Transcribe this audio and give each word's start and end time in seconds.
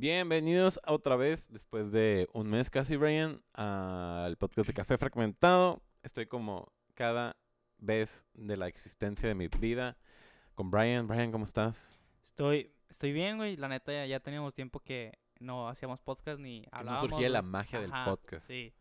Bienvenidos 0.00 0.80
otra 0.86 1.14
vez, 1.14 1.46
después 1.50 1.92
de 1.92 2.26
un 2.32 2.48
mes 2.48 2.70
casi, 2.70 2.96
Brian, 2.96 3.42
al 3.52 4.38
podcast 4.38 4.66
de 4.68 4.72
Café 4.72 4.96
Fragmentado. 4.96 5.82
Estoy 6.02 6.24
como 6.24 6.72
cada 6.94 7.36
vez 7.76 8.26
de 8.32 8.56
la 8.56 8.66
existencia 8.66 9.28
de 9.28 9.34
mi 9.34 9.48
vida 9.48 9.98
con 10.54 10.70
Brian. 10.70 11.06
Brian, 11.06 11.30
¿cómo 11.30 11.44
estás? 11.44 12.00
Estoy, 12.24 12.72
estoy 12.88 13.12
bien, 13.12 13.36
güey. 13.36 13.58
La 13.58 13.68
neta, 13.68 13.92
ya, 13.92 14.06
ya 14.06 14.20
teníamos 14.20 14.54
tiempo 14.54 14.80
que 14.80 15.18
no 15.38 15.68
hacíamos 15.68 16.00
podcast 16.00 16.40
ni 16.40 16.62
Que 16.62 16.70
no 16.70 16.78
hablábamos. 16.78 17.10
surgía 17.10 17.28
la 17.28 17.42
magia 17.42 17.82
del 17.82 17.92
podcast. 18.06 18.46
Sí. 18.46 18.72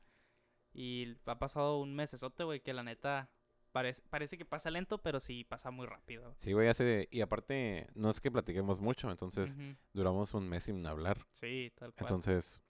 Y 0.72 1.18
ha 1.26 1.38
pasado 1.38 1.82
un 1.82 1.98
mesesote, 1.98 2.46
güey, 2.46 2.62
que 2.62 2.72
la 2.72 2.84
neta 2.84 3.30
parece, 3.72 4.02
parece 4.10 4.38
que 4.38 4.46
pasa 4.46 4.70
lento, 4.72 4.98
pero 5.02 5.20
sí 5.20 5.44
pasa 5.44 5.72
muy 5.72 5.86
rápido. 5.86 6.34
Sí, 6.38 6.54
güey, 6.54 6.68
hace... 6.68 7.08
Y 7.12 7.22
aparte, 7.22 7.88
no 7.96 8.10
es 8.10 8.20
que 8.22 8.32
platiquemos 8.32 8.80
mucho, 8.80 9.10
entonces 9.10 9.58
duramos 9.94 10.34
un 10.34 10.48
mes 10.48 10.64
sin 10.64 10.86
hablar. 10.86 11.26
Sí, 11.32 11.72
tal 11.76 11.94
cual. 11.94 12.06
Entonces, 12.08 12.62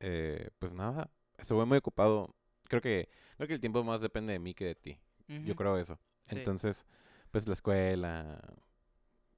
eh, 0.00 0.50
pues 0.58 0.72
nada, 0.72 1.10
estuve 1.38 1.64
muy 1.64 1.78
ocupado. 1.78 2.34
Creo 2.68 2.80
que, 2.80 3.08
creo 3.36 3.48
que 3.48 3.54
el 3.54 3.60
tiempo 3.60 3.82
más 3.84 4.00
depende 4.00 4.32
de 4.32 4.38
mí 4.38 4.54
que 4.54 4.66
de 4.66 4.74
ti. 4.74 4.98
Yo 5.28 5.54
creo 5.54 5.76
eso. 5.78 5.98
Sí. 6.24 6.36
Entonces, 6.36 6.86
pues 7.30 7.46
la 7.46 7.54
escuela, 7.54 8.40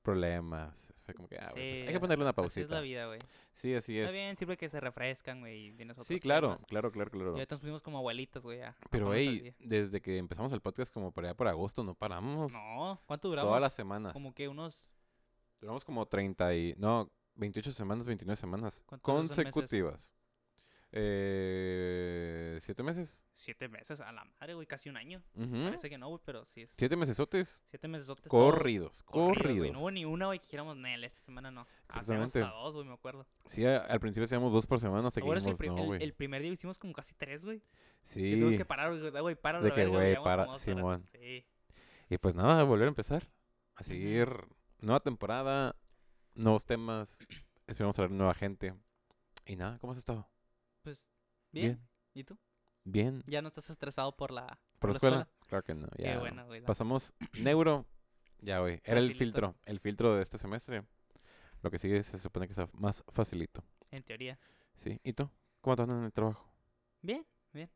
problemas. 0.03 0.93
Fue 1.05 1.15
como 1.15 1.29
que, 1.29 1.37
ah, 1.37 1.51
güey, 1.53 1.53
pues, 1.53 1.81
Sí, 1.81 1.87
hay 1.87 1.93
que 1.93 2.01
ponerle 2.01 2.23
una 2.25 2.31
Así 2.31 2.41
es 2.41 2.55
pausita. 2.55 2.75
la 2.75 2.81
vida, 2.81 3.07
güey. 3.07 3.19
Sí, 3.53 3.75
así 3.75 3.99
es. 3.99 4.05
Está 4.07 4.13
bien, 4.17 4.37
siempre 4.37 4.57
que 4.57 4.69
se 4.69 4.81
refrescan, 4.81 5.41
güey, 5.41 5.75
Sí, 6.05 6.21
claro, 6.21 6.55
temas. 6.55 6.67
claro, 6.67 6.93
claro, 6.93 7.11
claro. 7.11 7.31
Y 7.31 7.35
ahorita 7.35 7.55
nos 7.55 7.61
pusimos 7.61 7.83
como 7.83 7.99
abuelitas, 7.99 8.43
güey, 8.43 8.59
ya. 8.59 8.77
Pero, 8.91 9.15
hey, 9.15 9.55
desde 9.59 10.01
que 10.01 10.19
empezamos 10.19 10.53
el 10.53 10.61
podcast 10.61 10.93
como 10.93 11.13
por 11.13 11.25
allá 11.25 11.35
por 11.35 11.49
agosto, 11.49 11.83
no 11.83 11.95
paramos. 11.95 12.53
No, 12.53 13.01
¿cuánto 13.07 13.29
duramos? 13.29 13.49
Todas 13.49 13.63
las 13.63 13.73
semanas. 13.75 14.13
Como 14.13 14.35
que 14.35 14.49
unos... 14.49 14.95
Duramos 15.61 15.85
como 15.85 16.07
30 16.07 16.55
y... 16.55 16.75
No, 16.77 17.11
28 17.35 17.73
semanas, 17.73 18.07
29 18.07 18.37
semanas. 18.37 18.83
Consecutivas. 19.01 20.13
Eh, 20.95 22.59
¿Siete 22.61 22.83
meses? 22.83 23.25
Siete 23.35 23.69
meses 23.69 24.01
a 24.01 24.13
la 24.13 24.25
madre, 24.25 24.55
güey, 24.55 24.67
casi 24.67 24.89
un 24.89 24.97
año. 24.97 25.23
Ujú. 25.35 25.65
Parece 25.65 25.89
que 25.91 25.99
no, 25.99 26.09
güey, 26.09 26.21
pero 26.25 26.45
sí 26.45 26.63
es... 26.63 26.71
Siete 26.77 26.97
mesesotes 26.97 27.63
Siete 27.71 27.89
meses 27.89 28.07
todo- 28.07 28.17
corridos, 28.29 29.03
corrido, 29.03 29.35
corridos. 29.35 29.59
güey. 29.59 29.71
No 29.73 29.81
hubo 29.81 29.91
ni 29.91 30.05
una, 30.05 30.27
güey, 30.27 30.39
que 30.39 30.45
dijéramos, 30.47 30.77
Nel, 30.77 31.05
esta 31.05 31.21
semana 31.23 31.51
no. 31.51 31.63
Hacíamos 31.89 32.27
Exactamente. 32.29 32.43
hasta 32.43 32.55
dos, 32.57 32.75
güey, 32.75 32.87
me 32.87 32.95
acuerdo. 32.95 33.27
Sí, 33.47 33.65
al 33.67 34.01
principio 34.01 34.25
hacíamos 34.27 34.53
dos 34.53 34.67
por 34.67 34.81
semana, 34.81 35.11
¿Te 35.11 35.21
acuerdas 35.21 35.43
seguimos, 35.45 35.61
el, 35.61 35.67
prim- 35.67 35.75
no, 35.77 35.85
güey. 35.85 36.03
el 36.03 36.15
primer 36.15 36.43
día 36.43 36.53
hicimos 36.53 36.79
como 36.79 36.93
casi 36.93 37.15
tres, 37.15 37.45
güey. 37.45 37.61
Que 37.61 37.67
Sí, 38.05 38.31
tuvimos 38.33 38.57
que 38.57 38.65
parar, 38.65 38.99
güey, 38.99 39.35
para 39.37 39.61
De 39.61 39.73
que, 39.73 39.87
güey, 39.87 40.17
para-. 40.23 40.59
Simón. 40.59 41.09
Sí. 41.13 41.45
y 42.11 42.19
pues 42.19 42.35
nada, 42.35 42.63
volver 42.65 42.87
a 42.87 42.89
empezar. 42.89 43.29
A 43.77 43.83
seguir 43.83 44.29
nueva 44.81 45.01
temporada, 45.01 45.75
nuevos 46.35 46.67
temas. 46.67 47.27
Esperamos 47.67 47.97
traer 47.97 48.11
nueva 48.11 48.35
gente. 48.35 48.75
Y 49.47 49.57
nada, 49.57 49.79
¿cómo 49.79 49.93
has 49.93 49.99
estado? 49.99 50.29
Pues, 50.83 51.09
bien. 51.53 51.81
¿Y 52.15 52.25
tú? 52.25 52.39
Bien. 52.85 53.23
¿Ya 53.27 53.41
no 53.43 53.49
estás 53.49 53.71
estresado 53.71 54.17
por 54.17 54.31
la, 54.33 54.59
¿Por 54.79 54.91
la 54.91 54.95
escuela? 54.97 55.29
Claro 55.49 55.63
que 55.65 55.75
no. 55.75 55.89
Qué 55.97 56.03
Ya. 56.05 56.19
bueno, 56.19 56.45
güey. 56.47 56.63
Pasamos 56.63 57.15
neuro. 57.35 57.87
Ya, 58.41 58.59
güey. 58.59 58.81
Era 58.85 58.99
el 59.01 59.15
filtro. 59.15 59.55
El 59.65 59.79
filtro 59.81 60.17
de 60.17 60.23
este 60.23 60.39
semestre. 60.39 60.85
Lo 61.63 61.71
que 61.71 61.79
sigue 61.79 62.03
se 62.03 62.19
supone 62.19 62.47
que 62.49 62.53
está 62.53 62.69
más 62.73 63.05
facilito. 63.13 63.63
En 63.93 64.03
teoría. 64.03 64.39
Sí. 64.75 65.01
¿Y 65.05 65.13
tú? 65.13 65.31
¿Cómo 65.61 65.77
te 65.77 65.83
andas 65.83 65.99
en 65.99 66.05
el 66.05 66.13
trabajo? 66.13 66.53
Bien, 67.03 67.25
bien, 67.53 67.71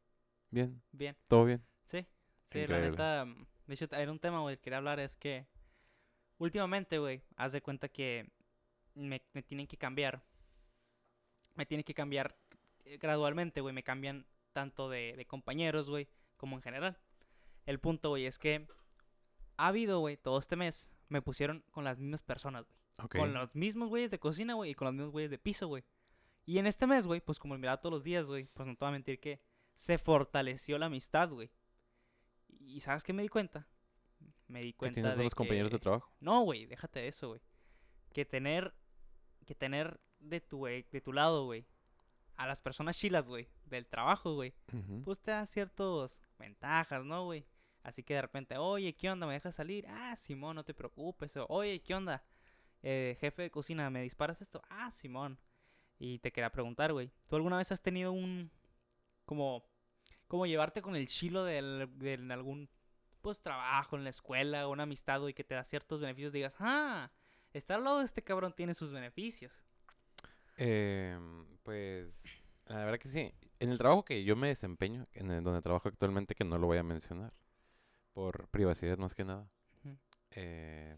Bien. 0.50 0.82
bien. 0.90 1.16
¿Todo 1.28 1.44
bien? 1.44 1.64
Sí, 1.84 2.04
sí, 2.46 2.60
Increíble. 2.60 2.80
la 2.82 2.90
neta. 2.90 3.24
mm, 3.26 3.46
De 3.66 3.74
hecho, 3.74 3.86
era 3.92 4.10
un 4.10 4.18
tema, 4.18 4.40
güey, 4.40 4.56
que 4.56 4.62
quería 4.62 4.78
hablar. 4.78 4.98
Es 4.98 5.16
que 5.16 5.46
últimamente, 6.38 6.98
güey, 6.98 7.22
haz 7.36 7.52
de 7.52 7.62
cuenta 7.62 7.88
que 7.88 8.28
me, 8.94 9.22
me 9.32 9.42
tienen 9.44 9.68
que 9.68 9.76
cambiar. 9.76 10.24
Me 11.54 11.64
tienen 11.64 11.84
que 11.84 11.94
cambiar 11.94 12.36
gradualmente, 13.00 13.60
güey. 13.60 13.74
Me 13.74 13.82
cambian 13.82 14.26
tanto 14.52 14.88
de, 14.88 15.14
de 15.16 15.26
compañeros, 15.26 15.88
güey, 15.90 16.08
como 16.36 16.56
en 16.56 16.62
general. 16.62 16.98
El 17.66 17.80
punto, 17.80 18.10
güey, 18.10 18.26
es 18.26 18.38
que 18.38 18.66
ha 19.56 19.68
habido, 19.68 20.00
güey, 20.00 20.16
todo 20.16 20.38
este 20.38 20.56
mes, 20.56 20.90
me 21.08 21.22
pusieron 21.22 21.62
con 21.70 21.84
las 21.84 21.98
mismas 21.98 22.22
personas, 22.22 22.64
güey. 22.66 23.08
Con 23.08 23.34
los 23.34 23.54
mismos 23.54 23.88
güeyes 23.90 24.10
de 24.10 24.18
cocina, 24.18 24.54
güey, 24.54 24.70
y 24.70 24.74
con 24.74 24.86
los 24.86 24.94
mismos 24.94 25.12
güeyes 25.12 25.30
de 25.30 25.38
piso, 25.38 25.66
güey. 25.68 25.84
Y 26.46 26.58
en 26.58 26.66
este 26.66 26.86
mes, 26.86 27.06
güey, 27.06 27.20
pues 27.20 27.38
como 27.38 27.58
miraba 27.58 27.80
todos 27.80 27.92
los 27.94 28.04
días, 28.04 28.26
güey, 28.26 28.46
pues 28.54 28.66
no 28.66 28.74
te 28.76 28.84
voy 28.84 28.88
a 28.88 28.92
mentir 28.92 29.18
que 29.20 29.40
se 29.74 29.98
fortaleció 29.98 30.78
la 30.78 30.86
amistad, 30.86 31.28
güey. 31.30 31.50
Y 32.60 32.80
¿sabes 32.80 33.02
qué 33.04 33.12
me 33.12 33.22
di 33.22 33.28
cuenta? 33.28 33.66
Me 34.46 34.60
di 34.62 34.72
¿Que 34.72 34.78
cuenta 34.78 34.94
tienes 34.94 35.10
de 35.12 35.16
buenos 35.16 35.34
compañeros 35.34 35.70
de 35.70 35.78
que- 35.78 35.82
trabajo? 35.82 36.10
No, 36.20 36.42
güey, 36.42 36.66
déjate 36.66 37.00
de 37.00 37.08
eso, 37.08 37.28
güey. 37.28 37.40
Que 38.12 38.24
tener 38.24 38.72
que 39.44 39.54
tener 39.54 40.00
de 40.20 40.40
tu 40.40 40.66
eh, 40.66 40.86
de 40.90 41.00
tu 41.00 41.12
lado, 41.12 41.44
güey, 41.44 41.66
a 42.36 42.46
las 42.46 42.60
personas 42.60 42.98
chilas, 42.98 43.28
güey, 43.28 43.48
del 43.64 43.86
trabajo, 43.86 44.34
güey, 44.34 44.54
pues 45.04 45.20
te 45.20 45.30
da 45.30 45.46
ciertas 45.46 46.20
ventajas, 46.38 47.04
¿no, 47.04 47.24
güey? 47.24 47.46
Así 47.82 48.02
que 48.02 48.14
de 48.14 48.22
repente, 48.22 48.58
oye, 48.58 48.94
¿qué 48.94 49.10
onda? 49.10 49.26
¿Me 49.26 49.34
dejas 49.34 49.54
salir? 49.54 49.86
Ah, 49.88 50.16
Simón, 50.16 50.56
no 50.56 50.64
te 50.64 50.74
preocupes. 50.74 51.36
O, 51.36 51.46
oye, 51.48 51.80
¿qué 51.80 51.94
onda? 51.94 52.24
Eh, 52.82 53.16
jefe 53.20 53.42
de 53.42 53.50
cocina, 53.50 53.88
¿me 53.90 54.02
disparas 54.02 54.42
esto? 54.42 54.60
Ah, 54.68 54.90
Simón. 54.90 55.38
Y 55.98 56.18
te 56.18 56.32
quería 56.32 56.50
preguntar, 56.50 56.92
güey, 56.92 57.12
¿tú 57.28 57.36
alguna 57.36 57.58
vez 57.58 57.70
has 57.72 57.80
tenido 57.80 58.12
un, 58.12 58.50
como, 59.24 59.64
como 60.26 60.46
llevarte 60.46 60.82
con 60.82 60.96
el 60.96 61.06
chilo 61.06 61.44
del, 61.44 61.88
del 61.98 62.30
algún, 62.32 62.68
pues, 63.22 63.40
trabajo 63.40 63.96
en 63.96 64.04
la 64.04 64.10
escuela 64.10 64.66
o 64.66 64.72
una 64.72 64.82
amistad, 64.82 65.20
güey, 65.20 65.32
que 65.32 65.44
te 65.44 65.54
da 65.54 65.64
ciertos 65.64 66.00
beneficios? 66.00 66.32
Digas, 66.32 66.54
ah, 66.58 67.10
estar 67.52 67.78
al 67.78 67.84
lado 67.84 67.98
de 68.00 68.04
este 68.04 68.22
cabrón 68.22 68.52
tiene 68.52 68.74
sus 68.74 68.90
beneficios. 68.90 69.65
Em, 70.56 71.44
pues, 71.62 72.08
la 72.66 72.84
verdad 72.84 72.98
que 72.98 73.08
sí. 73.08 73.32
En 73.58 73.70
el 73.70 73.78
trabajo 73.78 74.04
que 74.04 74.24
yo 74.24 74.36
me 74.36 74.48
desempeño, 74.48 75.06
en 75.14 75.30
el 75.30 75.42
donde 75.42 75.62
trabajo 75.62 75.88
actualmente, 75.88 76.34
que 76.34 76.44
no 76.44 76.58
lo 76.58 76.66
voy 76.66 76.78
a 76.78 76.82
mencionar, 76.82 77.32
por 78.14 78.48
privacidad 78.48 78.98
más 78.98 79.14
que 79.14 79.24
nada. 79.24 79.48
Eh, 80.32 80.96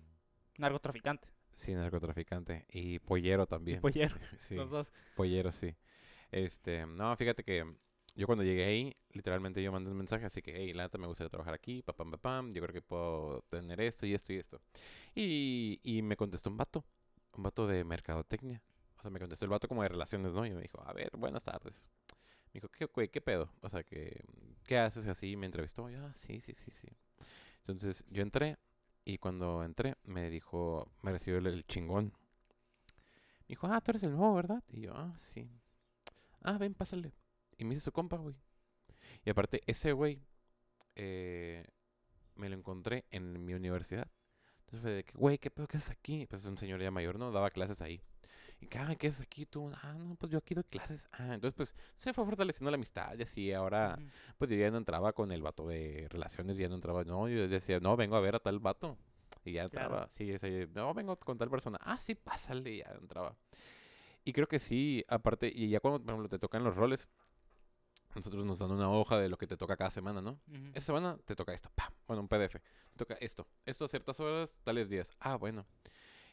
Narcotraficante. 0.58 1.28
sí, 1.52 1.74
narcotraficante. 1.74 2.66
Y 2.70 2.98
pollero 3.00 3.46
también. 3.46 3.80
pollero, 3.80 4.14
Sí, 4.38 4.54
los 4.56 4.70
dos. 4.70 4.92
pollero, 5.14 5.52
sí. 5.52 5.74
Este, 6.30 6.86
no, 6.86 7.16
fíjate 7.16 7.42
que 7.44 7.64
yo 8.14 8.26
cuando 8.26 8.42
llegué 8.44 8.64
ahí, 8.64 8.96
literalmente 9.12 9.62
yo 9.62 9.70
mandé 9.72 9.90
un 9.90 9.96
mensaje, 9.96 10.26
así 10.26 10.42
que, 10.42 10.54
hey, 10.56 10.72
la 10.72 10.84
neta 10.84 10.98
me 10.98 11.06
gustaría 11.06 11.28
trabajar 11.30 11.54
aquí, 11.54 11.82
papam, 11.82 12.10
papam, 12.10 12.50
yo 12.50 12.60
creo 12.62 12.72
que 12.74 12.82
puedo 12.82 13.42
tener 13.48 13.80
esto 13.80 14.06
y 14.06 14.14
esto 14.14 14.32
y 14.32 14.36
esto. 14.38 14.60
Y, 15.14 15.80
y 15.84 16.02
me 16.02 16.16
contestó 16.16 16.50
un 16.50 16.56
vato, 16.56 16.84
un 17.36 17.44
vato 17.44 17.66
de 17.66 17.84
mercadotecnia. 17.84 18.60
O 18.98 19.02
sea, 19.02 19.10
me 19.10 19.20
contestó 19.20 19.44
el 19.44 19.50
vato 19.50 19.68
como 19.68 19.82
de 19.82 19.88
relaciones, 19.88 20.32
¿no? 20.32 20.44
Y 20.44 20.50
me 20.50 20.62
dijo, 20.62 20.82
a 20.84 20.92
ver, 20.92 21.10
buenas 21.16 21.44
tardes. 21.44 21.88
Me 22.46 22.54
dijo, 22.54 22.68
¿qué, 22.68 22.86
güey, 22.86 23.08
qué 23.08 23.20
pedo? 23.20 23.50
O 23.60 23.68
sea, 23.68 23.82
que, 23.84 24.24
¿qué 24.64 24.78
haces 24.78 25.06
así? 25.06 25.36
Me 25.36 25.46
entrevistó. 25.46 25.88
Ya, 25.88 26.12
sí, 26.14 26.40
sí, 26.40 26.54
sí, 26.54 26.70
sí. 26.70 26.88
Entonces, 27.60 28.04
yo 28.10 28.22
entré 28.22 28.58
y 29.04 29.18
cuando 29.18 29.62
entré 29.64 29.96
me 30.04 30.30
dijo, 30.30 30.90
me 31.02 31.12
recibió 31.12 31.38
el, 31.38 31.46
el 31.46 31.66
chingón. 31.66 32.12
Me 33.42 33.48
dijo, 33.48 33.66
ah, 33.68 33.80
tú 33.80 33.92
eres 33.92 34.02
el 34.02 34.12
nuevo, 34.12 34.34
¿verdad? 34.34 34.62
Y 34.68 34.82
yo, 34.82 34.94
ah, 34.94 35.14
sí. 35.16 35.48
Ah, 36.42 36.58
ven, 36.58 36.74
pásale. 36.74 37.12
Y 37.56 37.64
me 37.64 37.74
hice 37.74 37.84
su 37.84 37.92
compa, 37.92 38.16
güey. 38.16 38.34
Y 39.24 39.30
aparte, 39.30 39.62
ese 39.66 39.92
güey 39.92 40.20
eh, 40.94 41.64
me 42.34 42.48
lo 42.48 42.56
encontré 42.56 43.04
en 43.10 43.44
mi 43.44 43.54
universidad. 43.54 44.10
Entonces 44.60 44.82
fue 44.82 44.90
de 44.90 45.04
que, 45.04 45.16
güey, 45.16 45.38
¿qué 45.38 45.50
pedo 45.50 45.66
que 45.66 45.76
haces 45.78 45.90
aquí? 45.90 46.26
Pues 46.26 46.42
es 46.42 46.48
un 46.48 46.58
señor 46.58 46.80
ya 46.80 46.90
mayor, 46.90 47.18
¿no? 47.18 47.32
Daba 47.32 47.50
clases 47.50 47.80
ahí. 47.80 48.02
Y 48.60 48.66
que, 48.66 48.78
ah, 48.78 48.94
¿qué 48.96 49.06
haces 49.08 49.20
aquí 49.20 49.46
tú? 49.46 49.70
Ah, 49.82 49.94
no, 49.94 50.16
pues 50.16 50.32
yo 50.32 50.38
aquí 50.38 50.54
doy 50.54 50.64
clases. 50.64 51.08
Ah, 51.12 51.34
entonces 51.34 51.54
pues 51.54 51.76
se 51.96 52.12
fue 52.12 52.24
fortaleciendo 52.24 52.70
la 52.70 52.74
amistad 52.74 53.16
y 53.16 53.22
así. 53.22 53.52
Ahora, 53.52 53.98
pues 54.36 54.50
yo 54.50 54.56
ya 54.56 54.70
no 54.70 54.78
entraba 54.78 55.12
con 55.12 55.30
el 55.30 55.42
vato 55.42 55.68
de 55.68 56.06
relaciones, 56.10 56.56
ya 56.58 56.68
no 56.68 56.74
entraba. 56.74 57.04
No, 57.04 57.28
yo 57.28 57.46
decía, 57.46 57.78
no, 57.78 57.96
vengo 57.96 58.16
a 58.16 58.20
ver 58.20 58.34
a 58.34 58.40
tal 58.40 58.58
vato. 58.58 58.98
Y 59.44 59.52
ya 59.52 59.64
Claro. 59.66 59.86
entraba. 59.86 60.08
Sí, 60.10 60.30
ese, 60.30 60.68
no, 60.74 60.92
vengo 60.92 61.16
con 61.18 61.38
tal 61.38 61.50
persona. 61.50 61.78
Ah, 61.82 61.98
sí, 61.98 62.14
pásale, 62.16 62.70
y 62.72 62.78
ya 62.78 62.90
entraba. 63.00 63.36
Y 64.24 64.32
creo 64.32 64.48
que 64.48 64.58
sí, 64.58 65.04
aparte, 65.08 65.50
y 65.54 65.70
ya 65.70 65.80
cuando, 65.80 66.00
por 66.00 66.10
ejemplo, 66.10 66.28
te 66.28 66.38
tocan 66.38 66.64
los 66.64 66.74
roles, 66.74 67.08
nosotros 68.14 68.44
nos 68.44 68.58
dan 68.58 68.72
una 68.72 68.90
hoja 68.90 69.18
de 69.18 69.28
lo 69.28 69.38
que 69.38 69.46
te 69.46 69.56
toca 69.56 69.76
cada 69.76 69.90
semana, 69.90 70.20
¿no? 70.20 70.32
Ujú. 70.48 70.66
Esta 70.68 70.80
semana 70.80 71.16
te 71.24 71.36
toca 71.36 71.54
esto, 71.54 71.70
¡pam! 71.74 71.92
Bueno, 72.06 72.22
un 72.22 72.28
PDF. 72.28 72.58
Te 72.58 72.96
toca 72.96 73.14
esto. 73.20 73.46
Esto 73.64 73.84
a 73.84 73.88
ciertas 73.88 74.18
horas, 74.20 74.54
tales 74.64 74.90
días. 74.90 75.12
Ah, 75.20 75.36
bueno. 75.36 75.64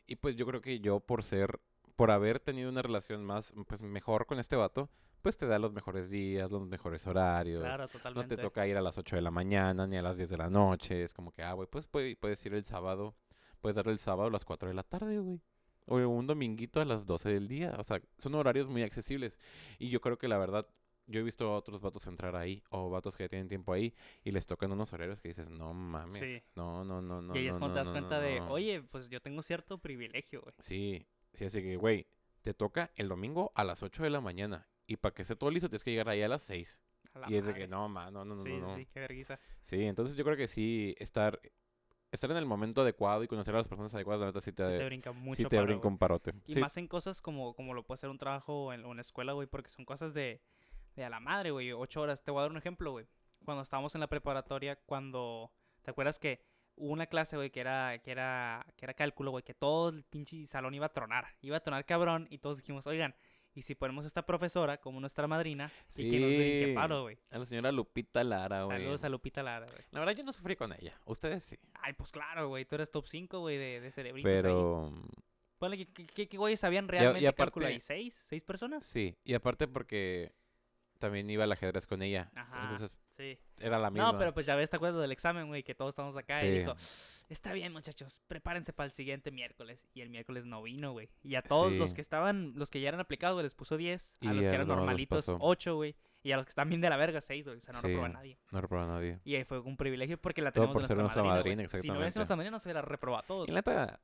Y 0.07 0.15
pues 0.15 0.35
yo 0.35 0.45
creo 0.45 0.61
que 0.61 0.79
yo 0.79 0.99
por 0.99 1.23
ser, 1.23 1.59
por 1.95 2.11
haber 2.11 2.39
tenido 2.39 2.69
una 2.69 2.81
relación 2.81 3.23
más, 3.23 3.53
pues 3.67 3.81
mejor 3.81 4.25
con 4.25 4.39
este 4.39 4.55
vato, 4.55 4.89
pues 5.21 5.37
te 5.37 5.47
da 5.47 5.57
los 5.59 5.73
mejores 5.73 6.09
días, 6.09 6.51
los 6.51 6.67
mejores 6.67 7.07
horarios. 7.07 7.63
Claro, 7.63 7.83
No 7.83 7.89
totalmente. 7.89 8.35
te 8.35 8.41
toca 8.41 8.67
ir 8.67 8.77
a 8.77 8.81
las 8.81 8.97
8 8.97 9.15
de 9.15 9.21
la 9.21 9.31
mañana 9.31 9.87
ni 9.87 9.97
a 9.97 10.01
las 10.01 10.17
10 10.17 10.29
de 10.29 10.37
la 10.37 10.49
noche. 10.49 11.03
Es 11.03 11.13
como 11.13 11.31
que, 11.31 11.41
ah, 11.41 11.53
güey, 11.53 11.67
pues 11.69 11.87
puede- 11.87 12.15
puedes 12.15 12.45
ir 12.45 12.53
el 12.53 12.63
sábado. 12.65 13.15
Puedes 13.59 13.75
darle 13.75 13.93
el 13.93 13.99
sábado 13.99 14.27
a 14.27 14.31
las 14.31 14.45
4 14.45 14.67
de 14.69 14.75
la 14.75 14.83
tarde, 14.83 15.17
güey. 15.19 15.41
O 15.87 15.97
un 15.97 16.27
dominguito 16.27 16.79
a 16.81 16.85
las 16.85 17.05
12 17.05 17.29
del 17.29 17.47
día. 17.47 17.75
O 17.79 17.83
sea, 17.83 18.01
son 18.17 18.35
horarios 18.35 18.67
muy 18.67 18.83
accesibles. 18.83 19.39
Y 19.79 19.89
yo 19.89 20.01
creo 20.01 20.17
que 20.17 20.27
la 20.27 20.37
verdad, 20.37 20.67
yo 21.07 21.19
he 21.19 21.23
visto 21.23 21.47
a 21.51 21.57
otros 21.57 21.81
vatos 21.81 22.05
entrar 22.07 22.35
ahí. 22.35 22.61
O 22.69 22.89
vatos 22.91 23.15
que 23.15 23.23
ya 23.23 23.29
tienen 23.29 23.47
tiempo 23.47 23.73
ahí. 23.73 23.93
Y 24.23 24.31
les 24.31 24.45
tocan 24.45 24.71
unos 24.71 24.93
horarios 24.93 25.21
que 25.21 25.29
dices, 25.29 25.49
no 25.49 25.73
mames. 25.73 26.15
Sí. 26.19 26.43
No, 26.55 26.83
no, 26.83 27.01
no, 27.01 27.21
no. 27.23 27.35
y 27.35 27.39
ahí 27.39 27.47
es 27.47 27.55
no, 27.55 27.59
cuando 27.61 27.75
no, 27.77 27.81
te 27.83 27.87
das 27.87 27.87
no, 27.87 27.93
cuenta 27.93 28.15
no, 28.17 28.21
de, 28.21 28.39
no". 28.41 28.51
oye, 28.51 28.83
pues 28.83 29.09
yo 29.09 29.19
tengo 29.21 29.41
cierto 29.41 29.77
privilegio, 29.79 30.41
güey. 30.41 30.53
Sí, 30.59 31.07
sí, 31.35 31.45
así 31.45 31.61
que, 31.61 31.75
güey, 31.77 32.07
te 32.41 32.53
toca 32.53 32.91
el 32.95 33.07
domingo 33.09 33.51
a 33.55 33.63
las 33.63 33.83
8 33.83 34.03
de 34.03 34.09
la 34.09 34.21
mañana. 34.21 34.67
Y 34.87 34.97
para 34.97 35.13
que 35.13 35.23
esté 35.23 35.35
todo 35.35 35.49
listo, 35.51 35.67
tienes 35.69 35.83
que 35.83 35.91
llegar 35.91 36.09
ahí 36.09 36.21
a 36.21 36.27
las 36.27 36.43
6. 36.43 36.83
A 37.13 37.19
la 37.19 37.31
Y 37.31 37.35
es 37.35 37.45
de 37.45 37.53
que 37.53 37.67
no, 37.67 37.87
ma, 37.89 38.11
no, 38.11 38.23
no, 38.25 38.35
no, 38.35 38.41
Sí, 38.41 38.49
no. 38.49 38.55
sí, 38.55 38.61
no. 38.61 38.75
sí, 38.75 38.85
qué 38.87 38.99
vergüenza. 38.99 39.39
Sí, 39.61 39.83
entonces 39.85 40.15
yo 40.15 40.23
creo 40.25 40.37
que 40.37 40.47
sí, 40.47 40.95
estar, 40.99 41.39
estar 42.11 42.29
en 42.31 42.37
el 42.37 42.45
momento 42.45 42.81
adecuado 42.81 43.23
y 43.23 43.27
conocer 43.27 43.55
a 43.55 43.59
las 43.59 43.67
personas 43.67 43.93
adecuadas, 43.95 44.19
la 44.21 44.27
neta 44.27 44.41
sí 44.41 44.51
te, 44.51 44.63
Sí 44.63 44.69
te 44.77 44.85
brinca 44.85 45.11
mucho. 45.11 45.37
sí 45.37 45.43
te 45.47 45.55
paro, 45.55 45.65
brinca 45.67 45.81
güey. 45.83 45.91
un 45.93 45.97
parote. 45.97 46.33
Y 46.45 46.53
Sí, 46.53 46.59
más 46.59 46.75
en 46.77 46.87
cosas 46.87 47.21
como, 47.21 47.55
como 47.55 47.73
lo 47.73 47.83
puede 47.83 47.97
ser 47.99 48.09
un 48.09 48.17
trabajo 48.17 48.73
en, 48.73 48.83
la 48.95 49.01
escuela, 49.01 49.33
güey, 49.33 49.47
porque 49.47 49.69
son 49.69 49.85
cosas 49.85 50.13
de, 50.13 50.41
de 50.95 51.03
a 51.03 51.09
la 51.09 51.19
madre, 51.19 51.51
güey. 51.51 51.71
Ocho 51.71 52.01
horas. 52.01 52.23
Te 52.23 52.31
voy 52.31 52.39
a 52.39 52.41
dar 52.43 52.51
un 52.51 52.57
ejemplo, 52.57 52.91
güey. 52.91 53.07
Cuando 53.43 53.63
estábamos 53.63 53.95
en 53.95 54.01
la 54.01 54.07
preparatoria, 54.07 54.75
cuando... 54.75 55.51
¿Te 55.83 55.91
acuerdas 55.91 56.17
que 56.19 56.41
hubo 56.75 56.91
una 56.91 57.05
clase, 57.07 57.35
güey, 57.37 57.49
que 57.49 57.59
era, 57.61 57.97
que 57.99 58.11
era, 58.11 58.65
que 58.75 58.85
era 58.85 58.93
cálculo, 58.93 59.31
güey, 59.31 59.43
que 59.43 59.53
todo 59.53 59.89
el 59.89 60.03
pinche 60.03 60.45
salón 60.47 60.73
iba 60.73 60.85
a 60.87 60.93
tronar. 60.93 61.27
Iba 61.41 61.57
a 61.57 61.59
tronar 61.61 61.85
cabrón 61.85 62.27
y 62.29 62.37
todos 62.39 62.57
dijimos, 62.57 62.85
oigan, 62.87 63.15
¿y 63.53 63.61
si 63.61 63.75
ponemos 63.75 64.03
a 64.03 64.07
esta 64.07 64.25
profesora 64.25 64.77
como 64.77 64.99
nuestra 64.99 65.27
madrina 65.27 65.71
y 65.95 66.09
que 66.09 66.19
nos 66.19 66.29
Sí. 66.69 66.73
paro, 66.75 67.03
güey? 67.03 67.17
a 67.31 67.37
la 67.37 67.45
señora 67.45 67.71
Lupita 67.71 68.23
Lara, 68.23 68.63
güey. 68.63 68.77
Saludos 68.79 69.03
a 69.05 69.09
Lupita 69.09 69.41
Lara, 69.43 69.65
güey. 69.71 69.83
La 69.91 69.99
verdad 69.99 70.13
yo 70.15 70.23
no 70.23 70.33
sufrí 70.33 70.55
con 70.57 70.73
ella, 70.73 70.99
ustedes 71.05 71.43
sí. 71.43 71.57
Ay, 71.81 71.93
pues 71.93 72.11
claro, 72.11 72.49
güey, 72.49 72.65
tú 72.65 72.75
eres 72.75 72.91
top 72.91 73.07
5, 73.07 73.39
güey, 73.39 73.57
de, 73.57 73.79
de 73.81 73.91
cerebritos 73.91 74.29
ahí. 74.29 74.35
Pero 74.41 74.91
Ponle 75.57 75.77
que, 75.77 75.85
que, 75.87 76.05
que- 76.05 76.27
que 76.27 76.37
güeyes 76.37 76.59
sabían 76.59 76.89
realmente 76.89 77.33
cálculo 77.33 77.65
aparte- 77.65 77.75
ahí. 77.75 77.79
¿Seis? 77.81 78.21
¿Seis 78.27 78.43
personas? 78.43 78.85
sí, 78.85 79.15
y 79.23 79.33
aparte 79.35 79.69
porque 79.69 80.33
también 80.99 81.29
iba 81.29 81.45
al 81.45 81.51
ajedrez 81.53 81.87
con 81.87 82.01
ella. 82.01 82.29
Ajá. 82.35 82.63
Entonces 82.63 82.91
Sí. 83.17 83.37
era 83.59 83.79
la 83.79 83.89
misma. 83.89 84.11
No, 84.11 84.17
pero 84.17 84.33
pues 84.33 84.45
ya 84.45 84.55
ves, 84.55 84.69
te 84.69 84.75
acuerdas 84.75 85.01
del 85.01 85.11
examen, 85.11 85.47
güey, 85.47 85.63
que 85.63 85.73
todos 85.75 85.89
estamos 85.89 86.15
acá 86.17 86.43
y 86.43 86.59
dijo, 86.59 86.75
está 87.29 87.53
bien, 87.53 87.71
muchachos, 87.71 88.21
prepárense 88.27 88.73
para 88.73 88.87
el 88.87 88.91
siguiente 88.93 89.31
miércoles. 89.31 89.87
Y 89.93 90.01
el 90.01 90.09
miércoles 90.09 90.45
no 90.45 90.61
vino, 90.61 90.91
güey. 90.91 91.09
Y 91.23 91.35
a 91.35 91.41
todos 91.41 91.71
los 91.71 91.93
que 91.93 92.01
estaban, 92.01 92.53
los 92.55 92.69
que 92.69 92.81
ya 92.81 92.89
eran 92.89 92.99
aplicados, 92.99 93.35
güey, 93.35 93.43
les 93.43 93.53
puso 93.53 93.77
10. 93.77 94.13
A 94.21 94.33
los 94.33 94.45
que 94.45 94.53
eran 94.53 94.67
normalitos, 94.67 95.25
pasó. 95.25 95.37
8, 95.39 95.75
güey. 95.75 95.95
Y 96.23 96.31
a 96.31 96.37
los 96.37 96.45
que 96.45 96.49
están 96.49 96.67
bien 96.69 96.81
de 96.81 96.89
la 96.89 96.97
verga, 96.97 97.21
6, 97.21 97.45
güey. 97.45 97.59
O 97.59 97.61
sea, 97.61 97.73
no 97.73 97.81
Sí. 97.81 97.87
reprobó 97.87 98.05
a 98.05 98.09
nadie. 98.09 98.37
No 98.51 98.59
reprobó 98.59 98.83
a 98.83 98.87
nadie. 98.87 99.19
Y 99.23 99.35
ahí 99.35 99.43
fue 99.43 99.59
un 99.59 99.77
privilegio 99.77 100.17
porque 100.17 100.41
la 100.41 100.51
Todo 100.51 100.63
tenemos 100.63 100.73
por 100.73 100.81
de 100.81 100.87
ser 100.87 100.97
nuestra 100.97 101.23
madrina, 101.23 101.63
madrina. 101.63 101.67
Si 101.69 101.75
no 101.75 101.79
exactamente. 101.93 102.19
nuestra 102.19 102.35
madrina, 102.35 102.51
nos 102.51 102.65
hubiera 102.65 102.81
reprobado 102.81 103.23
a 103.23 103.25
todos. 103.27 103.47
Y 103.47 103.51
la 103.51 103.59
neta, 103.59 103.99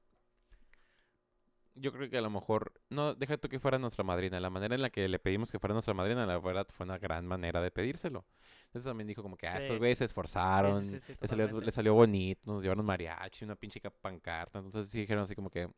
yo 1.76 1.92
creo 1.94 2.10
que 2.10 2.18
a 2.18 2.22
lo 2.22 2.30
mejor, 2.30 2.74
no, 2.90 3.14
deja 3.16 3.38
tú 3.38 3.48
que 3.50 3.60
fuera 3.60 3.80
nuestra 3.80 4.04
madrina, 4.04 4.40
la 4.40 4.50
manera 4.50 4.76
en 4.76 4.82
la 4.82 4.90
que 4.90 5.08
le 5.08 5.20
pedimos 5.20 5.52
que 5.52 5.60
fuera 5.60 5.74
nuestra 5.74 5.94
madrina, 5.94 6.26
la 6.26 6.38
verdad 6.40 6.68
fue 6.74 6.86
una 6.86 6.98
gran 6.98 7.26
manera 7.26 7.62
de 7.62 7.72
pedírselo. 7.72 8.26
Entonces 8.66 8.84
también 8.90 9.08
dijo 9.08 9.22
como 9.24 9.38
que, 9.38 9.48
ah, 9.48 9.58
Sí. 9.58 9.64
estos 9.64 9.78
güeyes 9.80 9.98
se 10.00 10.06
esforzaron, 10.06 10.82
Sí, 10.84 10.92
le, 10.94 11.00
salió, 11.00 11.18
totalmente. 11.46 11.66
le 11.66 11.72
salió 11.72 11.94
bonito, 11.94 12.52
nos 12.54 12.62
llevaron 12.64 12.86
mariachi, 12.86 13.46
una 13.46 13.56
pinche 13.56 13.80
ca- 13.80 13.90
pancarta, 13.90 14.60
entonces 14.60 14.92
sí 14.92 15.00
dijeron 15.02 15.24
así 15.24 15.36
como 15.36 15.50
que, 15.50 15.70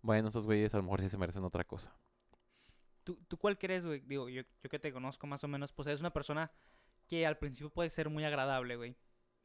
bueno, 0.00 0.28
estos 0.28 0.44
güeyes 0.46 0.74
a 0.74 0.78
lo 0.78 0.82
mejor 0.84 1.00
sí 1.00 1.08
se 1.08 1.18
merecen 1.18 1.44
otra 1.44 1.64
cosa. 1.64 1.94
¿Tú, 3.04 3.16
¿Tú 3.28 3.36
cuál 3.36 3.58
crees, 3.58 3.84
güey? 3.84 4.00
Digo, 4.00 4.28
yo, 4.28 4.42
yo 4.62 4.70
que 4.70 4.78
te 4.78 4.92
conozco 4.92 5.26
más 5.26 5.42
o 5.44 5.48
menos, 5.48 5.72
pues 5.72 5.88
eres 5.88 6.00
una 6.00 6.12
persona 6.12 6.50
que 7.08 7.26
al 7.26 7.36
principio 7.36 7.68
puede 7.70 7.90
ser 7.90 8.08
muy 8.08 8.24
agradable, 8.24 8.76
güey. 8.76 8.96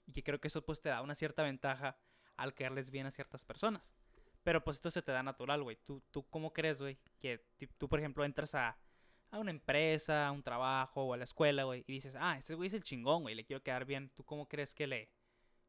Y 0.06 0.12
que 0.14 0.24
creo 0.24 0.40
que 0.40 0.48
eso 0.48 0.64
pues 0.64 0.80
te 0.80 0.90
da 0.90 1.02
una 1.02 1.16
cierta 1.16 1.44
ventaja 1.44 1.98
al 2.38 2.54
caerles 2.54 2.92
bien 2.92 3.08
a 3.08 3.12
ciertas 3.12 3.44
personas. 3.44 3.82
Pero 4.48 4.64
pues 4.64 4.78
esto 4.78 4.90
se 4.90 5.02
te 5.02 5.12
da 5.12 5.22
natural, 5.22 5.62
güey. 5.62 5.76
¿Tú, 5.84 6.02
¿Tú 6.10 6.24
cómo 6.30 6.54
crees, 6.54 6.80
güey? 6.80 6.98
Que 7.20 7.46
tú, 7.78 7.90
por 7.90 8.00
ejemplo, 8.00 8.24
entras 8.24 8.56
a, 8.56 8.78
a 9.30 9.40
una 9.40 9.52
empresa, 9.52 10.26
a 10.26 10.32
un 10.32 10.42
trabajo 10.42 11.04
o 11.04 11.14
a 11.14 11.18
la 11.18 11.26
escuela, 11.26 11.66
güey, 11.66 11.84
y 11.86 11.92
dices, 11.92 12.16
ah, 12.18 12.38
este 12.38 12.56
güey 12.56 12.68
es 12.68 12.74
el 12.74 12.82
chingón, 12.82 13.24
güey, 13.24 13.36
le 13.36 13.44
quiero 13.44 13.62
quedar 13.62 13.84
bien. 13.84 14.10
¿Tú 14.16 14.24
cómo 14.24 14.48
crees 14.48 14.74
que 14.74 14.88
le... 14.88 15.10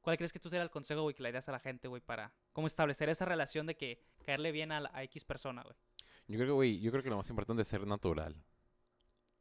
¿Cuál 0.00 0.16
crees 0.16 0.32
que 0.32 0.38
tú 0.38 0.48
sería 0.48 0.62
el 0.62 0.70
consejo, 0.70 1.02
güey, 1.02 1.12
que 1.12 1.24
le 1.24 1.30
darías 1.30 1.48
a 1.48 1.50
la 1.50 1.58
gente, 1.58 1.88
güey, 1.88 2.00
para 2.00 2.32
cómo 2.52 2.68
establecer 2.68 3.08
esa 3.08 3.24
relación 3.24 3.66
de 3.66 3.76
que 3.76 4.00
caerle 4.24 4.52
bien 4.52 4.70
a, 4.70 4.78
la- 4.78 4.92
a 4.94 5.02
X 5.02 5.24
persona, 5.24 5.64
güey? 5.64 5.74
Yo 6.28 6.36
creo 6.36 6.46
que, 6.46 6.52
güey, 6.52 6.78
yo 6.78 6.92
creo 6.92 7.02
que 7.02 7.10
lo 7.10 7.16
más 7.16 7.28
importante 7.30 7.62
es 7.62 7.66
ser 7.66 7.84
natural. 7.84 8.36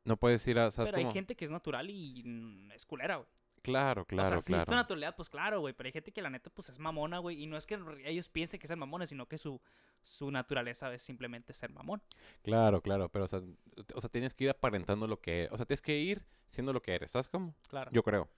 No 0.04 0.18
puedes 0.18 0.48
ir 0.48 0.58
a, 0.58 0.72
¿sabes 0.72 0.90
Pero 0.90 1.06
hay 1.06 1.14
gente 1.14 1.36
que 1.36 1.46
es 1.46 1.52
natural 1.52 1.92
y 1.92 2.24
mm, 2.26 2.72
es 2.72 2.88
culera, 2.88 3.18
güey. 3.18 3.30
Claro, 3.68 4.06
claro, 4.06 4.28
o 4.28 4.32
sea, 4.32 4.42
si 4.42 4.54
es 4.54 4.60
tu 4.60 4.66
claro. 4.66 4.82
naturalidad, 4.82 5.16
pues 5.16 5.30
claro, 5.30 5.60
güey. 5.60 5.74
Pero 5.74 5.88
hay 5.88 5.92
gente 5.94 6.12
que 6.12 6.22
la 6.22 6.30
neta, 6.30 6.50
pues 6.50 6.70
es 6.70 6.80
mamona, 6.80 7.20
güey. 7.20 7.42
Y 7.44 7.48
no 7.48 7.58
es 7.58 7.66
que 7.68 7.78
ellos 8.06 8.30
piensen 8.30 8.60
que 8.60 8.68
sean 8.68 8.80
mamones, 8.80 9.10
sino 9.10 9.28
que 9.28 9.38
su, 9.38 9.62
su 10.02 10.32
naturaleza 10.32 10.94
es 10.94 11.02
simplemente 11.02 11.54
ser 11.54 11.72
mamón. 11.72 12.02
Claro, 12.42 12.82
claro, 12.82 13.10
pero 13.10 13.26
o 13.26 13.28
sea, 13.28 13.42
o 13.94 14.02
sea, 14.02 14.10
tienes 14.10 14.34
que 14.34 14.46
ir 14.46 14.50
aparentando 14.50 15.06
lo 15.08 15.20
que, 15.20 15.48
o 15.52 15.58
sea, 15.58 15.66
tienes 15.66 15.82
que 15.82 15.98
ir 15.98 16.26
siendo 16.50 16.72
lo 16.74 16.82
que 16.82 16.96
eres, 16.96 17.12
¿sabes 17.12 17.28
cómo? 17.30 17.56
Claro. 17.70 17.92
Yo 17.94 18.04
creo. 18.04 18.30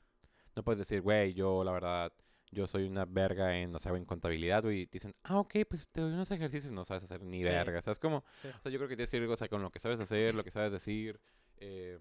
No 0.55 0.63
puedes 0.63 0.79
decir, 0.79 1.01
güey, 1.01 1.33
yo 1.33 1.63
la 1.63 1.71
verdad, 1.71 2.11
yo 2.51 2.65
soy 2.67 2.85
una 2.87 3.05
verga 3.05 3.55
en, 3.57 3.71
no 3.71 3.77
sé, 3.79 3.89
en 3.89 4.03
contabilidad, 4.05 4.63
güey, 4.63 4.81
y 4.81 4.87
te 4.87 4.93
dicen, 4.97 5.13
ah, 5.23 5.37
ok, 5.37 5.57
pues 5.69 5.87
te 5.91 6.01
doy 6.01 6.11
unos 6.13 6.31
ejercicios 6.31 6.71
y 6.71 6.75
no 6.75 6.83
sabes 6.85 7.03
hacer 7.03 7.21
ni 7.21 7.43
Sí. 7.43 7.49
verga, 7.49 7.81
¿sabes 7.83 7.99
cómo? 7.99 8.25
Sí. 8.41 8.47
O 8.47 8.59
sea, 8.61 8.71
yo 8.71 8.79
creo 8.79 8.89
que 8.89 8.95
tienes 8.95 9.11
que 9.11 9.17
ir, 9.17 9.23
o 9.23 9.37
sea, 9.37 9.47
con 9.47 9.61
lo 9.61 9.69
que 9.69 9.79
sabes 9.79 9.99
hacer, 9.99 10.33
lo 10.33 10.43
que 10.43 10.49
sabes 10.51 10.71
decir, 10.71 11.19
eh, 11.57 11.99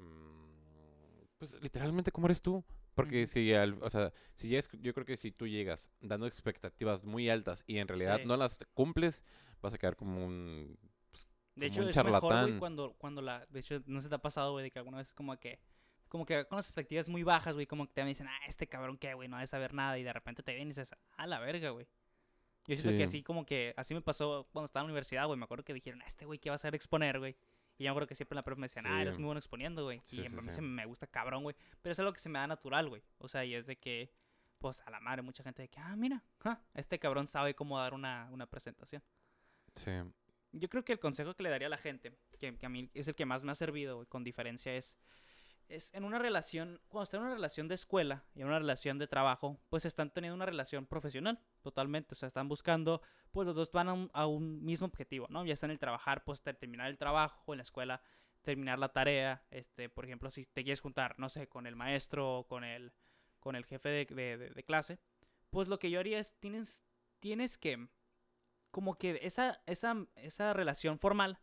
pues 1.39 1.57
literalmente 1.63 2.11
como 2.11 2.27
eres 2.27 2.43
tú. 2.43 2.65
Porque 2.99 3.27
si, 3.27 3.53
al- 3.55 3.83
o 3.83 3.89
sea, 3.91 4.13
si 4.35 4.49
ya 4.51 4.59
es, 4.59 4.69
yo 4.81 4.93
creo 4.93 5.07
que 5.07 5.17
si 5.17 5.31
tú 5.33 5.47
llegas 5.47 5.91
dando 6.01 6.27
expectativas 6.27 7.05
muy 7.05 7.29
altas 7.31 7.63
y 7.67 7.79
en 7.79 7.89
realidad 7.89 8.19
Sí. 8.19 8.27
no 8.27 8.37
las 8.37 8.59
cumples, 8.75 9.23
vas 9.63 9.73
a 9.75 9.79
quedar 9.79 9.97
como 9.97 10.25
un... 10.27 10.77
De 11.55 11.67
como 11.71 11.73
hecho, 11.73 11.83
un 11.83 11.89
es 11.89 11.97
mejor, 12.05 12.47
güey, 12.49 12.59
cuando, 12.59 12.93
cuando 12.95 13.23
la... 13.23 13.47
De 13.47 13.61
hecho, 13.61 13.83
no 13.87 14.01
se 14.01 14.09
te 14.09 14.15
ha 14.15 14.19
pasado, 14.19 14.53
güey, 14.53 14.65
de 14.65 14.71
que 14.71 14.79
alguna 14.79 14.99
vez 14.99 15.13
como 15.15 15.37
que... 15.39 15.59
Como 16.09 16.25
que 16.25 16.45
con 16.47 16.57
las 16.57 16.67
expectativas 16.67 17.09
muy 17.09 17.23
bajas, 17.23 17.55
güey, 17.55 17.67
como 17.67 17.87
que 17.87 17.93
te 17.93 18.05
dicen, 18.05 18.27
ah, 18.29 18.39
este 18.47 18.67
cabrón 18.67 18.97
qué, 18.97 19.13
güey, 19.15 19.29
no 19.29 19.37
ha 19.37 19.41
de 19.41 19.47
saber 19.47 19.75
nada. 19.75 19.99
Y 19.99 20.03
de 20.03 20.13
repente 20.13 20.43
te 20.43 20.55
ven 20.55 20.63
y 20.63 20.71
dices, 20.71 20.93
ah, 21.17 21.27
la 21.27 21.39
verga, 21.39 21.71
güey. 21.71 21.87
Yo 22.67 22.77
siento 22.77 22.91
que 22.91 22.97
Sí. 22.99 23.03
así 23.03 23.23
como 23.23 23.45
que... 23.45 23.75
Así 23.77 23.95
me 23.95 24.01
pasó 24.01 24.49
cuando 24.53 24.67
estaba 24.67 24.83
en 24.83 24.87
la 24.89 24.93
universidad, 24.93 25.27
güey. 25.27 25.39
Me 25.39 25.45
acuerdo 25.45 25.65
que 25.65 25.75
dijeron, 25.75 26.01
ah, 26.03 26.07
este 26.07 26.25
güey, 26.27 26.39
¿qué 26.39 26.49
va 26.51 26.55
a 26.55 26.57
hacer 26.57 26.75
exponer, 26.75 27.19
güey? 27.19 27.37
Y 27.79 27.85
yo 27.85 27.89
me 27.89 27.91
acuerdo 27.93 28.09
que 28.09 28.17
siempre 28.17 28.35
en 28.35 28.39
la 28.39 28.43
prueba 28.43 28.61
me 28.61 28.65
decían, 28.67 28.87
ah, 28.87 29.01
eres 29.01 29.17
muy 29.17 29.27
bueno 29.27 29.39
exponiendo, 29.39 29.85
güey. 29.85 30.03
Sí, 30.05 30.21
y 30.21 30.29
sí, 30.29 30.37
a 30.37 30.41
mí 30.41 30.51
se 30.51 30.61
me 30.61 30.85
gusta 30.85 31.07
cabrón, 31.07 31.45
güey. 31.45 31.55
Pero 31.81 31.93
es 31.93 31.99
algo 32.01 32.13
que 32.13 32.19
se 32.19 32.29
me 32.29 32.41
da 32.41 32.47
natural, 32.49 32.89
güey. 32.89 33.03
O 33.19 33.29
sea, 33.29 33.45
y 33.45 33.55
es 33.55 33.67
de 33.67 33.77
que, 33.77 34.13
pues, 34.59 34.83
a 34.83 34.91
la 34.91 34.99
madre, 34.99 35.23
mucha 35.23 35.45
gente 35.45 35.63
de 35.63 35.69
que, 35.69 35.79
ah, 35.79 35.95
mira, 35.95 36.25
ja, 36.41 36.61
este 36.75 36.99
cabrón 36.99 37.29
sabe 37.29 37.55
cómo 37.55 37.79
dar 37.79 37.95
una, 37.95 38.29
una 38.33 38.47
presentación. 38.47 39.01
Sí. 39.77 39.93
Yo 40.51 40.69
creo 40.69 40.85
que 40.85 40.93
el 40.93 40.99
consejo 40.99 41.35
que 41.35 41.45
le 41.45 41.51
daría 41.51 41.69
a 41.69 41.71
la 41.71 41.79
gente, 41.79 42.13
que, 42.41 42.57
que 42.57 42.67
a 42.67 42.69
mí 42.69 42.91
es 42.95 43.07
el 43.07 43.15
que 43.15 43.25
más 43.25 43.45
me 43.45 43.53
ha 43.53 43.55
servido, 43.55 43.97
güey, 43.97 44.09
con 44.09 44.25
diferencia, 44.25 44.75
es, 44.75 44.97
es 45.69 45.93
en 45.95 46.05
una 46.05 46.19
relación, 46.19 46.81
cuando 46.89 47.05
están 47.05 47.21
en 47.21 47.27
una 47.27 47.35
relación 47.35 47.69
de 47.69 47.75
escuela 47.75 48.25
y 48.35 48.41
en 48.41 48.49
una 48.49 48.59
relación 48.59 48.99
de 48.99 49.07
trabajo, 49.07 49.61
pues 49.69 49.85
están 49.85 50.11
teniendo 50.11 50.35
una 50.35 50.47
relación 50.47 50.87
profesional, 50.87 51.39
totalmente. 51.71 52.15
O 52.15 52.17
sea, 52.17 52.29
están 52.29 52.49
buscando, 52.49 53.03
pues 53.33 53.47
los 53.47 53.55
dos 53.55 53.73
van 53.73 54.11
a 54.13 54.27
un, 54.27 54.65
mismo 54.65 54.87
objetivo, 54.87 55.27
¿no? 55.31 55.45
Ya 55.45 55.55
está 55.55 55.67
en 55.67 55.73
el 55.73 55.79
trabajar, 55.79 56.25
pues 56.25 56.43
ter- 56.43 56.57
terminar 56.57 56.89
el 56.89 56.99
trabajo, 56.99 57.53
en 57.53 57.59
la 57.59 57.63
escuela, 57.63 58.03
terminar 58.43 58.79
la 58.79 58.91
tarea. 58.91 59.45
Este, 59.51 59.89
por 59.89 60.05
ejemplo, 60.05 60.31
si 60.31 60.45
te 60.45 60.63
quieres 60.65 60.81
juntar, 60.81 61.19
no 61.19 61.29
sé, 61.29 61.49
con 61.49 61.67
el 61.67 61.77
maestro 61.77 62.39
o 62.39 62.47
con 62.47 62.65
el, 62.65 62.93
con 63.41 63.57
el 63.57 63.65
jefe 63.65 63.89
de 63.89 64.65
clase, 64.67 64.99
pues 65.51 65.69
lo 65.69 65.79
que 65.79 65.91
yo 65.91 66.01
haría 66.01 66.19
es, 66.19 66.35
tienes, 66.41 66.83
tienes 67.21 67.59
que 67.59 67.89
como 68.71 68.97
que 68.97 69.19
esa, 69.23 69.61
esa, 69.67 70.07
esa 70.17 70.53
relación 70.53 70.99
formal 70.99 71.39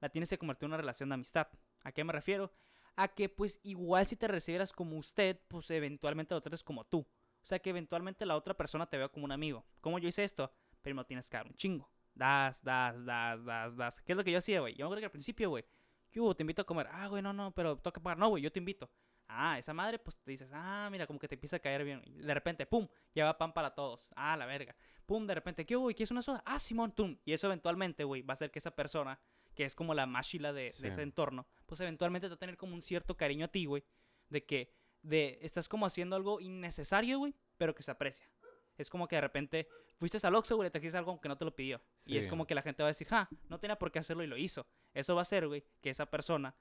la 0.00 0.08
tienes 0.08 0.30
que 0.30 0.38
convertir 0.38 0.66
en 0.66 0.70
una 0.70 0.78
relación 0.78 1.08
de 1.08 1.14
amistad. 1.14 1.48
¿A 1.82 1.92
qué 1.92 2.04
me 2.04 2.12
refiero? 2.12 2.52
A 2.96 3.08
que 3.08 3.28
pues 3.28 3.60
igual 3.62 4.06
si 4.06 4.16
te 4.16 4.28
recibieras 4.28 4.72
como 4.72 4.96
usted, 4.96 5.38
pues 5.48 5.70
eventualmente 5.70 6.34
lo 6.34 6.40
trates 6.40 6.64
como 6.64 6.84
tú. 6.84 7.06
O 7.42 7.46
sea 7.46 7.58
que 7.58 7.70
eventualmente 7.70 8.26
la 8.26 8.36
otra 8.36 8.54
persona 8.54 8.86
te 8.86 8.98
vea 8.98 9.08
como 9.08 9.24
un 9.24 9.32
amigo. 9.32 9.64
¿Cómo 9.80 9.98
yo 9.98 10.08
hice 10.08 10.24
esto? 10.24 10.52
Primero 10.82 11.06
tienes 11.06 11.28
que 11.28 11.36
dar 11.36 11.46
un 11.46 11.54
chingo. 11.54 11.90
Das, 12.14 12.62
das, 12.62 13.04
das, 13.04 13.44
das, 13.44 13.76
das. 13.76 14.00
¿Qué 14.02 14.12
es 14.12 14.16
lo 14.16 14.24
que 14.24 14.32
yo 14.32 14.38
hacía, 14.38 14.60
güey? 14.60 14.74
Yo 14.74 14.84
me 14.84 14.86
acuerdo 14.88 15.00
que 15.00 15.06
al 15.06 15.12
principio, 15.12 15.50
güey. 15.50 15.64
¿Qué 16.10 16.20
hubo? 16.20 16.34
Te 16.34 16.42
invito 16.42 16.62
a 16.62 16.66
comer. 16.66 16.88
Ah, 16.90 17.06
güey, 17.06 17.22
no, 17.22 17.32
no, 17.32 17.52
pero 17.52 17.76
toca 17.76 18.00
pagar. 18.00 18.18
No, 18.18 18.28
güey, 18.28 18.42
yo 18.42 18.50
te 18.50 18.58
invito. 18.58 18.90
Ah, 19.28 19.58
esa 19.58 19.72
madre, 19.72 19.98
pues 20.00 20.16
te 20.16 20.30
dices, 20.32 20.50
ah, 20.52 20.88
mira, 20.90 21.06
como 21.06 21.20
que 21.20 21.28
te 21.28 21.36
empieza 21.36 21.56
a 21.56 21.58
caer 21.60 21.84
bien. 21.84 22.02
Y 22.04 22.22
de 22.22 22.34
repente, 22.34 22.66
pum, 22.66 22.88
lleva 23.14 23.38
pan 23.38 23.52
para 23.52 23.72
todos. 23.72 24.10
Ah, 24.16 24.36
la 24.36 24.44
verga. 24.44 24.74
Pum, 25.06 25.24
de 25.26 25.34
repente, 25.34 25.64
¿qué, 25.64 25.76
güey? 25.76 25.94
¿Quieres 25.94 26.10
una 26.10 26.22
soda? 26.22 26.42
Ah, 26.44 26.58
Simón, 26.58 26.92
tum. 26.92 27.16
Y 27.24 27.32
eso 27.32 27.46
eventualmente, 27.46 28.02
güey, 28.02 28.22
va 28.22 28.32
a 28.32 28.34
hacer 28.34 28.50
que 28.50 28.58
esa 28.58 28.74
persona, 28.74 29.20
que 29.54 29.64
es 29.64 29.76
como 29.76 29.94
la 29.94 30.06
machila 30.06 30.52
de, 30.52 30.74
de 30.80 30.88
ese 30.88 31.02
entorno, 31.02 31.46
pues 31.66 31.80
eventualmente 31.80 32.26
te 32.26 32.30
va 32.30 32.34
a 32.34 32.38
tener 32.38 32.56
como 32.56 32.74
un 32.74 32.82
cierto 32.82 33.16
cariño 33.16 33.44
a 33.44 33.48
ti, 33.48 33.66
güey. 33.66 33.84
De 34.28 34.44
que, 34.44 34.72
de, 35.02 35.38
estás 35.42 35.68
como 35.68 35.86
haciendo 35.86 36.16
algo 36.16 36.40
innecesario, 36.40 37.18
güey, 37.18 37.34
pero 37.56 37.74
que 37.74 37.82
se 37.82 37.90
aprecia. 37.90 38.28
Es 38.76 38.88
como 38.88 39.08
que 39.08 39.16
de 39.16 39.20
repente 39.20 39.68
fuiste 39.98 40.26
al 40.26 40.34
Oxxo, 40.34 40.56
güey, 40.56 40.66
le 40.66 40.70
trajiste 40.70 40.96
algo 40.96 41.10
aunque 41.10 41.28
no 41.28 41.36
te 41.36 41.44
lo 41.44 41.54
pidió. 41.54 41.82
Y 42.06 42.16
es 42.16 42.26
como 42.26 42.46
que 42.46 42.54
la 42.54 42.62
gente 42.62 42.82
va 42.82 42.88
a 42.88 42.92
decir, 42.92 43.06
ja, 43.06 43.28
no 43.48 43.60
tenía 43.60 43.78
por 43.78 43.92
qué 43.92 43.98
hacerlo 43.98 44.22
y 44.24 44.26
lo 44.26 44.36
hizo. 44.36 44.66
Eso 44.94 45.14
va 45.14 45.20
a 45.20 45.22
hacer, 45.22 45.46
güey, 45.46 45.62
que 45.82 45.90
esa 45.90 46.06
persona, 46.06 46.54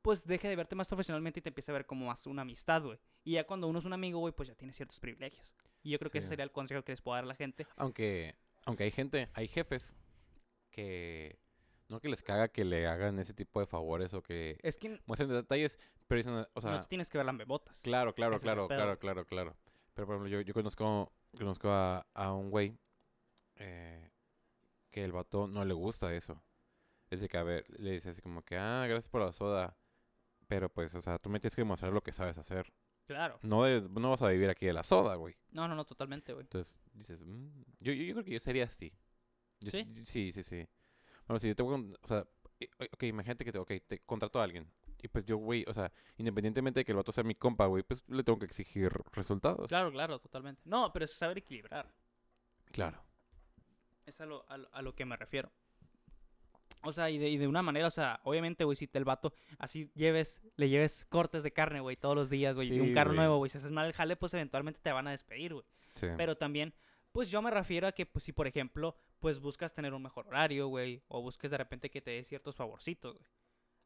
pues 0.00 0.24
deje 0.24 0.48
de 0.48 0.54
verte 0.54 0.76
más 0.76 0.88
profesionalmente 0.88 1.40
y 1.40 1.42
te 1.42 1.48
empiece 1.48 1.72
a 1.72 1.74
ver 1.74 1.86
como 1.86 2.06
más 2.06 2.26
una 2.26 2.42
amistad, 2.42 2.82
güey. 2.82 2.98
Y 3.24 3.32
ya 3.32 3.44
cuando 3.44 3.66
uno 3.66 3.80
es 3.80 3.84
un 3.84 3.92
amigo, 3.92 4.20
güey, 4.20 4.32
pues 4.32 4.48
ya 4.48 4.54
tiene 4.54 4.72
ciertos 4.72 5.00
privilegios. 5.00 5.52
Y 5.82 5.90
yo 5.90 5.98
creo 5.98 6.10
que 6.10 6.18
ese 6.18 6.28
sería 6.28 6.44
el 6.44 6.52
consejo 6.52 6.82
que 6.82 6.92
les 6.92 7.00
puedo 7.00 7.16
dar 7.16 7.24
a 7.24 7.26
la 7.26 7.34
gente. 7.34 7.66
Aunque, 7.76 8.36
aunque 8.64 8.84
hay 8.84 8.92
gente, 8.92 9.28
hay 9.34 9.48
jefes 9.48 9.96
que 10.70 11.38
no 11.94 12.00
que 12.00 12.08
les 12.08 12.22
caga 12.22 12.48
que 12.48 12.64
le 12.64 12.86
hagan 12.86 13.18
ese 13.18 13.32
tipo 13.34 13.60
de 13.60 13.66
favores 13.66 14.12
o 14.14 14.22
que 14.22 14.58
Es 14.62 14.76
que 14.76 15.00
muestren 15.06 15.30
detalles, 15.30 15.78
pero 16.06 16.18
dicen, 16.18 16.46
o 16.52 16.60
sea, 16.60 16.72
no 16.72 16.80
te 16.80 16.86
tienes 16.88 17.08
que 17.08 17.18
ver 17.18 17.24
lambebotas. 17.26 17.80
claro, 17.82 18.14
claro, 18.14 18.32
ese 18.36 18.38
es 18.38 18.42
claro, 18.44 18.68
pedo. 18.68 18.78
claro, 18.78 18.98
claro, 18.98 19.26
claro. 19.26 19.56
Pero 19.94 20.06
por 20.06 20.16
ejemplo, 20.16 20.28
yo, 20.30 20.40
yo 20.40 20.52
conozco, 20.52 21.12
conozco 21.38 21.70
a, 21.70 22.06
a 22.14 22.32
un 22.32 22.50
güey 22.50 22.76
eh, 23.56 24.10
que 24.90 25.04
el 25.04 25.12
vato 25.12 25.46
no 25.46 25.64
le 25.64 25.72
gusta 25.74 26.12
eso. 26.14 26.42
le 27.10 27.16
dice 27.16 27.28
que, 27.28 27.36
a 27.38 27.42
ver, 27.44 27.64
le 27.78 27.92
dice 27.92 28.10
así 28.10 28.20
como 28.20 28.42
que, 28.42 28.56
ah, 28.56 28.86
gracias 28.88 29.08
por 29.08 29.20
la 29.22 29.32
soda. 29.32 29.76
Pero 30.46 30.68
pues, 30.68 30.94
o 30.94 31.00
sea, 31.00 31.18
tú 31.18 31.30
me 31.30 31.40
tienes 31.40 31.54
que 31.54 31.62
demostrar 31.62 31.92
lo 31.92 32.02
que 32.02 32.12
sabes 32.12 32.36
hacer. 32.38 32.72
Claro. 33.06 33.38
No, 33.42 33.64
de- 33.64 33.82
no 33.82 34.10
vas 34.10 34.22
a 34.22 34.28
vivir 34.28 34.50
aquí 34.50 34.66
de 34.66 34.72
la 34.72 34.82
soda, 34.82 35.14
güey. 35.14 35.36
No, 35.52 35.68
no, 35.68 35.74
no, 35.74 35.84
totalmente, 35.84 36.32
güey. 36.32 36.44
Entonces 36.44 36.76
dices, 36.92 37.22
"Mm". 37.24 37.62
yo, 37.80 37.92
yo, 37.92 38.02
yo 38.04 38.14
creo 38.14 38.24
que 38.24 38.30
yo 38.32 38.38
sería 38.40 38.64
así. 38.64 38.92
Yo 39.60 39.70
¿Sí? 39.70 39.86
Sí, 40.04 40.32
sí, 40.32 40.42
sí. 40.42 40.66
Bueno, 41.26 41.40
si 41.40 41.48
yo 41.48 41.56
te 41.56 41.62
voy 41.62 41.94
o 42.02 42.06
sea, 42.06 42.26
eh, 42.60 42.68
ok, 42.92 43.02
imagínate 43.04 43.44
que 43.44 43.52
te, 43.52 43.58
ok, 43.58 43.72
te 43.86 43.98
contrato 44.00 44.40
a 44.40 44.44
alguien. 44.44 44.70
Y 45.02 45.08
pues 45.08 45.26
yo, 45.26 45.36
güey, 45.36 45.64
o 45.68 45.74
sea, 45.74 45.92
independientemente 46.16 46.80
de 46.80 46.84
que 46.84 46.92
el 46.92 46.96
vato 46.96 47.12
sea 47.12 47.24
mi 47.24 47.34
compa, 47.34 47.66
güey, 47.66 47.82
pues 47.82 48.02
le 48.08 48.24
tengo 48.24 48.38
que 48.38 48.46
exigir 48.46 48.90
resultados. 49.12 49.68
Claro, 49.68 49.92
claro, 49.92 50.18
totalmente. 50.18 50.62
No, 50.64 50.92
pero 50.92 51.04
es 51.04 51.12
saber 51.12 51.38
equilibrar. 51.38 51.92
Claro. 52.72 53.04
Es 54.06 54.20
a 54.20 54.26
lo, 54.26 54.48
a 54.48 54.56
lo, 54.56 54.74
a 54.74 54.80
lo 54.80 54.94
que 54.94 55.04
me 55.04 55.16
refiero. 55.16 55.52
O 56.84 56.92
sea, 56.92 57.10
y 57.10 57.18
de, 57.18 57.28
y 57.28 57.36
de 57.38 57.46
una 57.46 57.62
manera, 57.62 57.86
o 57.86 57.90
sea, 57.90 58.20
obviamente, 58.24 58.64
güey, 58.64 58.76
si 58.76 58.86
te 58.86 58.98
el 58.98 59.04
vato 59.04 59.32
así 59.58 59.90
lleves, 59.94 60.42
le 60.56 60.68
lleves 60.68 61.06
cortes 61.06 61.42
de 61.42 61.52
carne, 61.52 61.80
güey, 61.80 61.96
todos 61.96 62.14
los 62.14 62.30
días, 62.30 62.54
güey, 62.54 62.72
y 62.72 62.80
un 62.80 62.94
carro 62.94 63.12
nuevo, 63.12 63.38
güey, 63.38 63.50
si 63.50 63.58
haces 63.58 63.72
mal 63.72 63.86
el 63.86 63.92
jale, 63.92 64.16
pues 64.16 64.34
eventualmente 64.34 64.80
te 64.82 64.92
van 64.92 65.06
a 65.06 65.10
despedir, 65.10 65.54
güey. 65.54 65.66
Sí. 65.94 66.08
Pero 66.16 66.36
también, 66.36 66.74
pues 67.14 67.30
yo 67.30 67.40
me 67.40 67.50
refiero 67.52 67.86
a 67.86 67.92
que, 67.92 68.06
pues 68.06 68.24
si 68.24 68.32
por 68.32 68.48
ejemplo, 68.48 68.96
pues 69.20 69.38
buscas 69.38 69.72
tener 69.72 69.94
un 69.94 70.02
mejor 70.02 70.26
horario, 70.26 70.66
güey, 70.66 71.00
o 71.06 71.22
busques 71.22 71.48
de 71.48 71.56
repente 71.56 71.88
que 71.88 72.00
te 72.02 72.10
dé 72.10 72.24
ciertos 72.24 72.56
favorcitos, 72.56 73.14
güey. 73.14 73.24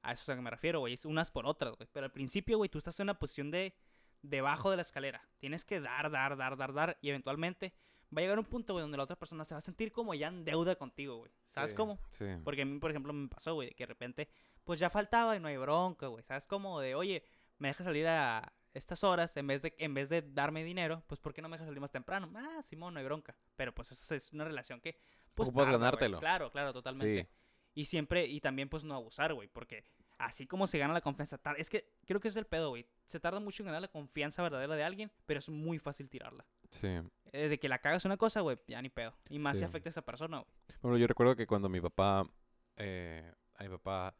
A 0.00 0.12
eso 0.12 0.22
es 0.22 0.28
a 0.30 0.34
que 0.34 0.40
me 0.40 0.48
refiero, 0.48 0.80
güey, 0.80 0.94
es 0.94 1.04
unas 1.04 1.30
por 1.30 1.44
otras, 1.44 1.76
güey. 1.76 1.86
Pero 1.92 2.06
al 2.06 2.12
principio, 2.12 2.56
güey, 2.56 2.70
tú 2.70 2.78
estás 2.78 2.98
en 3.00 3.04
una 3.04 3.18
posición 3.18 3.50
de 3.50 3.74
debajo 4.22 4.70
de 4.70 4.76
la 4.76 4.82
escalera. 4.82 5.28
Tienes 5.36 5.66
que 5.66 5.78
dar, 5.78 6.10
dar, 6.10 6.38
dar, 6.38 6.56
dar, 6.56 6.72
dar, 6.72 6.96
y 7.02 7.10
eventualmente 7.10 7.74
va 8.16 8.20
a 8.20 8.22
llegar 8.22 8.38
un 8.38 8.46
punto, 8.46 8.72
güey, 8.72 8.82
donde 8.82 8.96
la 8.96 9.02
otra 9.02 9.16
persona 9.18 9.44
se 9.44 9.54
va 9.54 9.58
a 9.58 9.60
sentir 9.60 9.92
como 9.92 10.14
ya 10.14 10.28
en 10.28 10.46
deuda 10.46 10.76
contigo, 10.76 11.18
güey. 11.18 11.30
¿Sabes 11.44 11.72
Sí, 11.72 11.76
cómo? 11.76 11.98
Sí. 12.10 12.24
Porque 12.44 12.62
a 12.62 12.64
mí, 12.64 12.78
por 12.78 12.90
ejemplo, 12.90 13.12
me 13.12 13.28
pasó, 13.28 13.52
güey, 13.52 13.74
que 13.74 13.82
de 13.82 13.88
repente, 13.88 14.28
pues 14.64 14.80
ya 14.80 14.88
faltaba 14.88 15.36
y 15.36 15.40
no 15.40 15.48
hay 15.48 15.58
bronca, 15.58 16.06
güey. 16.06 16.22
¿Sabes 16.24 16.46
cómo? 16.46 16.80
De, 16.80 16.94
oye, 16.94 17.22
me 17.58 17.68
dejas 17.68 17.84
salir 17.84 18.06
a 18.06 18.50
estas 18.78 19.04
horas 19.04 19.36
en 19.36 19.46
vez 19.46 19.60
de 19.62 19.74
en 19.78 19.92
vez 19.94 20.08
de 20.08 20.22
darme 20.22 20.64
dinero, 20.64 21.02
pues 21.06 21.20
¿por 21.20 21.34
qué 21.34 21.42
no 21.42 21.48
me 21.48 21.54
dejas 21.56 21.66
salir 21.66 21.80
más 21.80 21.90
temprano? 21.92 22.30
Ah, 22.34 22.62
Simón, 22.62 22.94
no 22.94 23.00
hay 23.00 23.04
bronca. 23.04 23.36
Pero 23.56 23.74
pues 23.74 23.92
eso 23.92 24.14
es 24.14 24.32
una 24.32 24.44
relación 24.44 24.80
que 24.80 24.98
pues 25.34 25.48
Ocupas 25.50 25.66
güey. 25.66 25.78
ganártelo. 25.78 26.18
Claro, 26.20 26.50
claro, 26.50 26.72
totalmente. 26.72 27.22
Sí. 27.24 27.28
Y 27.74 27.84
siempre 27.84 28.26
y 28.26 28.40
también 28.40 28.68
pues 28.68 28.82
no 28.84 28.94
abusar, 28.94 29.34
güey, 29.34 29.48
porque 29.48 29.84
así 30.18 30.46
como 30.48 30.66
se 30.66 30.78
gana 30.78 30.92
la 30.94 31.00
confianza, 31.00 31.38
es 31.56 31.70
que 31.70 31.92
creo 32.06 32.18
que 32.20 32.28
es 32.28 32.36
el 32.36 32.46
pedo, 32.46 32.70
güey. 32.70 32.86
Se 33.06 33.20
tarda 33.20 33.38
mucho 33.38 33.62
en 33.62 33.66
ganar 33.66 33.82
la 33.82 33.88
confianza 33.88 34.42
verdadera 34.42 34.74
de 34.74 34.82
alguien, 34.82 35.12
pero 35.26 35.38
es 35.38 35.48
muy 35.48 35.78
fácil 35.78 36.08
tirarla. 36.08 36.44
Sí. 36.70 36.88
Eh, 37.32 37.48
de 37.48 37.58
que 37.60 37.68
la 37.68 37.78
cagas 37.78 38.04
una 38.04 38.16
cosa, 38.16 38.40
güey, 38.40 38.58
ya 38.66 38.82
ni 38.82 38.88
pedo. 38.88 39.14
Y 39.30 39.38
más 39.38 39.56
si 39.56 39.60
Sí. 39.60 39.64
afecta 39.66 39.88
a 39.88 39.92
esa 39.92 40.02
persona, 40.02 40.38
güey. 40.38 40.50
Bueno, 40.82 40.98
yo 40.98 41.06
recuerdo 41.06 41.36
que 41.36 41.46
cuando 41.46 41.68
mi 41.68 41.80
papá, 41.80 42.28
eh, 42.76 43.32
a 43.54 43.62
mi 43.62 43.68
papá, 43.70 44.16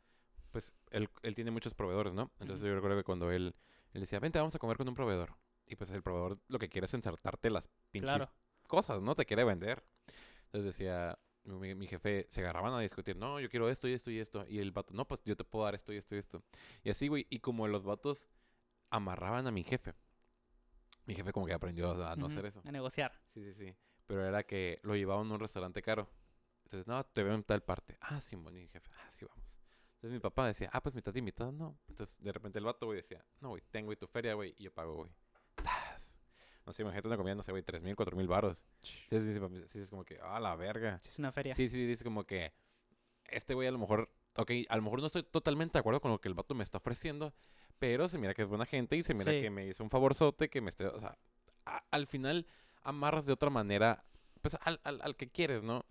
pues 0.53 0.73
él, 0.91 1.09
él 1.23 1.35
tiene 1.35 1.51
muchos 1.51 1.75
proveedores, 1.75 2.13
¿no? 2.15 2.31
Entonces 2.39 2.65
yo 2.67 2.75
recuerdo 2.75 2.97
que 2.97 3.05
cuando 3.05 3.31
él, 3.33 3.55
él 3.93 4.01
decía, 4.01 4.21
vente, 4.21 4.39
vamos 4.39 4.55
a 4.55 4.59
comer 4.59 4.77
con 4.77 4.89
un 4.89 4.95
proveedor. 4.95 5.35
Y 5.67 5.77
pues 5.77 5.91
el 5.91 6.03
proveedor 6.03 6.39
lo 6.49 6.59
que 6.59 6.69
quiere 6.69 6.87
es 6.87 6.95
ensartarte 6.95 7.51
las 7.51 7.69
pinches 7.91 8.11
Claro. 8.11 8.33
cosas, 8.67 9.01
¿no? 9.03 9.15
Te 9.15 9.27
quiere 9.27 9.45
vender. 9.45 9.85
Entonces 10.47 10.65
decía, 10.65 11.19
mi, 11.45 11.75
mi 11.75 11.87
jefe, 11.87 12.27
se 12.31 12.41
agarraban 12.41 12.73
a 12.73 12.81
discutir, 12.81 13.17
no, 13.17 13.41
yo 13.41 13.49
quiero 13.51 13.69
esto 13.69 13.89
y 13.89 13.93
esto 13.93 14.11
y 14.11 14.19
esto. 14.19 14.45
Y 14.49 14.61
el 14.61 14.73
vato, 14.73 14.95
no, 14.95 15.07
pues 15.07 15.21
yo 15.25 15.37
te 15.37 15.45
puedo 15.45 15.65
dar 15.65 15.75
esto 15.75 15.93
y 15.93 15.97
esto 15.97 16.15
y 16.15 16.19
esto. 16.19 16.43
Y 16.83 16.91
así, 16.91 17.09
güey, 17.09 17.27
y 17.29 17.41
como 17.41 17.69
los 17.69 17.85
vatos 17.85 18.31
amarraban 18.91 19.47
a 19.47 19.51
mi 19.51 19.63
jefe, 19.65 19.95
mi 21.05 21.15
jefe 21.15 21.33
como 21.33 21.47
que 21.47 21.53
aprendió 21.55 21.91
a 22.07 22.17
no 22.17 22.27
hacer 22.27 22.45
eso. 22.47 22.63
A 22.67 22.73
negociar. 22.73 23.13
Sí, 23.33 23.43
sí, 23.43 23.55
sí. 23.55 23.75
Pero 24.07 24.27
era 24.27 24.43
que 24.45 24.81
lo 24.83 24.95
llevaban 24.95 25.31
a 25.31 25.35
un 25.35 25.41
restaurante 25.41 25.83
caro. 25.83 26.09
Entonces, 26.65 26.87
no, 26.87 27.05
te 27.05 27.23
veo 27.23 27.35
en 27.35 27.43
tal 27.45 27.63
parte. 27.63 27.97
Ah, 28.01 28.21
sí, 28.21 28.37
bueno, 28.37 28.59
y 28.59 28.69
jefe, 28.69 28.91
ah, 28.95 29.11
sí, 29.11 29.25
vamos. 29.25 29.48
Entonces 29.99 30.13
mi 30.13 30.21
papá 30.21 30.47
decía, 30.47 30.71
ah, 30.73 30.81
pues 30.81 30.95
mitad 30.95 31.13
y 31.15 31.23
mitad, 31.23 31.51
no. 31.51 31.77
Entonces 31.89 32.21
de 32.23 32.33
repente 32.33 32.59
el 32.61 32.65
vato, 32.65 32.87
güey, 32.87 32.99
decía, 32.99 33.25
no, 33.41 33.49
güey, 33.51 33.63
tengo, 33.71 33.95
tu 33.97 34.07
feria, 34.07 34.35
güey, 34.35 34.55
y 34.57 34.65
yo 34.65 34.73
pago, 34.73 34.95
güey. 34.95 35.11
Tas. 35.57 36.17
No 36.65 36.73
sé, 36.73 36.83
imagínate 36.83 37.09
una 37.09 37.17
comida, 37.17 37.35
no 37.35 37.43
sé, 37.43 37.51
güey, 37.51 37.63
tres 37.65 37.83
mil, 37.83 37.97
cuatro 37.97 38.17
mil 38.17 38.29
baros. 38.29 38.65
Entonces 39.05 39.27
dice, 39.27 39.41
papi, 39.41 39.65
sí, 39.67 39.81
es 39.81 39.91
como 39.91 40.05
que, 40.05 40.19
ah, 40.23 40.39
la 40.39 40.55
verga. 40.55 40.99
Sí, 41.01 41.09
es 41.09 41.19
una 41.19 41.33
feria. 41.33 41.55
Sí, 41.55 41.69
sí, 41.69 41.85
dice 41.85 42.05
como 42.05 42.25
que, 42.25 42.53
este 43.25 43.55
güey 43.55 43.67
a 43.67 43.73
lo 43.73 43.79
mejor, 43.79 44.09
ok, 44.37 44.51
a 44.69 44.77
lo 44.77 44.83
mejor 44.83 45.01
no 45.01 45.07
estoy 45.09 45.25
totalmente 45.25 45.73
de 45.75 45.81
acuerdo 45.81 46.01
con 46.01 46.13
lo 46.13 46.21
que 46.21 46.29
el 46.29 46.35
vato 46.35 46.55
me 46.55 46.63
está 46.63 46.79
ofreciendo, 46.79 47.35
pero 47.81 48.09
se 48.09 48.19
mira 48.19 48.35
que 48.35 48.43
es 48.43 48.49
buena 48.49 48.67
gente 48.67 48.97
y 48.97 49.03
se 49.03 49.15
mira 49.15 49.33
Sí. 49.33 49.41
que 49.41 49.51
me 49.51 49.67
hizo 49.67 49.83
un 49.83 49.91
favorzote, 49.91 50.49
que 50.49 50.61
me 50.61 50.71
esté, 50.71 50.87
o 50.87 51.01
sea, 51.01 51.19
a- 51.67 51.85
al 51.91 52.07
final 52.07 52.47
amarras 52.83 53.27
de 53.27 53.33
otra 53.33 53.51
manera, 53.51 54.05
pues 54.43 54.57
al, 54.61 54.81
al, 54.85 55.01
al 55.03 55.17
que 55.17 55.29
quieres, 55.29 55.63
¿no? 55.65 55.85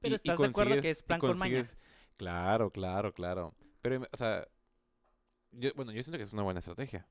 Pero 0.00 0.12
Y- 0.12 0.14
y 0.14 0.16
estás 0.16 0.38
de 0.38 0.46
acuerdo 0.46 0.80
que 0.80 0.90
es 0.90 1.02
plan 1.02 1.20
con 1.20 1.38
maña. 1.38 1.62
Claro, 2.16 2.70
claro, 2.70 3.12
claro. 3.12 3.54
Pero, 3.80 4.02
o 4.12 4.16
sea, 4.16 4.46
yo, 5.52 5.70
bueno, 5.74 5.92
yo 5.92 6.02
siento 6.02 6.18
que 6.18 6.24
es 6.24 6.32
una 6.32 6.42
buena 6.42 6.60
estrategia. 6.60 7.06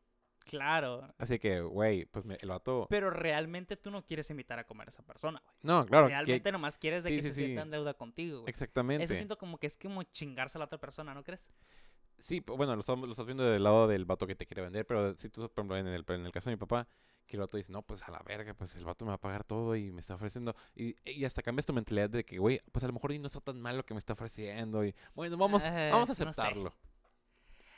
Claro. 0.46 1.14
Así 1.20 1.38
que, 1.38 1.62
güey, 1.62 2.06
pues 2.06 2.26
me, 2.26 2.36
el 2.42 2.50
vato... 2.50 2.88
Pero 2.90 3.12
realmente 3.12 3.78
tú 3.78 3.92
no 3.92 4.04
quieres 4.06 4.30
invitar 4.32 4.58
a 4.58 4.66
comer 4.66 4.88
a 4.88 4.90
esa 4.90 5.04
persona, 5.04 5.42
güey. 5.46 5.56
No, 5.64 5.86
claro, 5.86 6.08
que- 6.08 6.14
realmente 6.14 6.52
nomás 6.52 6.78
quieres 6.78 7.04
de 7.04 7.10
sí, 7.12 7.16
que 7.18 7.22
sí, 7.22 7.28
se 7.30 7.34
sí. 7.36 7.42
sienta 7.46 7.62
en 7.62 7.72
deuda 7.72 7.94
contigo, 7.94 8.42
güey. 8.42 8.50
exactamente. 8.50 9.04
Eso 9.06 9.14
siento 9.14 9.38
como 9.38 9.58
que 9.60 9.68
es 9.68 9.78
como 9.78 10.02
chingarse 10.04 10.58
a 10.58 10.60
la 10.60 10.66
otra 10.66 10.80
persona, 10.80 11.14
¿no 11.14 11.24
crees? 11.24 11.52
Sí, 12.18 12.40
bueno, 12.40 12.74
lo, 12.76 12.82
estamos- 12.82 13.06
lo 13.08 13.12
estás 13.12 13.26
viendo 13.26 13.44
del 13.44 13.64
lado 13.64 13.88
del 13.88 14.06
vato 14.06 14.26
que 14.28 14.36
te 14.36 14.46
quiere 14.48 14.64
vender, 14.64 14.86
pero 14.86 15.16
si 15.16 15.30
tú, 15.30 15.42
por 15.42 15.52
ejemplo, 15.64 15.78
en 15.78 15.88
el, 15.88 16.04
en 16.08 16.26
el 16.26 16.32
caso 16.32 16.50
de 16.50 16.56
mi 16.56 16.60
papá, 16.60 16.88
que 17.28 17.38
el 17.38 17.42
vato 17.42 17.58
dice, 17.58 17.72
no, 17.72 17.82
pues 17.82 18.04
a 18.04 18.12
la 18.12 18.20
verga, 18.20 18.54
pues 18.54 18.76
el 18.76 18.86
vato 18.86 19.06
me 19.06 19.10
va 19.10 19.16
a 19.16 19.22
pagar 19.22 19.44
todo 19.44 19.76
y 19.76 19.92
me 19.92 20.02
está 20.02 20.16
ofreciendo. 20.16 20.56
Y, 20.76 20.96
y 21.10 21.24
hasta 21.26 21.42
cambias 21.42 21.66
tu 21.66 21.74
mentalidad 21.74 22.10
de 22.10 22.26
que, 22.26 22.38
güey, 22.38 22.62
pues 22.72 22.84
a 22.84 22.88
lo 22.88 22.94
mejor 22.94 23.18
no 23.20 23.28
está 23.28 23.40
tan 23.40 23.60
mal 23.62 23.78
lo 23.78 23.86
que 23.86 23.94
me 23.94 24.00
está 24.00 24.14
ofreciendo. 24.14 24.84
Y 24.84 24.94
bueno, 25.16 25.38
vamos, 25.38 25.64
vamos 25.64 25.70
a 25.74 25.90
no 25.92 26.06
sé. 26.08 26.24
aceptarlo. 26.24 26.74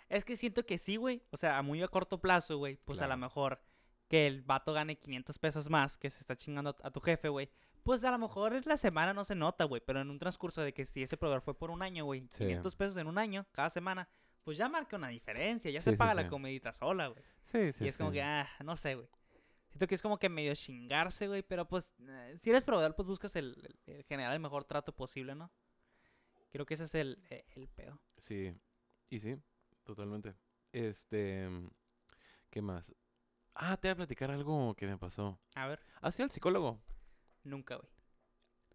Es 0.09 0.25
que 0.25 0.35
siento 0.35 0.65
que 0.65 0.77
sí, 0.77 0.95
güey. 0.95 1.23
O 1.31 1.37
sea, 1.37 1.57
a 1.57 1.61
muy 1.61 1.81
a 1.81 1.87
corto 1.87 2.19
plazo, 2.19 2.57
güey. 2.57 2.77
Pues 2.77 3.01
a 3.01 3.07
lo 3.07 3.17
mejor 3.17 3.59
que 4.07 4.27
el 4.27 4.41
vato 4.43 4.73
gane 4.73 4.97
500 4.97 5.39
pesos 5.39 5.69
más 5.69 5.97
que 5.97 6.09
se 6.09 6.19
está 6.19 6.35
chingando 6.35 6.75
a, 6.83 6.91
tu 6.91 6.99
jefe, 6.99 7.29
güey. 7.29 7.49
Pues 7.83 8.03
a 8.03 8.11
lo 8.11 8.17
mejor 8.17 8.53
en 8.53 8.63
la 8.65 8.77
semana 8.77 9.13
no 9.13 9.25
se 9.25 9.35
nota, 9.35 9.63
güey. 9.65 9.81
Pero 9.85 10.01
en 10.01 10.09
un 10.09 10.19
transcurso 10.19 10.61
de 10.61 10.73
que 10.73 10.85
si 10.85 11.03
ese 11.03 11.17
proveedor 11.17 11.41
fue 11.41 11.57
por 11.57 11.71
un 11.71 11.81
año, 11.81 12.05
güey. 12.05 12.27
Sí. 12.29 12.43
500 12.45 12.75
pesos 12.75 12.97
en 12.97 13.07
un 13.07 13.17
año, 13.17 13.45
cada 13.51 13.69
semana. 13.69 14.07
Pues 14.43 14.57
ya 14.57 14.67
marca 14.69 14.97
una 14.97 15.07
diferencia. 15.07 15.71
Ya 15.71 15.81
Sí, 15.81 15.91
se 15.91 15.97
paga 15.97 16.11
sí. 16.11 16.17
la 16.17 16.27
comidita 16.27 16.73
sola, 16.73 17.07
güey. 17.07 17.23
Sí, 17.43 17.71
sí, 17.73 17.85
y 17.85 17.87
es 17.87 17.97
como 17.97 18.11
que, 18.11 18.21
ah, 18.21 18.47
no 18.63 18.75
sé, 18.75 18.95
güey. 18.95 19.07
Siento 19.73 19.87
que 19.87 19.95
es 19.95 20.01
como 20.03 20.19
que 20.19 20.29
medio 20.29 20.53
chingarse, 20.53 21.27
güey. 21.27 21.41
Pero 21.41 21.67
pues, 21.67 21.93
eh, 22.07 22.35
si 22.37 22.51
eres 22.51 22.63
proveedor, 22.63 22.95
pues 22.95 23.07
buscas 23.07 23.35
el, 23.35 23.55
el- 23.85 23.95
el 23.95 24.03
generar 24.03 24.31
el 24.33 24.39
mejor 24.39 24.63
trato 24.65 24.95
posible, 24.95 25.33
¿no? 25.35 25.51
Creo 26.51 26.65
que 26.65 26.75
ese 26.75 26.83
es 26.83 26.93
el, 26.95 27.19
el, 27.29 27.43
el 27.55 27.67
pedo. 27.69 27.99
Sí, 28.17 28.53
y 29.09 29.19
sí, 29.19 29.35
totalmente. 29.83 30.35
Este, 30.71 31.49
¿qué 32.51 32.61
más? 32.61 32.93
Ah, 33.55 33.77
te 33.77 33.87
voy 33.87 33.93
a 33.93 33.95
platicar 33.97 34.29
algo 34.29 34.75
que 34.75 34.85
me 34.85 34.97
pasó. 34.97 35.39
A 35.55 35.67
ver, 35.67 35.79
¿Has 36.01 36.17
ido 36.19 36.25
al 36.25 36.31
psicólogo? 36.31 36.79
nunca, 37.43 37.75
güey. 37.75 37.89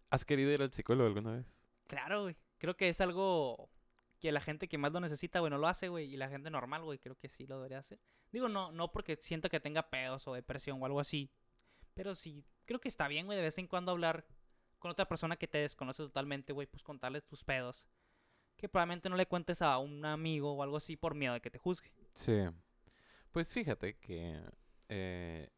¿Has 0.09 0.25
querido 0.25 0.51
ir 0.51 0.61
al 0.61 0.71
psicólogo 0.73 1.07
alguna 1.07 1.31
vez? 1.37 1.59
Claro, 1.87 2.23
güey. 2.23 2.35
Creo 2.57 2.75
que 2.75 2.89
es 2.89 2.99
algo 3.01 3.69
que 4.19 4.31
la 4.31 4.41
gente 4.41 4.67
que 4.67 4.77
más 4.77 4.91
lo 4.91 4.99
necesita, 4.99 5.39
güey, 5.39 5.49
no 5.49 5.57
lo 5.57 5.67
hace, 5.67 5.87
güey. 5.89 6.13
Y 6.13 6.17
la 6.17 6.29
gente 6.29 6.49
normal, 6.49 6.83
güey, 6.83 6.99
creo 6.99 7.15
que 7.15 7.29
sí 7.29 7.47
lo 7.47 7.55
debería 7.57 7.79
hacer. 7.79 7.99
Digo, 8.31 8.49
no, 8.49 8.71
no 8.71 8.91
porque 8.91 9.15
siento 9.17 9.49
que 9.49 9.59
tenga 9.59 9.89
pedos 9.89 10.27
o 10.27 10.33
depresión 10.33 10.81
o 10.81 10.85
algo 10.85 10.99
así. 10.99 11.31
Pero 11.93 12.15
sí, 12.15 12.45
creo 12.65 12.79
que 12.79 12.87
está 12.89 13.07
bien, 13.07 13.25
güey, 13.25 13.37
de 13.37 13.43
vez 13.43 13.57
en 13.57 13.67
cuando 13.67 13.91
hablar 13.91 14.25
con 14.77 14.91
otra 14.91 15.07
persona 15.07 15.35
que 15.35 15.47
te 15.47 15.57
desconoce 15.57 16.03
totalmente, 16.03 16.53
güey, 16.53 16.67
pues 16.67 16.83
contarles 16.83 17.25
tus 17.25 17.43
pedos. 17.43 17.85
Que 18.57 18.67
probablemente 18.69 19.09
no 19.09 19.15
le 19.15 19.25
cuentes 19.25 19.61
a 19.61 19.77
un 19.77 20.03
amigo 20.05 20.53
o 20.53 20.63
algo 20.63 20.77
así 20.77 20.95
por 20.97 21.15
miedo 21.15 21.33
de 21.33 21.41
que 21.41 21.49
te 21.49 21.57
juzgue. 21.57 21.91
Sí. 22.13 22.33
Pues 23.31 23.51
fíjate 23.53 23.97
que 23.99 24.41
eh, 24.89 25.49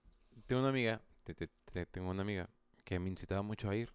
tengo 0.45 0.61
una 0.61 0.69
amiga, 0.69 1.01
te- 1.23 1.33
te- 1.33 1.47
te- 1.47 1.85
tengo 1.87 2.09
una 2.11 2.21
amiga 2.21 2.49
que 2.83 2.99
me 2.99 3.09
incitaba 3.09 3.41
mucho 3.41 3.69
a 3.69 3.75
ir. 3.75 3.91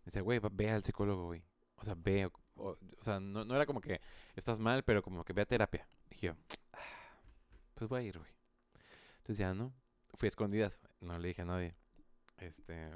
Me 0.00 0.06
decía, 0.06 0.22
güey, 0.22 0.40
ve 0.52 0.70
al 0.70 0.84
psicólogo, 0.84 1.26
güey. 1.26 1.42
O 1.76 1.84
sea, 1.84 1.94
ve. 1.96 2.30
O, 2.58 2.70
o- 2.70 2.78
sea, 3.04 3.20
no, 3.20 3.44
no 3.44 3.54
era 3.54 3.66
como 3.66 3.80
que 3.80 4.00
estás 4.36 4.58
mal, 4.60 4.82
pero 4.84 5.02
como 5.02 5.24
que 5.24 5.32
ve 5.32 5.42
a 5.42 5.46
terapia. 5.46 5.86
Y 6.10 6.26
yo, 6.26 6.34
"Ah, 6.72 6.78
pues 7.74 7.88
voy 7.88 8.00
a 8.00 8.02
ir, 8.04 8.18
güey. 8.18 8.30
Entonces 9.18 9.38
ya, 9.38 9.54
¿no? 9.54 9.72
Fui 10.14 10.26
a 10.26 10.30
escondidas, 10.30 10.80
no 11.00 11.18
le 11.18 11.28
dije 11.28 11.42
a 11.42 11.44
nadie. 11.44 11.74
Este. 12.38 12.90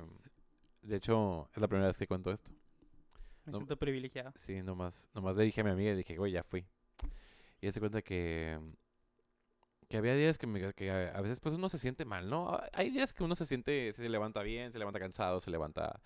De 0.83 0.97
hecho, 0.97 1.49
es 1.53 1.59
la 1.61 1.69
primera 1.69 1.87
vez 1.89 1.99
que 1.99 2.07
cuento 2.07 2.33
esto. 2.33 2.51
Me 3.45 3.53
No- 3.53 3.59
siento 3.59 3.77
privilegiado. 3.77 4.33
Sí, 4.37 4.63
nomás, 4.63 5.09
nomás 5.15 5.37
le 5.37 5.45
dije 5.45 5.61
a 5.61 5.65
mi 5.65 5.71
amiga 5.71 5.91
y 5.91 5.93
le 5.95 5.99
dije, 5.99 6.17
güey, 6.17 6.33
ya 6.33 6.43
fui. 6.43 6.65
Y 7.61 7.71
se 7.71 7.79
cuenta 7.81 8.03
que, 8.03 8.59
que 9.89 9.97
había 9.97 10.15
días 10.15 10.39
que, 10.39 10.47
me- 10.47 10.73
que 10.75 10.91
a 10.91 11.21
veces 11.21 11.39
pues 11.39 11.55
uno 11.55 11.69
se 11.69 11.79
siente 11.79 12.05
mal, 12.05 12.29
¿no? 12.31 12.59
Hay 12.73 12.91
días 12.91 13.13
que 13.13 13.23
uno 13.23 13.35
se 13.37 13.47
siente, 13.47 13.93
se 13.93 14.09
levanta 14.09 14.43
bien, 14.43 14.73
se 14.73 14.79
levanta 14.79 14.99
cansado, 14.99 15.39
se 15.41 15.51
levanta 15.51 16.01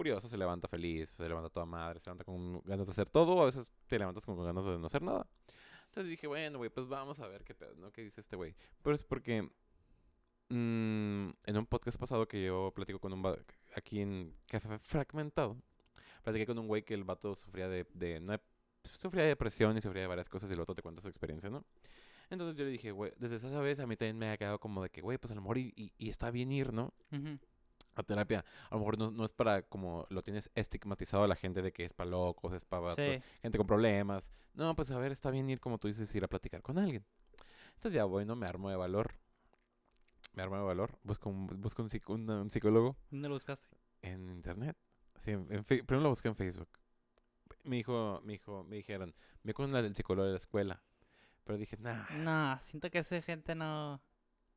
furioso, 0.00 0.28
se 0.28 0.38
levanta 0.38 0.66
feliz, 0.66 1.10
se 1.10 1.28
levanta 1.28 1.50
toda 1.50 1.66
madre, 1.66 2.00
se 2.00 2.06
levanta 2.06 2.24
con 2.24 2.60
ganas 2.62 2.86
de 2.86 2.92
hacer 2.92 3.10
todo, 3.10 3.42
a 3.42 3.44
veces 3.44 3.66
te 3.86 3.98
levantas 3.98 4.24
con 4.24 4.42
ganas 4.42 4.64
de 4.64 4.78
no 4.78 4.86
hacer 4.86 5.02
nada. 5.02 5.26
Entonces 5.86 6.08
dije, 6.08 6.26
bueno, 6.26 6.56
güey, 6.58 6.70
pues 6.70 6.88
vamos 6.88 7.20
a 7.20 7.28
ver 7.28 7.44
qué 7.44 7.54
pedo, 7.54 7.74
¿no? 7.76 7.90
¿Qué 7.92 8.00
dice 8.02 8.20
este 8.22 8.34
güey? 8.36 8.54
Pero 8.82 8.96
es 8.96 9.04
porque 9.04 9.42
mm, 10.48 11.28
en 11.44 11.56
un 11.56 11.66
podcast 11.66 11.98
pasado 11.98 12.26
que 12.26 12.44
yo 12.44 12.72
platico 12.74 12.98
con 12.98 13.12
un... 13.12 13.36
aquí 13.74 14.00
en 14.00 14.34
Café 14.46 14.78
Fragmentado, 14.78 15.56
platiqué 16.22 16.46
con 16.46 16.58
un 16.58 16.66
güey 16.66 16.82
que 16.82 16.94
el 16.94 17.04
vato 17.04 17.34
sufría 17.34 17.68
de, 17.68 17.86
de 17.94 18.20
no, 18.20 18.36
sufría 18.84 19.24
de 19.24 19.28
depresión 19.30 19.76
y 19.76 19.80
sufría 19.82 20.02
de 20.02 20.08
varias 20.08 20.28
cosas 20.28 20.50
y 20.50 20.54
el 20.54 20.60
otro 20.60 20.74
te 20.74 20.82
cuenta 20.82 21.02
su 21.02 21.08
experiencia, 21.08 21.50
¿no? 21.50 21.64
Entonces 22.30 22.56
yo 22.56 22.64
le 22.64 22.70
dije, 22.70 22.92
güey, 22.92 23.12
desde 23.18 23.36
esa 23.36 23.60
vez 23.60 23.80
a 23.80 23.86
mí 23.86 23.96
también 23.96 24.16
me 24.16 24.30
ha 24.30 24.36
quedado 24.38 24.58
como 24.60 24.82
de 24.82 24.88
que, 24.90 25.00
güey, 25.00 25.18
pues 25.18 25.32
a 25.32 25.34
lo 25.34 25.40
mejor 25.42 25.58
y, 25.58 25.72
y- 25.76 25.92
y 25.98 26.08
está 26.10 26.30
bien 26.30 26.52
ir, 26.52 26.72
¿no? 26.72 26.94
Ujú. 27.12 27.38
A 28.00 28.04
terapia. 28.04 28.44
A 28.70 28.74
lo 28.74 28.80
mejor 28.80 28.98
no, 28.98 29.10
no 29.10 29.24
es 29.24 29.32
para 29.32 29.62
como 29.62 30.06
lo 30.10 30.22
tienes 30.22 30.50
estigmatizado 30.54 31.24
a 31.24 31.28
la 31.28 31.36
gente 31.36 31.62
de 31.62 31.72
que 31.72 31.84
es 31.84 31.92
para 31.92 32.10
locos, 32.10 32.52
es 32.52 32.64
para 32.64 32.90
Sí. 32.94 33.22
gente 33.42 33.58
con 33.58 33.66
problemas. 33.66 34.32
No, 34.54 34.74
pues 34.74 34.90
a 34.90 34.98
ver, 34.98 35.12
está 35.12 35.30
bien 35.30 35.48
ir, 35.50 35.60
como 35.60 35.78
tú 35.78 35.88
dices, 35.88 36.12
ir 36.14 36.24
a 36.24 36.28
platicar 36.28 36.62
con 36.62 36.78
alguien. 36.78 37.04
Entonces 37.74 37.94
ya, 37.94 38.04
bueno, 38.04 38.36
me 38.36 38.46
armo 38.46 38.68
de 38.70 38.76
valor. 38.76 39.14
Me 40.34 40.42
armo 40.42 40.56
de 40.56 40.62
valor. 40.62 40.98
Busco 41.02 41.28
un, 41.30 41.46
busco 41.60 41.82
un, 41.82 41.88
psico- 41.90 42.12
un- 42.14 42.28
un 42.30 42.50
psicólogo 42.50 42.96
¿Dónde 43.10 43.28
lo 43.28 43.34
buscaste? 43.34 43.76
en 44.02 44.30
internet. 44.30 44.76
Sí, 45.16 45.32
en, 45.32 45.46
en 45.50 45.64
primero 45.64 46.00
lo 46.00 46.08
busqué 46.10 46.28
en 46.28 46.36
Facebook. 46.36 46.68
Me 47.64 47.76
dijo, 47.76 48.20
me 48.24 48.32
dijo, 48.34 48.64
me 48.64 48.76
dijeron, 48.76 49.14
ve 49.42 49.52
con 49.54 49.70
la 49.72 49.82
del 49.82 49.94
psicólogo 49.94 50.24
de 50.26 50.32
la 50.32 50.38
escuela. 50.38 50.82
Pero 51.44 51.58
dije, 51.58 51.76
nah. 51.78 52.08
No, 52.10 52.58
siento 52.60 52.90
que 52.90 52.98
esa 52.98 53.20
gente 53.22 53.54
no. 53.54 54.00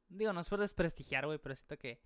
Digo, 0.09 0.31
no 0.31 0.41
es 0.41 0.49
por 0.49 0.59
desprestigiar, 0.59 1.25
güey, 1.25 1.39
pero 1.39 1.55
siento 1.55 1.77
que. 1.77 1.99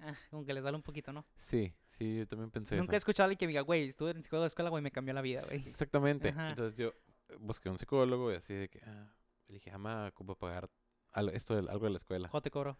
Ah, 0.00 0.14
como 0.30 0.44
que 0.44 0.54
les 0.54 0.62
vale 0.62 0.76
un 0.76 0.82
poquito, 0.82 1.12
¿no? 1.12 1.24
Sí, 1.36 1.72
sí, 1.88 2.18
yo 2.18 2.26
también 2.28 2.50
pensé 2.50 2.76
Nunca 2.76 2.92
he 2.92 2.96
eso. 2.96 3.02
escuchado 3.02 3.24
a 3.24 3.26
alguien 3.26 3.38
que 3.38 3.46
me 3.46 3.50
diga, 3.50 3.62
güey, 3.62 3.88
estuve 3.88 4.10
en 4.12 4.22
psicólogo 4.22 4.44
de 4.44 4.48
escuela, 4.48 4.70
güey, 4.70 4.82
me 4.82 4.90
cambió 4.90 5.14
la 5.14 5.22
vida, 5.22 5.42
güey. 5.44 5.66
Exactamente. 5.68 6.28
Ajá. 6.30 6.50
Entonces 6.50 6.76
yo 6.78 6.92
busqué 7.38 7.68
un 7.68 7.78
psicólogo 7.78 8.32
y 8.32 8.36
así 8.36 8.54
de 8.54 8.68
que, 8.68 8.80
ah, 8.84 9.12
le 9.48 9.54
dije, 9.54 9.70
ama, 9.70 10.10
¿cómo 10.14 10.34
pagar 10.36 10.70
al- 11.12 11.30
esto 11.30 11.54
de, 11.60 11.70
algo 11.70 11.84
de 11.86 11.90
la 11.90 11.98
escuela? 11.98 12.28
¿Cuánto 12.28 12.44
te 12.44 12.50
cobro? 12.50 12.78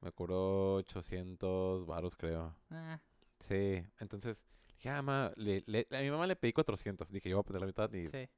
Me 0.00 0.12
cobró 0.12 0.74
800 0.76 1.86
varos, 1.86 2.16
creo. 2.16 2.54
Ah, 2.70 3.00
Sí, 3.40 3.82
entonces, 4.00 4.42
dije, 4.68 4.88
ah, 4.90 5.00
ma, 5.02 5.32
le, 5.36 5.62
le- 5.66 5.86
a 5.92 6.00
mi 6.00 6.10
mamá 6.10 6.26
le 6.26 6.34
pedí 6.36 6.52
400. 6.52 7.10
Dije, 7.10 7.28
yo 7.30 7.36
voy 7.36 7.40
a 7.42 7.46
poner 7.46 7.60
la 7.60 7.66
mitad 7.66 7.92
y 7.92 8.06
sí. 8.06 8.28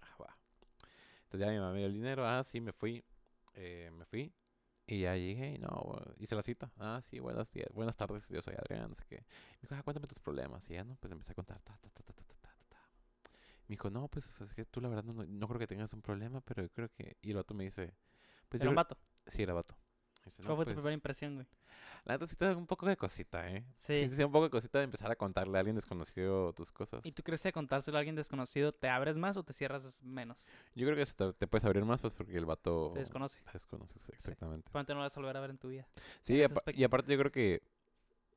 ah, 0.00 0.16
va. 0.20 0.36
Entonces 1.24 1.40
ya 1.40 1.52
mi 1.52 1.58
mamá 1.58 1.72
me 1.72 1.78
dio 1.78 1.86
el 1.88 1.92
dinero, 1.94 2.26
ah, 2.26 2.42
sí, 2.44 2.60
me 2.60 2.72
fui, 2.72 3.04
eh, 3.54 3.90
me 3.92 4.04
fui. 4.06 4.32
Y 4.86 5.00
ya 5.00 5.16
llegué 5.16 5.54
y 5.54 5.58
no, 5.58 6.00
hice 6.18 6.36
la 6.36 6.42
cita. 6.42 6.70
Ah, 6.78 7.00
sí, 7.02 7.18
buenas, 7.18 7.50
buenas 7.74 7.96
tardes, 7.96 8.28
yo 8.28 8.40
soy 8.40 8.54
Adrián, 8.54 8.88
no 8.88 8.94
sé. 8.94 9.04
Me 9.10 9.18
dijo, 9.62 9.74
ah, 9.74 9.82
cuéntame 9.82 10.06
tus 10.06 10.20
problemas. 10.20 10.70
Y 10.70 10.74
ya, 10.74 10.84
¿no? 10.84 10.96
Pues 10.96 11.12
empecé 11.12 11.32
a 11.32 11.34
contar. 11.34 11.60
Ta, 11.60 11.76
ta, 11.82 11.90
ta, 11.90 12.12
me 13.68 13.74
dijo, 13.74 13.90
no, 13.90 14.06
pues 14.08 14.40
es 14.40 14.54
que 14.54 14.64
tú 14.64 14.80
la 14.80 14.88
verdad 14.88 15.02
no, 15.02 15.24
no, 15.24 15.48
creo 15.48 15.58
que 15.58 15.66
tengas 15.66 15.92
un 15.92 16.00
problema, 16.00 16.40
pero 16.40 16.62
yo 16.62 16.70
creo 16.70 16.88
que... 16.88 17.16
Y 17.20 17.30
el 17.30 17.36
vato 17.36 17.52
me 17.52 17.64
dice... 17.64 17.94
Pues, 18.48 18.60
¿Era 18.62 18.70
un 18.70 18.76
vato? 18.76 18.96
Sí, 19.26 19.42
era 19.42 19.54
vato. 19.54 19.76
Dice, 20.26 20.42
¿Cuál 20.42 20.48
"No, 20.48 20.56
fue 20.56 20.64
tu 20.64 20.68
pues, 20.70 20.76
primera 20.76 20.94
impresión, 20.94 21.34
güey? 21.34 21.46
La 22.04 22.14
neta 22.14 22.26
sí 22.26 22.36
te 22.36 22.44
da 22.44 22.56
un 22.56 22.66
poco 22.66 22.86
de 22.86 22.96
cosita, 22.96 23.50
¿eh? 23.50 23.64
Sí. 23.76 24.08
Sí, 24.08 24.16
sí, 24.16 24.22
un 24.22 24.32
poco 24.32 24.44
de 24.44 24.50
cosita 24.50 24.78
de 24.78 24.84
empezar 24.84 25.10
a 25.10 25.16
contarle 25.16 25.56
a 25.56 25.60
alguien 25.60 25.74
desconocido 25.76 26.52
tus 26.52 26.70
cosas. 26.70 27.04
¿Y 27.04 27.12
tú 27.12 27.22
crees 27.22 27.42
que 27.42 27.52
contárselo 27.52 27.96
a 27.96 28.00
alguien 28.00 28.14
desconocido 28.14 28.72
te 28.72 28.88
abres 28.88 29.18
más 29.18 29.36
o 29.36 29.42
te 29.42 29.52
cierras 29.52 30.02
menos? 30.02 30.46
Yo 30.74 30.86
creo 30.86 30.96
que 30.96 31.04
te, 31.10 31.32
te 31.32 31.46
puedes 31.46 31.64
abrir 31.64 31.84
más, 31.84 32.00
pues, 32.00 32.12
porque 32.12 32.36
el 32.36 32.46
vato... 32.46 32.90
Te 32.92 33.00
desconoce. 33.00 33.40
te 33.42 33.52
desconoce, 33.52 33.98
exactamente. 34.12 34.70
Probablemente 34.70 34.94
no 34.94 35.00
lo 35.00 35.04
vas 35.04 35.16
a 35.16 35.20
volver 35.20 35.36
a 35.36 35.40
ver 35.40 35.50
en 35.50 35.58
tu 35.58 35.68
vida. 35.68 35.86
Sí, 36.22 36.34
y, 36.34 36.42
aspecto. 36.42 36.84
aparte 36.84 37.12
yo 37.12 37.18
creo 37.18 37.32
que... 37.32 37.62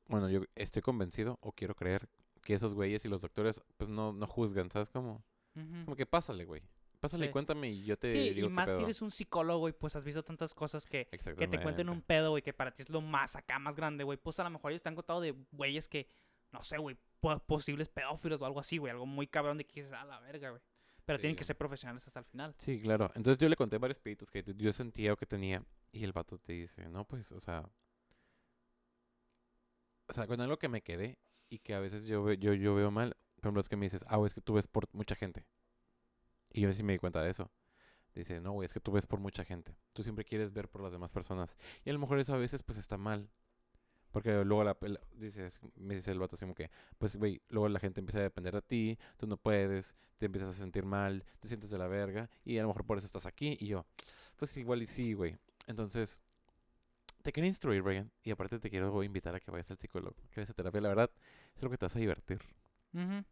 Bueno, 0.08 0.28
yo 0.28 0.42
estoy 0.56 0.82
convencido, 0.82 1.38
o 1.40 1.52
quiero 1.52 1.76
creer, 1.76 2.08
que 2.42 2.54
esos 2.54 2.74
güeyes 2.74 3.04
y 3.04 3.08
los 3.08 3.22
doctores, 3.22 3.60
pues, 3.76 3.88
no, 3.88 4.12
no 4.12 4.26
juzgan, 4.26 4.70
¿sabes 4.70 4.90
cómo? 4.90 5.22
Ujú. 5.54 5.84
Como 5.84 5.96
que 5.96 6.06
pásale, 6.06 6.44
güey. 6.44 6.62
Pásale 7.00 7.26
Sí. 7.26 7.32
cuéntame 7.32 7.70
y 7.70 7.82
yo 7.84 7.96
te 7.98 8.12
Sí, 8.12 8.18
digo 8.34 8.46
y 8.46 8.50
qué 8.50 8.54
más 8.54 8.76
si 8.76 8.82
eres 8.82 9.00
un 9.00 9.10
psicólogo 9.10 9.68
y 9.68 9.72
pues 9.72 9.96
has 9.96 10.04
visto 10.04 10.22
tantas 10.22 10.52
cosas 10.54 10.84
que, 10.86 11.06
que 11.06 11.48
te 11.48 11.60
cuenten 11.62 11.88
un 11.88 12.02
pedo, 12.02 12.30
güey, 12.30 12.42
que 12.42 12.52
para 12.52 12.70
ti 12.72 12.82
es 12.82 12.90
lo 12.90 13.00
más 13.00 13.36
acá, 13.36 13.58
más 13.58 13.74
grande, 13.76 14.04
güey. 14.04 14.18
Pues 14.18 14.38
a 14.38 14.44
lo 14.44 14.50
mejor 14.50 14.70
ellos 14.72 14.82
te 14.82 14.90
han 14.90 14.94
contado 14.94 15.20
de 15.22 15.34
güeyes 15.52 15.88
que, 15.88 16.06
no 16.52 16.62
sé, 16.62 16.76
güey, 16.76 16.96
po- 17.20 17.38
posibles 17.40 17.88
pedófilos 17.88 18.40
o 18.42 18.44
algo 18.44 18.60
así, 18.60 18.76
güey. 18.76 18.90
Algo 18.90 19.06
muy 19.06 19.26
cabrón 19.26 19.56
de 19.56 19.64
que 19.64 19.80
dices, 19.80 19.92
a 19.94 20.04
la 20.04 20.20
verga, 20.20 20.50
güey. 20.50 20.62
Pero 21.06 21.18
tienen 21.18 21.36
que 21.36 21.44
ser 21.44 21.56
profesionales 21.56 22.06
hasta 22.06 22.20
el 22.20 22.26
final. 22.26 22.54
Sí, 22.58 22.78
claro. 22.80 23.10
Entonces 23.14 23.38
yo 23.38 23.48
le 23.48 23.56
conté 23.56 23.78
varios 23.78 23.98
peditos 23.98 24.30
que 24.30 24.44
yo 24.56 24.72
sentía 24.72 25.12
o 25.14 25.16
que 25.16 25.26
tenía. 25.26 25.64
Y 25.92 26.04
el 26.04 26.12
vato 26.12 26.38
te 26.38 26.52
dice, 26.52 26.86
no, 26.88 27.04
pues, 27.06 27.32
o 27.32 27.40
sea. 27.40 27.68
O 30.06 30.12
sea, 30.12 30.26
con 30.26 30.40
algo 30.40 30.58
que 30.58 30.68
me 30.68 30.82
quedé 30.82 31.18
y 31.48 31.58
que 31.60 31.74
a 31.74 31.80
veces 31.80 32.04
yo, 32.04 32.32
yo, 32.34 32.52
yo 32.54 32.74
veo 32.74 32.90
mal. 32.90 33.16
Por 33.36 33.46
ejemplo, 33.46 33.60
es 33.60 33.68
que 33.68 33.76
me 33.76 33.86
dices, 33.86 34.04
ah, 34.08 34.20
es 34.26 34.34
que 34.34 34.40
tú 34.40 34.54
ves 34.54 34.66
por 34.66 34.86
mucha 34.92 35.14
gente. 35.14 35.46
Y 36.52 36.62
yo 36.62 36.72
sí 36.72 36.82
me 36.82 36.92
di 36.94 36.98
cuenta 36.98 37.22
de 37.22 37.30
eso. 37.30 37.50
Dice, 38.14 38.40
no, 38.40 38.52
güey, 38.52 38.66
es 38.66 38.72
que 38.72 38.80
tú 38.80 38.92
ves 38.92 39.06
por 39.06 39.20
mucha 39.20 39.44
gente. 39.44 39.76
Tú 39.92 40.02
siempre 40.02 40.24
quieres 40.24 40.52
ver 40.52 40.68
por 40.68 40.82
las 40.82 40.92
demás 40.92 41.12
personas. 41.12 41.56
Y 41.84 41.90
a 41.90 41.92
lo 41.92 41.98
mejor 41.98 42.18
eso 42.18 42.34
a 42.34 42.38
veces, 42.38 42.62
pues, 42.62 42.78
está 42.78 42.96
mal. 42.96 43.30
Porque 44.10 44.44
luego 44.44 44.64
la, 44.64 44.76
dices, 45.12 45.60
me 45.76 45.94
dice 45.94 46.10
el 46.10 46.18
vato 46.18 46.34
así 46.34 46.44
como 46.44 46.54
que, 46.54 46.70
pues, 46.98 47.16
güey, 47.16 47.40
luego 47.48 47.68
la 47.68 47.78
gente 47.78 48.00
empieza 48.00 48.18
a 48.18 48.22
depender 48.22 48.52
de 48.54 48.62
ti, 48.62 48.98
tú 49.16 49.28
no 49.28 49.36
puedes, 49.36 49.96
te 50.18 50.26
empiezas 50.26 50.50
a 50.50 50.52
sentir 50.52 50.84
mal, 50.84 51.24
te 51.38 51.46
sientes 51.46 51.70
de 51.70 51.78
la 51.78 51.86
verga, 51.86 52.28
y 52.44 52.58
a 52.58 52.62
lo 52.62 52.68
mejor 52.68 52.84
por 52.84 52.98
eso 52.98 53.06
estás 53.06 53.26
aquí. 53.26 53.56
Y 53.60 53.68
yo, 53.68 53.86
pues 54.36 54.56
igual 54.56 54.82
y 54.82 54.86
sí, 54.86 55.12
güey. 55.12 55.38
Entonces, 55.68 56.20
te 57.22 57.32
quiero 57.32 57.46
instruir, 57.46 57.82
Brian, 57.82 58.10
y 58.24 58.32
aparte 58.32 58.58
te 58.58 58.70
quiero 58.70 59.02
invitar 59.04 59.34
a 59.34 59.40
que 59.40 59.50
vayas 59.52 59.70
al 59.70 59.78
psicólogo, 59.78 60.16
que 60.30 60.40
vayas 60.40 60.50
a 60.50 60.54
terapia. 60.54 60.80
La 60.80 60.88
verdad, 60.88 61.10
es 61.54 61.62
lo 61.62 61.70
que 61.70 61.78
te 61.78 61.84
vas 61.84 61.94
a 61.94 62.00
divertir. 62.00 62.40
Ujú. 62.92 63.24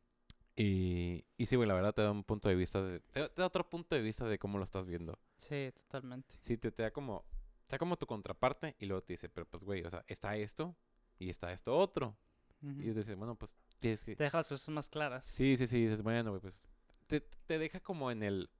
Y, 0.60 1.24
y 1.36 1.46
sí, 1.46 1.54
güey, 1.54 1.68
la 1.68 1.74
verdad 1.74 1.94
te 1.94 2.02
da 2.02 2.10
un 2.10 2.24
punto 2.24 2.48
de 2.48 2.56
vista, 2.56 2.82
de, 2.82 2.98
te, 2.98 3.20
da- 3.20 3.28
te 3.28 3.40
da 3.42 3.46
otro 3.46 3.70
punto 3.70 3.94
de 3.94 4.02
vista 4.02 4.26
de 4.26 4.40
cómo 4.40 4.58
lo 4.58 4.64
estás 4.64 4.86
viendo. 4.86 5.16
Sí, 5.36 5.70
totalmente. 5.72 6.36
Sí, 6.40 6.58
te, 6.58 6.72
te 6.72 6.82
da 6.82 6.90
como, 6.90 7.24
te 7.68 7.76
da 7.76 7.78
como 7.78 7.96
tu 7.96 8.06
contraparte, 8.06 8.74
y 8.80 8.86
luego 8.86 9.02
te 9.04 9.12
dice, 9.12 9.28
pero 9.28 9.46
pues, 9.46 9.62
güey, 9.62 9.84
o 9.84 9.90
sea, 9.90 10.04
está 10.08 10.36
esto, 10.36 10.74
y 11.16 11.30
está 11.30 11.52
esto 11.52 11.76
otro. 11.76 12.16
Ujú. 12.60 12.72
Y 12.80 12.90
dices, 12.92 13.14
bueno, 13.16 13.36
pues, 13.36 13.56
tienes 13.78 14.04
que... 14.04 14.16
Te 14.16 14.24
deja 14.24 14.38
las 14.38 14.48
cosas 14.48 14.68
más 14.70 14.88
claras. 14.88 15.24
Sí, 15.26 15.56
sí, 15.56 15.68
sí, 15.68 15.84
dices, 15.84 16.02
bueno, 16.02 16.30
güey, 16.30 16.40
pues 16.42 16.58
te, 17.06 17.20
te 17.20 17.58
deja 17.58 17.78
como 17.78 18.10
en 18.10 18.24
el 18.24 18.50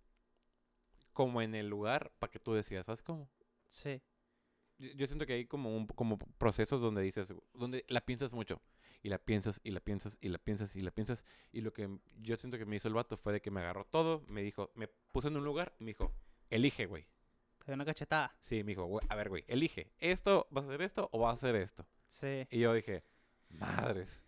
como 1.13 1.43
en 1.43 1.57
el 1.57 1.69
lugar 1.69 2.13
para 2.21 2.31
que 2.31 2.39
tú 2.39 2.53
decidas, 2.55 2.87
¿sabes 2.87 3.03
cómo? 3.03 3.29
Sí. 3.67 4.01
Yo, 4.79 4.89
yo 4.93 5.07
siento 5.09 5.27
que 5.27 5.33
hay 5.33 5.47
como 5.47 5.77
un 5.77 5.89
como 5.89 6.17
procesos 6.17 6.81
donde 6.81 7.03
dices, 7.03 7.35
donde 7.55 7.85
la 7.89 8.01
piensas 8.01 8.33
mucho 8.33 8.63
y 9.03 9.09
la 9.09 9.19
piensas 9.19 9.61
y 9.63 9.71
la 9.71 9.81
piensas 9.81 10.19
y 10.21 10.29
la 10.29 10.39
piensas 10.39 10.75
y 10.77 10.81
la 10.81 10.91
piensas 10.91 11.25
y 11.53 11.61
lo 11.61 11.73
que 11.73 11.89
yo 12.21 12.37
siento 12.37 12.59
que 12.59 12.67
me 12.67 12.77
hizo 12.77 12.89
el 12.89 12.95
vato 12.95 13.17
fue 13.17 13.33
de 13.33 13.41
que 13.41 13.51
me 13.51 13.61
agarró 13.61 13.85
todo, 13.85 14.23
me 14.29 14.43
dijo, 14.43 14.71
me 14.75 14.89
puso 14.89 15.29
en 15.29 15.37
un 15.37 15.45
lugar 15.45 15.75
y 15.79 15.85
me 15.85 15.91
dijo, 15.91 16.13
"Elige, 16.51 16.87
güey." 16.87 17.07
Te 17.59 17.67
dio 17.67 17.75
una 17.75 17.85
cachetada. 17.85 18.35
Sí, 18.41 18.65
me 18.65 18.73
dijo, 18.73 18.85
"Güey, 18.85 19.05
a 19.09 19.15
ver, 19.15 19.29
güey, 19.29 19.45
elige, 19.47 19.93
esto 19.99 20.47
vas 20.51 20.65
a 20.65 20.69
hacer 20.69 20.83
esto 20.83 21.09
o 21.13 21.21
vas 21.21 21.31
a 21.31 21.35
hacer 21.35 21.57
esto." 21.57 21.87
Sí. 22.07 22.47
Y 22.51 22.61
yo 22.61 22.73
dije, 22.73 23.05
"Madres." 23.49 24.23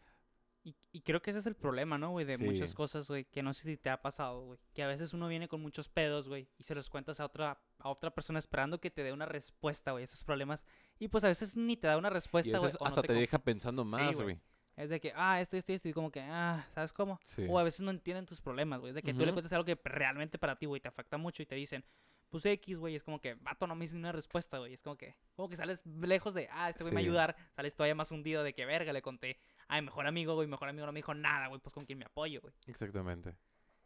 Y, 0.62 0.76
y 0.92 1.00
creo 1.00 1.22
que 1.22 1.30
ese 1.30 1.40
es 1.40 1.46
el 1.46 1.56
problema, 1.56 1.96
¿no, 1.96 2.10
güey? 2.10 2.26
De 2.26 2.36
muchas 2.36 2.74
cosas, 2.74 3.08
güey, 3.08 3.24
que 3.24 3.42
no 3.42 3.54
sé 3.54 3.62
si 3.62 3.76
te 3.78 3.88
ha 3.88 4.02
pasado, 4.02 4.42
güey. 4.42 4.58
Que 4.74 4.82
a 4.82 4.86
veces 4.86 5.14
uno 5.14 5.26
viene 5.26 5.48
con 5.48 5.62
muchos 5.62 5.88
pedos, 5.88 6.28
güey, 6.28 6.50
y 6.58 6.64
se 6.64 6.74
los 6.74 6.90
cuentas 6.90 7.18
a 7.18 7.24
otra, 7.24 7.58
a 7.78 7.88
otra 7.88 8.10
persona 8.10 8.38
esperando 8.38 8.78
que 8.78 8.90
te 8.90 9.02
dé 9.02 9.12
una 9.12 9.24
respuesta, 9.24 9.92
güey, 9.92 10.02
a 10.02 10.04
esos 10.04 10.22
problemas. 10.22 10.66
Y 10.98 11.08
pues 11.08 11.24
a 11.24 11.28
veces 11.28 11.56
ni 11.56 11.78
te 11.78 11.86
da 11.86 11.96
una 11.96 12.10
respuesta, 12.10 12.58
güey. 12.58 12.72
no 12.78 12.86
hasta 12.86 13.02
te, 13.02 13.14
deja 13.14 13.38
pensando 13.38 13.86
más, 13.86 14.16
güey. 14.16 14.24
güey. 14.24 14.40
Es 14.82 14.88
de 14.90 15.00
que, 15.00 15.12
ah, 15.14 15.40
esto, 15.40 15.56
esto, 15.56 15.72
esto, 15.72 15.88
y 15.88 15.92
como 15.92 16.10
que, 16.10 16.20
ah, 16.20 16.66
¿sabes 16.74 16.92
cómo? 16.92 17.18
Sí. 17.22 17.46
O 17.48 17.58
a 17.58 17.62
veces 17.62 17.80
no 17.82 17.90
entienden 17.90 18.26
tus 18.26 18.40
problemas, 18.40 18.80
güey. 18.80 18.90
Es 18.90 18.94
de 18.94 19.02
que 19.02 19.12
tú 19.14 19.24
le 19.26 19.32
cuentas 19.32 19.52
algo 19.52 19.64
que 19.64 19.78
realmente 19.84 20.38
para 20.38 20.56
ti, 20.56 20.66
güey, 20.66 20.80
te 20.80 20.88
afecta 20.88 21.16
mucho 21.18 21.42
y 21.42 21.46
te 21.46 21.54
dicen, 21.54 21.84
pues 22.30 22.46
X, 22.46 22.78
güey, 22.78 22.94
es 22.94 23.02
como 23.02 23.20
que, 23.20 23.34
vato, 23.34 23.66
no 23.66 23.74
me 23.74 23.82
dices 23.84 23.96
una 23.96 24.12
respuesta, 24.12 24.58
güey. 24.58 24.72
Es 24.72 24.80
como 24.82 24.96
que, 24.96 25.16
como 25.34 25.48
que 25.48 25.56
sales 25.56 25.84
lejos 25.86 26.32
de, 26.34 26.48
ah, 26.52 26.70
este 26.70 26.84
güey 26.84 26.94
me 26.94 26.96
va 26.96 27.00
a 27.00 27.02
Sí. 27.02 27.06
ayudar, 27.08 27.36
sales 27.56 27.74
todavía 27.74 27.94
más 27.94 28.10
hundido 28.12 28.42
de 28.42 28.54
que, 28.54 28.64
verga, 28.66 28.92
le 28.92 29.02
conté 29.02 29.38
a 29.68 29.76
mi 29.76 29.82
mejor 29.86 30.06
amigo, 30.06 30.34
güey, 30.34 30.46
mejor 30.48 30.68
amigo 30.68 30.86
no 30.86 30.92
me 30.92 30.98
dijo 30.98 31.12
nada, 31.14 31.48
güey, 31.48 31.60
pues 31.60 31.74
con 31.74 31.84
quién 31.84 31.98
me 31.98 32.04
apoyo, 32.06 32.40
güey. 32.40 32.54
Exactamente. 32.66 33.36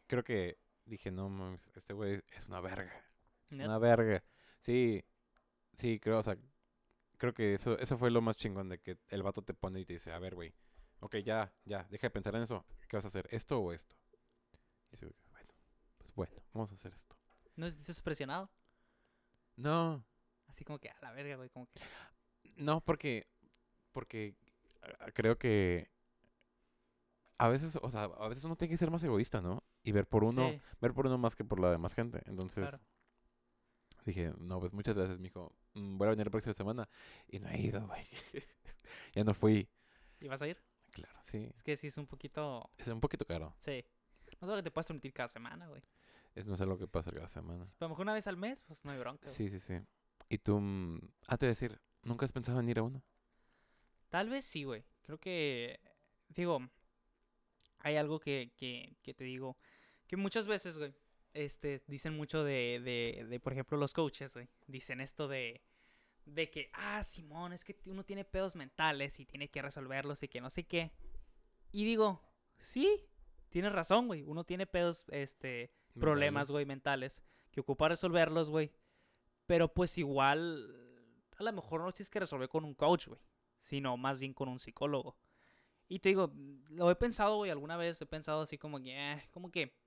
Creo 0.07 0.23
que 0.23 0.59
dije, 0.85 1.11
no 1.11 1.27
mames, 1.29 1.69
este 1.75 1.93
güey 1.93 2.21
es 2.37 2.47
una 2.47 2.61
verga. 2.61 2.93
Es 3.49 3.59
una 3.59 3.79
verga. 3.79 4.23
Sí, 4.61 5.03
sí, 5.75 5.99
creo, 5.99 6.19
o 6.19 6.23
sea, 6.23 6.37
creo 7.17 7.33
que 7.33 7.53
eso, 7.55 7.77
eso 7.79 7.97
fue 7.97 8.11
lo 8.11 8.21
más 8.21 8.37
chingón 8.37 8.69
de 8.69 8.79
que 8.79 8.97
el 9.09 9.23
vato 9.23 9.41
te 9.41 9.53
pone 9.53 9.79
y 9.79 9.85
te 9.85 9.93
dice, 9.93 10.11
a 10.11 10.19
ver, 10.19 10.35
güey, 10.35 10.53
ok, 11.05 11.17
ya, 11.17 11.53
ya, 11.65 11.87
deja 11.89 12.07
de 12.07 12.11
pensar 12.11 12.35
en 12.35 12.43
eso. 12.43 12.65
¿Qué 12.87 12.97
vas 12.97 13.05
a 13.05 13.09
hacer? 13.09 13.27
¿Esto 13.31 13.59
o 13.59 13.71
esto? 13.71 13.95
Y 14.89 14.91
dice, 14.91 15.11
bueno, 15.31 15.53
pues 15.97 16.13
bueno, 16.13 16.35
vamos 16.53 16.71
a 16.71 16.75
hacer 16.75 16.93
esto. 16.93 17.15
¿No 17.55 17.67
estás 17.67 18.01
presionado? 18.01 18.49
No, 19.55 20.03
Así 20.47 20.63
como 20.63 20.79
que, 20.79 20.89
a 20.89 20.97
la 21.01 21.11
verga, 21.11 21.35
güey, 21.35 21.49
como 21.49 21.67
que, 21.67 21.81
no, 22.57 22.81
porque, 22.81 23.27
porque 23.91 24.35
ah, 24.83 25.11
creo 25.13 25.37
que 25.37 25.89
a 27.37 27.49
veces, 27.49 27.77
o 27.81 27.91
sea, 27.91 28.03
a 28.03 28.27
veces 28.27 28.43
uno 28.43 28.55
tiene 28.55 28.71
que 28.71 28.77
ser 28.77 28.91
más 28.91 29.03
egoísta, 29.03 29.41
¿no? 29.41 29.63
Y 29.83 29.91
ver 29.91 30.07
por 30.07 30.23
uno, 30.23 30.49
Sí, 30.49 30.61
ver 30.81 30.93
por 30.93 31.07
uno 31.07 31.17
más 31.17 31.35
que 31.35 31.43
por 31.43 31.59
la 31.59 31.71
demás 31.71 31.93
gente. 31.93 32.21
Entonces, 32.25 32.69
claro. 32.69 32.83
Dije, 34.05 34.31
no, 34.37 34.59
pues 34.59 34.71
muchas 34.71 34.95
gracias, 34.95 35.19
mijo. 35.19 35.53
Mm, 35.73 35.97
Voy 35.97 36.07
a 36.07 36.11
venir 36.11 36.27
la 36.27 36.31
próxima 36.31 36.53
semana. 36.53 36.87
Y 37.27 37.39
no 37.39 37.49
he 37.49 37.59
ido, 37.59 37.85
güey. 37.87 38.03
ya 39.15 39.23
no 39.23 39.33
fui. 39.33 39.67
¿Y 40.21 40.27
vas 40.27 40.41
a 40.41 40.47
ir? 40.47 40.61
Claro, 40.95 41.19
sí. 41.23 41.49
Es 41.53 41.61
que 41.61 41.75
sí 41.75 41.87
es 41.87 41.97
un 41.97 42.07
poquito, 42.07 42.69
Es 42.77 42.87
un 42.87 43.01
poquito 43.01 43.25
caro. 43.25 43.53
sí. 43.59 43.83
No 44.41 44.47
sé 44.47 44.51
lo 44.51 44.57
que 44.57 44.63
te 44.63 44.71
puedes 44.71 44.87
permitir 44.87 45.13
cada 45.13 45.27
semana, 45.29 45.67
güey. 45.67 45.81
Es 46.33 46.45
no 46.45 46.55
sé 46.57 46.65
lo 46.65 46.77
que 46.77 46.87
pasa 46.87 47.11
cada 47.11 47.27
semana. 47.27 47.63
A 47.63 47.67
lo 47.85 47.89
mejor 47.89 48.03
una 48.03 48.13
vez 48.13 48.27
al 48.27 48.37
mes, 48.37 48.61
pues 48.63 48.83
no 48.83 48.91
hay 48.91 48.97
bronca. 48.99 49.23
güey. 49.23 49.35
Sí, 49.35 49.49
sí, 49.49 49.59
sí. 49.59 49.75
Y 50.29 50.37
tú, 50.39 50.59
mm, 50.59 50.99
ah, 51.27 51.37
te 51.37 51.45
voy 51.45 51.49
a 51.49 51.55
decir, 51.55 51.79
¿nunca 52.03 52.25
has 52.25 52.31
pensado 52.31 52.59
en 52.59 52.67
ir 52.69 52.79
a 52.79 52.83
uno? 52.83 53.03
Tal 54.09 54.29
vez 54.29 54.43
sí, 54.45 54.63
güey. 54.63 54.83
Creo 55.03 55.17
que, 55.19 55.79
digo, 56.29 56.59
hay 57.79 57.95
algo 57.97 58.19
que, 58.19 58.51
que, 58.57 58.97
que 59.03 59.13
te 59.13 59.23
digo, 59.23 59.57
Que 60.07 60.17
muchas 60.17 60.47
veces, 60.47 60.77
güey, 60.77 60.93
este, 61.33 61.81
dicen 61.87 62.15
mucho 62.15 62.43
de, 62.43 62.81
de, 62.83 63.25
de, 63.27 63.39
por 63.39 63.53
ejemplo, 63.53 63.77
los 63.77 63.93
coaches, 63.93 64.33
güey. 64.33 64.47
Dicen 64.67 65.01
esto 65.01 65.27
de, 65.27 65.61
de 66.25 66.49
que, 66.49 66.69
ah, 66.73 67.03
Simón, 67.03 67.53
es 67.53 67.63
que 67.63 67.77
uno 67.85 68.03
tiene 68.03 68.25
pedos 68.25 68.55
mentales 68.55 69.19
y 69.19 69.25
tiene 69.25 69.49
que 69.49 69.61
resolverlos 69.61 70.23
y 70.23 70.27
que 70.27 70.41
no 70.41 70.49
sé 70.49 70.63
qué. 70.63 70.91
Y 71.71 71.85
digo, 71.85 72.21
sí, 72.59 73.05
tienes 73.49 73.71
razón, 73.71 74.07
güey. 74.07 74.23
Uno 74.23 74.43
tiene 74.43 74.65
pedos, 74.65 75.05
este, 75.09 75.71
problemas, 75.99 76.51
güey, 76.51 76.65
mentales, 76.65 77.23
que 77.51 77.61
ocupa 77.61 77.89
resolverlos, 77.89 78.49
güey. 78.49 78.71
Pero 79.45 79.73
pues 79.73 79.97
igual, 79.97 80.75
a 81.37 81.43
lo 81.43 81.53
mejor 81.53 81.81
no 81.81 81.91
tienes 81.91 82.09
que 82.09 82.19
resolver 82.19 82.49
con 82.49 82.65
un 82.65 82.73
coach, 82.73 83.07
güey, 83.07 83.19
sino 83.59 83.95
más 83.97 84.19
bien 84.19 84.33
con 84.33 84.49
un 84.49 84.59
psicólogo. 84.59 85.15
Y 85.87 85.99
te 85.99 86.09
digo, 86.09 86.33
lo 86.69 86.89
he 86.89 86.95
pensado, 86.95 87.37
güey, 87.37 87.51
alguna 87.51 87.77
vez 87.77 88.01
he 88.01 88.07
pensado 88.07 88.41
así 88.41 88.57
como 88.57 88.81
que, 88.81 89.13
eh, 89.13 89.23
como 89.31 89.51
que, 89.51 89.77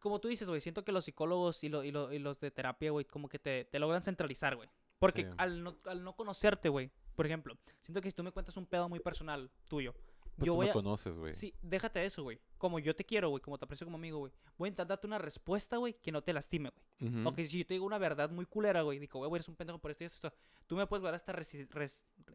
como 0.00 0.20
tú 0.20 0.26
dices, 0.26 0.48
güey, 0.48 0.60
siento 0.60 0.84
que 0.84 0.90
los 0.90 1.04
psicólogos 1.04 1.62
y, 1.62 1.68
y, 1.68 2.18
los 2.18 2.40
de 2.40 2.50
terapia, 2.50 2.90
güey, 2.90 3.04
como 3.04 3.28
que 3.28 3.38
te, 3.38 3.64
te 3.64 3.78
logran 3.78 4.02
centralizar, 4.02 4.56
güey. 4.56 4.68
Porque 4.98 5.28
al, 5.36 5.62
no, 5.62 5.78
al 5.86 6.02
no 6.02 6.14
conocerte, 6.16 6.68
güey, 6.68 6.90
por 7.14 7.26
ejemplo, 7.26 7.56
siento 7.82 8.00
que 8.00 8.08
si 8.10 8.16
tú 8.16 8.22
me 8.22 8.32
cuentas 8.32 8.56
un 8.56 8.66
pedo 8.66 8.88
muy 8.88 9.00
personal 9.00 9.50
tuyo, 9.68 9.92
pues 10.36 10.46
yo 10.46 10.52
tú 10.52 10.56
voy 10.56 10.66
me 10.66 10.70
a... 10.70 10.72
conoces, 10.72 11.18
güey. 11.18 11.32
Sí, 11.32 11.52
déjate 11.62 12.04
eso, 12.04 12.22
güey. 12.22 12.40
Como 12.58 12.78
yo 12.78 12.94
te 12.94 13.04
quiero, 13.04 13.28
güey, 13.30 13.40
como 13.40 13.58
te 13.58 13.64
aprecio 13.64 13.84
como 13.86 13.96
amigo, 13.96 14.18
güey. 14.18 14.32
Voy 14.56 14.66
a 14.66 14.70
intentar 14.70 14.86
darte 14.86 15.06
una 15.08 15.18
respuesta, 15.18 15.76
güey, 15.78 15.94
que 15.94 16.12
no 16.12 16.22
te 16.22 16.32
lastime, 16.32 16.70
güey. 16.70 17.24
Aunque 17.24 17.46
si 17.46 17.58
yo 17.58 17.66
te 17.66 17.74
digo 17.74 17.86
una 17.86 17.98
verdad 17.98 18.30
muy 18.30 18.46
culera, 18.46 18.82
güey, 18.82 18.98
digo, 19.00 19.18
güey, 19.18 19.32
eres 19.34 19.48
un 19.48 19.56
pendejo 19.56 19.78
por 19.80 19.90
esto 19.90 20.04
y 20.04 20.06
esto, 20.06 20.32
tú 20.66 20.76
me 20.76 20.86
puedes 20.86 21.02
dar 21.02 21.14
hasta 21.14 21.32
res- 21.32 21.66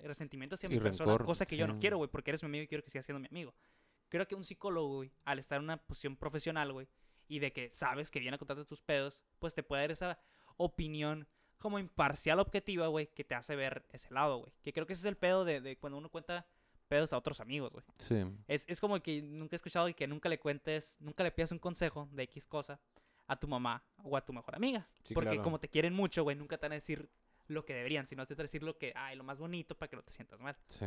resentimiento 0.02 0.56
hacia 0.56 0.68
mi 0.70 0.76
Y 0.76 0.80
persona, 0.80 1.12
rencor, 1.12 1.26
cosa 1.26 1.46
que 1.46 1.56
yo 1.58 1.66
no 1.68 1.80
quiero, 1.80 1.98
güey, 1.98 2.10
porque 2.10 2.32
eres 2.32 2.44
mi 2.44 2.48
amigo 2.48 2.64
y 2.64 2.68
quiero 2.68 2.84
que 2.84 2.90
sigas 2.90 3.06
siendo 3.06 3.20
mi 3.22 3.28
amigo. 3.28 3.54
Creo 4.10 4.28
que 4.28 4.36
un 4.36 4.44
psicólogo, 4.44 4.96
güey, 4.98 5.12
al 5.26 5.40
estar 5.40 5.58
en 5.58 5.64
una 5.66 5.78
posición 5.78 6.16
profesional, 6.18 6.72
güey, 6.74 6.88
y 7.28 7.40
de 7.40 7.54
que 7.54 7.72
sabes 7.72 8.12
que 8.12 8.20
viene 8.20 8.36
a 8.36 8.38
contarte 8.38 8.66
tus 8.66 8.82
pedos, 8.82 9.24
pues 9.40 9.54
te 9.56 9.64
puede 9.64 9.82
dar 9.84 9.92
esa 9.92 10.20
opinión 10.58 11.28
como 11.64 11.80
imparcial, 11.80 12.40
objetiva, 12.40 12.88
güey, 12.88 13.08
que 13.08 13.24
te 13.24 13.34
hace 13.34 13.56
ver 13.56 13.84
ese 13.92 14.14
lado, 14.14 14.38
güey. 14.38 14.52
Que 14.62 14.72
creo 14.72 14.86
que 14.86 14.94
ese 14.94 15.00
es 15.02 15.06
el 15.06 15.18
pedo 15.18 15.44
de, 15.46 15.62
de 15.62 15.78
cuando 15.78 15.98
uno 15.98 16.10
cuenta 16.10 16.46
pedos 16.88 17.12
a 17.14 17.18
otros 17.18 17.40
amigos, 17.40 17.74
güey. 17.74 17.84
Sí. 17.98 18.24
Es, 18.48 18.66
es 18.68 18.80
como 18.80 19.02
que 19.02 19.22
nunca 19.24 19.56
he 19.56 19.58
escuchado 19.58 19.90
y 19.90 19.96
que 19.96 20.06
nunca 20.06 20.30
le 20.30 20.38
cuentes, 20.40 20.98
nunca 21.00 21.24
le 21.24 21.32
pidas 21.32 21.52
un 21.52 21.58
consejo 21.60 22.08
de 22.12 22.24
X 22.24 22.46
cosa 22.46 22.80
a 23.26 23.40
tu 23.40 23.48
mamá 23.48 23.82
o 24.04 24.16
a 24.16 24.24
tu 24.24 24.34
mejor 24.34 24.56
amiga. 24.56 24.88
Sí, 25.04 25.14
Porque 25.16 25.30
claro. 25.32 25.44
como 25.44 25.60
te 25.60 25.70
quieren 25.70 25.94
mucho, 25.94 26.22
güey, 26.24 26.36
nunca 26.36 26.58
te 26.58 26.66
van 26.66 26.74
a 26.74 26.76
decir 26.76 27.10
lo 27.48 27.66
que 27.66 27.74
deberían, 27.74 28.06
sino 28.06 28.26
te 28.26 28.36
van 28.36 28.42
a 28.42 28.44
decir 28.44 28.62
lo 28.62 28.78
que, 28.78 28.92
ay, 28.96 29.16
lo 29.16 29.24
más 29.24 29.40
bonito 29.40 29.76
para 29.76 29.90
que 29.90 29.96
no 29.96 30.04
te 30.04 30.12
sientas 30.12 30.40
mal. 30.40 30.56
Sí. 30.68 30.86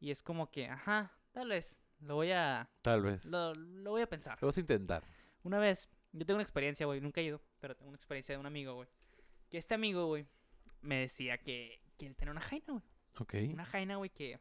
Y 0.00 0.10
es 0.10 0.22
como 0.22 0.50
que, 0.50 0.66
ajá, 0.68 1.10
tal 1.32 1.48
vez, 1.48 1.82
lo 2.00 2.14
voy 2.16 2.30
a, 2.32 2.68
Tal 2.82 3.02
vez. 3.02 3.24
lo, 3.24 3.54
lo 3.54 3.90
voy 3.90 4.02
a 4.02 4.08
pensar. 4.08 4.38
Lo 4.40 4.46
vas 4.48 4.56
a 4.58 4.60
intentar. 4.60 5.02
Una 5.42 5.58
vez, 5.58 5.88
yo 6.12 6.24
tengo 6.24 6.36
una 6.36 6.42
experiencia, 6.42 6.86
güey, 6.86 7.00
nunca 7.00 7.20
he 7.20 7.24
ido, 7.24 7.40
pero 7.60 7.74
tengo 7.74 7.88
una 7.88 7.96
experiencia 7.96 8.34
de 8.34 8.38
un 8.38 8.46
amigo, 8.46 8.74
güey. 8.74 8.88
Que 9.50 9.58
este 9.58 9.74
amigo, 9.74 10.06
güey, 10.06 10.26
me 10.82 11.00
decía 11.00 11.38
que, 11.38 11.80
que 11.96 12.06
él 12.06 12.16
tenía 12.16 12.32
una 12.32 12.40
jaina, 12.40 12.66
güey. 12.68 12.82
Ok. 13.18 13.34
Una 13.52 13.64
jaina, 13.64 13.96
güey, 13.96 14.10
que, 14.10 14.38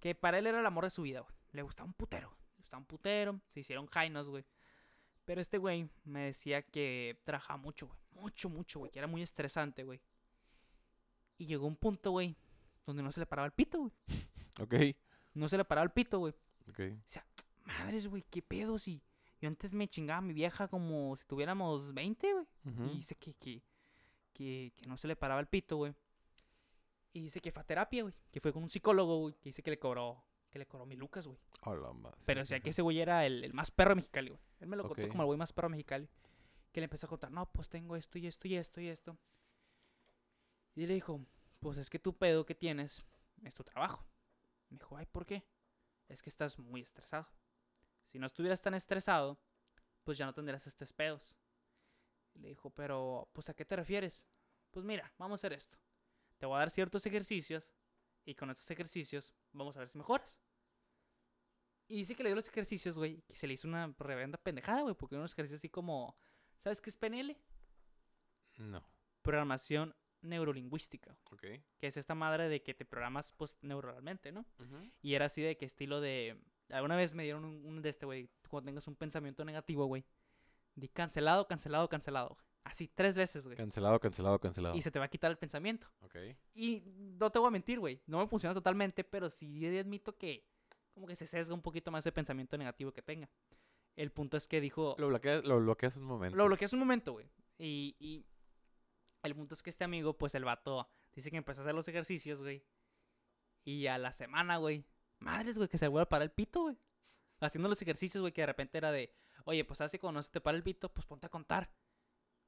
que 0.00 0.14
para 0.14 0.38
él 0.38 0.46
era 0.46 0.60
el 0.60 0.66
amor 0.66 0.84
de 0.84 0.90
su 0.90 1.02
vida, 1.02 1.20
güey. 1.20 1.34
Le 1.52 1.62
gustaba 1.62 1.86
un 1.86 1.94
putero. 1.94 2.30
Le 2.52 2.56
gustaba 2.58 2.78
un 2.78 2.86
putero. 2.86 3.40
Se 3.48 3.60
hicieron 3.60 3.86
jainos, 3.86 4.28
güey. 4.28 4.44
Pero 5.24 5.40
este 5.40 5.58
güey 5.58 5.88
me 6.04 6.26
decía 6.26 6.62
que 6.62 7.20
trabajaba 7.24 7.56
mucho, 7.56 7.86
güey. 7.86 7.98
Mucho, 8.12 8.48
mucho, 8.48 8.80
güey. 8.80 8.90
Que 8.90 8.98
era 8.98 9.08
muy 9.08 9.22
estresante, 9.22 9.84
güey. 9.84 10.00
Y 11.38 11.46
llegó 11.46 11.66
un 11.66 11.76
punto, 11.76 12.10
güey, 12.10 12.36
donde 12.84 13.02
no 13.02 13.12
se 13.12 13.20
le 13.20 13.26
paraba 13.26 13.46
el 13.46 13.52
pito, 13.52 13.78
güey. 13.78 13.92
Ok. 14.60 14.74
No 15.34 15.48
se 15.48 15.56
le 15.56 15.64
paraba 15.64 15.84
el 15.84 15.90
pito, 15.90 16.18
güey. 16.18 16.34
Ok. 16.68 16.80
Madres, 17.64 18.08
güey, 18.08 18.24
qué 18.28 18.42
pedo 18.42 18.78
si... 18.78 19.02
Yo 19.40 19.48
antes 19.48 19.72
me 19.72 19.88
chingaba 19.88 20.18
a 20.18 20.22
mi 20.22 20.34
vieja 20.34 20.68
como 20.68 21.16
si 21.16 21.24
tuviéramos 21.24 21.94
20, 21.94 22.32
güey. 22.32 22.46
Y 22.90 22.96
dice 22.96 23.14
que, 23.14 23.32
que, 23.34 23.62
que, 24.40 24.72
que 24.74 24.86
no 24.86 24.96
se 24.96 25.06
le 25.06 25.16
paraba 25.16 25.38
el 25.38 25.46
pito, 25.48 25.76
güey. 25.76 25.94
Y 27.12 27.20
dice 27.20 27.42
que 27.42 27.52
fue 27.52 27.60
a 27.60 27.66
terapia, 27.66 28.04
güey. 28.04 28.14
Que 28.30 28.40
fue 28.40 28.54
con 28.54 28.62
un 28.62 28.70
psicólogo, 28.70 29.18
güey. 29.18 29.34
Que 29.34 29.50
dice 29.50 29.62
que 29.62 29.70
le 29.70 29.78
cobró, 29.78 30.24
que 30.48 30.58
le 30.58 30.64
cobró 30.64 30.86
mil 30.86 30.98
lucas, 30.98 31.26
güey. 31.26 31.38
Hola, 31.64 31.92
más. 31.92 32.14
Pero 32.24 32.40
o 32.40 32.44
sea 32.46 32.58
que 32.60 32.70
ese 32.70 32.80
güey 32.80 33.00
era 33.00 33.26
el, 33.26 33.44
el 33.44 33.52
más 33.52 33.70
perro 33.70 33.90
de 33.90 33.96
Mexicali, 33.96 34.30
güey. 34.30 34.40
Él 34.60 34.68
me 34.68 34.76
lo 34.78 34.88
contó 34.88 35.06
como 35.08 35.24
el 35.24 35.26
güey 35.26 35.38
más 35.38 35.52
perro 35.52 35.68
de 35.68 35.72
Mexicali. 35.72 36.08
Que 36.72 36.80
le 36.80 36.84
empezó 36.84 37.04
a 37.04 37.10
contar, 37.10 37.30
no, 37.30 37.52
pues 37.52 37.68
tengo 37.68 37.96
esto 37.96 38.16
y 38.16 38.26
esto 38.26 38.48
y 38.48 38.56
esto 38.56 38.80
y 38.80 38.88
esto. 38.88 39.18
Y 40.74 40.86
le 40.86 40.94
dijo, 40.94 41.20
pues 41.58 41.76
es 41.76 41.90
que 41.90 41.98
tu 41.98 42.16
pedo 42.16 42.46
que 42.46 42.54
tienes 42.54 43.02
es 43.44 43.54
tu 43.54 43.62
trabajo. 43.62 44.06
Me 44.70 44.78
dijo, 44.78 44.96
ay, 44.96 45.04
¿por 45.04 45.26
qué? 45.26 45.44
Es 46.08 46.22
que 46.22 46.30
estás 46.30 46.58
muy 46.58 46.80
estresado. 46.80 47.28
Si 48.06 48.18
no 48.18 48.26
estuvieras 48.26 48.62
tan 48.62 48.72
estresado, 48.72 49.38
pues 50.04 50.16
ya 50.16 50.24
no 50.24 50.32
tendrías 50.32 50.66
estos 50.66 50.94
pedos. 50.94 51.36
Le 52.40 52.48
dijo, 52.48 52.70
pero, 52.70 53.28
pues 53.32 53.48
¿a 53.48 53.54
qué 53.54 53.64
te 53.64 53.76
refieres? 53.76 54.26
Pues 54.70 54.84
mira, 54.84 55.12
vamos 55.18 55.38
a 55.38 55.40
hacer 55.40 55.52
esto. 55.52 55.78
Te 56.38 56.46
voy 56.46 56.56
a 56.56 56.60
dar 56.60 56.70
ciertos 56.70 57.04
ejercicios 57.06 57.72
y 58.24 58.34
con 58.34 58.50
estos 58.50 58.70
ejercicios 58.70 59.34
vamos 59.52 59.76
a 59.76 59.80
ver 59.80 59.88
si 59.88 59.98
mejoras. 59.98 60.38
Y 61.86 61.96
dice 61.96 62.14
que 62.14 62.22
le 62.22 62.28
dio 62.30 62.36
los 62.36 62.48
ejercicios, 62.48 62.96
güey, 62.96 63.20
que 63.22 63.34
se 63.34 63.46
le 63.46 63.54
hizo 63.54 63.66
una 63.66 63.94
reverenda 63.98 64.38
pendejada, 64.38 64.82
güey, 64.82 64.94
porque 64.94 65.16
unos 65.16 65.32
ejercicios 65.32 65.60
así 65.60 65.68
como, 65.68 66.16
¿sabes 66.60 66.80
qué 66.80 66.88
es 66.88 66.96
PNL? 66.96 67.36
No. 68.58 68.84
Programación 69.22 69.94
neurolingüística, 70.22 71.18
Ok. 71.30 71.40
que 71.78 71.86
es 71.86 71.96
esta 71.96 72.14
madre 72.14 72.48
de 72.48 72.62
que 72.62 72.74
te 72.74 72.84
programas 72.84 73.32
pues 73.32 73.58
neuralmente, 73.62 74.32
¿no? 74.32 74.46
Ujú. 74.58 74.90
Y 75.02 75.14
era 75.14 75.26
así 75.26 75.42
de 75.42 75.56
que 75.56 75.64
estilo 75.64 76.00
de, 76.00 76.40
alguna 76.68 76.94
vez 76.94 77.14
me 77.14 77.24
dieron 77.24 77.44
un, 77.44 77.64
un 77.64 77.82
de 77.82 77.88
este, 77.88 78.06
güey, 78.06 78.30
cuando 78.48 78.66
tengas 78.68 78.86
un 78.86 78.96
pensamiento 78.96 79.44
negativo, 79.44 79.86
güey, 79.86 80.04
di 80.74 80.88
cancelado, 80.88 81.46
cancelado, 81.46 81.88
cancelado. 81.88 82.36
Así 82.64 82.88
tres 82.88 83.16
veces, 83.16 83.46
güey. 83.46 83.56
Cancelado, 83.56 83.98
cancelado, 83.98 84.38
cancelado. 84.38 84.74
Y 84.76 84.82
se 84.82 84.90
te 84.90 84.98
va 84.98 85.06
a 85.06 85.08
quitar 85.08 85.30
el 85.30 85.38
pensamiento. 85.38 85.86
Ok. 86.02 86.16
Y 86.54 86.82
no 86.86 87.30
te 87.30 87.38
voy 87.38 87.48
a 87.48 87.50
mentir, 87.50 87.80
güey. 87.80 88.00
No 88.06 88.18
me 88.18 88.26
funciona 88.26 88.54
totalmente, 88.54 89.02
pero 89.02 89.30
sí 89.30 89.66
admito 89.78 90.16
que 90.16 90.46
como 90.92 91.06
que 91.06 91.16
se 91.16 91.26
sesga 91.26 91.54
un 91.54 91.62
poquito 91.62 91.90
más 91.90 92.02
ese 92.02 92.12
pensamiento 92.12 92.58
negativo 92.58 92.92
que 92.92 93.02
tenga. 93.02 93.28
El 93.96 94.12
punto 94.12 94.36
es 94.36 94.46
que 94.46 94.60
dijo... 94.60 94.94
Lo 94.98 95.08
bloqueas, 95.08 95.44
lo 95.44 95.58
bloqueas 95.60 95.96
un 95.96 96.04
momento. 96.04 96.36
Lo 96.36 96.46
bloqueas 96.46 96.72
un 96.72 96.78
momento, 96.78 97.12
güey. 97.12 97.30
Y, 97.58 97.96
y 97.98 98.26
el 99.22 99.34
punto 99.34 99.54
es 99.54 99.62
que 99.62 99.70
este 99.70 99.84
amigo, 99.84 100.16
pues 100.16 100.34
el 100.34 100.44
vato, 100.44 100.88
dice 101.12 101.30
que 101.30 101.36
empezó 101.36 101.60
a 101.60 101.64
hacer 101.64 101.74
los 101.74 101.88
ejercicios, 101.88 102.40
güey. 102.40 102.64
Y 103.64 103.86
a 103.86 103.98
la 103.98 104.12
semana, 104.12 104.56
güey. 104.56 104.84
Madres, 105.18 105.56
güey, 105.56 105.68
que 105.68 105.78
se 105.78 105.88
vuelve 105.88 106.04
a 106.04 106.08
parar 106.08 106.24
el 106.24 106.32
pito, 106.32 106.62
güey. 106.62 106.78
Haciendo 107.40 107.68
los 107.68 107.80
ejercicios, 107.80 108.20
güey, 108.20 108.32
que 108.32 108.42
de 108.42 108.46
repente 108.46 108.78
era 108.78 108.92
de, 108.92 109.12
oye, 109.44 109.64
pues 109.64 109.80
que 109.90 109.98
cuando 109.98 110.22
se 110.22 110.30
te 110.30 110.40
para 110.40 110.56
el 110.56 110.62
pito, 110.62 110.92
pues 110.92 111.06
ponte 111.06 111.26
a 111.26 111.30
contar. 111.30 111.70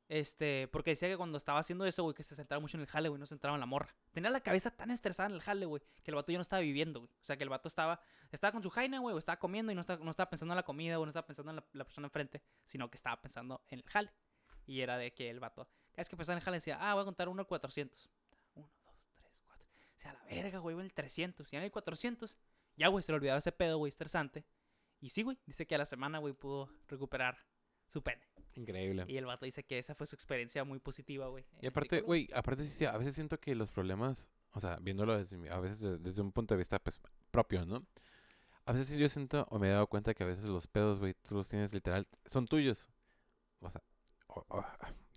Este, 0.08 0.68
porque 0.68 0.90
decía 0.90 1.08
que 1.08 1.16
cuando 1.16 1.38
estaba 1.38 1.58
haciendo 1.58 1.86
eso, 1.86 2.02
güey, 2.02 2.14
que 2.14 2.22
se 2.22 2.34
centraba 2.34 2.60
mucho 2.60 2.76
en 2.76 2.82
el 2.82 2.86
jale, 2.86 3.08
güey, 3.08 3.18
no 3.18 3.24
se 3.24 3.30
centraba 3.30 3.56
en 3.56 3.60
la 3.60 3.66
morra. 3.66 3.94
Tenía 4.12 4.28
la 4.28 4.40
cabeza 4.40 4.70
tan 4.70 4.90
estresada 4.90 5.28
en 5.30 5.36
el 5.36 5.40
jale, 5.40 5.64
güey, 5.64 5.80
que 6.02 6.10
el 6.10 6.14
vato 6.16 6.30
ya 6.30 6.38
no 6.38 6.42
estaba 6.42 6.60
viviendo, 6.60 7.00
güey. 7.00 7.10
O 7.22 7.24
sea, 7.24 7.36
que 7.36 7.44
el 7.44 7.48
vato 7.48 7.68
estaba, 7.68 7.98
estaba 8.30 8.52
con 8.52 8.62
su 8.62 8.68
jaina, 8.68 8.98
güey, 8.98 9.14
o 9.14 9.18
estaba 9.18 9.38
comiendo 9.38 9.72
y 9.72 9.74
no 9.74 9.80
estaba, 9.80 10.04
no 10.04 10.10
estaba 10.10 10.28
pensando 10.28 10.52
en 10.52 10.56
la 10.56 10.64
comida, 10.64 10.98
o 10.98 11.04
no 11.06 11.10
estaba 11.10 11.26
pensando 11.26 11.50
en 11.50 11.56
la, 11.56 11.64
la 11.72 11.84
persona 11.84 12.08
enfrente, 12.08 12.42
sino 12.66 12.90
que 12.90 12.96
estaba 12.96 13.20
pensando 13.22 13.64
en 13.70 13.78
el 13.78 13.88
jale. 13.88 14.12
Y 14.66 14.80
era 14.80 14.98
de 14.98 15.14
que 15.14 15.30
el 15.30 15.40
vato, 15.40 15.64
cada 15.64 16.02
vez 16.02 16.08
que 16.10 16.16
pensaba 16.16 16.34
en 16.34 16.38
el 16.40 16.44
jale, 16.44 16.56
decía, 16.58 16.78
ah, 16.78 16.92
voy 16.94 17.02
a 17.02 17.04
contar 17.06 17.30
uno 17.30 17.40
al 17.40 17.46
400. 17.46 18.10
Uno, 18.56 18.70
dos, 18.84 18.94
tres, 19.16 19.32
cuatro. 19.46 19.66
O 19.96 20.00
sea, 20.00 20.12
la 20.12 20.22
verga, 20.24 20.58
güey, 20.58 20.76
en 20.76 20.82
el 20.82 20.92
300. 20.92 21.50
Y 21.52 21.56
en 21.56 21.62
el 21.62 21.72
400, 21.72 22.38
ya, 22.76 22.88
güey, 22.88 23.02
se 23.02 23.12
le 23.12 23.16
olvidaba 23.16 23.38
ese 23.38 23.52
pedo, 23.52 23.78
güey, 23.78 23.88
estresante. 23.88 24.44
Y 25.02 25.10
sí, 25.10 25.22
güey, 25.22 25.36
dice 25.46 25.66
que 25.66 25.74
a 25.74 25.78
la 25.78 25.84
semana, 25.84 26.18
güey, 26.18 26.32
pudo 26.32 26.70
recuperar 26.88 27.36
su 27.88 28.02
pene. 28.02 28.22
Increíble. 28.54 29.04
Y 29.08 29.16
el 29.18 29.26
vato 29.26 29.44
dice 29.44 29.64
que 29.64 29.78
esa 29.78 29.94
fue 29.94 30.06
su 30.06 30.14
experiencia 30.14 30.62
muy 30.64 30.78
positiva, 30.78 31.26
güey. 31.28 31.44
Y 31.60 31.66
aparte, 31.66 32.00
güey, 32.02 32.28
aparte 32.34 32.64
sí, 32.64 32.70
sí, 32.70 32.84
a 32.86 32.96
veces 32.96 33.14
siento 33.14 33.38
que 33.40 33.54
los 33.54 33.70
problemas, 33.70 34.30
o 34.52 34.60
sea, 34.60 34.76
viéndolo 34.80 35.18
desde, 35.18 35.50
a 35.50 35.58
veces 35.60 35.80
de- 35.80 35.98
desde 35.98 36.22
un 36.22 36.32
punto 36.32 36.54
de 36.54 36.58
vista, 36.58 36.78
pues, 36.78 37.00
propio, 37.30 37.66
¿no? 37.66 37.84
A 38.64 38.72
veces 38.72 38.96
yo 38.96 39.08
siento, 39.08 39.46
o 39.50 39.58
me 39.58 39.68
he 39.68 39.72
dado 39.72 39.88
cuenta 39.88 40.14
que 40.14 40.22
a 40.22 40.26
veces 40.26 40.44
los 40.44 40.66
pedos, 40.68 41.00
güey, 41.00 41.14
tú 41.14 41.34
los 41.34 41.48
tienes 41.48 41.72
literal, 41.74 42.06
son 42.26 42.46
tuyos. 42.46 42.90
O 43.60 43.68
sea, 43.70 43.82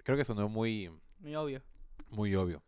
creo 0.03 0.17
que 0.17 0.25
sonó 0.25 0.49
muy, 0.49 0.89
Muy 1.19 1.35
obvio. 1.35 1.61
muy 2.09 2.33
obvio. 2.35 2.63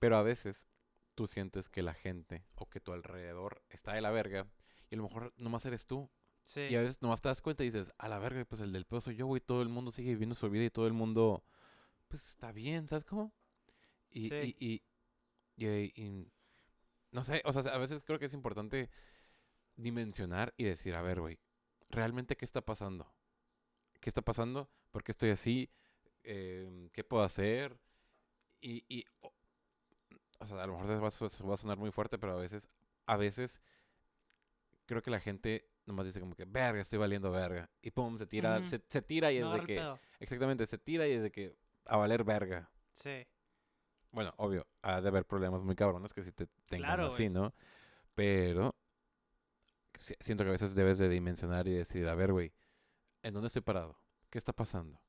Pero 0.00 0.16
a 0.16 0.22
veces 0.22 0.66
tú 1.14 1.26
sientes 1.28 1.68
que 1.68 1.82
la 1.82 1.94
gente 1.94 2.44
o 2.56 2.68
que 2.68 2.80
tu 2.80 2.92
alrededor 2.92 3.62
está 3.68 3.92
de 3.92 4.00
la 4.00 4.10
verga 4.10 4.46
y 4.90 4.94
a 4.94 4.98
lo 4.98 5.04
mejor 5.04 5.32
nomás 5.36 5.64
eres 5.66 5.86
tú. 5.86 6.10
Sí. 6.52 6.62
Y 6.62 6.74
a 6.74 6.80
veces 6.80 7.00
nomás 7.00 7.20
te 7.20 7.28
das 7.28 7.40
cuenta 7.40 7.62
y 7.62 7.66
dices, 7.66 7.92
a 7.96 8.08
la 8.08 8.18
verga, 8.18 8.44
pues 8.44 8.60
el 8.60 8.72
del 8.72 8.84
pedo 8.84 9.00
soy 9.00 9.14
yo, 9.16 9.26
güey. 9.26 9.40
Todo 9.40 9.62
el 9.62 9.68
mundo 9.68 9.90
sigue 9.92 10.10
viviendo 10.10 10.34
su 10.34 10.50
vida 10.50 10.64
y 10.64 10.70
todo 10.70 10.86
el 10.88 10.92
mundo, 10.92 11.44
pues 12.08 12.28
está 12.30 12.50
bien, 12.50 12.88
¿sabes 12.88 13.04
cómo? 13.04 13.32
Y, 14.10 14.28
Sí. 14.30 14.56
y, 14.58 14.82
y, 15.56 15.66
y- 15.68 15.92
y- 16.02 16.32
no 17.12 17.22
sé, 17.24 17.40
o 17.44 17.52
sea, 17.52 17.62
a 17.72 17.78
veces 17.78 18.02
creo 18.04 18.18
que 18.18 18.26
es 18.26 18.34
importante 18.34 18.90
dimensionar 19.76 20.52
y 20.56 20.64
decir, 20.64 20.94
a 20.94 21.02
ver, 21.02 21.20
güey, 21.20 21.38
¿realmente 21.88 22.36
qué 22.36 22.44
está 22.44 22.60
pasando? 22.60 23.12
¿Qué 24.00 24.10
está 24.10 24.22
pasando? 24.22 24.68
¿Por 24.90 25.04
qué 25.04 25.12
estoy 25.12 25.30
así? 25.30 25.70
Em, 26.24 26.88
¿Qué 26.90 27.04
puedo 27.04 27.22
hacer? 27.22 27.78
Y, 28.60 28.84
y 28.88 29.04
o, 29.20 29.32
o 30.40 30.46
sea, 30.46 30.62
a 30.62 30.66
lo 30.66 30.72
mejor 30.74 30.88
se 30.88 30.94
va, 30.96 31.08
a 31.08 31.10
so- 31.12 31.30
se 31.30 31.44
va 31.44 31.54
a 31.54 31.58
sonar 31.58 31.78
muy 31.78 31.90
fuerte, 31.92 32.18
pero 32.18 32.32
a 32.32 32.40
veces, 32.40 32.68
a 33.06 33.16
veces 33.16 33.60
creo 34.86 35.02
que 35.02 35.10
la 35.10 35.20
gente 35.20 35.69
nomás 35.90 36.06
dice 36.06 36.20
como 36.20 36.34
que, 36.34 36.44
verga, 36.44 36.80
estoy 36.80 36.98
valiendo 36.98 37.30
verga. 37.30 37.68
Y 37.82 37.90
pum, 37.90 38.16
se 38.18 38.26
tira, 38.26 38.64
se, 38.66 38.82
se 38.88 39.02
tira 39.02 39.30
y 39.32 39.36
es 39.38 39.42
No 39.44 39.52
de 39.54 39.60
que, 39.60 39.76
pedo. 39.76 39.98
exactamente, 40.18 40.66
se 40.66 40.78
tira 40.78 41.06
y 41.06 41.12
es 41.12 41.22
de 41.22 41.30
que, 41.30 41.56
a 41.86 41.96
valer 41.96 42.24
verga. 42.24 42.70
Sí. 42.94 43.26
Bueno, 44.12 44.32
obvio, 44.38 44.66
ha 44.82 45.00
de 45.00 45.08
haber 45.08 45.24
problemas 45.24 45.62
muy 45.62 45.76
cabrones 45.76 46.12
que 46.12 46.22
si 46.24 46.32
te 46.32 46.46
tengan 46.68 46.96
Claro, 46.96 47.06
así. 47.12 47.28
¿no? 47.28 47.54
Pero 48.14 48.74
si- 49.98 50.16
siento 50.20 50.44
que 50.44 50.48
a 50.50 50.52
veces 50.52 50.74
debes 50.74 50.98
de 50.98 51.08
dimensionar 51.08 51.66
y 51.68 51.74
decir, 51.74 52.08
a 52.08 52.14
ver, 52.14 52.32
güey, 52.32 52.52
¿en 53.22 53.34
dónde 53.34 53.48
estoy 53.48 53.62
parado? 53.62 53.96
¿Qué 54.30 54.38
está 54.38 54.52
pasando? 54.52 55.00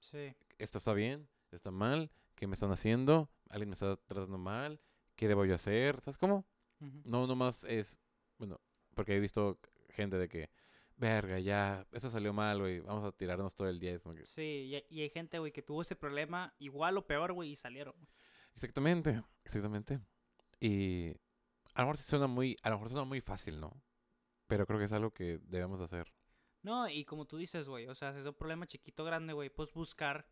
Sí. 0.00 0.34
¿Esto 0.58 0.78
está 0.78 0.92
bien? 0.92 1.28
¿Está 1.50 1.70
mal? 1.70 2.10
¿Qué 2.34 2.46
me 2.46 2.54
están 2.54 2.70
haciendo? 2.70 3.28
¿Alguien 3.50 3.68
me 3.70 3.74
está 3.74 3.96
tratando 4.06 4.38
mal? 4.38 4.80
¿Qué 5.16 5.28
debo 5.28 5.44
yo 5.44 5.54
hacer? 5.54 6.00
¿Sabes 6.00 6.18
cómo? 6.18 6.44
Ujú. 6.80 7.02
No, 7.04 7.26
nomás 7.26 7.64
es, 7.64 8.00
bueno, 8.38 8.60
porque 8.94 9.16
he 9.16 9.20
visto 9.20 9.58
gente 9.90 10.16
de 10.18 10.28
que, 10.28 10.50
verga, 10.96 11.38
ya, 11.38 11.86
eso 11.92 12.10
salió 12.10 12.32
mal, 12.32 12.58
güey, 12.60 12.80
vamos 12.80 13.04
a 13.04 13.12
tirarnos 13.16 13.54
todo 13.54 13.68
el 13.68 13.78
día. 13.78 13.92
Es 13.94 14.00
como 14.00 14.14
que, 14.14 14.24
Sí, 14.24 14.42
y, 14.90 14.94
y 14.96 15.02
hay 15.02 15.10
gente, 15.10 15.38
güey, 15.38 15.52
que 15.52 15.62
tuvo 15.62 15.82
ese 15.82 15.96
problema 15.96 16.54
igual 16.58 16.96
o 16.98 17.06
peor, 17.06 17.32
güey, 17.32 17.50
y 17.52 17.56
salieron. 17.56 17.94
Exactamente, 18.54 19.22
exactamente. 19.44 20.00
Y 20.60 21.10
a 21.74 21.82
lo 21.82 21.86
mejor 21.88 21.96
suena 21.98 22.26
muy, 22.26 22.56
a 22.62 22.70
lo 22.70 22.76
mejor 22.76 22.88
suena 22.90 23.04
muy 23.04 23.20
fácil, 23.20 23.60
¿no? 23.60 23.80
Pero 24.46 24.66
creo 24.66 24.78
que 24.78 24.86
es 24.86 24.92
algo 24.92 25.12
que 25.12 25.38
debemos 25.44 25.80
hacer. 25.80 26.12
No, 26.62 26.88
y 26.88 27.04
como 27.04 27.26
tú 27.26 27.36
dices, 27.36 27.68
güey, 27.68 27.86
o 27.86 27.94
sea, 27.94 28.12
si 28.12 28.20
es 28.20 28.26
un 28.26 28.34
problema 28.34 28.66
chiquito, 28.66 29.04
grande, 29.04 29.32
güey, 29.32 29.50
pues 29.50 29.72
buscar. 29.72 30.26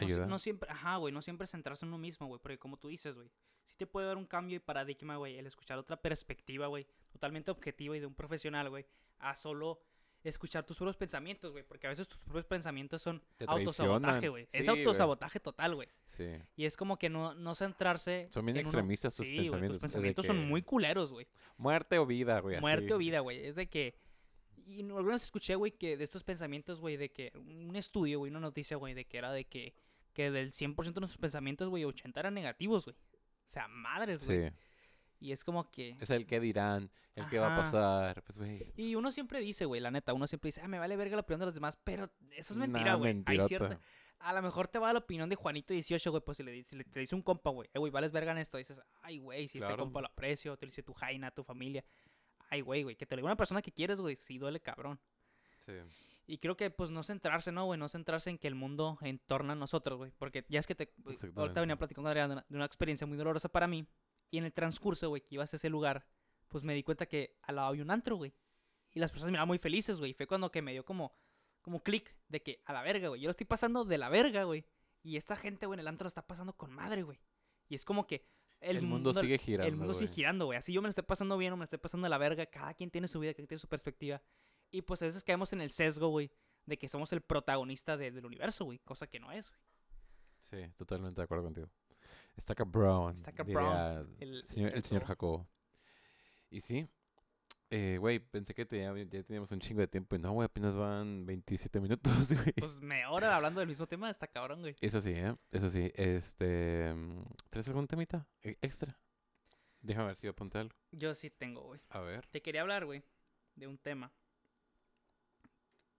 No, 0.00 0.06
si- 0.06 0.12
Ayuda. 0.12 0.26
no 0.26 0.38
siempre, 0.38 0.70
ajá, 0.70 0.96
güey, 0.96 1.12
no 1.14 1.22
siempre 1.22 1.46
centrarse 1.46 1.84
en 1.84 1.90
uno 1.90 1.98
mismo, 1.98 2.26
güey, 2.26 2.40
porque 2.40 2.58
como 2.58 2.76
tú 2.78 2.88
dices, 2.88 3.14
güey, 3.14 3.30
sí 3.66 3.74
te 3.76 3.86
puede 3.86 4.06
dar 4.06 4.16
un 4.16 4.26
cambio 4.26 4.56
de 4.56 4.60
paradigma, 4.60 5.16
güey, 5.16 5.38
el 5.38 5.46
escuchar 5.46 5.78
otra 5.78 6.00
perspectiva, 6.00 6.66
güey, 6.66 6.86
totalmente 7.12 7.50
objetiva 7.50 7.96
y 7.96 8.00
de 8.00 8.06
un 8.06 8.14
profesional, 8.14 8.68
güey, 8.70 8.84
a 9.18 9.34
solo 9.36 9.80
escuchar 10.24 10.64
tus 10.64 10.76
propios 10.76 10.96
pensamientos, 10.96 11.50
güey, 11.50 11.64
porque 11.64 11.86
a 11.88 11.90
veces 11.90 12.06
tus 12.06 12.22
propios 12.22 12.44
pensamientos 12.46 13.02
son 13.02 13.20
autosabotaje, 13.46 14.28
güey. 14.28 14.48
Es 14.52 14.66
Sí, 14.66 14.70
autosabotaje 14.70 15.40
total, 15.40 15.74
güey. 15.74 15.88
Sí. 16.06 16.26
Y 16.56 16.64
es 16.64 16.76
como 16.76 16.96
que 16.96 17.08
no, 17.10 17.34
no 17.34 17.54
centrarse. 17.56 18.28
Son 18.30 18.44
bien 18.46 18.56
en 18.56 18.62
uno- 18.62 18.68
extremistas 18.70 19.16
tus 19.16 19.26
Sí, 19.26 19.32
güey, 19.34 19.44
pensamientos. 19.46 19.76
tus 19.78 19.82
pensamientos 19.82 20.26
son 20.26 20.36
que 20.36 20.44
muy 20.46 20.62
culeros, 20.62 21.10
güey. 21.10 21.26
Muerte 21.56 21.98
o 21.98 22.06
vida, 22.06 22.38
güey. 22.40 22.60
Muerte 22.60 22.84
así. 22.86 22.92
o 22.92 22.98
vida, 22.98 23.18
güey. 23.20 23.44
Es 23.46 23.56
de 23.56 23.68
que. 23.68 23.96
Y 24.64 24.80
alguna 24.82 25.14
vez 25.14 25.24
escuché, 25.24 25.56
güey, 25.56 25.72
que 25.72 25.96
de 25.96 26.04
estos 26.04 26.22
pensamientos, 26.22 26.80
güey, 26.80 26.96
de 26.96 27.10
que. 27.10 27.32
Un 27.36 27.74
estudio, 27.74 28.20
güey, 28.20 28.30
una 28.30 28.38
noticia, 28.40 28.76
güey, 28.76 28.94
de 28.94 29.04
que 29.06 29.18
era 29.18 29.32
de 29.32 29.44
que. 29.46 29.74
Que 30.12 30.30
del 30.30 30.52
100% 30.52 30.94
de 30.94 31.00
nuestros 31.00 31.18
pensamientos, 31.20 31.68
güey, 31.68 31.84
80 31.84 32.20
eran 32.20 32.34
negativos, 32.34 32.84
güey. 32.84 32.94
O 32.94 33.50
sea, 33.50 33.66
madres, 33.66 34.24
güey. 34.26 34.50
Sí. 34.50 34.54
Y 35.22 35.32
es 35.32 35.44
como 35.44 35.70
que. 35.70 35.96
Es 36.00 36.10
el 36.10 36.26
que 36.26 36.40
dirán, 36.40 36.90
el 37.14 37.28
que 37.28 37.38
va 37.38 37.54
a 37.54 37.56
pasar. 37.56 38.22
Pues, 38.24 38.36
güey. 38.38 38.72
Y 38.76 38.94
uno 38.96 39.12
siempre 39.12 39.40
dice, 39.40 39.64
güey, 39.66 39.80
la 39.80 39.90
neta, 39.90 40.12
uno 40.12 40.26
siempre 40.26 40.48
dice, 40.48 40.60
ah, 40.62 40.68
me 40.68 40.78
vale 40.78 40.96
verga 40.96 41.14
la 41.16 41.20
opinión 41.22 41.40
de 41.40 41.46
los 41.46 41.54
demás, 41.54 41.78
pero 41.84 42.10
eso 42.32 42.52
es 42.54 42.56
mentira, 42.58 42.92
Nah, 42.92 42.96
güey. 42.96 43.10
Hay 43.10 43.14
mentirota. 43.14 43.48
cierta. 43.48 43.80
A 44.18 44.32
lo 44.32 44.42
mejor 44.42 44.68
te 44.68 44.78
va 44.78 44.92
la 44.92 45.00
opinión 45.00 45.28
de 45.28 45.36
Juanito 45.36 45.72
18, 45.74 46.10
güey, 46.10 46.22
pues 46.24 46.36
si 46.36 46.42
le, 46.44 46.62
si 46.64 46.76
le- 46.76 46.84
te 46.84 47.00
dice 47.00 47.14
un 47.14 47.22
compa, 47.22 47.50
güey, 47.50 47.68
eh, 47.74 47.78
güey, 47.78 47.90
vales 47.92 48.12
verga 48.12 48.30
en 48.32 48.38
esto, 48.38 48.56
dices, 48.56 48.80
ay, 49.02 49.18
güey, 49.18 49.48
si 49.48 49.58
este 49.58 49.66
Claro. 49.68 49.82
compa 49.84 50.00
lo 50.00 50.06
aprecio, 50.06 50.56
te 50.56 50.66
lo 50.66 50.70
dice 50.70 50.82
tu 50.84 50.92
jaina, 50.94 51.30
tu 51.32 51.42
familia. 51.42 51.84
Ay, 52.50 52.60
güey, 52.60 52.82
güey, 52.84 52.94
que 52.96 53.04
te 53.06 53.16
lo 53.16 53.20
diga 53.20 53.26
una 53.28 53.36
persona 53.36 53.62
que 53.62 53.72
quieres, 53.72 53.98
güey, 54.00 54.14
sí 54.16 54.38
duele 54.38 54.60
cabrón. 54.60 55.00
Sí. 55.58 55.72
Y 56.28 56.38
creo 56.38 56.56
que, 56.56 56.70
pues, 56.70 56.90
no 56.90 57.02
centrarse, 57.02 57.50
¿no, 57.50 57.64
güey? 57.64 57.78
No 57.80 57.88
centrarse 57.88 58.30
en 58.30 58.38
que 58.38 58.46
el 58.46 58.54
mundo 58.54 58.96
en 59.02 59.18
torno 59.18 59.52
a 59.52 59.56
nosotros, 59.56 59.98
güey. 59.98 60.12
Porque 60.18 60.44
ya 60.48 60.60
es 60.60 60.66
que 60.68 60.76
te... 60.76 60.92
Ahorita 61.34 61.60
venía 61.60 61.76
platicando 61.76 62.08
de 62.10 62.24
una, 62.24 62.44
de 62.48 62.56
una 62.56 62.64
experiencia 62.64 63.06
muy 63.08 63.16
dolorosa 63.16 63.48
para 63.48 63.66
mí. 63.66 63.84
Y 64.32 64.38
en 64.38 64.44
el 64.44 64.52
transcurso, 64.52 65.08
güey, 65.10 65.20
que 65.22 65.34
ibas 65.36 65.52
a 65.52 65.56
ese 65.56 65.68
lugar, 65.68 66.06
pues 66.48 66.64
me 66.64 66.74
di 66.74 66.82
cuenta 66.82 67.06
que 67.06 67.36
al 67.42 67.56
lado 67.56 67.68
había 67.68 67.82
un 67.82 67.90
antro, 67.90 68.16
güey. 68.16 68.34
Y 68.90 68.98
las 68.98 69.10
personas 69.10 69.26
me 69.26 69.32
miraban 69.32 69.46
muy 69.48 69.58
felices, 69.58 69.98
güey. 69.98 70.14
Fue 70.14 70.26
cuando 70.26 70.50
que 70.50 70.62
me 70.62 70.72
dio 70.72 70.84
como, 70.84 71.14
como 71.60 71.82
clic 71.82 72.16
de 72.28 72.42
que 72.42 72.62
a 72.64 72.72
la 72.72 72.82
verga, 72.82 73.08
güey. 73.08 73.20
Yo 73.20 73.26
lo 73.26 73.30
estoy 73.30 73.46
pasando 73.46 73.84
de 73.84 73.98
la 73.98 74.08
verga, 74.08 74.44
güey. 74.44 74.64
Y 75.02 75.16
esta 75.18 75.36
gente, 75.36 75.66
güey, 75.66 75.76
en 75.76 75.80
el 75.80 75.88
antro 75.88 76.06
lo 76.06 76.08
está 76.08 76.26
pasando 76.26 76.54
con 76.54 76.72
madre, 76.72 77.02
güey. 77.02 77.20
Y 77.68 77.74
es 77.74 77.84
como 77.84 78.06
que 78.06 78.26
el, 78.60 78.78
El, 78.78 78.82
mundo, 78.86 79.12
sigue 79.12 79.36
girando. 79.38 79.68
el 79.68 79.76
mundo 79.76 79.92
sigue 79.92 80.12
girando, 80.12 80.46
güey. 80.46 80.56
Así 80.58 80.72
yo 80.72 80.80
me 80.80 80.86
lo 80.86 80.90
estoy 80.90 81.04
pasando 81.04 81.36
bien 81.36 81.52
o 81.52 81.56
me 81.56 81.60
lo 81.60 81.64
estoy 81.64 81.78
pasando 81.78 82.06
de 82.06 82.10
la 82.10 82.18
verga. 82.18 82.46
Cada 82.46 82.72
quien 82.74 82.90
tiene 82.90 83.08
su 83.08 83.20
vida, 83.20 83.32
cada 83.32 83.36
quien 83.36 83.48
tiene 83.48 83.58
su 83.60 83.68
perspectiva. 83.68 84.22
Y 84.70 84.80
pues 84.82 85.02
a 85.02 85.06
veces 85.06 85.22
caemos 85.24 85.52
en 85.52 85.60
el 85.60 85.70
sesgo, 85.70 86.08
güey, 86.08 86.30
de 86.64 86.78
que 86.78 86.88
somos 86.88 87.12
el 87.12 87.20
protagonista 87.20 87.96
de- 87.98 88.12
del 88.12 88.24
universo, 88.24 88.64
güey. 88.64 88.78
Cosa 88.78 89.06
que 89.08 89.20
no 89.20 89.30
es, 89.30 89.50
güey. 89.50 89.60
Sí, 90.40 90.72
totalmente 90.76 91.20
de 91.20 91.24
acuerdo 91.24 91.44
contigo. 91.44 91.68
Está 92.36 92.54
cabrón. 92.54 93.14
Está 93.14 93.32
cabrón, 93.32 94.16
el- 94.20 94.46
señor, 94.46 94.74
el 94.74 94.84
señor 94.84 95.04
Jacobo. 95.04 95.48
Y 96.50 96.60
sí. 96.60 96.88
Eh, 97.70 97.96
güey, 97.98 98.18
pensé 98.18 98.54
que 98.54 98.66
ya, 98.66 98.92
teníamos 99.24 99.50
un 99.50 99.58
chingo 99.60 99.80
de 99.80 99.88
tiempo. 99.88 100.14
Y 100.14 100.18
no, 100.18 100.32
güey, 100.32 100.44
apenas 100.44 100.74
van 100.74 101.24
27 101.24 101.80
minutos, 101.80 102.12
güey. 102.50 102.52
Pues 102.52 102.80
me 102.80 103.02
ahora 103.02 103.34
hablando 103.34 103.60
del 103.60 103.68
mismo 103.68 103.86
tema, 103.86 104.10
está 104.10 104.26
cabrón, 104.26 104.60
güey. 104.60 104.76
Eso 104.82 105.00
sí, 105.00 105.10
¿eh? 105.12 105.34
Eso 105.50 105.70
sí. 105.70 105.90
Este... 105.94 106.94
¿Traes 107.48 107.68
algún 107.68 107.86
temita 107.86 108.26
e- 108.42 108.58
extra? 108.60 108.98
Déjame 109.80 110.08
ver 110.08 110.16
si 110.16 110.26
yo 110.26 110.32
apunté 110.32 110.58
algo. 110.58 110.74
Yo 110.90 111.14
sí 111.14 111.30
tengo, 111.30 111.62
güey. 111.62 111.80
A 111.88 112.00
ver. 112.00 112.26
Te 112.26 112.42
quería 112.42 112.60
hablar, 112.60 112.84
güey, 112.84 113.02
de 113.56 113.66
un 113.66 113.78
tema. 113.78 114.12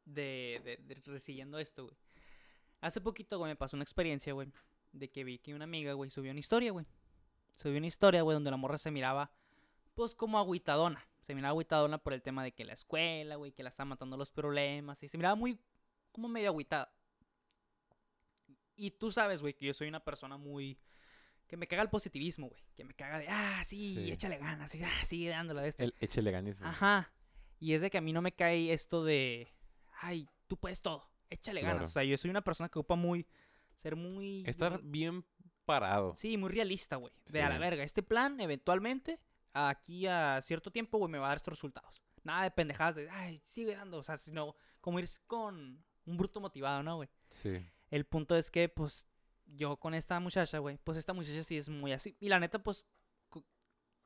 De, 0.06 0.62
de, 0.63 0.78
de 0.78 1.02
resiguiendo 1.12 1.58
esto, 1.60 1.86
güey. 1.86 1.98
Hace 2.82 3.02
poquito, 3.02 3.38
güey, 3.39 3.50
me 3.52 3.56
pasó 3.56 3.76
una 3.78 3.84
experiencia, 3.84 4.34
güey, 4.34 4.50
de 4.93 5.10
que 5.12 5.23
vi 5.23 5.39
que 5.39 5.53
una 5.53 5.65
amiga, 5.65 5.93
güey, 5.93 6.10
subió 6.10 6.32
una 6.32 6.39
historia, 6.39 6.71
güey. 6.71 6.86
Subió 7.58 7.77
una 7.77 7.88
historia, 7.88 8.21
güey, 8.21 8.34
donde 8.36 8.51
la 8.51 8.58
morra 8.58 8.77
se 8.77 8.91
miraba, 8.91 9.32
pues, 9.93 10.15
como 10.15 10.39
agüitadona. 10.39 11.06
Se 11.21 11.36
miraba 11.36 11.49
agüitadona 11.51 11.97
por 11.97 12.13
el 12.13 12.21
tema 12.21 12.43
de 12.43 12.51
que 12.51 12.63
la 12.65 12.73
escuela, 12.73 13.36
güey, 13.36 13.51
que 13.51 13.63
la 13.63 13.69
están 13.69 13.88
matando 13.88 14.17
los 14.17 14.32
problemas. 14.32 15.01
Y 15.03 15.08
se 15.08 15.17
miraba 15.17 15.36
muy, 15.36 15.60
como 16.12 16.29
medio 16.29 16.49
agüitada. 16.49 16.91
Y 18.75 18.91
tú 18.91 19.12
sabes, 19.12 19.41
güey, 19.41 19.53
que 19.53 19.65
yo 19.65 19.73
soy 19.73 19.88
una 19.88 19.99
persona 20.03 20.38
muy... 20.38 20.79
Que 21.47 21.58
me 21.58 21.67
caga 21.67 21.84
el 21.84 21.89
positivismo, 21.89 22.49
güey. 22.49 22.63
Que 22.75 22.84
me 22.84 22.93
caga 22.95 23.19
de, 23.19 23.27
ah, 23.29 23.62
sí, 23.63 23.95
Sí. 23.95 24.12
échale 24.12 24.38
ganas. 24.38 24.73
Y, 24.73 24.84
ah, 24.84 25.06
sigue 25.06 25.29
dándola 25.29 25.62
de 25.62 25.69
esto. 25.69 25.84
El 25.84 25.93
échele 25.99 26.32
ganis, 26.32 26.60
güey. 26.60 26.69
Ajá. 26.71 27.12
Y 27.60 27.73
es 27.73 27.82
de 27.82 27.89
que 27.89 27.97
a 27.97 28.01
mí 28.01 28.12
no 28.12 28.21
me 28.21 28.32
cae 28.34 28.73
esto 28.73 29.03
de, 29.03 29.53
ay, 30.01 30.27
tú 30.47 30.58
puedes 30.58 30.82
todo, 30.82 31.08
échale 31.29 31.62
ganas. 31.62 31.89
O 31.89 31.93
sea, 31.93 32.03
yo 32.03 32.17
soy 32.17 32.29
una 32.29 32.41
persona 32.41 32.69
que 32.69 32.79
ocupa 32.79 32.95
muy, 32.95 33.27
ser 33.84 33.96
muy... 33.96 34.43
Estar 34.48 34.82
bien 34.82 35.26
parado. 35.65 36.15
Sí, 36.15 36.38
muy 36.38 36.50
realista, 36.50 36.96
güey. 36.96 37.13
De 37.28 37.41
a 37.41 37.50
la 37.50 37.56
Sí. 37.56 37.62
verga. 37.62 37.84
Este 37.84 38.02
plan, 38.02 38.39
eventualmente, 38.39 39.19
aquí 39.54 40.08
a 40.08 40.39
cierto 40.41 40.72
tiempo, 40.72 40.98
güey, 40.98 41.12
me 41.12 41.17
va 41.19 41.26
a 41.26 41.30
dar 41.30 41.38
estos 41.38 41.54
resultados. 41.54 42.02
Nada 42.24 42.43
de 42.43 42.52
pendejadas 42.52 42.96
de, 42.96 43.10
ay, 43.10 43.41
sigue 43.46 43.76
dando. 43.76 43.98
O 43.98 44.04
sea, 44.04 44.17
sino 44.17 44.56
como 44.82 45.00
ir 45.00 45.08
con 45.28 45.84
un 46.06 46.17
bruto 46.17 46.39
motivado, 46.39 46.82
¿no, 46.84 46.96
güey? 46.96 47.10
Sí. 47.30 47.65
El 47.91 48.06
punto 48.06 48.36
es 48.36 48.50
que, 48.50 48.69
pues, 48.69 49.06
yo 49.46 49.78
con 49.78 49.93
esta 49.93 50.19
muchacha, 50.19 50.58
güey, 50.60 50.78
pues 50.84 50.98
esta 50.98 51.13
muchacha 51.13 51.43
sí 51.43 51.58
es 51.58 51.67
muy 51.69 51.91
así. 51.91 52.15
Y 52.19 52.30
la 52.30 52.39
neta, 52.39 52.60
pues, 52.63 52.86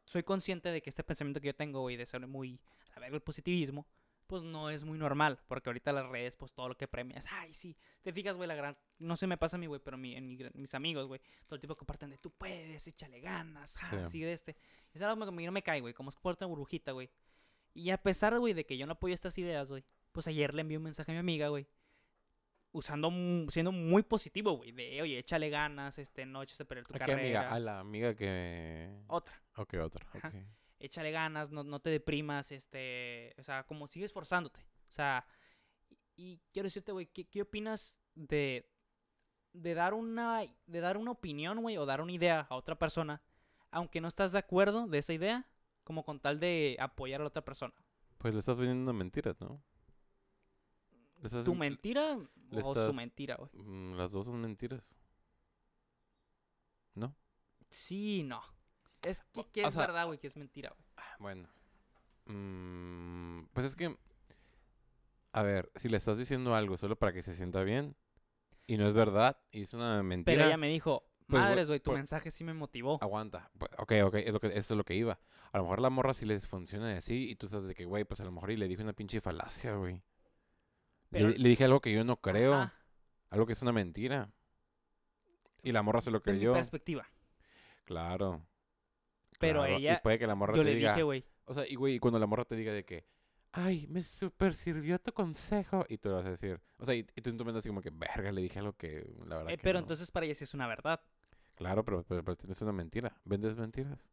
soy 0.05 0.23
consciente 0.23 0.71
de 0.71 0.81
que 0.81 0.89
este 0.89 1.03
pensamiento 1.03 1.39
que 1.41 1.47
yo 1.47 1.55
tengo, 1.55 1.81
güey, 1.81 1.97
de 1.97 2.05
ser 2.05 2.25
muy, 2.27 2.59
a 2.91 2.95
la 2.95 3.01
verga, 3.01 3.15
el 3.17 3.21
positivismo, 3.21 3.85
pues 4.27 4.43
no 4.43 4.69
es 4.69 4.83
muy 4.83 4.97
normal. 4.97 5.39
Porque 5.47 5.69
ahorita 5.69 5.91
las 5.93 6.07
redes, 6.07 6.35
pues 6.35 6.51
todo 6.53 6.67
lo 6.69 6.75
que 6.77 6.87
premia 6.87 7.17
es, 7.17 7.25
ay, 7.31 7.53
sí. 7.53 7.75
Te 8.01 8.11
fijas, 8.13 8.35
güey, 8.35 8.47
la 8.47 8.55
gran. 8.55 8.77
No 8.99 9.15
se 9.15 9.25
me 9.27 9.37
pasa 9.37 9.57
a 9.57 9.59
mí, 9.59 9.65
güey, 9.67 9.81
pero 9.83 9.97
mi- 9.97 10.15
en 10.15 10.27
mi 10.27 10.37
mis 10.53 10.73
amigos, 10.75 11.07
güey, 11.07 11.19
todo 11.45 11.55
el 11.55 11.61
tiempo 11.61 11.75
comparten 11.75 12.09
de 12.09 12.17
tú 12.17 12.31
puedes, 12.31 12.85
échale 12.87 13.19
ganas, 13.21 13.77
ah, 13.81 14.01
Sí. 14.05 14.11
sigue 14.11 14.25
de 14.27 14.33
este. 14.33 14.55
Es 14.93 15.01
algo 15.01 15.23
que 15.25 15.29
a 15.29 15.31
mí 15.31 15.45
no 15.45 15.51
me 15.51 15.63
cae, 15.63 15.81
güey, 15.81 15.93
como 15.93 16.09
es 16.09 16.17
una 16.21 16.47
burbujita, 16.47 16.91
güey. 16.91 17.09
Y 17.73 17.89
a 17.91 17.97
pesar, 17.97 18.37
güey, 18.39 18.53
de 18.53 18.65
que 18.65 18.77
yo 18.77 18.85
no 18.85 18.93
apoyo 18.93 19.13
estas 19.13 19.37
ideas, 19.37 19.69
güey, 19.69 19.83
pues 20.11 20.27
ayer 20.27 20.53
le 20.53 20.61
envié 20.61 20.77
un 20.77 20.83
mensaje 20.83 21.11
a 21.11 21.13
mi 21.13 21.19
amiga, 21.19 21.47
güey 21.49 21.67
usando, 22.73 23.09
siendo 23.49 23.71
muy 23.71 24.03
positivo, 24.03 24.53
güey. 24.57 24.71
De, 24.71 25.01
oye, 25.01 25.17
échale 25.17 25.49
ganas, 25.49 25.97
este, 25.97 26.25
no 26.25 26.43
eches 26.43 26.61
a 26.61 26.65
perder 26.65 26.85
tu 26.85 26.93
¿A 26.95 26.99
qué 26.99 27.11
amiga? 27.13 27.49
A 27.51 27.59
la 27.59 27.79
amiga 27.79 28.15
que... 28.15 29.03
Otra, 29.07 29.41
Ok, 29.55 29.73
otra. 29.81 30.05
Ajá. 30.13 30.27
ok. 30.27 30.35
Échale 30.79 31.11
ganas, 31.11 31.51
no, 31.51 31.63
no 31.63 31.79
te 31.79 31.89
deprimas, 31.89 32.51
este, 32.51 33.33
o 33.37 33.43
sea, 33.43 33.63
como 33.65 33.87
sigue 33.87 34.05
esforzándote. 34.05 34.59
O 34.87 34.91
sea, 34.91 35.25
y, 35.89 35.97
y 36.15 36.41
quiero 36.51 36.67
decirte, 36.67 36.91
güey, 36.91 37.07
¿qué, 37.07 37.25
qué 37.27 37.41
opinas 37.41 37.97
de, 38.15 38.69
de 39.53 39.73
dar 39.73 39.93
una, 39.93 40.41
de 40.65 40.79
dar 40.79 40.97
una 40.97 41.11
opinión, 41.11 41.61
güey, 41.61 41.77
o 41.77 41.85
dar 41.85 42.01
una 42.01 42.11
idea 42.11 42.47
a 42.49 42.55
otra 42.55 42.77
persona, 42.77 43.21
aunque 43.71 44.01
no 44.01 44.07
estás 44.07 44.31
de 44.31 44.39
acuerdo 44.39 44.87
de 44.87 44.97
esa 44.99 45.13
idea, 45.13 45.47
como 45.83 46.03
con 46.03 46.19
tal 46.19 46.39
de 46.39 46.75
apoyar 46.79 47.21
a 47.21 47.23
la 47.23 47.29
otra 47.29 47.43
persona? 47.45 47.73
Pues 48.17 48.33
le 48.33 48.39
estás 48.39 48.57
vendiendo 48.57 48.93
mentiras, 48.93 49.39
¿no? 49.41 49.61
¿Tu 51.43 51.51
en- 51.53 51.57
mentira 51.59 52.17
o 52.63 52.73
su 52.75 52.93
mentira, 52.93 53.35
güey? 53.35 53.49
Mm, 53.53 53.95
Las 53.97 54.11
dos 54.11 54.25
son 54.27 54.39
mentiras. 54.39 54.95
¿No? 56.95 57.15
Sí, 57.69 58.23
no. 58.23 58.41
Es 59.09 59.21
que, 59.33 59.45
que 59.51 59.63
o 59.65 59.67
es 59.67 59.73
sea- 59.73 59.85
verdad, 59.87 60.05
güey, 60.05 60.19
que 60.19 60.27
es 60.27 60.37
mentira, 60.37 60.69
güey. 60.69 61.05
Bueno. 61.19 61.49
Mm, 62.25 63.45
pues 63.53 63.65
es 63.67 63.75
que... 63.75 63.97
A 65.33 65.41
ver, 65.43 65.71
si 65.75 65.87
le 65.89 65.97
estás 65.97 66.17
diciendo 66.17 66.55
algo 66.55 66.77
solo 66.77 66.95
para 66.97 67.13
que 67.13 67.21
se 67.21 67.33
sienta 67.33 67.63
bien 67.63 67.95
y 68.65 68.77
no 68.77 68.87
es 68.87 68.93
verdad 68.93 69.37
y 69.51 69.63
es 69.63 69.73
una 69.73 70.01
mentira... 70.03 70.35
Pero 70.35 70.47
ella 70.47 70.57
me 70.57 70.67
dijo, 70.69 71.03
Pues, 71.27 71.39
güey, 71.39 71.41
Madres, 71.43 71.67
güey, 71.67 71.79
tu 71.79 71.91
pues- 71.91 71.99
mensaje 71.99 72.31
sí 72.31 72.43
me 72.43 72.53
motivó. 72.53 72.97
Aguanta. 73.01 73.49
Pues, 73.57 73.71
Ok, 73.77 73.93
ok, 74.05 74.15
es 74.15 74.33
lo 74.33 74.39
que, 74.39 74.47
eso 74.47 74.73
es 74.73 74.77
lo 74.77 74.83
que 74.83 74.95
iba. 74.95 75.19
A 75.51 75.57
lo 75.57 75.63
mejor 75.63 75.79
la 75.81 75.89
morra 75.89 76.13
sí 76.13 76.25
les 76.25 76.47
funciona 76.47 76.95
así 76.97 77.29
y 77.29 77.35
tú 77.35 77.47
sabes 77.47 77.67
de 77.67 77.75
que, 77.75 77.85
güey, 77.85 78.03
pues 78.03 78.19
a 78.19 78.23
lo 78.25 78.31
mejor 78.31 78.51
y 78.51 78.57
le 78.57 78.67
dije 78.67 78.83
una 78.83 78.93
pinche 78.93 79.21
falacia, 79.21 79.75
güey. 79.75 80.01
Pero- 81.09 81.29
Le, 81.29 81.37
le 81.37 81.49
dije 81.49 81.63
algo 81.63 81.79
que 81.81 81.93
yo 81.93 82.03
no 82.03 82.17
creo, 82.19 82.55
Ajá, 82.55 82.73
algo 83.29 83.45
que 83.45 83.53
es 83.53 83.61
una 83.61 83.71
mentira. 83.71 84.29
Y 85.63 85.71
la 85.71 85.81
morra 85.83 86.01
se 86.01 86.11
lo 86.11 86.17
mi 86.19 86.23
creyó. 86.23 86.53
perspectiva. 86.53 87.07
Claro. 87.85 88.41
Pero 89.37 89.59
claro, 89.61 89.75
ella- 89.77 89.93
Y 89.93 90.03
puede 90.03 90.19
que 90.19 90.27
la 90.27 90.35
morra 90.35 90.53
Yo 90.55 90.61
te 90.63 90.69
le 90.69 90.75
diga. 90.75 90.93
dije, 90.93 91.03
güey, 91.03 91.23
O 91.45 91.53
sea, 91.53 91.65
y 91.67 91.75
güey, 91.75 91.99
cuando 91.99 92.19
la 92.19 92.25
morra 92.27 92.45
te 92.45 92.55
diga 92.55 92.73
de 92.73 92.83
que. 92.83 93.05
Ay, 93.53 93.87
me 93.87 94.03
super 94.03 94.53
sirvió 94.53 94.99
tu 94.99 95.13
consejo. 95.13 95.85
Y 95.89 95.97
tú 95.97 96.09
le 96.09 96.15
vas 96.15 96.25
a 96.25 96.29
decir. 96.31 96.59
O 96.77 96.85
sea, 96.85 96.93
y, 96.95 97.05
y 97.15 97.21
tú 97.21 97.29
en 97.29 97.37
tu 97.37 97.45
mente 97.45 97.59
así 97.59 97.69
como 97.69 97.81
que, 97.81 97.89
verga, 97.91 98.31
le 98.31 98.41
dije 98.41 98.59
algo 98.59 98.73
que 98.73 99.07
la 99.25 99.37
verdad. 99.37 99.51
eh, 99.53 99.57
que 99.57 99.63
pero 99.63 99.79
no". 99.79 99.83
entonces 99.83 100.11
para 100.11 100.25
ella 100.25 100.35
sí 100.35 100.43
es 100.43 100.53
una 100.53 100.67
verdad. 100.67 101.01
Claro, 101.55 101.83
pero, 101.83 102.03
pero, 102.03 102.23
pero 102.23 102.35
tienes 102.37 102.61
una 102.61 102.71
mentira. 102.73 103.15
¿Vendes 103.23 103.55
mentiras? 103.57 104.11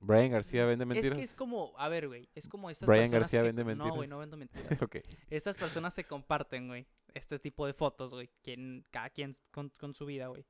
Brian 0.00 0.30
García 0.30 0.64
vende 0.64 0.86
mentiras. 0.86 1.10
Es 1.12 1.18
que 1.18 1.24
es 1.24 1.34
como, 1.34 1.72
a 1.76 1.88
ver, 1.88 2.06
güey, 2.06 2.28
es 2.36 2.46
como 2.48 2.70
estas 2.70 2.86
Brian 2.88 3.04
personas 3.04 3.22
García 3.22 3.40
que- 3.40 3.46
vende 3.46 3.64
No, 3.64 3.84
güey, 3.88 4.08
mentiras. 4.08 4.10
no 4.10 4.18
vendo 4.18 4.36
mentiras. 4.36 4.82
ok. 4.82 4.96
Estas 5.28 5.56
personas 5.56 5.92
se 5.94 6.04
comparten, 6.04 6.68
güey, 6.68 6.86
este 7.14 7.40
tipo 7.40 7.66
de 7.66 7.72
fotos, 7.72 8.12
güey, 8.14 8.30
quien, 8.42 8.84
cada 8.92 9.10
quien 9.10 9.36
con, 9.50 9.70
con 9.70 9.94
su 9.94 10.06
vida, 10.06 10.28
güey. 10.28 10.44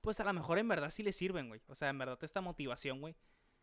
Pues 0.00 0.20
a 0.20 0.24
lo 0.24 0.32
mejor 0.32 0.58
en 0.58 0.68
verdad 0.68 0.88
sí 0.90 1.02
le 1.02 1.12
sirven, 1.12 1.48
güey. 1.48 1.60
O 1.66 1.74
sea, 1.74 1.90
en 1.90 1.98
verdad 1.98 2.18
esta 2.22 2.40
motivación, 2.40 3.00
güey. 3.02 3.14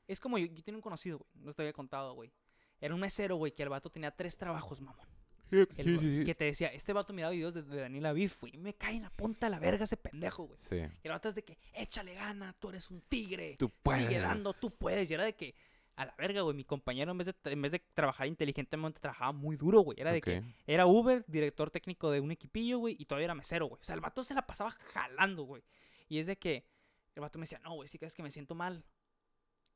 Es 0.07 0.19
como 0.19 0.37
yo, 0.37 0.47
yo 0.47 0.63
tenía 0.63 0.77
un 0.77 0.81
conocido, 0.81 1.19
güey, 1.19 1.45
no 1.45 1.53
te 1.53 1.61
había 1.61 1.73
contado, 1.73 2.13
güey. 2.13 2.31
Era 2.79 2.93
un 2.93 2.99
mesero, 2.99 3.35
güey, 3.35 3.53
que 3.53 3.63
el 3.63 3.69
vato 3.69 3.89
tenía 3.89 4.11
tres 4.11 4.37
trabajos, 4.37 4.81
mamón. 4.81 5.07
El. 5.51 6.23
Que 6.25 6.33
te 6.33 6.45
decía, 6.45 6.69
este 6.69 6.93
vato 6.93 7.11
miraba 7.13 7.31
videos 7.31 7.53
de, 7.53 7.63
de 7.63 7.81
Daniel 7.81 8.05
Aviv, 8.05 8.33
güey. 8.39 8.55
y 8.55 8.57
Me 8.57 8.73
cae 8.73 8.95
en 8.95 9.03
la 9.03 9.09
punta 9.09 9.47
de 9.47 9.51
la 9.51 9.59
verga 9.59 9.83
ese 9.83 9.97
pendejo, 9.97 10.43
güey. 10.45 10.59
Sí. 10.59 10.77
Y 10.77 11.07
el 11.07 11.11
vato 11.11 11.27
es 11.29 11.35
de 11.35 11.43
que, 11.43 11.57
échale 11.73 12.13
gana, 12.15 12.55
tú 12.57 12.69
eres 12.69 12.89
un 12.89 13.01
tigre. 13.01 13.57
Tú 13.59 13.69
puedes. 13.69 14.07
Sigue 14.07 14.19
dando, 14.19 14.53
tú 14.53 14.71
puedes. 14.71 15.11
Y 15.11 15.13
era 15.13 15.25
de 15.25 15.35
que, 15.35 15.53
a 15.97 16.05
la 16.05 16.15
verga, 16.15 16.41
güey, 16.41 16.55
mi 16.55 16.63
compañero 16.63 17.11
en 17.11 17.17
vez 17.17 17.27
de, 17.27 17.51
en 17.51 17.61
vez 17.61 17.73
de 17.73 17.79
trabajar 17.93 18.27
inteligentemente, 18.27 19.01
trabajaba 19.01 19.33
muy 19.33 19.57
duro, 19.57 19.81
güey. 19.81 19.99
Era 19.99 20.13
de 20.13 20.21
que 20.21 20.41
era 20.65 20.85
Uber, 20.85 21.25
director 21.27 21.69
técnico 21.69 22.09
de 22.11 22.21
un 22.21 22.31
equipillo, 22.31 22.79
güey, 22.79 22.95
y 22.97 23.05
todavía 23.05 23.25
era 23.25 23.35
mesero, 23.35 23.65
güey. 23.65 23.81
O 23.81 23.83
sea, 23.83 23.95
el 23.95 24.01
vato 24.01 24.23
se 24.23 24.33
la 24.33 24.47
pasaba 24.47 24.71
jalando, 24.71 25.43
güey. 25.43 25.63
Y 26.07 26.19
es 26.19 26.27
de 26.27 26.37
que 26.37 26.65
el 27.13 27.21
vato 27.21 27.37
me 27.37 27.43
decía, 27.43 27.59
no, 27.59 27.73
güey, 27.75 27.89
si 27.89 27.99
crees 27.99 28.15
que 28.15 28.23
me 28.23 28.31
siento 28.31 28.55
mal, 28.55 28.85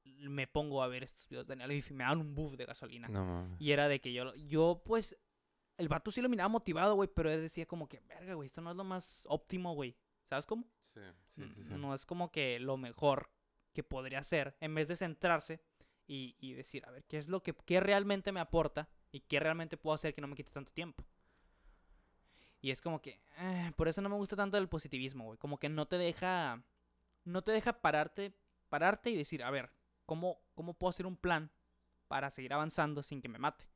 me 0.06 0.48
pongo 0.48 0.84
a 0.84 0.88
ver 0.88 1.04
estos 1.04 1.28
videos 1.28 1.48
de 1.48 1.56
Daniel 1.56 1.84
y 1.88 1.94
me 1.94 2.04
dan 2.04 2.20
un 2.20 2.36
buff 2.36 2.54
de 2.56 2.66
gasolina. 2.66 3.08
No 3.08 3.26
mames. 3.26 3.62
Y 3.62 3.72
era 3.72 3.88
de 3.88 4.00
que 4.00 4.14
yo, 4.14 4.34
yo 4.36 4.82
pues, 4.86 5.18
el 5.78 5.88
vato 5.88 6.12
sí 6.12 6.22
lo 6.22 6.30
miraba 6.30 6.50
motivado, 6.50 6.96
güey, 6.96 7.10
pero 7.14 7.30
él 7.32 7.42
decía 7.42 7.66
como 7.66 7.88
que, 7.88 8.00
verga, 8.02 8.34
güey, 8.34 8.48
esto 8.48 8.62
no 8.62 8.72
es 8.72 8.78
lo 8.78 8.84
más 8.84 9.26
óptimo, 9.30 9.74
güey. 9.74 9.96
¿Sabes 10.26 10.46
cómo? 10.46 10.66
Sí, 10.82 11.02
sí, 11.28 11.44
sí. 11.56 11.64
sí. 11.64 11.74
No 11.74 11.94
es 11.94 12.06
como 12.06 12.32
que 12.32 12.60
lo 12.60 12.78
mejor 12.78 13.30
que 13.74 13.84
podría 13.84 14.20
hacer, 14.20 14.56
en 14.60 14.74
vez 14.74 14.88
de 14.88 14.96
centrarse 14.96 15.62
y, 16.08 16.36
y 16.40 16.54
decir, 16.54 16.84
a 16.88 16.92
ver, 16.92 17.04
¿qué 17.04 17.18
es 17.18 17.28
lo 17.28 17.44
que 17.44 17.54
qué 17.66 17.80
realmente 17.80 18.32
me 18.32 18.40
aporta 18.40 18.90
y 19.12 19.22
qué 19.22 19.40
realmente 19.40 19.78
puedo 19.78 19.94
hacer 19.94 20.14
que 20.14 20.22
no 20.22 20.28
me 20.28 20.36
quite 20.36 20.52
tanto 20.52 20.72
tiempo? 20.72 21.04
Y 22.62 22.72
es 22.72 22.82
como 22.82 23.00
que, 23.00 23.22
eh, 23.38 23.72
por 23.76 23.88
eso 23.88 24.02
no 24.02 24.10
me 24.10 24.16
gusta 24.16 24.36
tanto 24.36 24.58
el 24.58 24.68
positivismo, 24.68 25.26
güey. 25.26 25.38
Como 25.38 25.60
que 25.60 25.70
no 25.70 25.88
te 25.88 26.00
deja, 26.00 26.64
no 27.24 27.44
te 27.44 27.52
deja 27.52 27.80
pararte, 27.80 28.34
pararte 28.70 29.12
y 29.12 29.16
decir, 29.16 29.44
a 29.44 29.52
ver, 29.52 29.70
¿cómo, 30.06 30.40
cómo 30.54 30.74
puedo 30.74 30.90
hacer 30.90 31.06
un 31.06 31.18
plan 31.18 31.52
para 32.08 32.30
seguir 32.30 32.54
avanzando 32.54 33.02
sin 33.04 33.22
que 33.22 33.30
me 33.30 33.40
mate? 33.40 33.68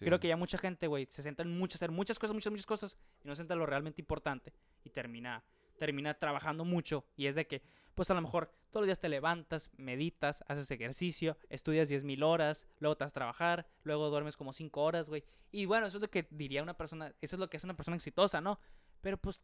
Creo 0.00 0.20
que 0.20 0.28
ya 0.28 0.36
mucha 0.36 0.58
gente, 0.58 0.86
güey, 0.86 1.06
se 1.10 1.22
centra 1.22 1.46
en 1.46 1.56
muchas, 1.56 1.76
hacer 1.76 1.90
muchas 1.90 2.18
cosas, 2.18 2.34
muchas, 2.34 2.50
muchas 2.50 2.66
cosas 2.66 2.98
y 3.24 3.28
no 3.28 3.34
se 3.34 3.38
centra 3.40 3.54
en 3.54 3.60
lo 3.60 3.66
realmente 3.66 4.02
importante 4.02 4.52
y 4.84 4.90
termina, 4.90 5.42
termina 5.78 6.12
trabajando 6.14 6.64
mucho 6.66 7.06
y 7.16 7.26
es 7.26 7.34
de 7.36 7.46
que, 7.46 7.62
pues 7.94 8.10
a 8.10 8.14
lo 8.14 8.20
mejor 8.20 8.52
todos 8.70 8.82
los 8.82 8.86
días 8.88 9.00
te 9.00 9.08
levantas, 9.08 9.70
meditas, 9.78 10.44
haces 10.46 10.70
ejercicio, 10.70 11.38
estudias 11.48 11.88
10.000 11.90 12.22
horas, 12.22 12.66
luego 12.80 12.96
te 12.96 13.04
vas 13.04 13.12
a 13.12 13.14
trabajar, 13.14 13.66
luego 13.82 14.10
duermes 14.10 14.36
como 14.36 14.52
5 14.52 14.82
horas, 14.82 15.08
güey. 15.08 15.24
Y 15.50 15.64
bueno, 15.64 15.86
eso 15.86 15.96
es 15.96 16.02
lo 16.02 16.10
que 16.10 16.26
diría 16.30 16.62
una 16.62 16.76
persona, 16.76 17.14
eso 17.22 17.36
es 17.36 17.40
lo 17.40 17.48
que 17.48 17.56
es 17.56 17.64
una 17.64 17.74
persona 17.74 17.96
exitosa, 17.96 18.42
¿no? 18.42 18.60
Pero 19.00 19.16
pues 19.16 19.42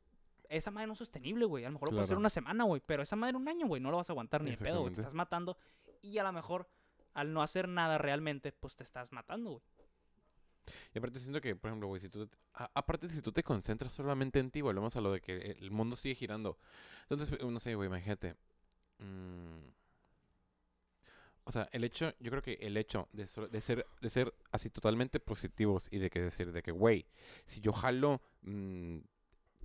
esa 0.51 0.71
madre 0.71 0.87
no 0.89 0.93
es 0.93 0.99
sostenible, 0.99 1.47
güey. 1.47 1.65
A 1.65 1.69
lo 1.69 1.73
mejor 1.75 1.89
lo 1.89 1.93
puedes 1.93 2.05
hacer 2.05 2.15
Claro. 2.17 2.21
una 2.21 2.29
semana, 2.31 2.65
güey, 2.65 2.83
pero 2.85 3.03
esa 3.03 3.17
madre 3.17 3.37
un 3.37 3.49
año, 3.49 3.67
güey, 3.67 3.81
no 3.81 3.91
lo 3.91 3.97
vas 3.97 4.11
a 4.11 4.13
aguantar 4.13 4.43
ni 4.43 4.51
de 4.51 4.57
pedo, 4.59 4.83
güey. 4.83 4.93
Te 4.95 5.01
estás 5.01 5.15
matando 5.15 5.57
y 6.05 6.19
a 6.19 6.23
lo 6.25 6.33
mejor 6.33 6.69
al 7.15 7.33
no 7.33 7.43
hacer 7.43 7.69
nada 7.69 7.99
realmente, 7.99 8.53
pues 8.53 8.77
te 8.77 8.83
estás 8.85 9.13
matando, 9.13 9.51
güey. 9.51 9.63
Y 10.95 10.99
aparte 10.99 11.19
siento 11.19 11.41
que, 11.41 11.55
por 11.57 11.69
ejemplo, 11.71 11.89
güey, 11.89 12.01
si 12.01 12.09
tú... 12.09 12.27
te- 12.27 12.37
a- 12.55 12.71
aparte, 12.75 13.09
si 13.09 13.21
tú 13.23 13.33
te 13.33 13.43
concentras 13.43 13.93
solamente 13.93 14.39
en 14.39 14.51
ti, 14.51 14.61
volvemos 14.63 14.97
a 14.97 15.01
lo 15.01 15.13
de 15.13 15.21
que 15.21 15.53
el 15.59 15.71
mundo 15.71 15.95
sigue 15.97 16.15
girando. 16.15 16.59
Entonces, 17.03 17.33
eh, 17.33 17.45
no 17.45 17.61
sé, 17.61 17.75
güey, 17.75 17.89
imagínate. 17.89 18.35
mm, 18.99 19.59
o 21.47 21.53
sea, 21.53 21.69
el 21.73 21.85
hecho, 21.85 22.13
yo 22.21 22.31
creo 22.31 22.43
que 22.43 22.55
el 22.55 22.77
hecho 22.79 23.09
de, 23.13 23.27
so- 23.27 23.49
de 23.49 23.61
ser 23.61 23.87
de 24.01 24.09
ser 24.09 24.35
así 24.51 24.71
totalmente 24.71 25.21
positivos 25.21 25.89
y 25.91 25.99
de 25.99 26.09
que 26.09 26.23
decir 26.23 26.51
de 26.53 26.63
que, 26.63 26.71
güey, 26.73 27.07
si 27.45 27.61
yo 27.61 27.73
jalo 27.73 28.23
mm, 28.43 28.99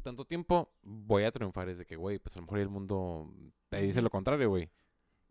tanto 0.04 0.26
tiempo, 0.26 0.74
voy 0.82 1.24
a 1.24 1.32
triunfar. 1.32 1.70
Es 1.70 1.78
de 1.78 1.86
que, 1.86 1.96
güey, 1.96 2.20
pues 2.20 2.36
a 2.36 2.40
lo 2.40 2.46
mejor 2.46 2.60
el 2.60 2.70
mundo 2.70 3.32
te 3.70 3.82
dice 3.82 4.02
lo 4.02 4.10
contrario, 4.10 4.50
güey. 4.50 4.70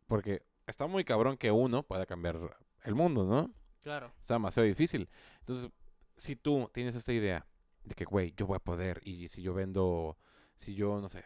Porque 0.06 0.42
está 0.68 0.86
muy 0.86 1.04
cabrón 1.04 1.36
que 1.36 1.50
uno 1.50 1.82
pueda 1.82 2.06
cambiar 2.06 2.38
el 2.84 2.94
mundo, 2.94 3.24
¿no? 3.24 3.52
Claro. 3.82 4.12
Está 4.20 4.34
demasiado 4.34 4.66
difícil. 4.66 5.08
Entonces, 5.40 5.70
si 6.16 6.36
tú 6.36 6.70
tienes 6.72 6.94
esta 6.94 7.12
idea 7.12 7.46
de 7.84 7.94
que, 7.94 8.04
güey, 8.04 8.34
yo 8.36 8.46
voy 8.46 8.56
a 8.56 8.60
poder, 8.60 9.00
y 9.02 9.28
si 9.28 9.42
yo 9.42 9.54
vendo, 9.54 10.18
si 10.56 10.74
yo, 10.74 11.00
no 11.00 11.08
sé, 11.08 11.24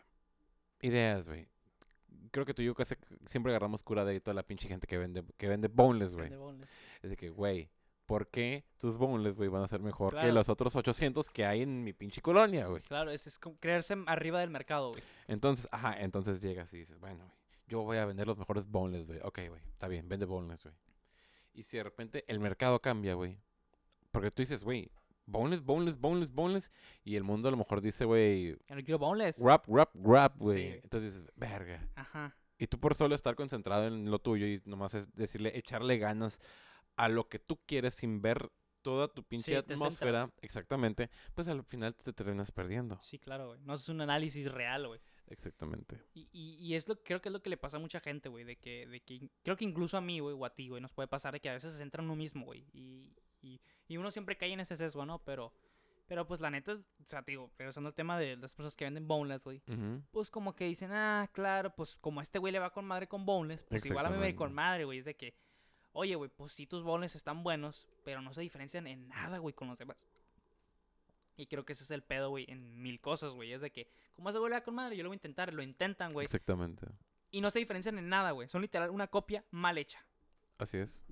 ideas, 0.81 1.27
güey. 1.27 1.49
Creo 2.31 2.47
que 2.47 2.55
tú 2.55 2.63
y 2.63 2.67
yo 2.67 2.75
casi 2.75 2.95
siempre 3.27 3.53
agarramos 3.53 3.83
cura 3.83 4.05
de 4.05 4.21
toda 4.21 4.35
la 4.35 4.43
pinche 4.43 4.69
gente 4.69 4.87
que 4.87 4.97
vende, 4.97 5.25
que 5.37 5.49
vende 5.49 5.69
boneless, 5.69 6.15
güey. 6.15 6.31
Es 7.03 7.11
de 7.11 7.17
que, 7.17 7.31
güey, 7.31 7.71
¿por 8.07 8.29
qué 8.29 8.65
tus 8.79 8.97
boneless, 8.97 9.37
güey, 9.37 9.49
van 9.49 9.63
a 9.63 9.69
ser 9.69 9.81
mejor 9.81 10.19
que 10.19 10.33
los 10.33 10.49
otros 10.49 10.75
800 10.77 11.29
que 11.31 11.45
hay 11.45 11.63
en 11.63 11.85
mi 11.85 11.93
pinche 11.93 12.23
colonia, 12.23 12.67
güey? 12.67 12.83
Claro, 12.83 13.11
es, 13.11 13.27
es 13.27 13.39
creerse 13.61 13.97
arriba 14.07 14.41
del 14.41 14.51
mercado, 14.51 14.91
güey. 14.91 15.03
Entonces, 15.27 15.69
ajá, 15.73 16.01
entonces 16.01 16.41
llegas 16.41 16.73
y 16.75 16.79
dices, 16.79 16.99
bueno, 17.01 17.27
güey, 17.27 17.42
yo 17.73 17.83
voy 17.83 17.97
a 17.97 18.05
vender 18.05 18.27
los 18.27 18.37
mejores 18.37 18.67
boneless, 18.67 19.07
güey. 19.07 19.19
Ok, 19.23 19.41
güey, 19.49 19.63
está 19.71 19.89
bien, 19.89 20.07
vende 20.07 20.27
boneless, 20.27 20.63
güey. 20.63 20.75
Y 21.55 21.63
si 21.63 21.79
de 21.79 21.85
repente 21.85 22.23
el 22.29 22.39
mercado 22.39 22.79
cambia, 22.83 23.15
güey. 23.15 23.39
Porque 24.11 24.31
tú 24.31 24.43
dices, 24.43 24.63
güey, 24.63 24.91
boneless, 25.25 25.63
boneless, 25.63 25.99
boneless, 25.99 26.33
boneless. 26.33 26.71
Y 27.03 27.17
el 27.17 27.25
mundo 27.25 27.49
a 27.49 27.51
lo 27.51 27.57
mejor 27.57 27.81
dice, 27.81 28.05
güey, 28.05 28.59
no 28.69 28.83
quiero 28.83 28.99
boneless. 28.99 29.39
grab, 29.39 29.63
grab, 29.67 29.89
grab, 29.95 30.37
güey. 30.37 30.73
Sí. 30.73 30.81
Entonces 30.83 31.15
dices, 31.15 31.33
verga. 31.35 31.89
Ajá. 31.95 32.37
Y 32.59 32.67
tú 32.67 32.79
por 32.79 32.95
solo 32.95 33.15
estar 33.15 33.35
concentrado 33.37 33.87
en 33.87 34.11
lo 34.11 34.19
tuyo 34.19 34.47
y 34.47 34.61
nomás 34.67 34.93
es 34.93 35.11
decirle, 35.15 35.57
echarle 35.57 35.97
ganas 35.97 36.41
a 36.97 37.09
lo 37.09 37.27
que 37.27 37.39
tú 37.39 37.59
quieres 37.65 37.95
sin 37.95 38.21
ver 38.21 38.53
toda 38.83 39.09
tu 39.09 39.23
pinche 39.23 39.53
Sí, 39.53 39.57
atmósfera, 39.57 40.31
exactamente, 40.43 41.09
pues 41.35 41.49
al 41.49 41.65
final 41.65 41.95
te 41.95 42.13
terminas 42.13 42.53
perdiendo. 42.53 42.99
Sí, 43.01 43.19
claro, 43.19 43.49
güey. 43.49 43.61
No 43.63 43.75
es 43.75 43.89
un 43.89 44.03
análisis 44.03 44.53
real, 44.53 44.89
güey. 44.89 45.01
Exactamente. 45.33 45.99
Y, 46.15 46.29
y, 46.33 46.55
y 46.61 46.75
es 46.75 46.87
lo 46.89 47.03
creo 47.03 47.21
que 47.21 47.29
es 47.29 47.33
lo 47.33 47.43
que 47.43 47.51
le 47.51 47.57
pasa 47.57 47.79
a 47.79 47.81
mucha 47.81 48.01
gente, 48.01 48.29
güey. 48.29 48.45
De 48.45 48.57
que, 48.57 48.87
de 48.87 49.01
que 49.01 49.29
creo 49.43 49.57
que 49.57 49.65
incluso 49.65 49.97
a 49.97 50.01
mí, 50.01 50.21
güey, 50.21 50.37
o 50.39 50.45
a 50.45 50.55
ti, 50.55 50.69
güey, 50.69 50.81
nos 50.83 50.93
puede 50.93 51.09
pasar 51.09 51.33
de 51.33 51.41
que 51.41 51.49
a 51.49 51.55
veces 51.55 51.73
se 51.73 51.79
centra 51.79 52.03
en 52.03 52.07
uno 52.11 52.17
mismo, 52.17 52.45
güey. 52.45 52.65
Y, 52.73 53.15
y, 53.41 53.61
y 53.89 53.97
uno 53.97 54.11
siempre 54.11 54.37
cae 54.37 54.53
en 54.53 54.61
ese 54.61 54.77
sesgo, 54.77 55.07
¿no? 55.07 55.19
Pero, 55.25 55.53
pero 56.07 56.27
pues 56.27 56.41
la 56.41 56.51
neta, 56.51 56.73
es- 56.73 56.79
o 56.81 57.07
sea, 57.07 57.23
te 57.23 57.33
digo, 57.33 57.51
regresando 57.59 57.89
al 57.89 57.95
tema 57.95 58.19
de 58.19 58.37
las 58.37 58.55
personas 58.55 58.77
que 58.77 58.85
venden 58.85 59.09
boneless, 59.09 59.45
güey. 59.45 59.63
Pues 60.11 60.31
como 60.31 60.55
que 60.55 60.67
dicen, 60.67 60.91
ah, 60.93 61.29
claro, 61.33 61.75
pues 61.75 61.97
como 61.97 62.21
a 62.21 62.23
este 62.23 62.39
güey 62.39 62.53
le 62.53 62.59
va 62.59 62.71
con 62.73 62.85
madre 62.85 63.09
con 63.09 63.25
boneless, 63.25 63.63
pues 63.65 63.83
igual 63.89 64.07
a 64.07 64.11
mí 64.11 64.17
me 64.21 64.33
va 64.33 64.37
con 64.37 64.53
madre, 64.55 64.85
güey. 64.85 64.99
Es 64.99 65.07
de 65.07 65.17
que, 65.17 65.35
oye, 65.93 66.15
güey, 66.15 66.29
pues 66.31 66.53
sí 66.53 66.67
tus 66.67 66.83
boneless 66.83 67.17
están 67.17 67.43
buenos, 67.43 67.89
pero 68.05 68.21
no 68.21 68.33
se 68.35 68.43
diferencian 68.43 68.87
en 68.87 69.09
nada, 69.09 69.39
güey, 69.39 69.55
con 69.55 69.69
los 69.69 69.79
demás. 69.79 69.97
Y 71.37 71.47
creo 71.47 71.65
que 71.65 71.73
ese 71.73 71.85
es 71.85 71.91
el 71.91 72.03
pedo, 72.03 72.29
güey, 72.31 72.45
en 72.49 72.83
mil 72.83 73.01
cosas, 73.01 73.33
güey. 73.33 73.53
Es 73.53 73.61
de 73.61 73.71
que, 73.71 73.89
güey 74.41 74.51
le 74.51 74.57
va 74.57 74.65
con 74.65 74.75
madre, 74.75 74.97
yo 74.97 75.03
lo 75.03 75.09
voy 75.09 75.15
a 75.15 75.17
intentar, 75.17 75.53
lo 75.53 75.63
intentan, 75.63 76.13
güey. 76.13 76.25
Exactamente. 76.25 76.87
Y 77.31 77.41
no 77.41 77.51
se 77.51 77.59
diferencian 77.59 77.97
en 77.99 78.09
nada, 78.09 78.33
güey. 78.33 78.49
Son 78.49 78.61
literal 78.61 78.91
una 78.91 79.07
copia 79.07 79.45
mal 79.51 79.79
hecha. 79.79 80.05
Así 80.59 80.77
es. 80.77 81.03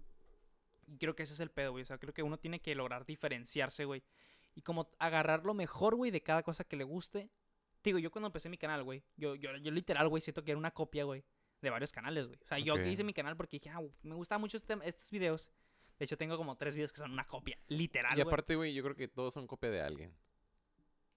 Y 0.86 0.98
creo 0.98 1.14
que 1.16 1.22
ese 1.22 1.32
es 1.32 1.40
el 1.40 1.50
pedo, 1.50 1.70
güey. 1.72 1.82
O 1.82 1.86
sea, 1.86 1.98
creo 1.98 2.12
que 2.12 2.22
uno 2.22 2.38
tiene 2.38 2.60
que 2.60 2.74
lograr 2.74 3.06
diferenciarse, 3.06 3.84
güey. 3.86 4.02
Y 4.54 4.62
como 4.62 4.90
agarrar 4.98 5.44
lo 5.46 5.54
mejor, 5.54 5.94
güey, 5.94 6.10
de 6.10 6.22
cada 6.22 6.42
cosa 6.42 6.64
que 6.64 6.76
le 6.76 6.84
guste. 6.84 7.30
Digo, 7.82 7.98
yo 7.98 8.10
cuando 8.10 8.26
empecé 8.26 8.50
mi 8.50 8.58
canal, 8.58 8.82
güey, 8.82 9.02
yo, 9.16 9.34
yo, 9.36 9.56
yo 9.56 9.70
literal, 9.70 10.08
güey, 10.08 10.20
siento 10.20 10.44
que 10.44 10.50
era 10.50 10.58
una 10.58 10.72
copia, 10.72 11.04
güey, 11.04 11.24
de 11.62 11.70
varios 11.70 11.92
canales, 11.92 12.26
güey. 12.26 12.38
O 12.42 12.46
sea, 12.46 12.58
yo 12.58 12.74
Ok. 12.74 12.80
que 12.82 12.90
hice 12.90 13.04
mi 13.04 13.14
canal 13.14 13.36
porque 13.36 13.58
dije, 13.58 13.70
ah, 13.70 13.80
me 14.02 14.14
gustaban 14.14 14.40
mucho 14.42 14.58
este- 14.58 14.76
estos 14.84 15.10
videos. 15.10 15.50
De 16.00 16.06
hecho, 16.06 16.16
tengo 16.16 16.36
como 16.38 16.56
tres 16.56 16.74
videos 16.74 16.92
que 16.92 16.98
son 16.98 17.12
una 17.12 17.26
copia, 17.26 17.58
literal, 17.68 18.16
Y 18.16 18.22
aparte, 18.22 18.56
güey, 18.56 18.72
yo 18.72 18.82
creo 18.82 18.96
que 18.96 19.06
todos 19.06 19.34
son 19.34 19.46
copia 19.46 19.70
de 19.70 19.82
alguien. 19.82 20.12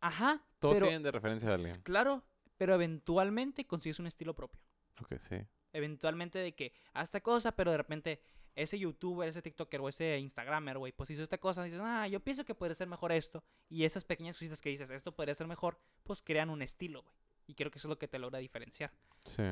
Ajá, 0.02 0.46
Todos 0.60 0.76
pero, 0.76 0.88
tienen 0.88 1.04
de 1.04 1.12
referencia 1.12 1.48
de 1.48 1.56
alguien. 1.56 1.82
claro, 1.84 2.22
pero 2.58 2.74
eventualmente 2.76 3.66
consigues 3.66 4.00
un 4.00 4.08
estilo 4.08 4.36
propio. 4.36 4.60
Ok, 5.02 5.14
sí. 5.20 5.38
eventualmente 5.72 6.38
de 6.38 6.54
que 6.54 6.74
haz 6.92 7.06
esta 7.06 7.22
cosa, 7.22 7.54
pero 7.56 7.72
de 7.72 7.78
repente 7.78 8.22
ese 8.56 8.78
youtuber, 8.78 9.28
ese 9.30 9.42
tiktoker 9.42 9.80
o 9.80 9.88
ese 9.88 10.20
instagramer, 10.20 10.78
güey, 10.78 10.92
pues 10.92 11.10
hizo 11.10 11.24
esta 11.24 11.38
cosa, 11.38 11.66
y 11.66 11.72
dices, 11.72 11.82
ah, 11.84 12.06
yo 12.10 12.20
pienso 12.20 12.44
que 12.44 12.54
podría 12.54 12.76
ser 12.76 12.88
mejor 12.90 13.14
esto. 13.14 13.42
Y 13.70 13.86
esas 13.86 14.04
pequeñas 14.04 14.36
cositas 14.38 14.62
que 14.62 14.70
dices, 14.70 14.90
esto 14.90 15.16
podría 15.16 15.34
ser 15.34 15.48
mejor, 15.48 15.80
pues 16.04 16.22
crean 16.22 16.50
un 16.50 16.62
estilo, 16.62 17.02
güey. 17.04 17.16
Y 17.48 17.56
creo 17.56 17.72
que 17.72 17.80
eso 17.80 17.88
es 17.88 17.90
lo 17.90 17.98
que 17.98 18.10
te 18.10 18.20
logra 18.20 18.40
diferenciar. 18.40 18.92
Sí. 19.24 19.44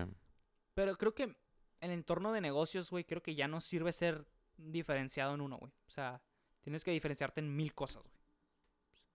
Pero 0.74 0.98
creo 0.98 1.16
que 1.16 1.36
el 1.80 1.92
entorno 1.92 2.34
de 2.34 2.42
negocios, 2.42 2.90
güey, 2.90 3.06
creo 3.06 3.24
que 3.24 3.34
ya 3.34 3.48
no 3.48 3.62
sirve 3.62 3.92
ser 3.94 4.26
diferenciado 4.72 5.34
en 5.36 5.42
uno, 5.42 5.58
güey. 5.58 5.72
O 5.88 5.90
sea, 5.92 6.22
tienes 6.62 6.84
que 6.84 6.92
diferenciarte 6.92 7.40
en 7.42 7.56
mil 7.56 7.74
cosas, 7.74 8.02
güey. 8.04 8.14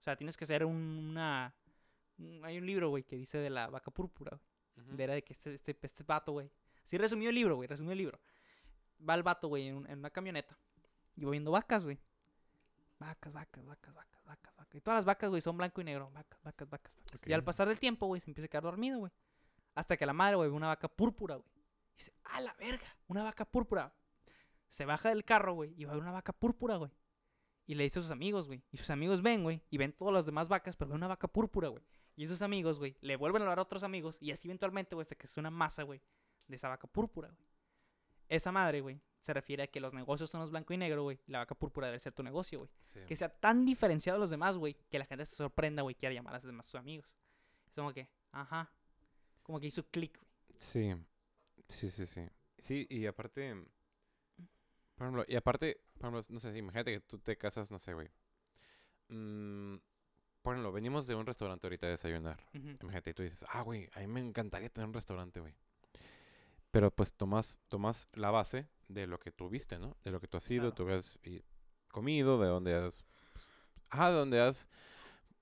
O 0.00 0.02
sea, 0.02 0.16
tienes 0.16 0.36
que 0.36 0.46
ser 0.46 0.64
un- 0.64 0.74
una... 1.10 1.54
un- 2.18 2.44
Hay 2.44 2.58
un 2.58 2.66
libro, 2.66 2.88
güey, 2.90 3.02
que 3.04 3.16
dice 3.16 3.38
de 3.38 3.50
la 3.50 3.68
vaca 3.68 3.90
púrpura, 3.90 4.30
güey. 4.36 4.86
Ujú. 4.86 4.96
De 4.96 5.04
era 5.04 5.14
de 5.14 5.22
que 5.22 5.32
este, 5.32 5.54
este, 5.54 5.76
este 5.82 6.04
vato, 6.04 6.32
güey. 6.32 6.50
Sí 6.84 6.98
resumió 6.98 7.28
el 7.30 7.34
libro, 7.34 7.56
güey, 7.56 7.66
resumió 7.66 7.92
el 7.92 7.98
libro. 7.98 8.20
Va 9.08 9.14
el 9.14 9.22
vato, 9.22 9.48
güey, 9.48 9.68
en, 9.68 9.86
en 9.90 9.98
una 9.98 10.10
camioneta. 10.10 10.56
Y 11.16 11.24
va 11.24 11.30
viendo 11.32 11.50
vacas, 11.50 11.82
güey. 11.84 11.98
Vacas, 12.98 13.32
vacas, 13.32 13.64
vacas, 13.66 13.94
vacas, 13.94 14.24
vacas, 14.24 14.56
vacas. 14.56 14.74
Y 14.74 14.80
todas 14.80 14.98
las 14.98 15.04
vacas, 15.04 15.28
güey, 15.30 15.40
son 15.42 15.56
blanco 15.56 15.80
y 15.80 15.84
negro. 15.84 16.10
Vacas, 16.12 16.40
vacas, 16.42 16.68
vacas, 16.68 16.96
vacas. 16.96 17.26
Y 17.26 17.32
al 17.32 17.42
pasar 17.44 17.68
del 17.68 17.78
tiempo, 17.80 18.06
güey, 18.06 18.20
se 18.20 18.30
empieza 18.30 18.46
a 18.46 18.48
quedar 18.48 18.62
dormido, 18.64 18.98
güey. 19.00 19.12
Hasta 19.74 19.96
que 19.96 20.06
la 20.06 20.12
madre, 20.12 20.36
güey, 20.36 20.48
ve 20.48 20.56
una 20.56 20.68
vaca 20.68 20.88
púrpura, 20.88 21.36
güey. 21.36 21.48
Dice, 21.96 22.12
¡ah, 22.24 22.40
la 22.40 22.54
verga! 22.54 22.86
Una 23.08 23.22
vaca 23.22 23.44
púrpura. 23.44 23.92
Se 24.76 24.84
baja 24.84 25.08
del 25.08 25.24
carro, 25.24 25.54
güey, 25.54 25.72
y 25.74 25.86
va 25.86 25.92
a 25.92 25.94
ver 25.94 26.02
una 26.02 26.12
vaca 26.12 26.34
púrpura, 26.34 26.76
güey. 26.76 26.92
Y 27.64 27.76
le 27.76 27.84
dice 27.84 27.98
a 27.98 28.02
sus 28.02 28.10
amigos, 28.10 28.46
güey. 28.46 28.62
Y 28.70 28.76
sus 28.76 28.90
amigos 28.90 29.22
ven, 29.22 29.42
güey, 29.42 29.62
y 29.70 29.78
ven 29.78 29.94
todas 29.94 30.12
las 30.12 30.26
demás 30.26 30.50
vacas, 30.50 30.76
pero 30.76 30.90
ven 30.90 30.98
una 30.98 31.08
vaca 31.08 31.28
púrpura, 31.28 31.68
güey. 31.68 31.82
Y 32.14 32.24
esos 32.24 32.42
amigos, 32.42 32.78
güey, 32.78 32.94
le 33.00 33.16
vuelven 33.16 33.40
a 33.40 33.46
hablar 33.46 33.58
a 33.60 33.62
otros 33.62 33.84
amigos. 33.84 34.18
Y 34.20 34.32
así 34.32 34.48
eventualmente, 34.48 34.94
güey, 34.94 35.04
hasta 35.04 35.14
que 35.14 35.28
es 35.28 35.36
una 35.38 35.50
masa, 35.50 35.82
güey, 35.84 36.02
de 36.46 36.56
esa 36.56 36.68
vaca 36.68 36.86
púrpura, 36.86 37.30
güey. 37.30 37.48
Esa 38.28 38.52
madre, 38.52 38.82
güey, 38.82 39.00
se 39.18 39.32
refiere 39.32 39.62
a 39.62 39.66
que 39.66 39.80
los 39.80 39.94
negocios 39.94 40.28
son 40.28 40.42
los 40.42 40.50
blanco 40.50 40.74
y 40.74 40.76
negro, 40.76 41.04
güey. 41.04 41.18
Y 41.26 41.32
la 41.32 41.38
vaca 41.38 41.54
púrpura 41.54 41.86
debe 41.86 41.98
ser 41.98 42.12
tu 42.12 42.22
negocio, 42.22 42.58
güey. 42.58 42.70
Sí. 42.82 43.00
Que 43.08 43.16
sea 43.16 43.30
tan 43.30 43.64
diferenciado 43.64 44.18
de 44.18 44.24
los 44.24 44.30
demás, 44.30 44.58
güey, 44.58 44.76
que 44.90 44.98
la 44.98 45.06
gente 45.06 45.24
se 45.24 45.36
sorprenda, 45.36 45.80
güey, 45.80 45.94
quiera 45.94 46.14
llamar 46.14 46.34
a 46.34 46.36
los 46.36 46.44
demás 46.46 46.66
sus 46.66 46.74
amigos. 46.74 47.16
Es 47.66 47.74
como 47.74 47.94
que, 47.94 48.10
ajá. 48.30 48.70
Como 49.42 49.58
que 49.58 49.68
hizo 49.68 49.86
clic, 49.88 50.18
güey. 50.18 50.30
Sí, 50.54 50.94
sí, 51.66 51.88
sí, 51.88 52.04
sí. 52.04 52.28
Sí, 52.58 52.86
y 52.90 53.06
aparte, 53.06 53.64
por 54.96 55.06
ejemplo, 55.06 55.24
y 55.28 55.36
aparte, 55.36 55.80
por 55.98 56.08
ejemplo, 56.10 56.22
no 56.34 56.40
sé, 56.40 56.52
si 56.52 56.58
imagínate 56.58 56.92
que 56.92 57.00
tú 57.00 57.18
te 57.18 57.36
casas, 57.36 57.70
no 57.70 57.78
sé, 57.78 57.92
güey. 57.94 58.08
Mm, 59.08 59.76
por 60.42 60.54
ejemplo, 60.54 60.72
venimos 60.72 61.06
de 61.06 61.14
un 61.14 61.26
restaurante 61.26 61.66
ahorita 61.66 61.86
a 61.86 61.90
desayunar. 61.90 62.42
Imagínate, 62.54 63.10
y 63.10 63.14
tú 63.14 63.22
dices, 63.22 63.44
ah, 63.50 63.62
güey, 63.62 63.88
a 63.94 64.00
mí 64.00 64.06
me 64.08 64.20
encantaría 64.20 64.68
tener 64.68 64.88
un 64.88 64.94
restaurante, 64.94 65.40
güey. 65.40 65.54
Pero 66.70 66.90
pues 66.90 67.14
tomas, 67.14 67.58
tomas 67.68 68.08
la 68.12 68.30
base 68.30 68.68
de 68.88 69.06
lo 69.06 69.18
que 69.18 69.30
tú 69.32 69.48
viste, 69.48 69.78
¿no? 69.78 69.96
De 70.04 70.10
lo 70.10 70.20
que 70.20 70.28
tú 70.28 70.36
has 70.36 70.50
ido, 70.50 70.72
Claro. 70.74 70.74
tú 70.74 70.88
has 70.90 71.18
comido, 71.88 72.38
de 72.40 72.48
dónde 72.48 72.74
has... 72.74 73.04
pues, 73.32 73.48
ah, 73.90 74.10
de 74.10 74.16
dónde 74.16 74.40
has 74.40 74.68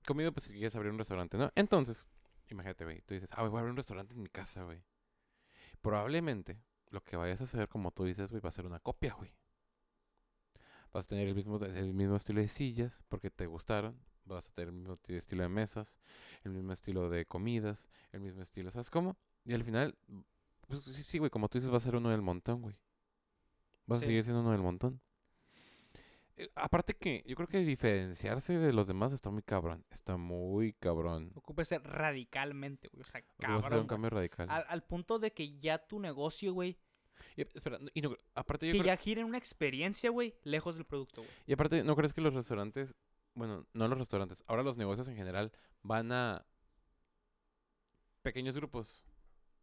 comido, 0.05 0.31
pues 0.31 0.45
si 0.45 0.53
quieres 0.53 0.75
abrir 0.75 0.91
un 0.91 0.97
restaurante, 0.99 1.37
¿no? 1.37 1.51
Entonces, 1.55 2.07
imagínate, 2.49 2.85
güey, 2.85 3.01
tú 3.01 3.13
dices, 3.15 3.29
ah, 3.33 3.41
güey, 3.41 3.49
voy 3.51 3.57
a 3.57 3.59
abrir 3.61 3.71
un 3.71 3.77
restaurante 3.77 4.13
en 4.13 4.21
mi 4.21 4.29
casa, 4.29 4.63
güey. 4.63 4.81
Probablemente 5.81 6.61
lo 6.89 7.03
que 7.03 7.17
vayas 7.17 7.41
a 7.41 7.45
hacer, 7.45 7.67
como 7.67 7.91
tú 7.91 8.05
dices, 8.05 8.29
güey, 8.29 8.41
va 8.41 8.49
a 8.49 8.53
ser 8.53 8.65
una 8.65 8.79
copia, 8.79 9.13
güey. 9.13 9.31
Vas 10.95 11.03
a 11.03 11.07
tener 11.09 11.27
el 11.27 11.35
mismo, 11.35 11.57
el 11.57 11.93
mismo 11.93 12.15
estilo 12.15 12.39
de 12.39 12.47
sillas 12.47 13.03
porque 13.09 13.29
te 13.29 13.47
gustaron. 13.47 13.99
Vas 14.23 14.49
a 14.49 14.53
tener 14.53 14.69
el 14.69 14.75
mismo 14.75 14.95
ti- 14.95 15.15
estilo 15.15 15.43
de 15.43 15.49
mesas, 15.49 15.99
el 16.45 16.53
mismo 16.53 16.71
estilo 16.71 17.09
de 17.09 17.25
comidas, 17.25 17.89
el 18.13 18.21
mismo 18.21 18.41
estilo, 18.41 18.71
¿sabes 18.71 18.89
cómo? 18.89 19.17
Y 19.43 19.53
al 19.53 19.65
final, 19.65 19.93
pues 20.67 20.83
sí, 20.85 21.03
sí, 21.03 21.17
güey, 21.19 21.29
como 21.29 21.49
tú 21.49 21.57
dices, 21.57 21.69
va 21.71 21.75
a 21.77 21.81
ser 21.81 21.97
uno 21.97 22.11
del 22.11 22.21
montón, 22.21 22.61
güey. 22.61 22.77
Vas 23.87 23.99
Sí. 23.99 24.05
a 24.05 24.07
seguir 24.07 24.23
siendo 24.23 24.39
uno 24.39 24.51
del 24.53 24.61
montón. 24.61 25.01
Eh, 26.37 26.49
aparte 26.55 26.93
que 26.93 27.23
yo 27.27 27.35
creo 27.35 27.47
que 27.49 27.59
diferenciarse 27.59 28.57
de 28.57 28.71
los 28.71 28.87
demás 28.87 29.11
está 29.11 29.29
muy 29.29 29.41
cabrón. 29.43 29.83
Está 29.89 30.15
muy 30.15 30.71
cabrón. 30.73 31.31
Ocupa 31.35 31.65
ser 31.65 31.83
radicalmente, 31.83 32.87
güey. 32.87 33.01
O 33.01 33.05
sea, 33.05 33.21
Porque 33.35 33.51
vas 33.51 33.55
a 33.55 33.59
hacer 33.59 33.63
cabrón. 33.69 33.81
un 33.81 33.87
cambio 33.87 34.09
radical. 34.11 34.49
Al, 34.49 34.65
al 34.69 34.83
punto 34.83 35.19
de 35.19 35.33
que 35.33 35.59
ya 35.59 35.77
tu 35.77 35.99
negocio, 35.99 36.53
güey, 36.53 36.77
Y, 37.35 37.41
espera, 37.41 37.79
y 37.93 38.01
no- 38.01 38.15
aparte 38.33 38.65
yo 38.67 38.71
que 38.73 38.79
creo- 38.79 39.15
ya 39.15 39.25
una 39.25 39.37
experiencia, 39.37 40.09
güey, 40.09 40.35
lejos 40.43 40.75
del 40.75 40.85
producto, 40.85 41.21
güey. 41.21 41.33
Y 41.47 41.53
aparte, 41.53 41.83
¿no 41.83 41.95
crees 41.95 42.13
que 42.13 42.21
los 42.21 42.33
restaurantes, 42.33 42.95
bueno, 43.33 43.65
no 43.73 43.87
los 43.87 43.97
restaurantes, 43.97 44.43
ahora 44.47 44.63
los 44.63 44.77
negocios 44.77 45.07
en 45.07 45.15
general 45.15 45.51
van 45.83 46.11
a 46.11 46.45
pequeños 48.21 48.55
grupos? 48.55 49.05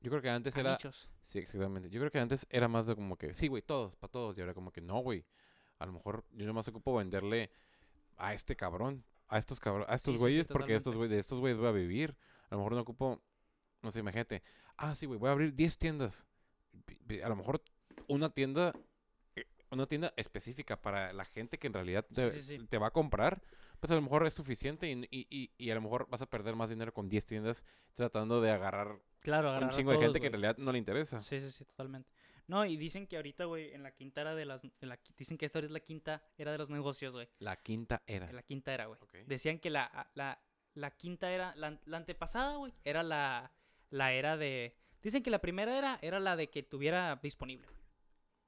Yo 0.01 0.11
creo 0.11 0.23
que 0.23 0.31
antes 0.31 0.57
A 0.57 0.61
era... 0.61 0.73
nichos. 0.73 1.09
Sí, 1.21 1.39
exactamente. 1.39 1.89
Yo 1.89 2.01
creo 2.01 2.11
que 2.11 2.19
antes 2.19 2.47
era 2.51 2.69
más 2.69 2.87
de 2.87 2.95
como 2.97 3.17
que, 3.17 3.35
sí, 3.35 3.49
güey, 3.49 3.63
todos, 3.63 3.95
para 3.97 4.11
todos. 4.11 4.37
Y 4.37 4.41
ahora 4.41 4.55
como 4.55 4.73
que, 4.73 4.81
no, 4.81 4.99
güey. 4.99 5.25
A 5.79 5.87
lo 5.87 5.93
mejor 5.93 6.25
yo 6.33 6.47
nomás 6.47 6.67
ocupo 6.69 6.95
venderle 6.95 7.51
a 8.17 8.35
este 8.35 8.57
cabrón, 8.57 9.05
a 9.29 9.39
estos 9.39 9.59
cabrones, 9.61 9.89
a 9.89 9.95
estos 9.95 10.15
sí, 10.15 10.19
sí, 10.19 10.21
güeyes, 10.21 10.47
porque 10.49 10.75
estos 10.77 10.95
güey, 10.97 11.09
de 11.09 11.19
estos 11.19 11.39
güeyes 11.39 11.59
voy 11.59 11.69
a 11.69 11.73
vivir. 11.73 12.17
A 12.51 12.55
lo 12.55 12.59
mejor 12.59 12.75
no 12.75 12.81
ocupo, 12.81 13.23
no 13.81 13.91
sé, 13.91 14.01
imagínate. 14.01 14.43
Ah, 14.77 14.95
sí, 14.95 15.07
güey, 15.07 15.19
voy 15.19 15.29
a 15.29 15.33
abrir 15.33 15.55
10 15.55 15.79
tiendas. 15.79 16.27
A 17.23 17.29
lo 17.29 17.37
mejor 17.37 17.63
una 18.09 18.31
tienda, 18.31 18.73
eh, 19.37 19.47
una 19.71 19.87
tienda 19.87 20.13
específica 20.17 20.81
para 20.81 21.13
la 21.13 21.25
gente 21.25 21.59
que 21.59 21.67
en 21.67 21.75
realidad 21.75 22.07
te, 22.07 22.31
sí, 22.31 22.43
sí. 22.43 22.67
te 22.67 22.79
va 22.79 22.89
a 22.89 22.93
comprar, 22.93 23.43
pues 23.81 23.91
a 23.91 23.95
lo 23.95 24.03
mejor 24.03 24.27
es 24.27 24.35
suficiente 24.35 24.91
y, 24.91 25.09
y, 25.11 25.27
y, 25.31 25.51
y 25.59 25.71
a 25.71 25.75
lo 25.75 25.83
mejor 25.83 26.09
vas 26.09 26.23
a 26.23 26.27
perder 26.27 26.55
más 26.55 26.71
dinero 26.71 26.93
con 26.93 27.09
10 27.09 27.27
tiendas 27.27 27.65
tratando 27.95 28.41
de 28.41 28.51
agarrar 28.51 29.01
Claro, 29.23 29.49
un 29.51 29.57
agarrar 29.57 29.75
chingo 29.75 29.93
de 29.93 29.99
gente 29.99 30.21
que 30.21 30.27
en 30.27 30.33
realidad 30.33 30.57
no 30.59 30.73
le 30.73 30.79
interesa. 30.79 31.21
Sí, 31.21 31.41
sí, 31.41 31.51
sí, 31.51 31.65
totalmente. 31.65 32.11
No, 32.49 32.65
y 32.65 32.77
dicen 32.77 33.07
que 33.07 33.17
ahorita, 33.17 33.45
güey, 33.45 33.73
en 33.73 33.83
la 33.83 33.93
quinta 33.93 34.21
era 34.21 34.35
de 34.35 34.45
las... 34.45 34.65
en 34.65 34.89
la 34.89 34.99
dicen 35.17 35.39
que 35.39 35.47
esta 35.47 35.61
es 35.61 35.71
la 35.71 35.81
quinta 35.81 36.23
era 36.37 36.53
de 36.53 36.59
los 36.59 36.71
negocios, 36.71 37.13
güey. 37.13 37.29
La 37.39 37.57
quinta 37.57 38.03
era. 38.07 38.31
La 38.33 38.43
quinta 38.43 38.75
era, 38.75 38.87
güey. 38.87 38.99
Decían 39.27 39.59
que 39.59 39.71
la, 39.71 40.11
la, 40.15 40.43
la 40.75 40.91
quinta 40.91 41.31
era... 41.31 41.55
La, 41.57 41.81
la 41.85 41.97
antepasada, 41.97 42.57
güey, 42.57 42.75
era 42.85 43.03
la, 43.03 43.53
la 43.91 44.13
era 44.13 44.37
de... 44.37 44.77
Dicen 45.03 45.23
que 45.23 45.31
la 45.31 45.41
primera 45.41 45.77
era 45.77 45.99
era 46.03 46.21
la 46.21 46.37
de 46.37 46.49
que 46.51 46.63
tuviera 46.63 47.19
disponible. 47.23 47.69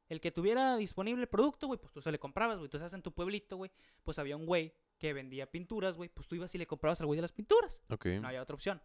El 0.09 0.21
que 0.21 0.31
tuviera 0.31 0.77
disponible 0.77 1.23
el 1.23 1.29
producto, 1.29 1.67
güey, 1.67 1.81
pues 1.81 1.93
tú 1.93 2.01
se 2.01 2.13
le 2.13 2.19
comprabas, 2.19 2.59
güey. 2.59 2.69
Tú 2.69 2.77
estás 2.77 2.93
en 2.93 3.03
tu 3.03 3.13
pueblito, 3.13 3.57
güey, 3.57 3.71
pues 4.03 4.19
había 4.19 4.37
un 4.37 4.47
güey 4.47 4.75
que 4.99 5.13
vendía 5.13 5.51
pinturas, 5.51 5.97
güey. 5.97 6.09
Pues 6.09 6.29
tú 6.29 6.35
ibas 6.37 6.55
y 6.55 6.59
le 6.59 6.67
comprabas 6.67 7.01
al 7.01 7.07
güey 7.07 7.17
de 7.17 7.23
las 7.23 7.33
pinturas. 7.33 7.83
Ok. 7.91 8.07
No 8.21 8.29
había 8.29 8.43
otra 8.43 8.55
opción. 8.55 8.83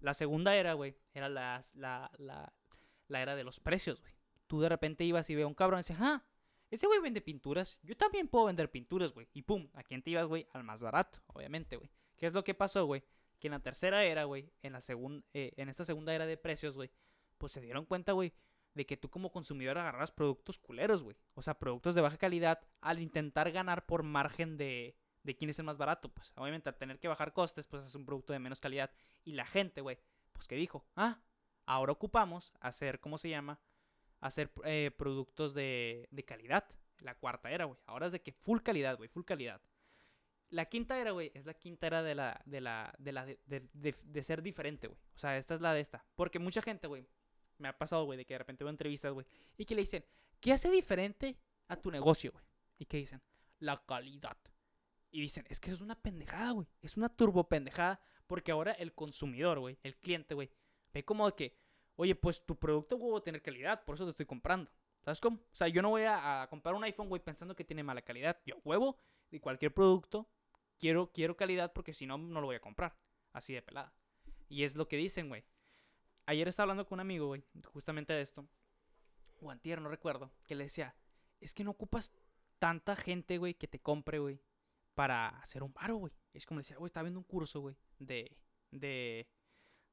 La 0.00 0.14
segunda 0.14 0.56
era, 0.56 0.72
güey, 0.74 0.96
era 1.14 1.28
la, 1.28 1.62
la, 1.74 2.10
la 3.08 3.22
era 3.22 3.36
de 3.36 3.44
los 3.44 3.60
precios, 3.60 4.00
güey. 4.00 4.12
Tú 4.46 4.60
de 4.60 4.68
repente 4.68 5.04
ibas 5.04 5.30
y 5.30 5.34
veías 5.34 5.46
a 5.46 5.48
un 5.48 5.54
cabrón 5.54 5.78
y 5.78 5.82
decías, 5.82 5.98
ah, 6.00 6.24
ese 6.70 6.86
güey 6.86 7.00
vende 7.00 7.20
pinturas, 7.20 7.78
yo 7.82 7.96
también 7.96 8.28
puedo 8.28 8.46
vender 8.46 8.70
pinturas, 8.70 9.12
güey. 9.12 9.28
Y 9.32 9.42
pum, 9.42 9.68
¿a 9.74 9.82
quién 9.82 10.02
te 10.02 10.10
ibas, 10.10 10.26
güey? 10.26 10.46
Al 10.52 10.64
más 10.64 10.80
barato, 10.82 11.20
obviamente, 11.26 11.76
güey. 11.76 11.90
¿Qué 12.16 12.26
es 12.26 12.32
lo 12.32 12.42
que 12.42 12.54
pasó, 12.54 12.86
güey? 12.86 13.04
Que 13.38 13.48
en 13.48 13.52
la 13.52 13.60
tercera 13.60 14.04
era, 14.04 14.24
güey, 14.24 14.50
en 14.62 14.72
la 14.72 14.80
segunda, 14.80 15.26
en 15.32 15.68
esta 15.68 15.84
segunda 15.84 16.14
era 16.14 16.26
de 16.26 16.36
precios, 16.36 16.76
güey, 16.76 16.90
pues 17.42 17.50
se 17.50 17.60
dieron 17.60 17.84
cuenta, 17.86 18.12
güey, 18.12 18.32
de 18.74 18.86
que 18.86 18.96
tú 18.96 19.10
como 19.10 19.32
consumidor 19.32 19.76
agarras 19.78 20.12
productos 20.12 20.58
culeros, 20.58 21.02
güey. 21.02 21.16
O 21.34 21.42
sea, 21.42 21.58
productos 21.58 21.96
de 21.96 22.00
baja 22.00 22.16
calidad 22.18 22.60
al 22.80 23.00
intentar 23.00 23.50
ganar 23.50 23.84
por 23.84 24.04
margen 24.04 24.56
de, 24.56 24.94
de 25.24 25.34
quién 25.36 25.50
es 25.50 25.58
el 25.58 25.64
más 25.64 25.76
barato. 25.76 26.08
Pues 26.14 26.32
obviamente 26.36 26.68
al 26.68 26.76
tener 26.76 27.00
que 27.00 27.08
bajar 27.08 27.32
costes, 27.32 27.66
pues 27.66 27.84
es 27.84 27.96
un 27.96 28.06
producto 28.06 28.32
de 28.32 28.38
menos 28.38 28.60
calidad. 28.60 28.92
Y 29.24 29.32
la 29.32 29.44
gente, 29.44 29.80
güey, 29.80 29.98
pues 30.32 30.46
que 30.46 30.54
dijo, 30.54 30.86
ah, 30.94 31.18
ahora 31.66 31.90
ocupamos 31.90 32.52
hacer, 32.60 33.00
¿cómo 33.00 33.18
se 33.18 33.28
llama? 33.28 33.58
Hacer 34.20 34.52
eh, 34.64 34.92
productos 34.96 35.52
de, 35.52 36.06
de 36.12 36.24
calidad. 36.24 36.64
La 37.00 37.16
cuarta 37.16 37.50
era, 37.50 37.64
güey. 37.64 37.80
Ahora 37.86 38.06
es 38.06 38.12
de 38.12 38.22
que 38.22 38.30
full 38.30 38.60
calidad, 38.60 38.96
güey, 38.96 39.08
full 39.08 39.24
calidad. 39.24 39.60
La 40.50 40.66
quinta 40.66 40.98
era, 40.98 41.12
güey, 41.12 41.32
es 41.34 41.46
la 41.46 41.54
quinta 41.54 41.86
era 41.86 42.02
de 42.02 42.14
la, 42.14 42.40
de 42.44 42.60
la, 42.60 42.94
de 42.98 43.12
la, 43.12 43.24
de, 43.26 43.68
de- 43.72 44.22
ser 44.22 44.42
diferente, 44.42 44.86
güey. 44.86 45.00
O 45.16 45.18
sea, 45.18 45.38
esta 45.38 45.54
es 45.54 45.60
la 45.62 45.72
de 45.72 45.80
esta. 45.80 46.04
Porque 46.14 46.38
mucha 46.38 46.60
gente, 46.60 46.86
güey, 46.86 47.06
me 47.58 47.68
ha 47.68 47.76
pasado, 47.76 48.04
güey, 48.04 48.18
de 48.18 48.24
que 48.24 48.34
de 48.34 48.38
repente 48.38 48.64
veo 48.64 48.70
entrevistas, 48.70 49.12
güey, 49.12 49.26
y 49.56 49.64
que 49.64 49.74
le 49.74 49.82
dicen, 49.82 50.04
¿qué 50.40 50.52
hace 50.52 50.70
diferente 50.70 51.36
a 51.68 51.76
tu 51.76 51.90
negocio, 51.90 52.32
güey? 52.32 52.44
Y 52.78 52.86
que 52.86 52.96
dicen, 52.96 53.22
la 53.58 53.84
calidad. 53.84 54.36
Y 55.10 55.20
dicen, 55.20 55.44
es 55.48 55.60
que 55.60 55.70
eso 55.70 55.76
es 55.76 55.80
una 55.82 56.00
pendejada, 56.00 56.52
güey. 56.52 56.66
Es 56.80 56.96
una 56.96 57.08
turbo 57.08 57.48
pendejada. 57.48 58.00
Porque 58.26 58.50
ahora 58.50 58.72
el 58.72 58.94
consumidor, 58.94 59.58
güey, 59.58 59.78
el 59.82 59.96
cliente, 59.96 60.34
güey, 60.34 60.50
ve 60.92 61.04
como 61.04 61.30
que, 61.36 61.54
oye, 61.96 62.14
pues 62.14 62.44
tu 62.46 62.58
producto, 62.58 62.96
güey, 62.96 63.12
va 63.12 63.18
a 63.18 63.22
tener 63.22 63.42
calidad, 63.42 63.84
por 63.84 63.96
eso 63.96 64.04
te 64.04 64.10
estoy 64.10 64.26
comprando. 64.26 64.70
¿Sabes 65.02 65.20
cómo? 65.20 65.36
O 65.36 65.54
sea, 65.54 65.68
yo 65.68 65.82
no 65.82 65.90
voy 65.90 66.02
a, 66.04 66.42
a 66.42 66.48
comprar 66.48 66.74
un 66.74 66.84
iPhone, 66.84 67.08
güey, 67.08 67.22
pensando 67.22 67.54
que 67.54 67.64
tiene 67.64 67.82
mala 67.82 68.00
calidad. 68.02 68.40
Yo, 68.46 68.56
huevo, 68.64 68.96
de 69.30 69.40
cualquier 69.40 69.74
producto, 69.74 70.28
quiero, 70.78 71.12
quiero 71.12 71.36
calidad 71.36 71.72
porque 71.72 71.92
si 71.92 72.06
no, 72.06 72.16
no 72.16 72.40
lo 72.40 72.46
voy 72.46 72.56
a 72.56 72.60
comprar. 72.60 72.96
Así 73.32 73.52
de 73.52 73.62
pelada. 73.62 73.92
Y 74.48 74.64
es 74.64 74.76
lo 74.76 74.88
que 74.88 74.96
dicen, 74.96 75.28
güey. 75.28 75.44
Ayer 76.32 76.48
estaba 76.48 76.64
hablando 76.64 76.86
con 76.86 76.96
un 76.96 77.00
amigo, 77.00 77.26
güey, 77.26 77.44
justamente 77.66 78.12
de 78.14 78.22
esto. 78.22 78.48
O 79.40 79.50
antier, 79.50 79.80
no 79.82 79.88
recuerdo. 79.90 80.32
Que 80.46 80.54
le 80.54 80.64
decía, 80.64 80.94
es 81.40 81.52
que 81.52 81.62
no 81.62 81.72
ocupas 81.72 82.10
tanta 82.58 82.96
gente, 82.96 83.36
güey, 83.36 83.54
que 83.54 83.68
te 83.68 83.80
compre, 83.80 84.18
güey, 84.18 84.40
para 84.94 85.28
hacer 85.28 85.62
un 85.62 85.72
baro, 85.74 85.96
güey. 85.96 86.12
Es 86.32 86.46
como 86.46 86.60
decía, 86.60 86.76
güey, 86.78 86.86
estaba 86.86 87.02
viendo 87.04 87.20
un 87.20 87.24
curso, 87.24 87.60
güey, 87.60 87.76
de, 87.98 88.34
de, 88.70 89.28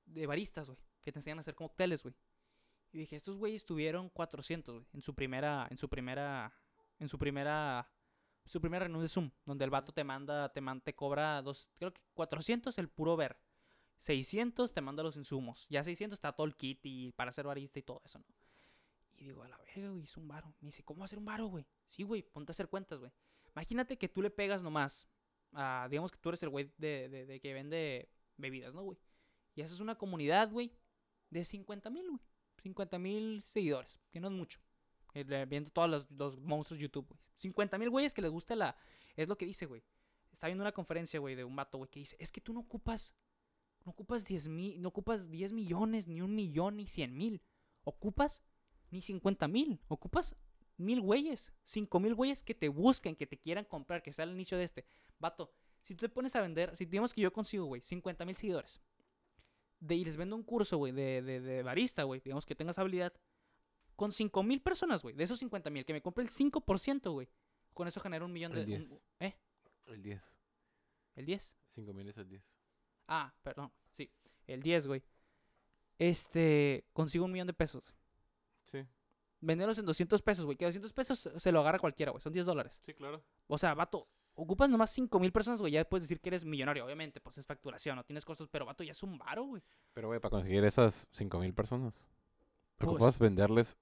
de 0.06 0.28
baristas, 0.28 0.68
güey, 0.70 0.80
que 1.02 1.12
te 1.12 1.20
enseñan 1.20 1.40
a 1.40 1.42
hacer 1.42 1.56
cócteles, 1.56 2.04
güey. 2.04 2.16
Y 2.92 3.00
dije, 3.00 3.18
estos 3.18 3.38
güeyes 3.38 3.66
tuvieron 3.66 4.10
400, 4.10 4.76
güey, 4.76 4.88
en 4.94 5.02
su 5.02 5.14
primera, 5.14 5.68
en 5.70 5.76
su 5.78 5.90
primera, 5.90 6.54
en 7.00 7.10
su 7.10 7.18
primera, 7.20 7.92
su 8.46 8.62
primera 8.62 8.86
reunión 8.86 9.02
de 9.02 9.10
Zoom, 9.10 9.30
donde 9.46 9.66
el 9.66 9.72
vato 9.72 9.92
te 9.92 10.04
manda, 10.06 10.54
te, 10.54 10.62
man- 10.62 10.80
te 10.82 10.96
cobra 10.96 11.42
dos, 11.42 11.70
creo 11.78 11.94
que 11.94 12.02
400 12.14 12.78
el 12.78 12.88
puro 12.88 13.18
ver. 13.18 13.38
600 14.00 14.74
te 14.74 14.82
manda 14.82 15.04
los 15.04 15.16
insumos. 15.16 15.66
Ya 15.70 15.84
600 15.84 16.18
está 16.18 16.32
todo 16.34 16.48
el 16.48 16.56
kit 16.56 16.80
y 16.84 17.12
para 17.12 17.32
ser 17.32 17.46
barista 17.46 17.80
y 17.80 17.84
todo 17.84 18.02
eso, 18.06 18.20
¿no? 18.20 18.26
Y 19.18 19.26
digo, 19.26 19.44
a 19.44 19.50
la 19.50 19.58
verga, 19.58 19.90
güey, 19.90 20.04
es 20.04 20.16
un 20.18 20.28
varo. 20.28 20.54
Me 20.62 20.68
dice, 20.68 20.84
¿cómo 20.84 21.04
hacer 21.04 21.20
un 21.20 21.26
varo, 21.26 21.48
güey? 21.48 21.66
Sí, 21.88 22.04
güey, 22.04 22.22
ponte 22.24 22.52
a 22.52 22.54
hacer 22.54 22.70
cuentas, 22.70 23.00
güey. 23.00 23.12
Imagínate 23.54 23.98
que 23.98 24.08
tú 24.10 24.22
le 24.22 24.30
pegas 24.30 24.64
nomás. 24.64 25.08
a- 25.52 25.88
digamos 25.90 26.12
que 26.12 26.18
tú 26.20 26.30
eres 26.30 26.44
el 26.44 26.50
güey 26.50 26.72
de, 26.78 27.10
de- 27.10 27.26
de 27.26 27.40
que 27.40 27.54
vende 27.54 28.08
bebidas, 28.38 28.74
¿no, 28.74 28.84
güey? 28.84 29.00
Y 29.56 29.62
haces 29.64 29.80
una 29.80 29.96
comunidad, 29.98 30.52
güey, 30.52 30.72
de 31.32 31.44
50 31.44 31.90
mil, 31.90 32.08
güey. 32.08 32.22
50 32.60 33.00
mil 33.00 33.42
seguidores, 33.44 34.00
que 34.12 34.20
no 34.20 34.28
es 34.28 34.34
mucho. 34.34 34.60
Eh, 35.16 35.46
Viendo 35.50 35.72
todos 35.72 35.90
los, 35.90 36.12
los 36.12 36.40
monstruos 36.40 36.80
YouTube, 36.80 37.08
güey. 37.08 37.20
50 37.38 37.78
mil 37.80 37.90
güeyes 37.90 38.14
que 38.14 38.22
les 38.22 38.30
gusta 38.32 38.56
la... 38.56 38.76
Es 39.16 39.28
lo 39.28 39.38
que 39.38 39.46
dice, 39.48 39.66
güey. 39.66 39.84
Está 40.32 40.46
viendo 40.48 40.64
una 40.64 40.72
conferencia, 40.72 41.20
güey, 41.20 41.34
de 41.36 41.44
un 41.44 41.56
vato, 41.56 41.80
güey, 41.80 41.90
que 41.90 42.00
dice, 42.00 42.16
es 42.20 42.32
que 42.32 42.40
tú 42.42 42.54
no 42.54 42.60
ocupas... 42.62 43.16
No 43.90 43.94
ocupas 43.94 44.24
10 44.24 44.48
mil, 44.50 44.80
no 44.84 44.90
ocupas 44.90 45.32
10 45.32 45.52
millones, 45.52 46.08
ni 46.08 46.22
un 46.22 46.36
millón, 46.36 46.78
ni 46.78 46.86
100 46.86 47.18
mil. 47.18 47.42
Ocupas 47.84 48.44
ni 48.92 49.02
50 49.02 49.48
mil. 49.48 49.82
Ocupas 49.88 50.36
mil 50.78 51.02
güeyes, 51.02 51.52
cinco 51.64 52.00
mil 52.00 52.14
güeyes 52.14 52.44
que 52.44 52.54
te 52.54 52.70
busquen, 52.70 53.16
que 53.16 53.26
te 53.26 53.36
quieran 53.40 53.66
comprar, 53.66 54.04
que 54.04 54.14
sea 54.14 54.26
el 54.26 54.38
nicho 54.38 54.58
de 54.58 54.64
este. 54.66 54.86
Vato, 55.18 55.52
si 55.82 55.96
tú 55.96 56.02
te 56.06 56.10
pones 56.10 56.36
a 56.36 56.42
vender, 56.44 56.78
si 56.78 56.86
digamos 56.86 57.16
que 57.16 57.22
yo 57.22 57.34
consigo, 57.34 57.66
güey, 57.66 57.82
50 57.82 58.26
mil 58.26 58.36
seguidores, 58.36 58.80
de, 59.80 59.96
y 59.96 60.06
les 60.06 60.18
vendo 60.18 60.36
un 60.36 60.44
curso, 60.44 60.78
güey, 60.78 60.94
de, 60.94 61.24
de, 61.24 61.42
de 61.42 61.64
barista, 61.64 62.04
güey, 62.04 62.22
digamos 62.24 62.46
que 62.46 62.54
tengas 62.54 62.78
habilidad, 62.78 63.12
con 63.96 64.12
5 64.12 64.44
mil 64.44 64.62
personas, 64.62 65.02
güey, 65.02 65.16
de 65.16 65.24
esos 65.24 65.40
50 65.40 65.72
mil, 65.72 65.84
que 65.84 65.94
me 65.94 66.02
compre 66.04 66.24
el 66.24 66.30
5%, 66.30 67.12
güey, 67.12 67.28
con 67.74 67.88
eso 67.88 68.00
genera 68.00 68.24
un 68.24 68.32
millón 68.34 68.52
de... 68.54 68.62
El 68.62 68.72
un- 68.72 68.88
10. 68.88 69.04
¿Eh? 69.22 69.36
El 69.88 70.04
10. 70.04 70.38
¿El 71.16 71.26
10? 71.26 71.52
5 71.72 71.92
mil 71.94 72.08
es 72.08 72.18
el 72.18 72.30
10. 72.30 72.59
Ah, 73.12 73.34
perdón, 73.44 73.72
sí, 73.92 74.10
el 74.48 74.62
10, 74.62 74.88
güey. 74.88 75.04
Este, 75.98 76.86
consigo 76.94 77.26
un 77.26 77.32
millón 77.32 77.48
de 77.48 77.54
pesos. 77.54 77.94
Sí, 78.64 78.86
Venderlos 79.42 79.78
en 79.80 79.86
200 79.86 80.22
pesos, 80.22 80.46
güey, 80.46 80.58
que 80.58 80.66
200 80.66 80.94
pesos 80.94 81.30
se 81.36 81.52
lo 81.52 81.60
agarra 81.62 81.80
cualquiera, 81.80 82.12
güey, 82.12 82.22
son 82.22 82.32
10 82.34 82.46
dólares. 82.46 82.80
sí, 82.84 82.94
claro. 82.94 83.24
O 83.48 83.58
sea, 83.58 83.74
vato, 83.74 84.08
ocupas 84.36 84.70
nomás 84.70 84.92
5 84.92 85.20
mil 85.20 85.32
personas, 85.32 85.60
güey. 85.60 85.74
Ya 85.74 85.84
puedes 85.84 86.04
decir 86.04 86.22
que 86.22 86.30
eres 86.30 86.46
millonario. 86.46 86.86
Obviamente, 86.86 87.20
pues 87.20 87.38
es 87.38 87.46
facturación, 87.46 87.96
no 87.96 88.04
tienes 88.04 88.24
costos, 88.26 88.48
pero 88.48 88.66
vato, 88.66 88.84
ya 88.84 88.92
es 88.92 89.02
un 89.04 89.18
varo, 89.18 89.44
güey. 89.46 89.64
Pero, 89.94 90.08
güey, 90.10 90.20
para 90.20 90.30
conseguir 90.32 90.64
esas 90.66 91.08
5 91.12 91.40
mil 91.40 91.54
personas, 91.54 92.08
Pues- 92.78 92.90
ocupas 92.90 93.18
venderles 93.20 93.78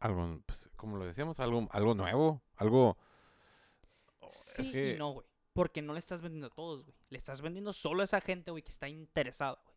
algo, 0.00 0.40
pues, 0.46 0.70
como 0.76 0.96
lo 0.96 1.04
decíamos, 1.04 1.38
algo, 1.40 1.68
algo 1.70 1.94
nuevo, 1.94 2.42
algo... 2.56 2.96
Sí 4.30 4.62
es 4.62 4.70
que, 4.72 4.94
y 4.94 4.98
no, 4.98 5.12
güey. 5.12 5.26
Porque 5.58 5.82
no 5.82 5.92
le 5.92 5.98
estás 5.98 6.20
vendiendo 6.20 6.46
a 6.46 6.50
todos, 6.50 6.84
güey. 6.84 6.96
Le 7.10 7.18
estás 7.18 7.40
vendiendo 7.40 7.72
solo 7.72 8.02
a 8.02 8.04
esa 8.04 8.20
gente, 8.20 8.50
güey, 8.52 8.62
que 8.62 8.70
está 8.70 8.88
interesada, 8.88 9.60
güey. 9.64 9.76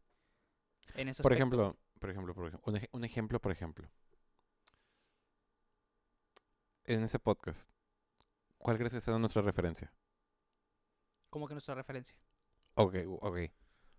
En 1.02 1.10
ese 1.10 1.24
por 1.24 1.32
aspecto, 1.34 1.56
ejemplo, 1.56 1.78
por 2.00 2.10
ejemplo, 2.10 2.34
por 2.36 2.48
ejemplo, 2.48 2.72
un, 2.72 2.78
ej- 2.78 2.90
un 2.92 3.04
ejemplo, 3.06 3.40
por 3.42 3.52
ejemplo. 3.52 3.90
En 6.86 7.04
ese 7.04 7.20
podcast, 7.20 7.70
¿cuál 8.58 8.78
crees 8.78 8.94
que 8.94 9.02
sea 9.02 9.18
nuestra 9.18 9.42
referencia? 9.42 9.94
Como 11.30 11.48
que 11.48 11.54
nuestra 11.54 11.76
referencia. 11.76 12.18
Ok, 12.76 12.96
ok. 13.22 13.38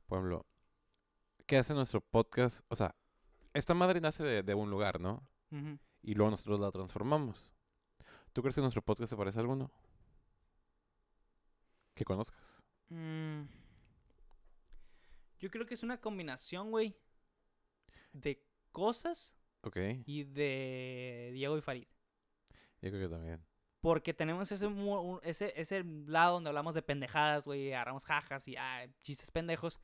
Por 0.07 0.19
ejemplo, 0.19 0.47
¿qué 1.47 1.57
hace 1.59 1.75
nuestro 1.75 2.01
podcast? 2.01 2.61
O 2.69 2.77
sea, 2.77 2.95
esta 3.55 3.75
madre 3.75 4.01
nace 4.01 4.23
de, 4.25 4.43
de 4.43 4.55
un 4.55 4.71
lugar, 4.71 5.01
¿no? 5.01 5.27
Y 6.03 6.15
luego 6.15 6.31
nosotros 6.31 6.59
la 6.61 6.71
transformamos. 6.71 7.53
¿Tú 8.33 8.43
crees 8.43 8.55
que 8.55 8.61
nuestro 8.61 8.83
podcast 8.83 9.11
se 9.11 9.17
parece 9.17 9.39
a 9.39 9.43
alguno? 9.43 9.71
Que 11.95 12.05
conozcas. 12.05 12.63
Mm. 12.89 13.43
Yo 15.39 15.51
creo 15.51 15.67
que 15.67 15.75
es 15.75 15.83
una 15.83 16.01
combinación, 16.01 16.71
güey, 16.71 16.95
de 18.13 18.43
cosas 18.71 19.35
Ok, 19.63 19.77
y 20.07 20.25
de 20.25 21.31
Diego 21.35 21.57
y 21.59 21.61
Farid. 21.63 21.87
yo 22.81 22.91
creo 22.91 23.09
que 23.09 23.15
también. 23.15 23.45
Porque 23.81 24.15
tenemos 24.15 24.53
ese, 24.53 24.69
ese, 25.25 25.53
ese 25.61 25.83
lado 26.07 26.35
donde 26.35 26.49
hablamos 26.51 26.75
de 26.77 26.83
pendejadas, 26.83 27.45
güey, 27.47 27.73
agarramos 27.75 28.05
jajas 28.05 28.47
y 28.47 28.57
ah, 28.57 28.87
chistes 29.03 29.31
pendejos. 29.33 29.81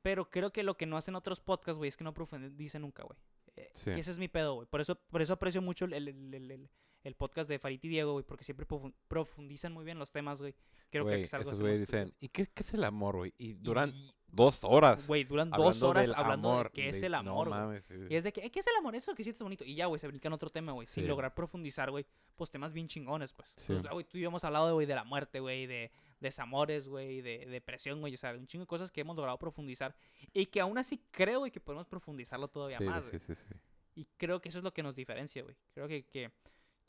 Pero 0.00 0.30
creo 0.30 0.52
que 0.52 0.62
lo 0.62 0.76
que 0.78 0.86
no 0.86 0.96
hacen 0.96 1.14
otros 1.14 1.40
podcasts, 1.40 1.76
güey, 1.76 1.88
es 1.88 1.96
que 1.96 2.04
no 2.04 2.14
profundizan 2.14 2.82
nunca, 2.82 3.02
güey. 3.04 3.18
Eh, 3.56 3.70
Sí. 3.74 3.90
que 3.92 4.00
ese 4.00 4.10
es 4.10 4.18
mi 4.18 4.28
pedo, 4.28 4.54
güey. 4.54 4.66
Por 4.66 4.80
eso, 4.80 4.96
por 4.96 5.20
eso 5.20 5.34
aprecio 5.34 5.60
mucho 5.60 5.84
el, 5.84 5.92
el- 5.92 6.08
el- 6.08 6.50
el- 6.50 6.70
el- 7.02 7.14
podcast 7.14 7.48
de 7.48 7.58
Farid 7.58 7.80
y 7.82 7.88
Diego, 7.88 8.12
güey, 8.12 8.24
porque 8.24 8.44
siempre 8.44 8.66
profu- 8.66 8.92
profundizan 9.08 9.72
muy 9.72 9.84
bien 9.84 9.98
los 9.98 10.10
temas, 10.12 10.40
güey. 10.40 10.54
Creo 10.90 11.06
que 11.06 11.22
es 11.22 11.32
algo 11.34 11.48
esos 11.50 11.60
güeyes 11.60 11.80
dicen, 11.80 12.12
¿y 12.20 12.28
qué, 12.28 12.46
qué 12.46 12.62
es 12.62 12.74
el 12.74 12.84
amor, 12.84 13.16
güey? 13.16 13.32
Y 13.38 13.54
duran 13.54 13.90
Y, 13.94 14.12
dos 14.28 14.62
horas. 14.62 15.06
Güey, 15.06 15.24
duran 15.24 15.50
dos 15.50 15.82
horas 15.82 16.10
hablando 16.14 16.50
amor, 16.50 16.66
de 16.66 16.72
qué 16.72 16.88
es 16.90 17.00
de- 17.00 17.06
el 17.06 17.12
no 17.12 17.18
amor, 17.18 17.48
güey. 17.48 17.60
mames, 17.60 17.84
sí. 17.84 17.94
Y 18.10 18.14
es 18.14 18.24
de 18.24 18.32
que, 18.32 18.42
"Eh, 18.44 18.50
¿qué 18.50 18.60
es 18.60 18.66
el 18.66 18.76
amor? 18.76 18.94
Eso 18.94 19.14
que 19.14 19.22
sientes 19.22 19.40
bonito. 19.42 19.64
Y 19.64 19.74
ya, 19.74 19.86
güey, 19.86 19.98
se 19.98 20.06
brincan 20.06 20.32
otro 20.34 20.50
tema, 20.50 20.72
güey. 20.72 20.86
Sin 20.86 21.06
lograr 21.08 21.34
profundizar, 21.34 21.90
güey. 21.90 22.04
Pues 22.36 22.50
temas 22.50 22.72
bien 22.74 22.88
chingones, 22.88 23.32
pues. 23.32 23.52
Sí. 23.56 23.72
Pues, 23.74 23.88
güey, 23.90 24.04
tú 24.04 24.18
y 24.18 24.20
yo 24.20 24.28
hemos 24.28 24.44
hablado, 24.44 24.74
güey, 24.74 24.86
de 24.86 24.94
la 24.94 25.04
muerte, 25.04 25.40
güey, 25.40 25.66
de 25.66 25.90
desamores, 26.20 26.86
güey, 26.88 27.20
de 27.22 27.46
depresión, 27.46 28.00
güey. 28.00 28.14
O 28.14 28.18
sea, 28.18 28.32
de 28.32 28.38
un 28.38 28.46
chingo 28.46 28.62
de 28.64 28.68
cosas 28.68 28.90
que 28.90 29.00
hemos 29.00 29.16
logrado 29.16 29.38
profundizar. 29.38 29.94
Y 30.34 30.46
que 30.46 30.60
aún 30.60 30.76
así 30.78 31.02
creo, 31.10 31.40
güey, 31.40 31.50
que 31.50 31.60
podemos 31.60 31.86
profundizarlo 31.86 32.48
todavía 32.48 32.80
más, 32.80 33.04
sí, 33.04 33.10
güey. 33.10 33.20
sí, 33.20 33.34
sí. 33.34 33.54
Y 33.94 34.06
creo 34.16 34.40
que 34.40 34.48
eso 34.50 34.58
es 34.58 34.64
lo 34.64 34.72
que 34.72 34.82
nos 34.82 34.94
diferencia, 34.94 35.42
güey. 35.42 35.56
Creo 35.74 35.88
que, 35.88 36.04
que, 36.06 36.30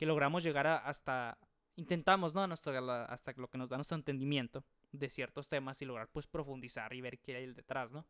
que 0.04 0.08
logramos 0.08 0.44
llegar 0.44 0.68
a 0.68 0.76
hasta... 0.78 1.38
Intentamos, 1.78 2.36
¿no? 2.36 2.44
A 2.44 2.48
nuestro, 2.48 2.78
a 2.78 2.82
la- 2.82 3.06
hasta 3.06 3.32
lo 3.38 3.48
que 3.50 3.58
nos 3.58 3.70
da 3.70 3.78
nuestro 3.78 3.96
entendimiento 3.96 4.66
de 4.92 5.10
ciertos 5.10 5.48
temas 5.48 5.82
y 5.82 5.86
lograr, 5.86 6.10
pues, 6.10 6.28
profundizar 6.28 6.94
y 6.94 7.00
ver 7.00 7.20
qué 7.20 7.38
hay 7.38 7.48
detrás, 7.54 7.90
¿no? 7.90 8.06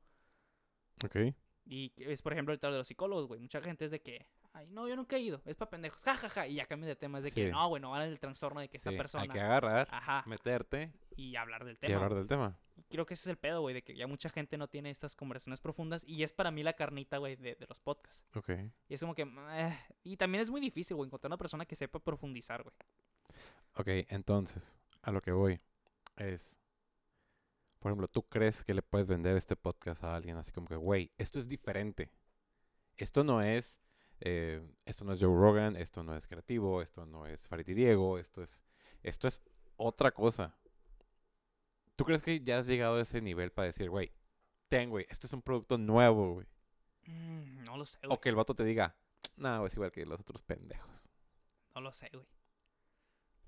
Ok. 1.05 1.17
Y 1.65 1.93
es, 1.97 2.21
por 2.23 2.33
ejemplo, 2.33 2.51
el 2.51 2.59
de 2.59 2.71
los 2.71 2.87
psicólogos, 2.87 3.27
güey. 3.27 3.39
Mucha 3.39 3.61
gente 3.61 3.85
es 3.85 3.91
de 3.91 4.01
que, 4.01 4.25
ay, 4.53 4.67
no, 4.67 4.87
yo 4.87 4.95
nunca 4.95 5.15
he 5.15 5.19
ido, 5.19 5.41
es 5.45 5.55
para 5.55 5.71
pendejos, 5.71 6.01
ja, 6.03 6.15
ja, 6.15 6.29
ja, 6.29 6.47
y 6.47 6.55
ya 6.55 6.65
cambia 6.65 6.87
de 6.87 6.95
tema, 6.95 7.17
es 7.19 7.23
de 7.25 7.31
que, 7.31 7.49
no, 7.49 7.67
güey, 7.69 7.81
no 7.81 7.91
van 7.91 8.03
el 8.03 8.19
trastorno 8.19 8.59
de 8.61 8.69
que 8.69 8.77
esta 8.77 8.91
Sí, 8.91 8.97
persona, 8.97 9.23
Hay 9.23 9.29
que 9.29 9.39
agarrar, 9.39 9.87
ajá, 9.91 10.23
meterte 10.27 10.91
y 11.15 11.35
hablar 11.35 11.65
del 11.65 11.75
y 11.75 11.79
tema. 11.79 11.95
hablar 11.95 12.13
del 12.15 12.27
tema. 12.27 12.57
Y 12.75 12.83
creo 12.83 13.05
que 13.05 13.13
ese 13.13 13.21
es 13.23 13.27
el 13.27 13.37
pedo, 13.37 13.61
güey, 13.61 13.73
de 13.75 13.83
que 13.83 13.95
ya 13.95 14.07
mucha 14.07 14.29
gente 14.29 14.57
no 14.57 14.67
tiene 14.67 14.89
estas 14.89 15.15
conversaciones 15.15 15.59
profundas, 15.59 16.03
y 16.07 16.23
es 16.23 16.33
para 16.33 16.51
mí 16.51 16.63
la 16.63 16.73
carnita, 16.73 17.17
güey, 17.17 17.35
de, 17.35 17.55
de 17.55 17.65
los 17.67 17.79
podcasts. 17.79 18.25
Ok. 18.35 18.49
Y 18.87 18.93
es 18.93 18.99
como 19.01 19.13
que, 19.15 19.23
eh, 19.51 19.77
y 20.03 20.17
también 20.17 20.41
es 20.41 20.49
muy 20.49 20.61
difícil, 20.61 20.95
güey, 20.95 21.07
encontrar 21.07 21.29
una 21.29 21.37
persona 21.37 21.65
que 21.65 21.75
sepa 21.75 21.99
profundizar, 21.99 22.63
güey. 22.63 22.75
Ok, 23.75 24.07
entonces, 24.09 24.77
a 25.01 25.11
lo 25.11 25.21
que 25.21 25.31
voy 25.31 25.59
es, 26.17 26.55
por 27.79 27.91
ejemplo, 27.91 28.07
¿tú 28.07 28.23
crees 28.23 28.63
que 28.63 28.73
le 28.73 28.81
puedes 28.83 29.07
vender 29.07 29.35
este 29.35 29.55
podcast 29.55 30.03
a 30.03 30.15
alguien 30.15 30.37
así 30.37 30.51
como 30.51 30.67
que, 30.67 30.75
güey, 30.75 31.11
esto 31.17 31.39
es 31.39 31.47
diferente? 31.47 32.11
Esto 32.97 33.23
no 33.23 33.41
es, 33.41 33.81
eh, 34.25 34.61
esto 34.85 35.03
no 35.03 35.11
es 35.11 35.19
Joe 35.19 35.35
Rogan, 35.35 35.75
esto 35.75 36.01
no 36.01 36.15
es 36.15 36.27
creativo, 36.27 36.81
esto 36.81 37.05
no 37.05 37.25
es 37.25 37.45
Farid 37.45 37.67
y 37.67 37.73
Diego, 37.73 38.17
esto 38.17 38.41
es, 38.41 38.63
esto 39.01 39.27
es 39.27 39.43
otra 39.75 40.11
cosa. 40.11 40.55
¿Tú 41.97 42.05
crees 42.05 42.23
que 42.23 42.39
ya 42.39 42.59
has 42.59 42.67
llegado 42.67 42.95
a 42.95 43.01
ese 43.01 43.19
nivel 43.19 43.51
para 43.51 43.65
decir, 43.65 43.89
güey, 43.89 44.13
ten, 44.69 44.89
güey, 44.89 45.05
este 45.09 45.27
es 45.27 45.33
un 45.33 45.41
producto 45.41 45.77
nuevo, 45.77 46.35
güey? 46.35 46.47
Mm, 47.05 47.65
no 47.65 47.75
lo 47.75 47.85
sé, 47.85 47.99
güey. 48.01 48.15
O 48.15 48.21
que 48.21 48.29
el 48.29 48.35
vato 48.35 48.55
te 48.55 48.63
diga, 48.63 48.95
no, 49.35 49.65
es 49.65 49.73
igual 49.73 49.91
que 49.91 50.05
los 50.05 50.21
otros 50.21 50.41
pendejos. 50.41 51.09
No 51.75 51.81
lo 51.81 51.91
sé, 51.91 52.09
güey. 52.13 52.25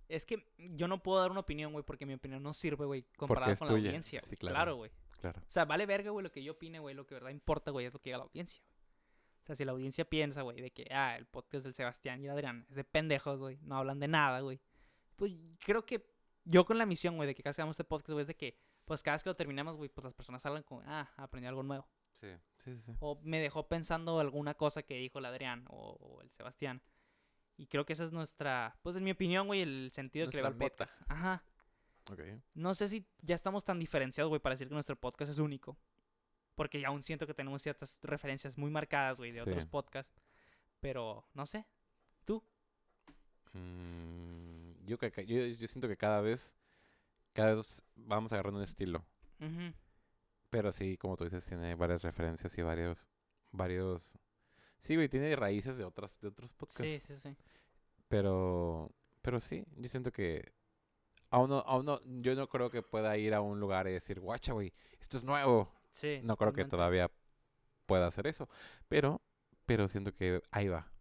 Es 0.09 0.25
que 0.25 0.45
yo 0.57 0.89
no 0.89 1.01
puedo 1.01 1.21
dar 1.21 1.31
una 1.31 1.39
opinión, 1.39 1.71
güey, 1.71 1.85
porque 1.85 2.05
mi 2.05 2.15
opinión 2.15 2.43
no 2.43 2.53
sirve, 2.53 2.85
güey, 2.85 3.05
comparada 3.15 3.55
con 3.55 3.69
tuya. 3.69 3.79
la 3.79 3.87
audiencia. 3.87 4.21
Sí, 4.23 4.35
claro. 4.35 4.55
Claro, 4.55 4.75
güey. 4.75 4.91
Claro. 5.21 5.39
O 5.39 5.51
sea, 5.51 5.63
vale 5.63 5.85
verga, 5.85 6.11
güey, 6.11 6.21
lo 6.21 6.33
que 6.33 6.43
yo 6.43 6.51
opine, 6.51 6.79
güey. 6.79 6.93
Lo 6.93 7.07
que 7.07 7.15
de 7.15 7.21
verdad 7.21 7.31
importa, 7.31 7.71
güey, 7.71 7.85
es 7.85 7.93
lo 7.93 8.01
que 8.01 8.09
diga 8.09 8.17
la 8.17 8.25
audiencia, 8.25 8.61
güey. 8.61 8.74
O 9.45 9.47
sea, 9.47 9.55
si 9.55 9.63
la 9.63 9.73
audiencia 9.73 10.05
piensa, 10.05 10.41
güey, 10.41 10.59
de 10.59 10.71
que, 10.71 10.87
ah, 10.89 11.15
el 11.15 11.27
podcast 11.27 11.65
del 11.65 11.75
Sebastián 11.75 12.19
y 12.19 12.25
el 12.25 12.31
Adrián 12.31 12.65
es 12.67 12.75
de 12.75 12.83
pendejos, 12.83 13.39
güey. 13.39 13.59
No 13.61 13.77
hablan 13.77 13.99
de 13.99 14.07
nada, 14.07 14.39
güey. 14.39 14.59
Pues 15.15 15.33
creo 15.59 15.85
que 15.85 16.03
yo 16.45 16.65
con 16.65 16.79
la 16.79 16.87
misión, 16.87 17.15
güey, 17.15 17.27
de 17.27 17.35
que 17.35 17.43
cada 17.43 17.51
vez 17.51 17.57
que 17.57 17.61
hagamos 17.61 17.75
este 17.75 17.83
podcast, 17.83 18.09
güey, 18.13 18.23
es 18.23 18.27
de 18.27 18.35
que, 18.35 18.57
pues 18.85 19.03
cada 19.03 19.15
vez 19.15 19.23
que 19.23 19.29
lo 19.29 19.35
terminamos, 19.35 19.75
güey, 19.75 19.87
pues 19.89 20.03
las 20.03 20.15
personas 20.15 20.43
hablan 20.47 20.63
con, 20.63 20.81
ah, 20.87 21.11
aprendí 21.15 21.47
algo 21.47 21.61
nuevo. 21.61 21.87
Sí, 22.13 22.29
sí, 22.57 22.75
sí. 22.79 22.93
O 22.99 23.19
me 23.21 23.39
dejó 23.39 23.67
pensando 23.67 24.19
alguna 24.19 24.55
cosa 24.55 24.81
que 24.81 24.95
dijo 24.95 25.19
el 25.19 25.25
Adrián 25.25 25.65
o, 25.69 25.91
o 25.99 26.21
el 26.21 26.31
Sebastián. 26.31 26.81
Y 27.55 27.67
creo 27.67 27.85
que 27.85 27.93
esa 27.93 28.03
es 28.03 28.11
nuestra, 28.11 28.79
pues 28.81 28.95
en 28.95 29.03
mi 29.03 29.11
opinión, 29.11 29.45
güey, 29.45 29.61
el 29.61 29.91
sentido 29.91 30.27
que 30.27 30.37
le 30.37 30.41
va 30.41 30.49
al 30.49 30.57
Nuestra 30.57 30.85
podcast. 30.87 31.11
Ajá. 31.11 31.43
No 32.53 32.75
sé 32.75 32.87
si 32.87 33.05
ya 33.21 33.35
estamos 33.35 33.63
tan 33.63 33.79
diferenciados, 33.79 34.29
güey, 34.29 34.41
para 34.41 34.53
decir 34.53 34.67
que 34.67 34.73
nuestro 34.73 34.95
podcast 34.95 35.31
es 35.31 35.39
único. 35.39 35.77
Porque 36.55 36.85
aún 36.85 37.03
siento 37.03 37.27
que 37.27 37.33
tenemos 37.33 37.61
ciertas 37.61 37.99
referencias 38.01 38.57
muy 38.57 38.71
marcadas, 38.71 39.17
güey, 39.17 39.31
de 39.31 39.41
otros 39.41 39.65
podcasts. 39.65 40.19
Pero, 40.79 41.25
no 41.33 41.45
sé. 41.45 41.65
Mm, 43.55 44.85
yo, 44.85 44.97
yo, 44.99 45.45
yo 45.45 45.67
siento 45.67 45.87
que 45.87 45.97
cada 45.97 46.21
vez, 46.21 46.55
cada 47.33 47.55
vez 47.55 47.83
vamos 47.95 48.33
agarrando 48.33 48.59
un 48.59 48.63
estilo. 48.63 49.05
Pero 50.49 50.71
sí, 50.71 50.97
como 50.97 51.17
tú 51.17 51.23
dices, 51.23 51.45
tiene 51.45 51.75
varias 51.75 52.01
referencias 52.01 52.57
y 52.57 52.61
varios, 52.61 53.07
varios... 53.51 54.17
Sí, 54.79 54.95
güey, 54.95 55.09
tiene 55.09 55.35
raíces 55.35 55.77
de 55.77 55.85
otras, 55.85 56.19
de 56.19 56.27
otros 56.27 56.53
podcasts. 56.53 56.83
Sí, 56.83 56.99
sí, 56.99 57.19
sí. 57.19 57.35
Pero, 58.07 58.91
pero 59.21 59.39
sí, 59.39 59.65
yo 59.77 59.89
siento 59.89 60.11
que 60.11 60.53
aún 61.29 61.49
no, 61.49 61.59
aún 61.59 61.85
no, 61.85 62.01
yo 62.21 62.35
no 62.35 62.47
creo 62.47 62.69
que 62.69 62.81
pueda 62.81 63.17
ir 63.17 63.33
a 63.33 63.41
un 63.41 63.59
lugar 63.59 63.87
y 63.87 63.93
decir, 63.93 64.19
guacha, 64.19 64.53
güey, 64.53 64.73
esto 64.99 65.17
es 65.17 65.23
nuevo. 65.23 65.73
Sí. 65.95 66.19
No 66.23 66.35
creo 66.35 66.51
que 66.53 66.65
todavía 66.65 67.09
pueda 67.85 68.07
hacer 68.07 68.27
eso. 68.27 68.49
Pero, 68.89 69.21
pero 69.65 69.87
siento 69.87 70.13
que 70.13 70.41
ahí 70.51 70.67
va. 70.67 70.91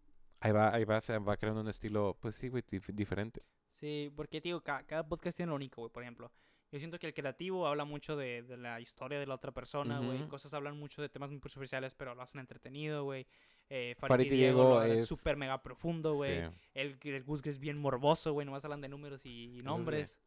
ahí 0.40 0.52
va, 0.52 0.72
ahí 0.72 0.84
va, 0.84 1.00
se 1.00 1.18
va 1.18 1.36
creando 1.36 1.60
un 1.62 1.68
estilo, 1.68 2.16
pues 2.20 2.34
sí, 2.36 2.48
güey, 2.48 2.62
dif- 2.62 2.92
diferente. 2.94 3.42
Sí, 3.70 4.12
porque, 4.14 4.40
tío, 4.40 4.60
ca- 4.62 4.84
cada, 4.86 5.06
podcast 5.06 5.36
tiene 5.36 5.50
lo 5.50 5.56
único, 5.56 5.80
güey. 5.82 5.90
Por 5.92 6.02
ejemplo, 6.04 6.30
yo 6.70 6.78
siento 6.78 6.98
que 6.98 7.08
el 7.08 7.14
creativo 7.14 7.66
habla 7.66 7.84
mucho 7.84 8.16
de, 8.16 8.42
de 8.44 8.56
la 8.56 8.80
historia 8.80 9.18
de 9.18 9.26
la 9.26 9.34
otra 9.34 9.50
persona, 9.52 9.98
güey. 9.98 10.20
Ujú. 10.20 10.28
Cosas 10.28 10.54
hablan 10.54 10.78
mucho 10.78 11.02
de 11.02 11.08
temas 11.08 11.30
muy 11.30 11.40
superficiales, 11.40 11.94
pero 11.94 12.14
lo 12.14 12.22
hacen 12.22 12.40
entretenido, 12.40 13.02
güey. 13.04 13.26
Eh, 13.70 13.96
Farid 13.98 14.10
Farid 14.12 14.26
y 14.26 14.36
Diego, 14.36 14.74
lo 14.74 14.82
es- 14.84 15.08
súper 15.08 15.36
mega 15.36 15.60
profundo, 15.62 16.14
güey. 16.14 16.42
Sí. 16.46 16.54
El, 16.74 16.98
el 17.02 17.24
Gus 17.24 17.44
es 17.46 17.58
bien 17.58 17.78
morboso, 17.80 18.32
güey. 18.32 18.44
Nomás 18.46 18.64
hablan 18.64 18.80
de 18.80 18.88
números 18.88 19.26
y, 19.26 19.58
y 19.58 19.62
nombres. 19.62 20.20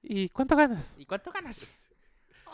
¿Y 0.00 0.28
cuánto 0.30 0.54
ganas? 0.56 0.96
¿Y 0.98 1.04
cuánto 1.04 1.30
ganas? 1.32 1.83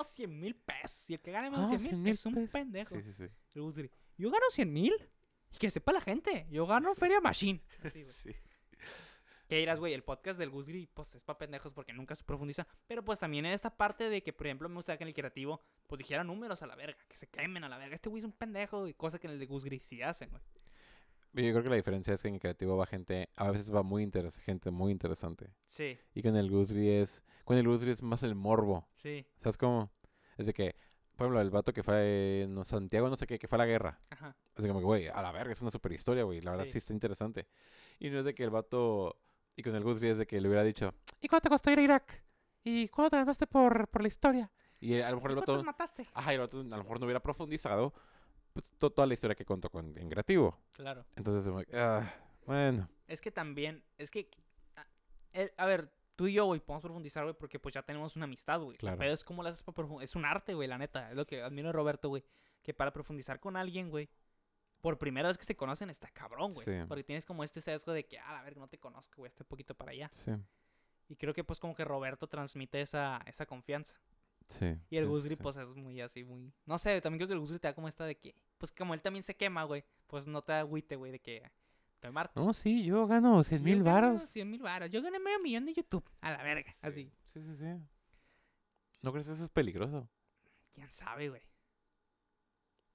Oh, 0.00 0.04
100 0.04 0.38
mil 0.40 0.54
pesos. 0.54 1.08
Y 1.10 1.14
el 1.14 1.20
que 1.20 1.30
gane 1.30 1.50
más 1.50 1.70
de 1.70 1.78
100 1.78 1.80
100,000 1.80 2.02
mil 2.02 2.12
es 2.12 2.26
un 2.26 2.34
pesos. 2.34 2.50
pendejo. 2.50 2.94
Sí, 2.96 3.02
sí, 3.02 3.12
sí. 3.12 3.28
Gris, 3.54 3.90
Yo 4.16 4.30
gano 4.30 4.46
100 4.50 4.72
mil. 4.72 4.94
Y 5.52 5.56
que 5.58 5.70
sepa 5.70 5.92
la 5.92 6.00
gente. 6.00 6.46
Yo 6.50 6.66
gano 6.66 6.94
Feria 6.94 7.20
Machine. 7.20 7.60
Así, 7.84 8.02
güey. 8.02 8.12
Sí. 8.12 8.30
Que 9.48 9.56
dirás, 9.58 9.80
güey, 9.80 9.92
el 9.94 10.04
podcast 10.04 10.38
del 10.38 10.48
Gus 10.48 10.68
Gris, 10.68 10.88
pues 10.94 11.12
es 11.16 11.24
pa' 11.24 11.36
pendejos 11.36 11.72
porque 11.72 11.92
nunca 11.92 12.14
se 12.14 12.22
profundiza. 12.22 12.68
Pero 12.86 13.04
pues 13.04 13.18
también 13.18 13.44
en 13.46 13.52
esta 13.52 13.76
parte 13.76 14.08
de 14.08 14.22
que, 14.22 14.32
por 14.32 14.46
ejemplo, 14.46 14.68
me 14.68 14.76
gustaría 14.76 14.96
que 14.98 15.02
en 15.02 15.08
el 15.08 15.14
creativo, 15.14 15.60
pues 15.88 15.98
dijera 15.98 16.22
números 16.22 16.62
a 16.62 16.68
la 16.68 16.76
verga, 16.76 16.96
que 17.08 17.16
se 17.16 17.26
quemen 17.26 17.64
a 17.64 17.68
la 17.68 17.76
verga. 17.76 17.96
Este 17.96 18.08
güey 18.08 18.20
es 18.20 18.24
un 18.24 18.30
pendejo 18.32 18.86
y 18.86 18.94
cosa 18.94 19.18
que 19.18 19.26
en 19.26 19.32
el 19.32 19.38
de 19.40 19.46
Gus 19.46 19.64
Gris 19.64 19.82
sí 19.84 20.02
hacen, 20.02 20.30
güey. 20.30 20.40
Yo 21.32 21.52
creo 21.52 21.62
que 21.62 21.68
la 21.70 21.76
diferencia 21.76 22.14
es 22.14 22.22
que 22.22 22.28
en 22.28 22.34
el 22.34 22.40
creativo 22.40 22.76
va 22.76 22.86
gente, 22.86 23.28
a 23.36 23.50
veces 23.50 23.72
va 23.72 23.82
muy 23.82 24.02
interesante, 24.02 24.44
gente 24.44 24.70
muy 24.70 24.90
interesante. 24.92 25.52
Sí, 25.64 25.96
Y 26.14 26.22
con 26.22 26.36
el 26.36 26.50
Gusri 26.50 26.88
es, 26.90 27.22
con 27.44 27.56
el 27.56 27.66
Gusri 27.68 27.90
es 27.92 28.02
más 28.02 28.22
el 28.24 28.34
morbo. 28.34 28.88
sí, 28.94 29.24
¿Sabes 29.36 29.56
cómo? 29.56 29.90
Es 30.38 30.46
de 30.46 30.52
que, 30.52 30.74
por 31.16 31.26
ejemplo, 31.26 31.40
el 31.40 31.50
vato 31.50 31.72
que 31.72 31.82
fue 31.84 32.42
en 32.42 32.64
Santiago, 32.64 33.08
no 33.08 33.16
sé 33.16 33.26
qué, 33.26 33.38
que 33.38 33.46
fue 33.46 33.56
a 33.56 33.60
la 33.60 33.66
guerra. 33.66 34.00
ajá. 34.10 34.36
Así 34.56 34.66
como 34.66 34.80
que, 34.80 34.86
güey, 34.86 35.06
a 35.08 35.22
la 35.22 35.30
verga, 35.32 35.52
es 35.52 35.62
una 35.62 35.70
super 35.70 35.92
historia, 35.92 36.24
güey. 36.24 36.40
La 36.40 36.50
verdad 36.50 36.64
Sí. 36.66 36.72
sí 36.72 36.78
está 36.78 36.92
interesante. 36.92 37.46
Y 38.00 38.10
no 38.10 38.18
es 38.18 38.24
de 38.24 38.34
que 38.34 38.42
el 38.42 38.50
vato, 38.50 39.20
y 39.56 39.62
con 39.62 39.74
el 39.76 39.84
Gusri 39.84 40.08
es 40.08 40.18
de 40.18 40.26
que 40.26 40.40
le 40.40 40.48
hubiera 40.48 40.64
dicho, 40.64 40.92
¿y 41.20 41.28
cuánto 41.28 41.44
te 41.44 41.48
costó 41.50 41.70
ir 41.70 41.78
a 41.78 41.82
Irak? 41.82 42.24
¿Y 42.64 42.88
cuánto 42.88 43.10
te 43.10 43.16
ganaste 43.18 43.46
por, 43.46 43.86
por 43.88 44.02
la 44.02 44.08
historia? 44.08 44.50
Y 44.80 45.00
a 45.00 45.10
lo 45.10 45.16
mejor 45.16 45.30
el 45.30 45.36
¿Y 45.36 45.40
vato, 45.40 45.52
¿Cuántos 45.52 45.66
mataste? 45.66 46.06
ajá, 46.12 46.32
y 46.32 46.34
el 46.34 46.40
vato 46.40 46.58
a 46.60 46.62
lo 46.64 46.76
mejor 46.78 46.98
no 46.98 47.06
hubiera 47.06 47.20
profundizado 47.20 47.94
pues, 48.52 48.70
to- 48.78 48.90
toda 48.90 49.06
la 49.06 49.14
historia 49.14 49.34
que 49.34 49.44
contó 49.44 49.70
con, 49.70 49.96
en 49.98 50.08
creativo. 50.08 50.58
Claro. 50.72 51.04
Entonces, 51.16 51.52
ah, 51.74 52.12
bueno. 52.46 52.88
Es 53.06 53.20
que 53.20 53.30
también, 53.30 53.82
es 53.98 54.10
que, 54.10 54.30
a, 54.76 54.86
el- 55.32 55.52
a 55.56 55.66
ver, 55.66 55.92
tú 56.16 56.26
y 56.26 56.34
yo, 56.34 56.44
güey, 56.46 56.60
podemos 56.60 56.82
profundizar, 56.82 57.24
güey, 57.24 57.34
porque 57.36 57.58
pues 57.58 57.74
ya 57.74 57.82
tenemos 57.82 58.16
una 58.16 58.24
amistad, 58.24 58.60
güey. 58.60 58.76
Claro. 58.78 58.98
Pero 58.98 59.12
es 59.12 59.24
como 59.24 59.42
lo 59.42 59.48
haces 59.48 59.62
para 59.62 59.74
profundizar. 59.74 60.04
Es 60.04 60.16
un 60.16 60.24
arte, 60.24 60.54
güey, 60.54 60.68
la 60.68 60.78
neta. 60.78 61.10
Es 61.10 61.16
lo 61.16 61.26
que 61.26 61.42
admiro 61.42 61.68
de 61.68 61.72
Roberto, 61.72 62.08
güey. 62.08 62.24
Que 62.62 62.74
para 62.74 62.92
profundizar 62.92 63.40
con 63.40 63.56
alguien, 63.56 63.88
güey, 63.90 64.08
por 64.82 64.98
primera 64.98 65.28
vez 65.28 65.38
que 65.38 65.44
se 65.44 65.56
conocen, 65.56 65.90
está 65.90 66.08
cabrón, 66.10 66.52
güey. 66.52 66.64
Sí. 66.64 66.72
Porque 66.88 67.04
tienes 67.04 67.24
como 67.24 67.42
este 67.44 67.60
sesgo 67.60 67.92
de 67.92 68.06
que, 68.06 68.18
ah, 68.18 68.40
a 68.40 68.42
ver, 68.42 68.56
no 68.56 68.68
te 68.68 68.78
conozco, 68.78 69.14
güey, 69.18 69.28
estoy 69.28 69.46
poquito 69.46 69.74
para 69.74 69.92
allá. 69.92 70.10
Sí, 70.12 70.30
Y 71.08 71.16
creo 71.16 71.32
que 71.34 71.42
pues 71.44 71.58
como 71.58 71.74
que 71.74 71.84
Roberto 71.84 72.26
transmite 72.28 72.80
esa, 72.80 73.20
esa 73.26 73.46
confianza. 73.46 73.94
Sí. 74.50 74.76
Y 74.90 74.96
el 74.96 75.04
sí, 75.04 75.10
Gusgri, 75.10 75.36
sí. 75.36 75.42
pues 75.42 75.56
es 75.56 75.68
muy 75.74 76.00
así, 76.00 76.24
muy... 76.24 76.52
No 76.66 76.78
sé, 76.78 77.00
también 77.00 77.18
creo 77.18 77.28
que 77.28 77.34
el 77.34 77.40
Gusgri 77.40 77.58
te 77.58 77.68
da 77.68 77.74
como 77.74 77.88
esta 77.88 78.04
de 78.04 78.16
que... 78.16 78.34
Pues 78.58 78.72
como 78.72 78.94
él 78.94 79.00
también 79.00 79.22
se 79.22 79.36
quema, 79.36 79.64
güey. 79.64 79.84
Pues 80.06 80.26
no 80.26 80.42
te 80.42 80.52
da 80.52 80.60
agüite, 80.60 80.96
güey, 80.96 81.12
de 81.12 81.20
que... 81.20 81.50
Estoy 81.94 82.12
Marte. 82.12 82.40
No, 82.40 82.54
sí, 82.54 82.82
yo 82.82 83.06
gano 83.06 83.42
100 83.42 83.62
mil 83.62 83.82
varos. 83.82 84.22
100 84.22 84.50
mil 84.50 84.62
varos. 84.62 84.90
Yo 84.90 85.02
gané 85.02 85.18
medio 85.18 85.38
millón 85.40 85.66
de 85.66 85.74
YouTube. 85.74 86.04
A 86.22 86.30
la 86.30 86.42
verga. 86.42 86.74
Así. 86.80 87.12
Sí, 87.26 87.42
sí, 87.42 87.56
sí. 87.56 87.66
¿No 89.02 89.12
crees 89.12 89.26
que 89.26 89.34
eso 89.34 89.44
es 89.44 89.50
peligroso? 89.50 90.08
¿Quién 90.74 90.90
sabe, 90.90 91.28
güey? 91.28 91.42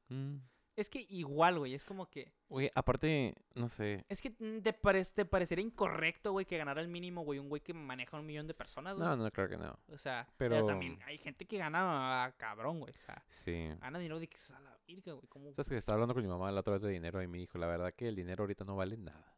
Mm. 0.10 0.38
Es 0.76 0.90
que 0.90 1.06
igual, 1.10 1.60
güey. 1.60 1.74
Es 1.74 1.86
como 1.86 2.10
que... 2.10 2.34
Oye, 2.50 2.70
aparte, 2.76 3.34
no 3.54 3.70
sé. 3.70 4.06
Es 4.10 4.22
que 4.22 4.32
mm, 4.32 4.62
te, 4.62 4.74
pare- 4.74 5.06
te 5.06 5.24
parecería 5.24 5.64
incorrecto, 5.64 6.34
güey, 6.34 6.46
que 6.46 6.58
ganara 6.58 6.82
el 6.82 6.90
mínimo, 6.90 7.22
güey. 7.24 7.40
Un 7.40 7.48
güey 7.48 7.62
que 7.62 7.74
maneja 7.74 8.20
un 8.20 8.26
millón 8.26 8.46
de 8.48 8.54
personas, 8.54 8.96
güey. 8.98 9.08
No, 9.08 9.16
no, 9.16 9.32
claro 9.32 9.50
que 9.50 9.58
no. 9.58 9.80
O 9.94 9.98
sea, 9.98 10.28
pero... 10.38 10.56
Pero- 10.56 10.66
también 10.68 11.00
hay 11.06 11.18
gente 11.18 11.46
que 11.46 11.58
gana 11.58 12.26
ah, 12.26 12.32
cabrón, 12.38 12.80
güey. 12.82 12.92
O 12.94 13.00
sea, 13.00 13.24
Sí. 13.30 13.70
gana 13.80 14.00
dinero 14.00 14.20
de 14.20 14.28
que 14.28 14.38
a 14.54 14.60
la 14.60 14.78
virga, 14.86 15.14
güey. 15.14 15.28
¿Cómo... 15.28 15.54
Sabes 15.54 15.70
que 15.70 15.78
estaba 15.78 15.94
hablando 15.96 16.14
con 16.14 16.24
mi 16.24 16.30
mamá 16.30 16.52
la 16.52 16.60
otra 16.60 16.74
vez 16.74 16.82
de 16.82 16.90
dinero 16.92 17.22
y 17.24 17.28
me 17.28 17.38
dijo, 17.38 17.58
la 17.58 17.68
verdad 17.68 17.94
que 17.94 18.08
el 18.10 18.16
dinero 18.16 18.44
ahorita 18.44 18.66
no 18.66 18.76
vale 18.76 18.98
nada. 18.98 19.34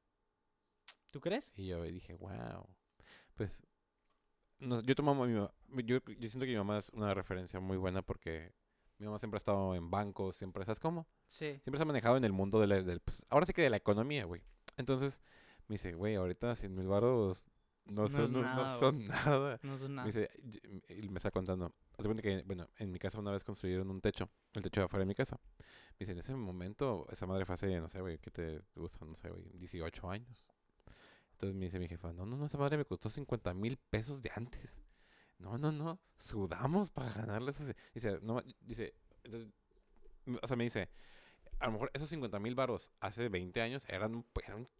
¿Tú 1.12 1.22
crees? 1.22 1.54
Y 1.56 1.68
yo 1.68 1.84
dije, 1.84 2.14
wow. 2.16 2.68
Pues, 3.36 3.64
no, 4.60 4.82
yo 4.82 4.96
tomo 4.96 5.12
a 5.24 5.28
mi 5.28 5.34
ma- 5.34 5.52
yo, 5.84 6.00
yo 6.00 6.30
siento 6.30 6.46
que 6.46 6.52
mi 6.52 6.58
mamá 6.58 6.80
es 6.80 6.90
una 6.90 7.14
referencia 7.14 7.60
muy 7.60 7.78
buena 7.78 8.02
porque 8.02 8.52
mi 9.00 9.06
mamá 9.06 9.20
siempre 9.20 9.38
ha 9.38 9.40
estado 9.40 9.76
en 9.76 9.90
bancos, 9.92 10.36
siempre, 10.36 10.66
¿sabes 10.66 10.80
cómo? 10.80 11.08
Sí. 11.28 11.58
Siempre 11.62 11.78
se 11.78 11.84
ha 11.84 11.86
manejado 11.86 12.18
en 12.18 12.24
el 12.24 12.34
mundo 12.34 12.60
del, 12.60 13.00
pues, 13.02 13.24
ahora 13.30 13.46
sí 13.46 13.54
que 13.54 13.62
de 13.62 13.70
la 13.70 13.78
economía, 13.78 14.26
güey. 14.26 14.42
Entonces, 14.78 15.22
me 15.68 15.76
dice, 15.76 15.94
güey, 15.94 16.16
ahorita 16.16 16.56
100 16.56 16.74
mil 16.76 16.88
baros 16.88 17.46
no, 17.86 18.02
No 18.04 18.10
son, 18.10 18.24
es 18.26 18.32
no- 18.34 18.42
no 18.42 18.46
nada, 18.46 18.80
son 18.80 19.08
nada. 19.08 19.60
No 19.64 19.78
Me 19.78 19.88
nada. 19.90 20.06
dice, 20.06 20.30
y- 20.90 21.08
me 21.10 21.18
está 21.18 21.32
contando. 21.32 21.74
Hace 21.98 22.14
que, 22.22 22.44
bueno, 22.46 22.68
en 22.78 22.92
mi 22.92 23.00
casa 23.00 23.18
una 23.20 23.32
vez 23.32 23.44
construyeron 23.46 23.90
un 23.90 24.02
techo, 24.02 24.30
el 24.56 24.62
techo 24.62 24.82
de 24.82 24.86
afuera 24.86 25.02
de 25.04 25.08
mi 25.08 25.16
casa. 25.16 25.40
Me 25.58 25.66
dice, 26.00 26.12
en 26.12 26.20
ese 26.20 26.36
momento, 26.36 27.06
esa 27.10 27.26
madre 27.26 27.46
fue 27.46 27.56
hace, 27.56 27.80
no 27.80 27.88
sé, 27.88 28.02
güey, 28.02 28.18
¿qué 28.20 28.30
te 28.30 28.62
gusta? 28.76 29.06
No 29.06 29.16
sé, 29.16 29.30
güey, 29.30 29.44
18 29.54 30.10
años. 30.10 30.46
Entonces 31.32 31.56
me 31.56 31.66
dice 31.66 31.80
mi 31.80 31.88
jefa, 31.88 32.12
no, 32.14 32.26
no, 32.26 32.36
no, 32.36 32.46
esa 32.48 32.58
madre 32.58 32.78
me 32.78 32.86
costó 32.86 33.10
50 33.10 33.54
mil 33.54 33.78
pesos 33.78 34.22
de 34.22 34.32
antes. 34.36 34.82
No, 35.40 35.58
no, 35.58 35.72
no, 35.72 36.00
sudamos 36.18 36.90
para 36.90 37.14
ganarle 37.14 37.52
esos. 37.52 37.74
Dice, 37.94 38.20
no, 38.22 38.42
dice, 38.62 38.94
entonces, 39.24 39.50
o 40.42 40.48
sea, 40.48 40.58
me 40.58 40.64
dice, 40.64 40.90
a 41.60 41.68
lo 41.68 41.74
mejor 41.74 41.92
esos 41.94 42.10
50 42.10 42.40
mil 42.40 42.56
varos 42.56 42.92
hace 43.00 43.30
20 43.30 43.62
años 43.62 43.86
eran 43.88 44.16
un, 44.16 44.26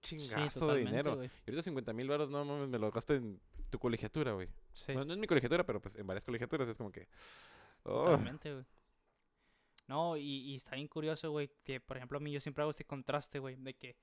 Sí, 0.02 0.18
chingazo 0.18 0.74
de 0.74 0.80
dinero. 0.80 1.24
Y 1.24 1.30
ahorita 1.50 1.64
50 1.64 1.94
mil 1.94 2.08
varos, 2.08 2.30
no 2.30 2.44
mames, 2.44 2.70
me 2.70 2.80
lo 2.80 2.92
gasto 2.92 3.14
en 3.14 3.40
tu 3.70 3.80
colegiatura, 3.80 4.34
güey. 4.34 4.48
Sí. 4.74 4.94
Bueno, 4.94 5.06
no 5.06 5.14
en 5.14 5.20
mi 5.20 5.28
colegiatura, 5.28 5.66
pero 5.66 5.82
pues 5.82 5.96
en 5.96 6.08
varias 6.08 6.26
colegiaturas 6.26 6.68
es 6.70 6.78
como 6.78 6.92
que. 6.92 7.08
oh, 7.84 8.06
Totalmente, 8.06 8.54
güey. 8.54 8.66
No, 9.88 10.18
y, 10.18 10.24
y 10.24 10.56
está 10.58 10.76
bien 10.76 10.88
curioso, 10.88 11.32
güey, 11.32 11.50
que 11.64 11.80
por 11.80 11.98
ejemplo 11.98 12.18
a 12.18 12.22
mí 12.22 12.32
yo 12.32 12.42
siempre 12.42 12.62
hago 12.62 12.72
este 12.72 12.84
contraste, 12.84 13.40
güey, 13.40 13.56
de 13.56 13.74
que, 13.74 13.96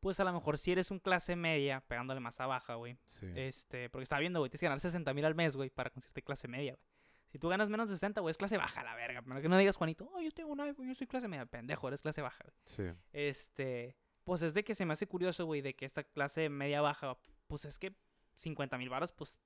pues 0.00 0.18
a 0.20 0.24
lo 0.24 0.32
mejor 0.32 0.58
si 0.58 0.72
eres 0.72 0.90
un 0.90 0.98
clase 0.98 1.36
media, 1.36 1.82
pegándole 1.86 2.20
más 2.20 2.40
a 2.40 2.46
baja, 2.46 2.74
güey, 2.74 2.96
sí. 3.04 3.26
este, 3.34 3.90
porque 3.90 4.04
estaba 4.04 4.20
viendo, 4.20 4.40
güey, 4.40 4.50
tienes 4.50 4.60
que 4.60 4.66
ganar 4.66 4.80
60 4.80 5.14
mil 5.14 5.24
al 5.24 5.34
mes, 5.34 5.56
güey, 5.56 5.70
para 5.70 5.90
conseguirte 5.90 6.22
clase 6.22 6.48
media, 6.48 6.72
güey. 6.72 6.84
Si 7.30 7.38
tú 7.38 7.48
ganas 7.48 7.70
menos 7.70 7.88
de 7.88 7.94
60, 7.94 8.20
güey, 8.22 8.32
es 8.32 8.36
clase 8.36 8.56
baja, 8.56 8.82
la 8.82 8.96
verga. 8.96 9.22
Para 9.22 9.40
que 9.40 9.48
no 9.48 9.56
digas, 9.56 9.76
Juanito, 9.76 10.10
oh, 10.12 10.20
yo 10.20 10.32
tengo 10.32 10.50
un 10.50 10.60
iPhone, 10.60 10.88
yo 10.88 10.94
soy 10.96 11.06
clase 11.06 11.28
media. 11.28 11.46
Pendejo, 11.46 11.86
eres 11.86 12.02
clase 12.02 12.22
baja, 12.22 12.42
güey. 12.42 12.56
Sí. 12.64 12.98
Este, 13.12 13.96
pues 14.24 14.42
es 14.42 14.52
de 14.52 14.64
que 14.64 14.74
se 14.74 14.84
me 14.84 14.94
hace 14.94 15.06
curioso, 15.06 15.46
güey, 15.46 15.60
de 15.60 15.76
que 15.76 15.84
esta 15.84 16.02
clase 16.02 16.48
media 16.48 16.80
baja, 16.80 17.16
pues 17.46 17.64
es 17.66 17.78
que 17.78 17.94
50 18.34 18.76
mil 18.78 18.88
baros, 18.88 19.12
pues 19.12 19.38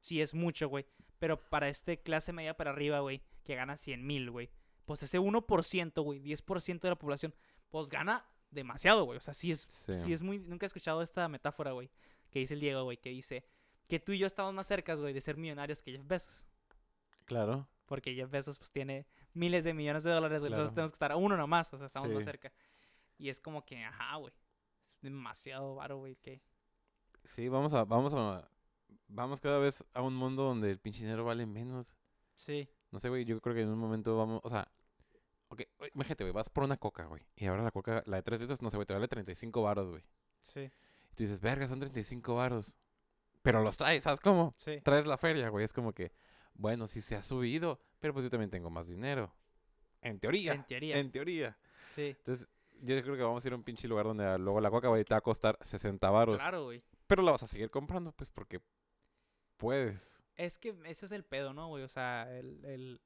sí 0.00 0.22
es 0.22 0.32
mucho, 0.32 0.70
güey. 0.70 0.86
Pero 1.18 1.36
para 1.50 1.68
este 1.68 2.00
clase 2.00 2.32
media 2.32 2.56
para 2.56 2.70
arriba, 2.70 3.00
güey, 3.00 3.22
que 3.44 3.54
gana 3.54 3.76
100 3.76 4.06
mil, 4.06 4.30
güey, 4.30 4.50
pues 4.86 5.02
ese 5.02 5.20
1%, 5.20 6.02
güey, 6.02 6.20
10% 6.20 6.80
de 6.80 6.88
la 6.88 6.96
población, 6.96 7.34
pues 7.68 7.86
gana 7.88 8.24
demasiado, 8.50 9.04
güey. 9.04 9.16
O 9.16 9.20
sea, 9.20 9.34
sí 9.34 9.50
es, 9.50 9.60
Sí. 9.68 9.94
sí 9.96 10.12
es 10.12 10.22
muy... 10.22 10.38
Nunca 10.38 10.66
he 10.66 10.68
escuchado 10.68 11.02
esta 11.02 11.28
metáfora, 11.28 11.72
güey, 11.72 11.90
que 12.30 12.38
dice 12.40 12.54
el 12.54 12.60
Diego, 12.60 12.84
güey, 12.84 12.96
que 12.96 13.10
dice 13.10 13.44
que 13.88 13.98
tú 14.00 14.12
y 14.12 14.18
yo 14.18 14.26
estamos 14.26 14.54
más 14.54 14.66
cerca, 14.66 14.94
güey, 14.94 15.12
de 15.12 15.20
ser 15.20 15.36
millonarios 15.36 15.82
que 15.82 15.92
Jeff 15.92 16.06
Bezos. 16.06 16.46
Claro. 17.24 17.68
Porque 17.86 18.14
Jeff 18.14 18.30
Bezos, 18.30 18.58
pues, 18.58 18.70
tiene 18.70 19.06
miles 19.34 19.64
de 19.64 19.74
millones 19.74 20.04
de 20.04 20.10
dólares, 20.12 20.40
güey. 20.40 20.50
Nosotros 20.50 20.74
tenemos 20.74 20.92
que 20.92 20.96
estar 20.96 21.12
a 21.12 21.16
uno 21.16 21.36
nomás, 21.36 21.72
o 21.74 21.78
sea, 21.78 21.86
estamos 21.86 22.08
más 22.10 22.18
Sí. 22.18 22.24
cerca. 22.24 22.52
Y 23.18 23.28
es 23.28 23.40
como 23.40 23.64
que, 23.64 23.82
ajá, 23.84 24.16
güey. 24.16 24.32
Es 24.96 25.02
demasiado 25.02 25.74
varo, 25.74 25.98
güey, 25.98 26.16
que... 26.16 26.40
Sí, 27.24 27.48
vamos 27.48 27.74
a, 27.74 27.84
vamos 27.84 28.14
a, 28.14 28.48
vamos 29.08 29.40
cada 29.40 29.58
vez 29.58 29.84
a 29.92 30.02
un 30.02 30.14
mundo 30.14 30.44
donde 30.44 30.70
el 30.70 30.78
pinche 30.78 31.00
dinero 31.00 31.24
vale 31.24 31.46
menos. 31.46 31.96
Sí, 32.34 32.68
No 32.92 32.98
sé, 32.98 33.08
güey, 33.08 33.24
yo 33.24 33.40
creo 33.40 33.54
que 33.54 33.62
en 33.62 33.68
un 33.68 33.78
momento 33.78 34.16
vamos, 34.16 34.40
o 34.44 34.48
sea, 34.48 34.66
ok, 35.50 35.62
imagínate, 35.94 36.24
güey, 36.24 36.32
vas 36.32 36.48
por 36.48 36.64
una 36.64 36.76
coca, 36.76 37.04
güey, 37.04 37.22
y 37.36 37.46
ahora 37.46 37.62
la 37.62 37.70
coca, 37.70 38.02
la 38.06 38.16
de 38.16 38.22
tres 38.22 38.40
litros, 38.40 38.62
no 38.62 38.70
sé, 38.70 38.76
güey, 38.76 38.86
te 38.86 38.94
vale 38.94 39.06
35 39.06 39.62
varos, 39.62 39.90
güey. 39.90 40.02
sí, 40.40 40.60
Y 41.12 41.14
tú 41.14 41.24
dices, 41.24 41.40
verga, 41.40 41.68
son 41.68 41.80
35 41.80 42.34
varos. 42.34 42.78
Pero 43.42 43.62
los 43.62 43.76
traes, 43.76 44.04
¿sabes 44.04 44.20
cómo? 44.20 44.54
sí. 44.56 44.80
Traes 44.82 45.06
la 45.06 45.16
feria, 45.16 45.48
güey, 45.48 45.64
es 45.64 45.72
como 45.72 45.92
que, 45.92 46.12
bueno, 46.54 46.86
sí 46.86 47.00
se 47.00 47.16
ha 47.16 47.22
subido, 47.22 47.80
pero 47.98 48.12
pues 48.14 48.24
yo 48.24 48.30
también 48.30 48.50
tengo 48.50 48.70
más 48.70 48.88
dinero. 48.88 49.34
En 50.02 50.18
teoría. 50.18 50.52
En 50.52 50.64
teoría. 50.64 50.98
En 50.98 51.10
teoría. 51.10 51.58
Sí. 51.86 52.14
Entonces, 52.18 52.48
yo 52.80 53.00
creo 53.02 53.16
que 53.16 53.22
vamos 53.22 53.44
a 53.44 53.48
ir 53.48 53.52
a 53.52 53.56
un 53.56 53.62
pinche 53.62 53.88
lugar 53.88 54.06
donde 54.06 54.24
ah, 54.24 54.38
luego 54.38 54.60
la 54.60 54.70
coca, 54.70 54.88
güey, 54.88 55.04
te 55.04 55.14
va 55.14 55.18
a 55.18 55.22
costar 55.22 55.58
60 55.60 56.08
varos. 56.10 56.36
Claro, 56.38 56.64
güey. 56.64 56.82
Pero 57.06 57.22
la 57.22 57.32
vas 57.32 57.42
a 57.42 57.46
seguir 57.46 57.70
comprando, 57.70 58.12
pues, 58.12 58.30
porque 58.30 58.60
puedes. 59.56 60.22
Es 60.36 60.58
que 60.58 60.74
ese 60.86 61.06
es 61.06 61.12
el 61.12 61.24
pedo, 61.24 61.52
¿no, 61.52 61.68
güey? 61.68 61.84
O 61.84 61.88
sea, 61.88 62.30
el, 62.38 62.64
el, 62.64 63.00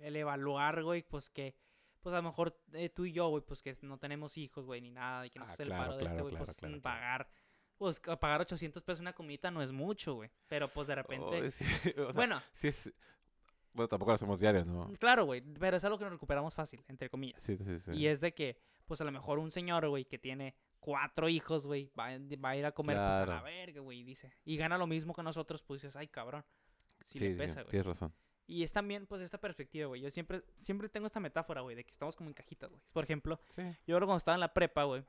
el 0.00 0.16
evaluar, 0.16 0.82
güey, 0.82 1.02
pues 1.02 1.30
que... 1.30 1.54
Pues 2.00 2.14
a 2.14 2.18
lo 2.18 2.22
mejor 2.22 2.58
eh, 2.72 2.88
tú 2.88 3.04
y 3.04 3.12
yo, 3.12 3.28
güey, 3.28 3.42
pues 3.44 3.60
que 3.62 3.74
no 3.82 3.98
tenemos 3.98 4.38
hijos, 4.38 4.64
güey, 4.64 4.80
ni 4.80 4.90
nada. 4.90 5.26
Y 5.26 5.30
que 5.30 5.38
nos 5.38 5.50
Ah, 5.50 5.52
hace 5.52 5.64
el 5.64 5.68
paro 5.68 5.96
de 5.98 6.04
este, 6.04 6.20
güey, 6.22 6.34
claro, 6.34 6.46
pues 6.46 6.62
mm, 6.62 6.80
pagar... 6.80 7.28
Pues 7.76 8.00
pagar 8.00 8.40
800 8.42 8.82
pesos 8.82 9.00
una 9.00 9.12
comidita 9.14 9.50
no 9.50 9.62
es 9.62 9.70
mucho, 9.72 10.14
güey. 10.14 10.30
Pero 10.48 10.68
pues 10.68 10.86
de 10.88 10.94
repente... 10.94 11.42
Oh, 11.46 11.50
sí, 11.50 11.64
o 11.98 12.04
sea, 12.04 12.12
bueno, 12.12 12.42
sí 12.52 12.68
es... 12.68 12.90
Bueno, 13.72 13.88
tampoco 13.88 14.10
lo 14.10 14.14
hacemos 14.16 14.40
diario, 14.40 14.64
¿no? 14.64 14.92
claro, 14.98 15.24
güey. 15.26 15.40
Pero 15.42 15.76
es 15.76 15.84
algo 15.84 15.96
que 15.98 16.04
nos 16.04 16.12
recuperamos 16.12 16.54
fácil, 16.54 16.82
entre 16.88 17.08
comillas. 17.08 17.42
Sí, 17.42 17.56
sí, 17.58 17.78
sí. 17.78 17.92
Y 17.92 18.06
es 18.06 18.20
de 18.20 18.34
que, 18.34 18.58
pues 18.86 19.00
a 19.00 19.04
lo 19.04 19.12
mejor 19.12 19.38
un 19.38 19.50
señor, 19.50 19.86
güey, 19.88 20.04
que 20.04 20.18
tiene 20.18 20.56
cuatro 20.80 21.28
hijos, 21.28 21.66
güey, 21.66 21.90
va, 21.98 22.08
va 22.42 22.48
a 22.50 22.56
ir 22.56 22.66
a 22.66 22.72
comer 22.72 22.96
pues, 22.96 23.16
a 23.16 23.26
la 23.26 23.42
verga, 23.42 23.80
güey, 23.80 24.02
dice. 24.02 24.32
Y 24.44 24.56
gana 24.56 24.76
lo 24.76 24.86
mismo 24.86 25.14
que 25.14 25.22
nosotros, 25.22 25.62
pues 25.62 25.82
dices, 25.82 25.94
ay, 25.96 26.08
cabrón. 26.08 26.44
Sí, 27.02 27.18
Sí, 27.18 27.18
le 27.20 27.32
sí, 27.32 27.38
pesa, 27.38 27.60
güey. 27.62 27.68
tienes 27.70 27.86
razón. 27.86 28.12
Y 28.50 28.62
es 28.64 28.72
también, 28.72 29.06
pues, 29.06 29.22
esta 29.22 29.38
perspectiva, 29.38 29.86
güey. 29.86 30.00
Yo 30.00 30.10
siempre, 30.10 30.42
siempre 30.56 30.88
tengo 30.88 31.06
esta 31.06 31.20
metáfora, 31.20 31.60
güey, 31.60 31.76
de 31.76 31.84
que 31.84 31.90
estamos 31.92 32.16
como 32.16 32.30
en 32.30 32.34
cajitas, 32.34 32.68
güey. 32.68 32.82
Por 32.92 33.04
ejemplo, 33.04 33.38
Sí. 33.48 33.62
yo 33.86 33.94
ahora 33.94 34.06
cuando 34.06 34.18
estaba 34.18 34.34
en 34.34 34.40
la 34.40 34.52
prepa, 34.52 34.84
güey. 34.84 35.04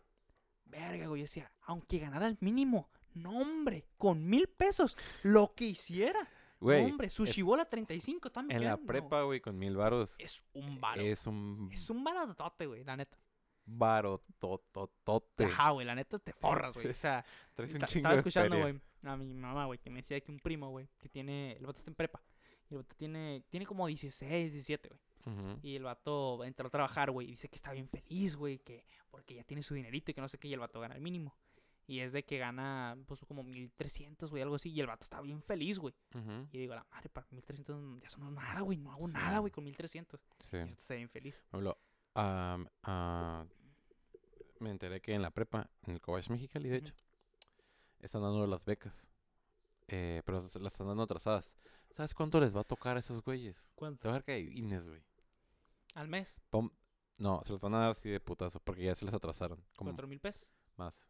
Verga, 0.66 1.08
güey, 1.08 1.22
yo 1.22 1.24
decía, 1.26 1.52
aunque 1.64 1.98
ganara 2.00 2.28
el 2.28 2.38
mínimo, 2.40 2.90
no, 3.16 3.32
hombre, 3.40 3.88
con 3.98 4.26
mil 4.30 4.48
pesos, 4.48 4.96
lo 5.24 5.54
que 5.56 5.66
hiciera. 5.66 6.28
Güey, 6.60 6.86
hombre, 6.86 7.10
sushi 7.10 7.42
bola 7.42 7.66
35 7.66 8.32
también. 8.32 8.62
en 8.62 8.68
la 8.68 8.78
prepa, 8.78 9.24
güey, 9.24 9.42
con 9.42 9.58
mil 9.58 9.76
varos, 9.76 10.16
Es 10.20 10.44
un 10.54 10.80
baro. 10.80 11.02
es 11.02 11.26
un 11.26 11.70
Es 11.74 11.90
un 11.90 12.04
baratote, 12.04 12.68
güey, 12.68 12.84
la 12.84 12.96
neta. 12.96 13.18
varo 13.66 14.24
tototote. 14.38 15.46
Ajá, 15.46 15.72
güey, 15.72 15.86
la 15.88 15.96
neta 15.96 16.20
te 16.20 16.32
forras, 16.34 16.76
güey. 16.76 16.88
O 16.90 16.94
sea, 16.94 17.26
Traes 17.56 17.74
un 17.74 17.80
chingo 17.82 17.88
estaba 17.98 18.16
escuchando, 18.16 18.60
güey, 18.60 18.80
a 19.04 19.16
mi 19.18 19.34
mamá, 19.34 19.66
güey, 19.66 19.80
que 19.80 19.90
me 19.90 19.98
decía 20.02 20.20
que 20.22 20.32
un 20.32 20.40
primo, 20.40 20.70
güey, 20.70 20.88
que 21.00 21.10
tiene, 21.10 21.54
el 21.54 21.66
vato 21.66 21.80
está 21.80 21.90
en 21.90 21.96
prepa. 21.96 22.22
Y 22.72 22.76
el 22.76 22.82
vato 22.82 22.96
tiene, 22.96 23.44
tiene 23.50 23.66
como 23.66 23.86
16, 23.86 24.54
17, 24.54 24.90
güey. 24.90 25.02
Y 25.62 25.76
el 25.76 25.84
vato 25.84 26.44
entró 26.44 26.68
a 26.68 26.72
trabajar, 26.72 27.12
güey, 27.12 27.28
y 27.28 27.32
dice 27.32 27.48
que 27.48 27.56
está 27.56 27.72
bien 27.72 27.88
feliz, 27.88 28.36
güey, 28.36 28.58
que 28.60 28.86
porque 29.12 29.36
ya 29.36 29.44
tiene 29.44 29.62
su 29.62 29.76
dinerito 29.76 30.10
y 30.10 30.14
que 30.16 30.22
no 30.22 30.28
sé 30.30 30.40
qué, 30.40 30.48
y 30.48 30.54
el 30.54 30.60
vato 30.60 30.80
gana 30.80 30.96
el 30.96 31.02
mínimo. 31.02 31.36
Y 31.86 32.00
es 32.00 32.14
de 32.14 32.24
que 32.24 32.38
gana, 32.38 32.98
pues, 33.06 33.20
como 33.28 33.44
1300, 33.44 34.30
güey, 34.32 34.42
algo 34.42 34.56
así, 34.56 34.72
y 34.72 34.80
el 34.80 34.88
vato 34.88 35.04
está 35.04 35.20
bien 35.22 35.44
feliz, 35.44 35.78
güey. 35.78 35.94
Y 36.52 36.58
digo, 36.58 36.74
la 36.74 36.86
madre, 36.86 37.10
para 37.10 37.28
1300 37.30 38.02
ya 38.02 38.10
son 38.10 38.34
nada, 38.34 38.62
güey, 38.62 38.78
no 38.78 38.92
hago 38.92 39.08
Sí. 39.08 39.14
nada, 39.14 39.40
güey, 39.40 39.52
con 39.52 39.64
1300. 39.66 40.20
Sí. 40.40 40.56
Y 40.58 40.60
esto 40.62 40.80
está 40.82 40.96
bien 40.96 41.10
feliz. 41.10 41.44
Ejemplo, 41.50 41.78
am, 42.16 42.68
ah, 42.84 43.46
me 44.60 44.72
enteré 44.72 45.02
que 45.02 45.14
en 45.14 45.22
la 45.22 45.32
prepa, 45.32 45.70
en 45.86 45.94
el 45.94 46.02
Cobach 46.02 46.30
Mexicali, 46.30 46.70
de 46.70 46.78
hecho, 46.78 46.96
están 48.00 48.22
dando 48.22 48.48
las 48.48 48.64
becas. 48.64 49.10
Eh, 49.88 50.22
pero 50.26 50.42
las 50.42 50.56
están 50.74 50.88
dando 50.88 51.04
atrasadas. 51.04 51.60
¿Sabes 51.94 52.14
cuánto 52.14 52.40
les 52.40 52.56
va 52.56 52.62
a 52.62 52.66
tocar 52.66 52.98
a 52.98 53.00
esos 53.00 53.22
güeyes? 53.24 53.70
¿Cuánto? 53.76 54.02
Te 54.04 54.08
va 54.08 54.14
a 54.14 54.18
dar 54.18 54.24
que 54.24 54.34
adivines, 54.34 54.88
güey. 54.88 55.02
Al 55.96 56.08
mes, 56.08 56.42
Pom- 56.52 56.72
No, 57.18 57.42
se 57.46 57.52
los 57.52 57.62
van 57.62 57.76
a 57.76 57.80
dar 57.80 57.92
así 57.92 58.10
de 58.10 58.20
putazo 58.20 58.60
porque 58.62 58.84
ya 58.86 58.96
se 58.96 59.06
les 59.06 59.14
atrasaron. 59.14 59.62
Como 59.76 59.92
cuatro 59.92 60.08
mil 60.08 60.20
pesos, 60.20 60.48
más, 60.78 61.08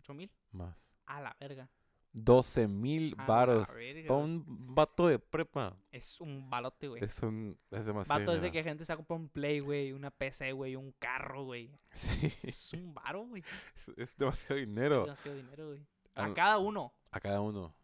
ocho 0.00 0.14
mil, 0.14 0.30
más. 0.52 0.94
a 1.06 1.20
la 1.20 1.36
verga. 1.40 1.68
12 2.12 2.66
mil 2.68 3.14
a 3.18 3.22
la 3.22 3.26
varos. 3.28 3.74
verga, 3.74 4.08
Para 4.08 4.20
güey. 4.20 4.30
un 4.30 4.74
vato 4.74 5.06
de 5.08 5.18
prepa. 5.18 5.76
Es 5.92 6.20
un 6.20 6.48
balote, 6.48 6.88
güey. 6.88 7.04
Es 7.04 7.22
un. 7.22 7.58
Es 7.70 7.86
demasiado. 7.86 8.20
Vato 8.20 8.32
es 8.32 8.40
de 8.42 8.48
dinero. 8.48 8.52
que 8.52 8.68
gente 8.70 8.84
se 8.84 8.96
compra 8.96 9.16
un 9.16 9.28
Play, 9.28 9.60
güey, 9.60 9.92
una 9.92 10.10
PC, 10.10 10.52
güey, 10.52 10.74
un 10.76 10.92
carro, 10.92 11.44
güey. 11.44 11.70
Sí. 11.90 12.32
Es 12.42 12.72
un 12.72 12.92
varo, 12.94 13.26
güey. 13.26 13.44
Es, 13.74 13.88
es 13.96 14.16
demasiado 14.16 14.58
Es 14.60 14.66
dinero. 14.66 15.02
demasiado 15.04 15.36
dinero, 15.36 15.66
güey. 15.68 15.86
A 16.14 16.24
Al- 16.24 16.34
cada 16.34 16.58
uno. 16.58 16.92
A 17.10 17.20
cada 17.20 17.40
uno. 17.40 17.74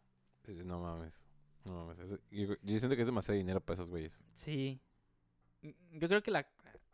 Eh, 0.45 0.62
No 0.65 0.81
mames. 0.81 1.25
No 1.65 1.93
es- 1.93 2.11
yo, 2.31 2.55
yo 2.62 2.79
siento 2.79 2.95
que 2.97 3.03
es 3.03 3.07
demasiado 3.07 3.37
dinero 3.39 3.61
para 3.61 3.75
esos 3.75 3.89
güeyes. 3.89 4.23
Sí. 4.35 4.81
Mm, 5.62 5.99
Yo 5.99 6.09
creo 6.09 6.23
que 6.23 6.31
la... 6.31 6.47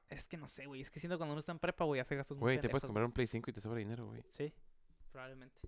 Es 0.08 0.26
que 0.28 0.36
no 0.36 0.48
sé, 0.48 0.66
güey. 0.66 0.80
Es 0.80 0.90
que 0.90 0.98
siento 1.00 1.16
cuando 1.18 1.32
uno 1.34 1.40
está 1.40 1.52
en 1.52 1.58
prepa, 1.58 1.84
güey, 1.84 2.00
hace 2.00 2.16
gastos 2.16 2.36
muy 2.36 2.42
Güey, 2.42 2.60
te 2.60 2.68
puedes 2.68 2.84
comprar 2.84 3.04
un 3.06 3.12
Play 3.12 3.26
5 3.28 3.50
y 3.50 3.52
te 3.52 3.60
sobra 3.60 3.78
dinero, 3.78 4.06
güey. 4.06 4.22
Sí, 4.28 4.52
probablemente. 5.12 5.60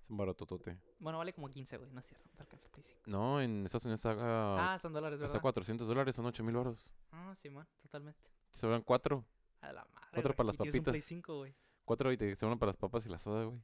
Es 0.00 0.10
un 0.10 0.16
barototote. 0.16 0.78
Bueno, 1.00 1.18
vale 1.18 1.32
como 1.32 1.48
15, 1.48 1.76
güey. 1.76 1.90
No 1.90 2.00
es 2.00 2.06
cierto. 2.06 2.24
No 2.30 2.36
te 2.36 2.42
alcanza 2.42 2.68
Play 2.70 2.84
5. 2.84 3.02
No, 3.06 3.40
en 3.40 3.64
Estados 3.66 3.84
Unidos 3.84 4.00
está, 4.04 4.72
Ah, 4.72 4.74
están 4.76 4.92
dólares, 4.92 5.16
está 5.16 5.26
¿verdad? 5.26 5.42
400 5.42 5.88
dólares, 5.88 6.14
son 6.16 6.26
8 6.26 6.42
mil 6.44 6.54
baros. 6.54 6.90
Ah, 7.10 7.32
sí, 7.36 7.50
man. 7.50 7.66
Totalmente. 7.82 8.20
Te 8.50 8.58
sobran 8.58 8.82
4. 8.82 9.24
A 9.60 9.72
la 9.72 9.84
madre, 9.86 10.08
Otro 10.20 10.22
güey, 10.30 10.36
para 10.36 10.46
las 10.48 10.56
tienes 10.56 10.74
un 10.74 10.82
Play 10.84 10.92
papitas. 10.92 11.04
5, 11.08 11.36
güey. 11.38 11.54
4 11.84 12.12
y 12.12 12.16
te 12.16 12.36
sobran 12.36 12.58
para 12.58 12.70
las 12.70 12.76
papas 12.76 13.06
y 13.06 13.08
la 13.08 13.18
soda, 13.18 13.44
güey. 13.44 13.60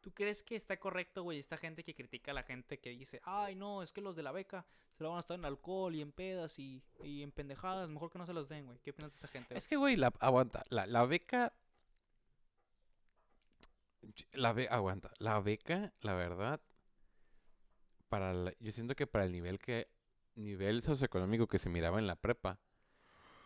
¿Tú 0.00 0.12
crees 0.12 0.42
que 0.42 0.54
está 0.56 0.78
correcto, 0.78 1.22
güey, 1.24 1.38
esta 1.38 1.56
gente 1.56 1.82
que 1.84 1.94
critica 1.94 2.30
a 2.30 2.34
la 2.34 2.44
gente 2.44 2.78
que 2.78 2.90
dice, 2.90 3.20
ay, 3.24 3.54
no, 3.56 3.82
es 3.82 3.92
que 3.92 4.00
los 4.00 4.14
de 4.16 4.22
la 4.22 4.30
beca 4.32 4.64
se 4.94 5.02
lo 5.02 5.10
van 5.10 5.16
a 5.18 5.20
estar 5.20 5.36
en 5.38 5.44
alcohol 5.44 5.94
y 5.94 6.00
en 6.00 6.12
pedas 6.12 6.58
y, 6.58 6.82
y 7.02 7.22
en 7.22 7.32
pendejadas, 7.32 7.88
mejor 7.90 8.10
que 8.10 8.18
no 8.18 8.24
se 8.26 8.32
los 8.32 8.48
den, 8.48 8.66
güey? 8.66 8.78
¿Qué 8.78 8.90
opinas 8.92 9.10
de 9.10 9.16
esa 9.16 9.28
gente? 9.28 9.56
Es 9.58 9.66
que, 9.66 9.76
güey, 9.76 9.96
la, 9.96 10.12
aguanta. 10.20 10.62
La, 10.70 10.86
la 10.86 11.04
beca. 11.04 11.52
La 14.32 14.52
be- 14.52 14.68
aguanta. 14.68 15.10
La 15.18 15.40
beca, 15.40 15.92
la 16.00 16.14
verdad. 16.14 16.60
Para 18.08 18.32
la- 18.32 18.54
yo 18.60 18.72
siento 18.72 18.94
que 18.94 19.06
para 19.06 19.24
el 19.24 19.32
nivel 19.32 19.58
que. 19.58 19.88
Nivel 20.36 20.82
socioeconómico 20.82 21.48
que 21.48 21.58
se 21.58 21.68
miraba 21.68 21.98
en 21.98 22.06
la 22.06 22.14
prepa. 22.14 22.60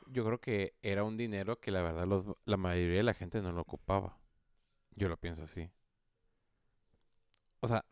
Yo 0.08 0.26
creo 0.26 0.38
que 0.42 0.76
era 0.82 1.04
un 1.04 1.16
dinero 1.16 1.58
que 1.58 1.70
la 1.70 1.80
verdad 1.80 2.06
los, 2.06 2.26
la 2.44 2.58
mayoría 2.58 2.98
de 2.98 3.02
la 3.02 3.14
gente 3.14 3.40
no 3.40 3.50
lo 3.52 3.62
ocupaba. 3.62 4.18
Yo 4.94 5.08
lo 5.08 5.16
pienso 5.16 5.44
así. 5.44 5.70
O 7.62 7.68
sea, 7.68 7.84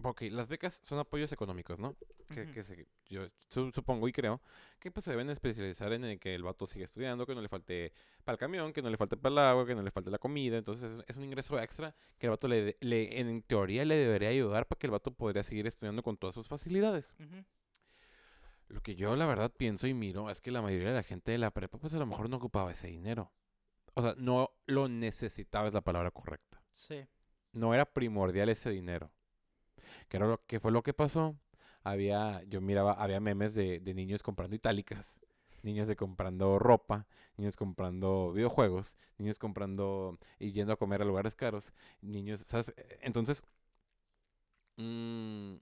porque 0.00 0.30
las 0.30 0.48
becas 0.48 0.80
son 0.84 0.98
apoyos 1.00 1.32
económicos, 1.32 1.78
¿no? 1.78 1.96
que, 2.52 2.62
se- 2.62 2.86
yo 3.08 3.26
su- 3.48 3.72
supongo 3.72 4.06
y 4.06 4.12
creo 4.12 4.40
que 4.78 4.90
pues 4.90 5.04
se 5.04 5.10
deben 5.12 5.30
especializar 5.30 5.92
en 5.94 6.04
el 6.04 6.20
que 6.20 6.34
el 6.34 6.42
vato 6.42 6.66
siga 6.66 6.84
estudiando, 6.84 7.24
que 7.26 7.34
no 7.34 7.40
le 7.40 7.48
falte 7.48 7.92
para 8.22 8.34
el 8.34 8.38
camión, 8.38 8.72
que 8.74 8.82
no 8.82 8.90
le 8.90 8.96
falte 8.98 9.16
para 9.16 9.32
el 9.32 9.38
agua, 9.38 9.66
que 9.66 9.74
no 9.74 9.82
le 9.82 9.90
falte 9.90 10.10
la 10.10 10.18
comida. 10.18 10.58
Entonces 10.58 10.92
es, 10.98 11.04
es 11.08 11.16
un 11.16 11.24
ingreso 11.24 11.58
extra 11.58 11.94
que 12.18 12.26
el 12.26 12.30
vato 12.30 12.46
le, 12.46 12.76
le- 12.80 13.18
en 13.18 13.42
teoría 13.42 13.84
le 13.86 13.94
debería 13.96 14.28
ayudar 14.28 14.66
para 14.66 14.78
que 14.78 14.86
el 14.86 14.90
vato 14.92 15.10
podría 15.10 15.42
seguir 15.42 15.66
estudiando 15.66 16.02
con 16.02 16.16
todas 16.18 16.34
sus 16.34 16.46
facilidades. 16.46 17.14
Lo 18.68 18.82
que 18.82 18.94
yo 18.94 19.16
la 19.16 19.26
verdad 19.26 19.50
pienso 19.50 19.86
y 19.86 19.94
miro 19.94 20.28
es 20.30 20.40
que 20.42 20.50
la 20.50 20.60
mayoría 20.60 20.88
de 20.90 20.94
la 20.96 21.02
gente 21.02 21.32
de 21.32 21.38
la 21.38 21.50
prepa 21.50 21.78
pues 21.78 21.94
a 21.94 21.98
lo 21.98 22.04
mejor 22.06 22.28
no 22.28 22.36
ocupaba 22.36 22.70
ese 22.70 22.88
dinero. 22.88 23.32
O 23.94 24.02
sea, 24.02 24.14
no 24.18 24.50
lo 24.66 24.86
necesitaba 24.88 25.66
es 25.68 25.74
la 25.74 25.80
palabra 25.80 26.10
correcta. 26.10 26.62
Sí. 26.74 27.06
No 27.52 27.74
era 27.74 27.84
primordial 27.84 28.48
ese 28.48 28.70
dinero. 28.70 29.10
Que 30.08 30.16
era 30.18 30.26
lo 30.26 30.44
que 30.46 30.60
fue 30.60 30.72
lo 30.72 30.82
que 30.82 30.94
pasó. 30.94 31.36
Había, 31.84 32.42
yo 32.44 32.60
miraba, 32.60 32.92
había 32.94 33.20
memes 33.20 33.54
de, 33.54 33.80
de 33.80 33.94
niños 33.94 34.22
comprando 34.22 34.56
itálicas, 34.56 35.20
niños 35.62 35.88
de 35.88 35.96
comprando 35.96 36.58
ropa, 36.58 37.06
niños 37.36 37.56
comprando 37.56 38.32
videojuegos, 38.32 38.96
niños 39.18 39.38
comprando 39.38 40.18
y 40.38 40.52
yendo 40.52 40.72
a 40.74 40.76
comer 40.76 41.02
a 41.02 41.04
lugares 41.06 41.36
caros, 41.36 41.72
niños, 42.02 42.44
Entonces, 43.02 43.44
mm, 44.76 45.56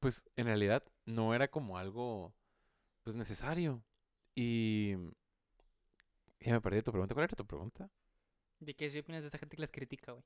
pues 0.00 0.24
en 0.36 0.46
realidad 0.46 0.84
no 1.06 1.34
era 1.34 1.48
como 1.48 1.78
algo, 1.78 2.34
pues 3.04 3.16
necesario. 3.16 3.82
Y 4.34 4.96
ya 6.40 6.52
me 6.52 6.60
perdí 6.60 6.82
tu 6.82 6.90
pregunta. 6.92 7.14
¿Cuál 7.14 7.24
era 7.24 7.36
tu 7.36 7.46
pregunta? 7.46 7.88
¿De 8.60 8.74
qué 8.74 8.90
sí 8.90 8.98
opinas 8.98 9.22
de 9.22 9.28
esta 9.28 9.38
gente 9.38 9.56
que 9.56 9.62
les 9.62 9.70
critica, 9.70 10.12
güey? 10.12 10.24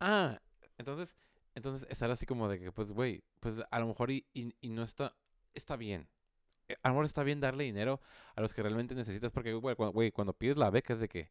Ah, 0.00 0.40
entonces, 0.78 1.14
entonces 1.54 1.86
estar 1.90 2.10
así 2.10 2.26
como 2.26 2.48
de 2.48 2.58
que, 2.58 2.72
pues, 2.72 2.92
güey, 2.92 3.22
pues 3.40 3.56
a 3.70 3.78
lo 3.80 3.86
mejor 3.86 4.10
y, 4.10 4.26
y, 4.32 4.54
y 4.60 4.70
no 4.70 4.82
está, 4.82 5.14
está 5.52 5.76
bien. 5.76 6.08
Eh, 6.68 6.76
A 6.82 6.88
lo 6.88 6.94
mejor 6.94 7.04
está 7.04 7.22
bien 7.22 7.40
darle 7.40 7.64
dinero 7.64 8.00
a 8.34 8.40
los 8.40 8.54
que 8.54 8.62
realmente 8.62 8.94
necesitas, 8.94 9.30
porque, 9.32 9.52
güey, 9.52 9.76
cuando, 9.76 9.92
güey, 9.92 10.10
cuando 10.12 10.32
pides 10.32 10.56
la 10.56 10.70
beca 10.70 10.94
es 10.94 11.00
de 11.00 11.08
que 11.08 11.28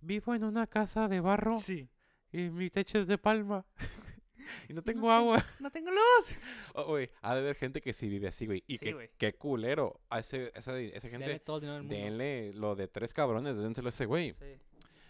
vivo 0.00 0.34
en 0.34 0.44
una 0.44 0.66
casa 0.66 1.08
de 1.08 1.20
barro 1.20 1.58
Sí. 1.58 1.88
y 2.32 2.50
mi 2.50 2.70
techo 2.70 2.98
es 2.98 3.06
de 3.08 3.18
palma 3.18 3.64
y 4.68 4.72
no 4.72 4.82
tengo 4.82 5.10
agua. 5.12 5.44
¡No 5.60 5.70
tengo 5.70 5.90
luz! 5.90 6.00
Oh, 6.74 6.84
güey, 6.86 7.10
ha 7.22 7.34
de 7.34 7.40
haber 7.40 7.56
gente 7.56 7.80
que 7.80 7.92
sí 7.92 8.08
vive 8.08 8.28
así, 8.28 8.46
güey, 8.46 8.62
y 8.66 8.78
Sí, 8.78 8.84
que, 8.86 9.10
qué 9.16 9.32
culero. 9.34 10.00
A 10.10 10.18
ese, 10.20 10.52
esa, 10.54 10.78
esa 10.78 11.08
gente, 11.08 11.26
Deme 11.26 11.40
todo 11.40 11.56
el 11.56 11.60
dinero 11.62 11.74
del 11.78 11.82
mundo. 11.84 11.94
denle 12.04 12.52
lo 12.54 12.74
de 12.76 12.86
tres 12.88 13.12
cabrones, 13.14 13.56
dénselo 13.56 13.88
a 13.88 13.90
ese 13.90 14.06
güey. 14.06 14.34
Sí. 14.38 14.60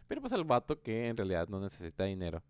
Pero 0.09 0.21
pues 0.21 0.33
al 0.33 0.45
vato 0.45 0.81
que 0.83 1.09
en 1.09 1.17
realidad 1.17 1.49
no 1.49 1.61
necesita 1.61 2.05
dinero. 2.05 2.43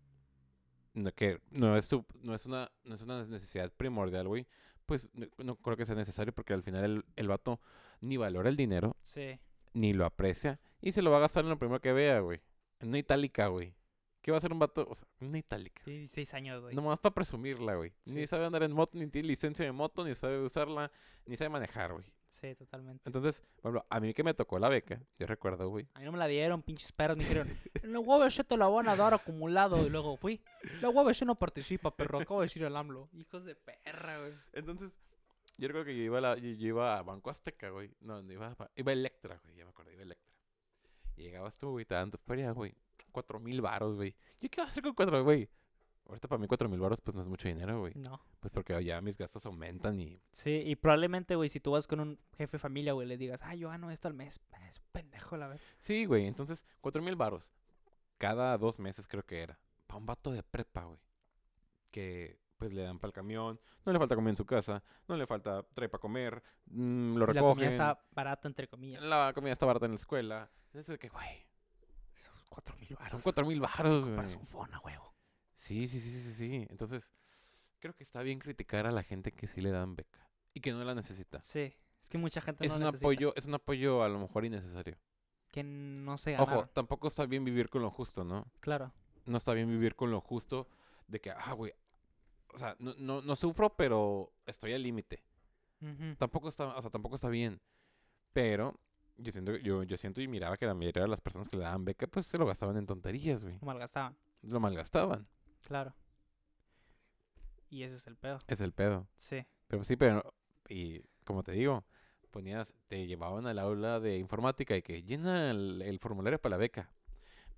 No, 0.93 1.11
que 1.13 1.39
no 1.51 1.77
es, 1.77 1.85
su, 1.85 2.03
no, 2.21 2.33
es 2.33 2.45
una, 2.45 2.71
no 2.83 2.95
es 2.95 3.01
una 3.03 3.23
necesidad 3.25 3.71
primordial, 3.71 4.27
güey. 4.27 4.47
Pues 4.85 5.07
no, 5.13 5.27
no 5.37 5.55
creo 5.57 5.77
que 5.77 5.85
sea 5.85 5.95
necesario 5.95 6.33
porque 6.33 6.53
al 6.53 6.63
final 6.63 6.83
el, 6.83 7.05
el 7.15 7.27
vato 7.27 7.61
ni 8.01 8.17
valora 8.17 8.49
el 8.49 8.55
dinero, 8.57 8.97
Sí. 9.01 9.39
ni 9.73 9.93
lo 9.93 10.05
aprecia. 10.05 10.59
Y 10.81 10.93
se 10.93 11.01
lo 11.01 11.11
va 11.11 11.17
a 11.17 11.21
gastar 11.21 11.43
en 11.43 11.49
lo 11.51 11.59
primero 11.59 11.79
que 11.79 11.93
vea, 11.93 12.19
güey. 12.21 12.41
En 12.79 12.87
una 12.89 12.97
itálica, 12.97 13.47
güey. 13.47 13.75
¿Qué 14.21 14.31
va 14.31 14.37
a 14.37 14.39
hacer 14.39 14.51
un 14.51 14.59
vato? 14.59 14.85
O 14.89 14.95
sea, 14.95 15.07
una 15.21 15.37
itálica. 15.37 15.81
Tiene 15.83 15.99
16 15.99 16.33
años, 16.33 16.61
güey. 16.61 16.75
Nomás 16.75 16.99
para 16.99 17.13
presumirla, 17.13 17.75
güey. 17.75 17.93
Ni 18.05 18.21
Sí. 18.21 18.27
sabe 18.27 18.45
andar 18.45 18.63
en 18.63 18.71
moto, 18.73 18.97
ni 18.97 19.07
tiene 19.07 19.27
licencia 19.27 19.63
de 19.65 19.71
moto, 19.71 20.03
ni 20.03 20.15
sabe 20.15 20.39
usarla, 20.43 20.91
ni 21.25 21.35
sabe 21.37 21.49
manejar, 21.49 21.93
güey. 21.93 22.05
Sí, 22.41 22.55
totalmente. 22.55 23.01
Entonces, 23.05 23.43
bueno, 23.61 23.85
a 23.89 23.99
mí 23.99 24.13
que 24.13 24.23
me 24.23 24.33
tocó 24.33 24.59
la 24.59 24.69
beca, 24.69 25.01
yo 25.17 25.27
recuerdo, 25.27 25.67
güey. 25.69 25.87
A 25.93 25.99
mí 25.99 26.05
no 26.05 26.11
me 26.13 26.17
la 26.17 26.27
dieron, 26.27 26.61
pinches 26.61 26.91
perros, 26.93 27.17
me 27.17 27.23
dijeron, 27.23 27.47
en 27.83 27.91
la 27.93 27.99
UABC 27.99 28.45
te 28.47 28.55
la 28.57 28.67
van 28.67 28.87
a 28.87 28.95
dar 28.95 29.13
acumulado. 29.13 29.85
Y 29.85 29.89
luego 29.89 30.15
fui, 30.15 30.41
la 30.81 30.89
UABC 30.89 31.23
no 31.23 31.35
participa, 31.35 31.95
perro, 31.95 32.19
acabo 32.19 32.39
de 32.41 32.45
decir 32.45 32.63
el 32.63 32.75
AMLO. 32.75 33.09
Hijos 33.13 33.43
de 33.43 33.55
perra, 33.55 34.19
güey. 34.19 34.33
Entonces, 34.53 34.97
yo 35.57 35.67
recuerdo 35.67 35.87
que 35.87 35.97
yo 35.97 36.03
iba 36.03 36.17
a, 36.19 36.21
la- 36.21 36.37
yo, 36.37 36.49
yo 36.51 36.67
iba 36.67 36.97
a 36.97 37.01
Banco 37.03 37.29
Azteca, 37.29 37.69
güey. 37.71 37.91
No, 37.99 38.21
no 38.21 38.31
iba 38.31 38.47
a, 38.47 38.71
iba 38.75 38.91
a 38.91 38.93
Electra, 38.93 39.39
güey. 39.43 39.55
Ya 39.57 39.65
me 39.65 39.71
acuerdo, 39.71 39.91
iba 39.91 39.99
a 40.01 40.05
Electra. 40.05 40.29
Y 41.17 41.23
llegabas 41.23 41.57
tú, 41.57 41.71
güey, 41.71 41.83
te 41.85 41.95
dan 41.95 42.09
tu 42.11 42.17
feria, 42.19 42.51
güey. 42.51 42.73
Cuatro 43.11 43.39
mil 43.41 43.59
varos, 43.59 43.95
güey. 43.97 44.15
¿Yo 44.39 44.49
qué 44.49 44.61
vas 44.61 44.69
a 44.69 44.71
hacer 44.71 44.83
con 44.83 44.93
cuatro, 44.93 45.21
güey? 45.25 45.49
Ahorita 46.09 46.27
para 46.27 46.39
mí 46.39 46.47
cuatro 46.47 46.67
mil 46.67 46.79
varos, 46.79 46.99
pues 47.01 47.15
no 47.15 47.21
es 47.21 47.27
mucho 47.27 47.47
dinero, 47.47 47.79
güey. 47.79 47.93
No. 47.95 48.19
Pues 48.39 48.51
porque 48.51 48.83
ya 48.83 48.99
mis 48.99 49.15
gastos 49.17 49.45
aumentan 49.45 49.99
y... 49.99 50.19
Sí, 50.31 50.63
y 50.65 50.75
probablemente, 50.75 51.35
güey, 51.35 51.49
si 51.49 51.59
tú 51.59 51.71
vas 51.71 51.85
con 51.87 51.99
un 51.99 52.19
jefe 52.35 52.57
de 52.57 52.59
familia, 52.59 52.93
güey, 52.93 53.07
le 53.07 53.15
digas, 53.17 53.39
ah, 53.43 53.53
yo 53.55 53.69
gano 53.69 53.91
esto 53.91 54.07
al 54.07 54.15
mes. 54.15 54.41
Es 54.67 54.79
pendejo, 54.91 55.37
la 55.37 55.47
verdad. 55.47 55.63
Sí, 55.79 56.05
güey. 56.05 56.25
Entonces, 56.25 56.65
cuatro 56.81 57.01
mil 57.01 57.15
varos. 57.15 57.53
cada 58.17 58.57
dos 58.57 58.79
meses 58.79 59.07
creo 59.07 59.23
que 59.23 59.41
era. 59.43 59.59
Para 59.87 59.99
un 59.99 60.05
vato 60.07 60.31
de 60.31 60.43
prepa, 60.43 60.83
güey. 60.83 60.99
Que 61.91 62.39
pues 62.57 62.73
le 62.73 62.81
dan 62.81 62.99
para 62.99 63.07
el 63.09 63.13
camión, 63.13 63.57
no 63.85 63.93
le 63.93 63.99
falta 63.99 64.15
comida 64.15 64.31
en 64.31 64.35
su 64.37 64.45
casa, 64.45 64.83
no 65.07 65.15
le 65.15 65.25
falta 65.25 65.63
trae 65.73 65.87
para 65.87 66.01
comer, 66.01 66.43
mm, 66.65 67.13
lo 67.15 67.17
Y 67.17 67.19
la 67.19 67.25
recogen. 67.27 67.55
comida 67.55 67.69
está 67.69 68.05
barata, 68.11 68.47
entre 68.49 68.67
comillas. 68.67 69.01
La 69.01 69.31
comida 69.33 69.53
está 69.53 69.65
barata 69.65 69.85
en 69.85 69.93
la 69.93 69.95
escuela. 69.95 70.49
Eso 70.73 70.91
de 70.91 70.99
que, 70.99 71.07
güey, 71.07 71.45
Son 72.15 72.33
cuatro 72.49 72.75
mil 72.75 72.93
baros. 72.95 73.11
son 73.11 73.21
cuatro 73.21 73.45
mil 73.45 73.61
baros, 73.61 74.03
güey. 74.03 74.15
Para 74.17 74.27
un 74.27 74.45
phone 74.45 74.73
a 74.73 74.79
huevo. 74.81 75.08
Sí, 75.59 75.89
sí, 75.89 75.99
sí, 75.99 76.09
sí, 76.09 76.33
sí. 76.33 76.67
Entonces, 76.69 77.13
creo 77.79 77.93
que 77.93 78.03
está 78.03 78.21
bien 78.21 78.39
criticar 78.39 78.87
a 78.87 78.91
la 78.91 79.03
gente 79.03 79.33
que 79.33 79.45
sí 79.45 79.59
le 79.59 79.71
dan 79.71 79.93
beca 79.93 80.31
y 80.53 80.61
que 80.61 80.71
no 80.71 80.81
la 80.85 80.95
necesita. 80.95 81.41
Sí. 81.41 81.75
Es 82.01 82.09
que 82.09 82.17
mucha 82.17 82.39
gente 82.39 82.65
Es 82.65 82.71
no 82.71 82.77
un 82.77 82.83
necesita, 82.83 83.05
apoyo, 83.05 83.35
es 83.35 83.45
un 83.45 83.53
apoyo 83.55 84.01
a 84.01 84.07
lo 84.07 84.19
mejor 84.19 84.45
innecesario. 84.45 84.97
Que 85.51 85.61
no 85.63 86.17
se 86.17 86.31
gana. 86.31 86.43
Ojo, 86.43 86.67
tampoco 86.67 87.09
está 87.09 87.25
bien 87.25 87.43
vivir 87.43 87.69
con 87.69 87.81
lo 87.81 87.91
justo, 87.91 88.23
¿no? 88.23 88.49
Claro. 88.61 88.93
No 89.25 89.37
está 89.37 89.53
bien 89.53 89.67
vivir 89.69 89.95
con 89.95 90.11
lo 90.11 90.21
justo 90.21 90.69
de 91.07 91.19
que, 91.19 91.31
ah, 91.31 91.51
güey, 91.51 91.73
o 92.53 92.57
sea, 92.57 92.77
no, 92.79 92.95
no, 92.97 93.21
no 93.21 93.35
sufro, 93.35 93.75
pero 93.75 94.31
estoy 94.45 94.71
al 94.71 94.81
límite. 94.81 95.25
Ujú. 95.81 96.15
Tampoco 96.17 96.47
está, 96.47 96.67
o 96.77 96.81
sea, 96.81 96.89
tampoco 96.89 97.15
está 97.15 97.27
bien. 97.27 97.59
Pero 98.31 98.79
yo 99.17 99.31
siento, 99.33 99.57
yo, 99.57 99.83
yo 99.83 99.97
siento 99.97 100.21
y 100.21 100.27
miraba 100.29 100.55
que 100.57 100.65
la 100.65 100.73
mayoría 100.73 101.01
de 101.01 101.09
las 101.09 101.19
personas 101.19 101.49
que 101.49 101.57
le 101.57 101.63
daban 101.63 101.83
beca, 101.83 102.07
pues 102.07 102.27
se 102.27 102.37
lo 102.37 102.45
gastaban 102.45 102.77
en 102.77 102.85
tonterías, 102.85 103.43
güey. 103.43 103.57
Lo 103.59 103.67
malgastaban. 103.67 104.15
Lo 104.43 104.59
malgastaban. 104.61 105.27
Claro. 105.65 105.93
Y 107.69 107.83
ese 107.83 107.95
es 107.95 108.07
el 108.07 108.15
pedo. 108.17 108.39
Es 108.47 108.61
el 108.61 108.71
pedo. 108.73 109.07
Sí. 109.17 109.45
Pero 109.67 109.83
sí, 109.83 109.95
pero, 109.95 110.33
y 110.67 111.01
como 111.23 111.43
te 111.43 111.51
digo, 111.51 111.85
ponías, 112.31 112.73
te 112.87 113.05
llevaban 113.05 113.45
al 113.47 113.59
aula 113.59 113.99
de 113.99 114.17
informática 114.17 114.75
y 114.75 114.81
que 114.81 115.03
llena 115.03 115.51
el, 115.51 115.81
el 115.83 115.99
formulario 115.99 116.39
para 116.39 116.51
la 116.55 116.57
beca. 116.57 116.91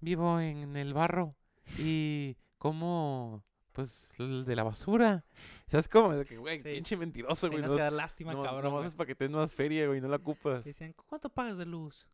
Vivo 0.02 0.40
en 0.40 0.76
el 0.76 0.94
barro 0.94 1.36
y 1.78 2.36
como, 2.58 3.44
pues, 3.72 4.06
el 4.18 4.44
de 4.46 4.56
la 4.56 4.64
basura. 4.64 5.24
¿Sabes 5.68 5.88
cómo? 5.88 6.14
De 6.14 6.26
que, 6.26 6.38
güey, 6.38 6.58
Sí. 6.60 6.74
pinche 6.74 6.98
mentiroso, 6.98 7.50
güey. 7.50 7.62
No, 7.62 7.76
que 7.76 7.82
dar 7.82 7.94
lástima, 7.94 8.34
no, 8.34 8.44
cabrón. 8.44 8.64
nomás 8.64 8.80
güey. 8.80 8.88
es 8.90 8.96
para 8.96 9.08
que 9.08 9.16
te 9.16 9.26
den 9.26 9.34
más 9.34 9.54
feria, 9.56 9.88
güey, 9.88 10.02
no 10.02 10.10
la 10.10 10.18
ocupas. 10.18 10.66
Decían, 10.66 10.94
¿cuánto 10.94 11.30
pagas 11.30 11.58
de 11.58 11.66
luz? 11.66 12.08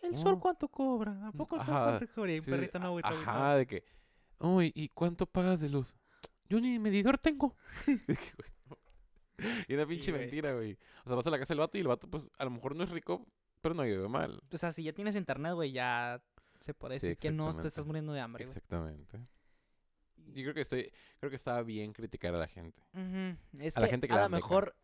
¿El 0.00 0.14
Oh. 0.14 0.18
sol 0.18 0.40
cuánto 0.40 0.68
cobra? 0.68 1.28
¿A 1.28 1.32
poco 1.32 1.56
el 1.56 1.62
sol 1.62 1.74
Ajá, 1.76 1.84
cuánto 1.98 2.14
cobra? 2.14 2.32
Y 2.32 2.36
un 2.38 2.42
Sí, 2.44 2.50
perrito 2.50 2.78
no, 2.78 2.92
güey. 2.92 3.04
Ajá, 3.04 3.56
de 3.56 3.66
que, 3.66 3.84
uy, 4.42 4.72
¿y 4.74 4.88
cuánto 4.88 5.26
pagas 5.26 5.60
de 5.60 5.70
luz? 5.70 5.96
Yo 6.48 6.60
ni 6.60 6.78
medidor 6.78 7.18
tengo. 7.18 7.56
Y 9.68 9.74
una 9.74 9.86
pinche 9.86 10.12
mentira, 10.12 10.52
güey. 10.52 10.78
O 11.04 11.08
sea, 11.08 11.16
vas 11.16 11.26
a 11.26 11.30
la 11.30 11.38
casa 11.38 11.54
del 11.54 11.60
vato 11.60 11.76
y 11.76 11.80
el 11.80 11.88
vato, 11.88 12.08
pues, 12.08 12.30
a 12.38 12.44
lo 12.44 12.50
mejor 12.50 12.76
no 12.76 12.84
es 12.84 12.90
rico, 12.90 13.26
pero 13.60 13.74
no 13.74 13.82
vive 13.82 14.08
mal. 14.08 14.40
O 14.52 14.58
sea, 14.58 14.72
si 14.72 14.82
ya 14.82 14.92
tienes 14.92 15.16
internet, 15.16 15.54
güey, 15.54 15.72
ya 15.72 16.22
se 16.60 16.74
puede 16.74 17.00
Sí, 17.00 17.08
decir 17.08 17.18
que 17.18 17.30
no 17.30 17.52
te 17.52 17.68
estás 17.68 17.84
muriendo 17.86 18.12
de 18.12 18.20
hambre, 18.20 18.44
güey. 18.44 18.56
Exactamente. 18.56 19.18
Y 20.34 20.42
creo 20.42 20.54
que 20.54 20.60
estoy, 20.60 20.92
creo 21.18 21.30
que 21.30 21.36
está 21.36 21.60
bien 21.62 21.92
criticar 21.92 22.34
a 22.34 22.38
la 22.38 22.46
gente. 22.46 22.80
Ujú. 22.92 23.36
Es 23.64 23.76
A 23.76 23.80
que 23.80 23.86
la 23.86 23.88
gente 23.88 24.06
que 24.06 24.14
a 24.14 24.22
lo 24.22 24.28
mejor 24.28 24.76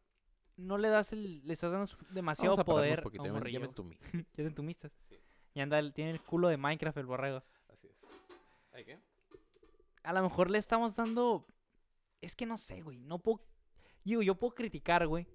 no 0.57 0.77
le 0.77 0.89
das 0.89 1.13
el, 1.13 1.47
le 1.47 1.53
estás 1.53 1.71
dando 1.71 1.89
demasiado 2.11 2.57
Vamos 2.57 2.59
a 2.59 2.65
pararnos 2.65 2.87
poder 2.87 3.03
porque 3.03 3.19
a 3.19 3.23
un 3.33 3.45
ya 3.45 3.61
me 3.61 3.67
entumí. 3.67 3.97
Ya 4.35 4.43
te 4.43 4.47
entumiste. 4.47 4.91
Sí. 5.09 5.17
Y 5.55 5.61
anda, 5.61 5.81
tiene 5.93 6.11
el 6.11 6.21
culo 6.21 6.49
de 6.49 6.57
Minecraft 6.57 6.99
el 6.99 7.07
borrego. 7.07 7.45
Así 7.69 7.87
es. 7.87 7.97
¿Ay 8.73 8.85
qué? 8.85 8.99
A 10.03 10.13
lo 10.13 10.23
mejor 10.23 10.51
le 10.51 10.59
estamos 10.59 10.97
dando. 10.97 11.47
Es 12.21 12.35
que 12.37 12.47
no 12.47 12.57
sé, 12.57 12.83
güey. 12.83 12.99
No 12.99 13.19
puedo. 13.19 13.43
Digo, 14.05 14.23
yo 14.23 14.35
puedo 14.37 14.55
criticar, 14.55 15.07
güey. 15.07 15.27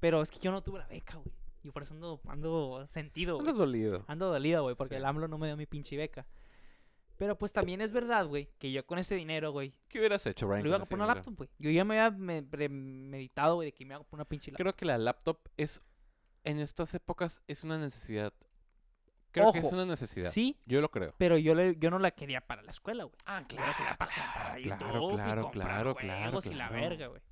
Pero 0.00 0.22
es 0.22 0.30
que 0.30 0.38
yo 0.38 0.50
no 0.52 0.62
tuve 0.62 0.78
la 0.80 0.86
beca, 0.86 1.16
güey. 1.16 1.32
Y 1.62 1.70
por 1.70 1.82
eso 1.82 1.94
ando, 1.94 2.20
ando 2.26 2.86
sentido. 2.88 3.38
Andas 3.38 3.56
dolido. 3.56 4.04
Ando 4.06 4.30
dolido, 4.30 4.62
güey, 4.62 4.74
porque 4.74 4.94
Sí. 4.94 4.98
el 4.98 5.04
AMLO 5.06 5.28
no 5.28 5.38
me 5.38 5.46
dio 5.46 5.56
mi 5.56 5.66
pinche 5.66 5.96
beca. 5.96 6.26
Pero 7.16 7.38
pues 7.38 7.52
también 7.52 7.80
es 7.80 7.92
verdad, 7.92 8.26
güey, 8.26 8.50
que 8.58 8.72
yo 8.72 8.84
con 8.84 8.98
ese 8.98 9.14
dinero, 9.14 9.52
güey, 9.52 9.72
¿Qué 9.88 9.98
hubieras 10.00 10.26
hecho, 10.26 10.48
Brian? 10.48 10.66
iba 10.66 10.76
a 10.76 10.80
comprar 10.80 10.98
una 11.00 11.14
laptop, 11.14 11.36
güey. 11.36 11.48
Yo 11.60 11.70
ya 11.70 11.84
me 11.84 11.98
había 12.00 12.18
me- 12.18 12.42
premeditado, 12.42 13.54
güey, 13.54 13.68
de 13.68 13.72
que 13.72 13.84
me 13.84 13.90
iba 13.90 13.96
a 13.96 13.98
comprar 14.00 14.16
una 14.18 14.24
pinche 14.24 14.50
laptop. 14.50 14.62
Creo 14.64 14.76
que 14.76 14.84
la 14.84 14.98
laptop 14.98 15.38
es, 15.56 15.80
en 16.42 16.58
estas 16.58 16.92
épocas, 16.94 17.40
es 17.46 17.62
una 17.62 17.78
necesidad. 17.78 18.32
Creo 19.34 19.52
que 19.52 19.58
es 19.58 19.64
Ojo, 19.64 19.74
una 19.74 19.84
necesidad. 19.84 20.30
Sí, 20.30 20.56
Yo 20.64 20.80
lo 20.80 20.88
creo. 20.92 21.12
pero 21.18 21.36
yo, 21.36 21.56
le, 21.56 21.76
yo 21.76 21.90
no 21.90 21.98
la 21.98 22.12
quería 22.12 22.40
para 22.40 22.62
la 22.62 22.70
escuela, 22.70 23.02
güey. 23.02 23.16
Ah, 23.26 23.44
Yo 23.48 23.56
la 23.58 23.74
quería 23.76 23.96
para 23.98 24.12
comprar 24.14 24.62
claro, 24.62 25.00
YouTube 25.00 25.10
y 25.10 25.16
claro, 25.16 25.42
comprar 25.42 25.50
claro, 25.50 25.94
claro, 25.96 26.22
juegos 26.30 26.46
y 26.46 26.54
la 26.54 26.68
claro. 26.68 26.82
verga, 26.82 27.06
güey. 27.08 27.22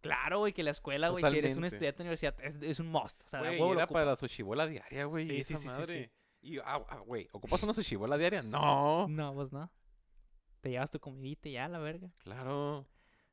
Claro, 0.00 0.38
güey, 0.38 0.52
que 0.52 0.62
la 0.62 0.70
escuela, 0.70 1.08
güey, 1.08 1.24
si 1.24 1.36
eres 1.36 1.56
un 1.56 1.64
estudiante 1.64 1.98
de 1.98 2.02
universidad, 2.04 2.36
es, 2.44 2.54
es 2.62 2.78
un 2.78 2.86
must. 2.86 3.20
O 3.24 3.28
sea, 3.28 3.40
Güey, 3.40 3.60
era 3.72 3.88
para 3.88 4.04
la 4.04 4.16
sushibola 4.16 4.68
diaria, 4.68 5.04
güey. 5.06 5.26
Sí, 5.26 5.36
esa 5.40 5.48
sí, 5.48 5.54
sí, 5.54 5.60
sí, 5.60 5.62
sí. 5.62 5.68
madre. 5.68 6.12
Y, 6.40 6.58
ah, 6.58 6.80
ah, 6.88 6.98
güey, 7.04 7.28
¿ocupas 7.32 7.60
una 7.64 7.74
sushibola 7.74 8.16
diaria? 8.16 8.42
No. 8.42 9.08
No, 9.08 9.34
pues 9.34 9.50
no. 9.52 9.68
Te 10.60 10.70
llevas 10.70 10.92
tu 10.92 11.00
comidita 11.00 11.48
y 11.48 11.52
ya, 11.54 11.66
la 11.66 11.80
verga. 11.80 12.12
Claro. 12.18 12.86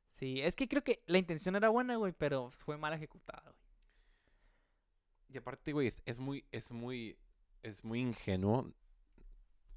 Sí, 0.10 0.42
es 0.42 0.56
que 0.56 0.68
creo 0.68 0.84
que 0.84 1.04
la 1.06 1.20
intención 1.20 1.56
era 1.56 1.70
buena, 1.70 1.96
güey, 1.98 2.12
pero 2.12 2.50
fue 2.50 2.76
mal 2.78 2.94
ejecutada, 2.94 3.52
güey. 3.52 3.66
Y 5.30 5.38
aparte, 5.38 5.72
güey, 5.72 5.88
es, 5.88 6.02
es 6.06 6.18
muy, 6.18 6.46
es 6.52 6.72
muy, 6.72 7.18
es 7.66 7.84
muy 7.84 8.00
ingenuo. 8.00 8.72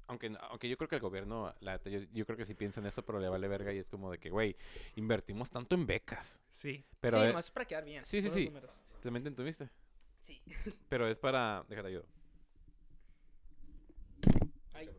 Aunque, 0.07 0.35
aunque 0.49 0.69
yo 0.69 0.77
creo 0.77 0.87
que 0.87 0.95
el 0.95 1.01
gobierno, 1.01 1.53
la 1.59 1.81
yo, 1.83 1.99
yo 2.13 2.25
creo 2.25 2.37
que 2.37 2.45
sí 2.45 2.55
piensa 2.55 2.79
en 2.79 2.87
eso, 2.87 3.03
pero 3.03 3.19
le 3.19 3.29
vale 3.29 3.47
verga 3.47 3.73
y 3.73 3.77
es 3.77 3.87
como 3.87 4.11
de 4.11 4.17
que, 4.17 4.29
güey, 4.29 4.55
invertimos 4.95 5.51
tanto 5.51 5.75
en 5.75 5.85
becas. 5.85 6.41
Sí. 6.51 6.83
Pero, 6.99 7.21
sí, 7.21 7.29
eh, 7.29 7.33
más 7.33 7.45
es 7.45 7.51
para 7.51 7.65
quedar 7.65 7.85
bien. 7.85 8.05
sí, 8.05 8.21
sí, 8.21 8.29
sí. 8.29 8.51
¿También 9.01 9.23
te 9.23 9.29
entendiste? 9.29 9.69
Sí. 10.19 10.41
Pero 10.89 11.07
es 11.07 11.17
para, 11.17 11.63
déjate 11.67 11.87
ayudo. 11.89 12.05
Ahí. 14.73 14.89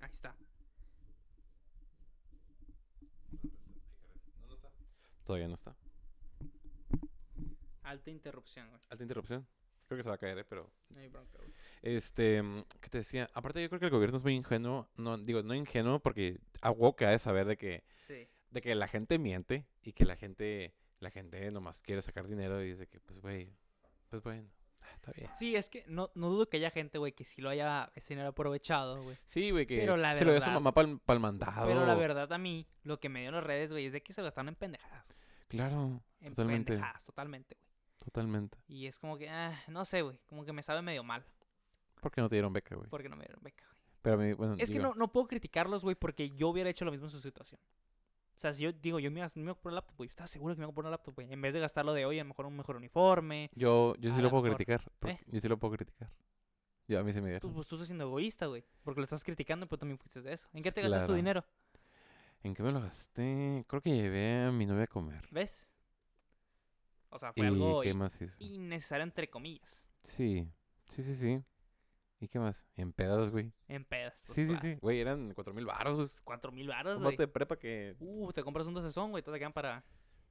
Ahí 0.00 0.10
está. 0.12 0.34
Todavía 5.24 5.48
no 5.48 5.54
está. 5.54 5.76
Alta 7.82 8.10
interrupción, 8.10 8.68
güey. 8.68 8.80
Alta 8.88 9.02
interrupción. 9.02 9.46
Creo 9.86 9.96
que 9.98 10.02
se 10.02 10.08
va 10.08 10.16
a 10.16 10.18
caer, 10.18 10.38
eh, 10.38 10.44
pero 10.44 10.70
No 10.90 11.00
hay 11.00 11.08
bronca, 11.08 11.38
güey. 11.38 11.50
Este, 11.82 12.42
¿qué 12.80 12.90
te 12.90 12.98
decía? 12.98 13.30
Aparte 13.34 13.62
yo 13.62 13.68
creo 13.68 13.78
que 13.78 13.86
el 13.86 13.92
gobierno 13.92 14.16
es 14.16 14.24
muy 14.24 14.34
ingenuo, 14.34 14.88
no 14.96 15.16
digo, 15.18 15.42
no 15.42 15.54
ingenuo 15.54 16.00
porque 16.00 16.38
a 16.62 16.72
que 16.96 17.06
ha 17.06 17.10
de 17.10 17.18
saber 17.18 17.46
de 17.46 17.56
que 17.56 17.84
Sí. 17.94 18.26
de 18.50 18.60
que 18.62 18.74
la 18.74 18.88
gente 18.88 19.18
miente 19.18 19.64
y 19.82 19.92
que 19.92 20.04
la 20.04 20.16
gente 20.16 20.74
la 20.98 21.10
gente 21.10 21.50
nomás 21.50 21.82
quiere 21.82 22.02
sacar 22.02 22.26
dinero 22.26 22.62
y 22.62 22.70
dice 22.70 22.86
que 22.88 22.98
pues 23.00 23.20
güey, 23.20 23.52
pues 24.08 24.22
bueno, 24.22 24.48
ah, 24.80 24.90
está 24.94 25.12
bien. 25.12 25.30
Sí, 25.34 25.54
es 25.54 25.68
que 25.68 25.84
no, 25.86 26.10
no 26.14 26.30
dudo 26.30 26.48
que 26.48 26.56
haya 26.56 26.70
gente, 26.70 26.98
güey, 26.98 27.12
que 27.12 27.24
sí 27.24 27.40
lo 27.42 27.50
haya 27.50 27.92
ese 27.94 28.14
dinero 28.14 28.30
aprovechado, 28.30 29.02
güey. 29.02 29.16
Sí, 29.26 29.50
güey, 29.50 29.66
que 29.66 29.78
Pero 29.78 29.96
la 29.96 30.16
se 30.18 30.24
lo 30.24 30.32
dio 30.32 30.38
a 30.38 30.40
su 30.40 30.46
verdad- 30.50 30.54
mamá 30.60 30.72
para 30.72 31.14
el 31.16 31.20
mandado. 31.20 31.66
Pero 31.68 31.86
la 31.86 31.94
verdad 31.94 32.32
a 32.32 32.38
mí, 32.38 32.66
lo 32.82 32.98
que 32.98 33.08
me 33.10 33.20
dio 33.20 33.28
en 33.28 33.34
las 33.36 33.44
redes, 33.44 33.70
güey, 33.70 33.86
es 33.86 33.92
de 33.92 34.02
que 34.02 34.12
se 34.12 34.22
lo 34.22 34.24
gastaron 34.24 34.48
en 34.48 34.54
pendejadas. 34.56 35.14
Claro, 35.48 36.02
En 36.20 36.30
totalmente, 36.30 36.72
pendejadas, 36.72 37.04
totalmente, 37.04 37.54
güey. 37.54 37.65
Totalmente. 38.06 38.56
Y 38.68 38.86
es 38.86 38.98
como 38.98 39.18
que, 39.18 39.28
ah, 39.28 39.58
no 39.68 39.84
sé, 39.84 40.02
güey, 40.02 40.18
como 40.28 40.44
que 40.44 40.52
me 40.52 40.62
sabe 40.62 40.80
medio 40.80 41.02
mal. 41.04 41.24
¿Por 42.00 42.10
qué 42.12 42.20
no 42.20 42.28
te 42.28 42.36
dieron 42.36 42.52
beca, 42.52 42.74
güey? 42.76 42.88
Porque 42.88 43.08
no 43.08 43.16
me 43.16 43.24
dieron 43.24 43.42
beca, 43.42 43.64
güey. 43.64 43.76
Pero 44.02 44.14
a 44.14 44.18
mí, 44.18 44.32
bueno, 44.34 44.54
Es 44.58 44.70
que 44.70 44.78
no, 44.78 44.94
no 44.94 45.10
puedo 45.12 45.26
criticarlos, 45.26 45.82
güey, 45.82 45.96
porque 45.96 46.30
yo 46.30 46.48
hubiera 46.48 46.70
hecho 46.70 46.84
lo 46.84 46.92
mismo 46.92 47.06
en 47.06 47.10
su 47.10 47.20
situación. 47.20 47.60
O 48.36 48.38
sea, 48.38 48.52
si 48.52 48.62
yo 48.62 48.72
digo, 48.72 49.00
yo 49.00 49.10
me 49.10 49.20
iba, 49.20 49.28
me 49.34 49.42
iba 49.42 49.50
a 49.52 49.54
comprar 49.54 49.72
una 49.72 49.76
laptop, 49.76 49.96
güey, 49.96 50.08
yo 50.08 50.12
estaba 50.12 50.26
seguro 50.28 50.54
que 50.54 50.58
me 50.60 50.64
iba 50.64 50.66
a 50.66 50.68
comprar 50.68 50.84
una 50.84 50.90
laptop, 50.90 51.14
güey. 51.14 51.32
En 51.32 51.40
vez 51.40 51.54
de 51.54 51.60
gastarlo 51.60 51.92
de 51.94 52.04
hoy, 52.04 52.18
a 52.18 52.22
lo 52.22 52.28
mejor 52.28 52.46
un 52.46 52.56
mejor 52.56 52.76
uniforme. 52.76 53.50
yo 53.54 53.94
yo 53.98 54.14
sí 54.14 54.20
lo 54.22 54.30
puedo 54.30 54.42
mejor, 54.44 54.56
criticar, 54.56 54.92
¿eh? 55.06 55.18
yo 55.26 55.40
sí 55.40 55.48
lo 55.48 55.58
puedo 55.58 55.74
criticar. 55.76 56.10
Yo 56.88 57.00
a 57.00 57.02
mí 57.02 57.12
sí 57.12 57.20
me 57.20 57.26
Tú, 57.40 57.48
dieron. 57.48 57.54
pues 57.54 57.66
tú 57.66 57.74
estás 57.74 57.88
siendo 57.88 58.04
egoísta, 58.04 58.46
güey. 58.46 58.62
Porque 58.84 59.00
lo 59.00 59.04
estás 59.04 59.24
criticando, 59.24 59.66
pero 59.66 59.78
también 59.80 59.98
fuiste 59.98 60.22
de 60.22 60.32
eso. 60.34 60.46
¿En 60.52 60.62
qué 60.62 60.70
Pues 60.70 60.74
te 60.74 60.82
gastas 60.82 61.06
tu 61.06 61.14
dinero? 61.14 61.44
¿En 62.44 62.54
qué 62.54 62.62
me 62.62 62.70
lo 62.70 62.80
gasté? 62.80 63.64
Creo 63.66 63.80
que 63.82 63.90
llevé 63.90 64.44
a 64.44 64.52
mi 64.52 64.66
novia 64.66 64.84
a 64.84 64.86
comer. 64.86 65.26
¿Ves? 65.32 65.66
O 67.10 67.18
sea, 67.18 67.32
fue 67.32 67.44
¿Y 67.44 67.48
algo 67.48 67.80
qué 67.82 67.94
más 67.94 68.18
innecesario, 68.38 69.04
entre 69.04 69.28
comillas. 69.30 69.86
Sí, 70.02 70.48
sí, 70.86 71.02
sí, 71.02 71.14
sí. 71.16 71.42
¿Y 72.18 72.28
qué 72.28 72.38
más? 72.38 72.64
En 72.76 72.92
pedas, 72.92 73.30
güey. 73.30 73.52
En 73.68 73.84
pedas. 73.84 74.14
pues, 74.26 74.34
Sí, 74.34 74.42
sí, 74.46 74.52
claro. 74.52 74.62
sí. 74.62 74.74
Güey, 74.80 75.00
eran 75.00 75.32
cuatro 75.34 75.52
mil 75.52 75.66
baros. 75.66 76.20
Cuatro 76.24 76.50
mil 76.50 76.66
baros, 76.68 76.96
Un 76.96 77.02
güey. 77.04 77.16
de 77.16 77.28
prepa 77.28 77.56
que... 77.58 77.94
Uh, 78.00 78.32
te 78.32 78.42
compras 78.42 78.66
un 78.66 78.74
docesón, 78.74 79.10
güey. 79.10 79.22
Te 79.22 79.30
quedan 79.32 79.52
para... 79.52 79.84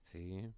Sí. 0.03 0.51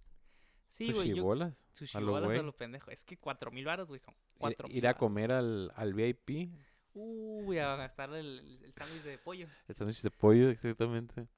Sí, 0.68 0.92
güey. 0.92 1.14
Yo... 1.14 1.22
bolas. 1.24 1.66
Sushi 1.72 1.98
a 1.98 2.00
lo 2.00 2.16
a 2.16 2.20
lo 2.20 2.52
pendejo. 2.56 2.90
Es 2.90 3.04
que 3.04 3.16
cuatro 3.18 3.50
mil 3.50 3.64
baros, 3.64 3.88
güey, 3.88 4.00
son 4.00 4.14
Ir, 4.14 4.38
cuatro 4.38 4.68
ir 4.70 4.86
a 4.86 4.94
comer 4.94 5.32
al, 5.32 5.72
al 5.74 5.92
VIP. 5.94 6.50
Uy, 6.94 7.58
a 7.58 7.76
gastar 7.76 8.10
el, 8.14 8.38
el- 8.40 8.64
el 8.64 8.72
sándwich 8.74 9.02
de 9.02 9.18
pollo. 9.18 9.46
El 9.68 9.74
sándwich 9.74 10.00
de 10.02 10.10
pollo, 10.10 10.50
exactamente. 10.50 11.28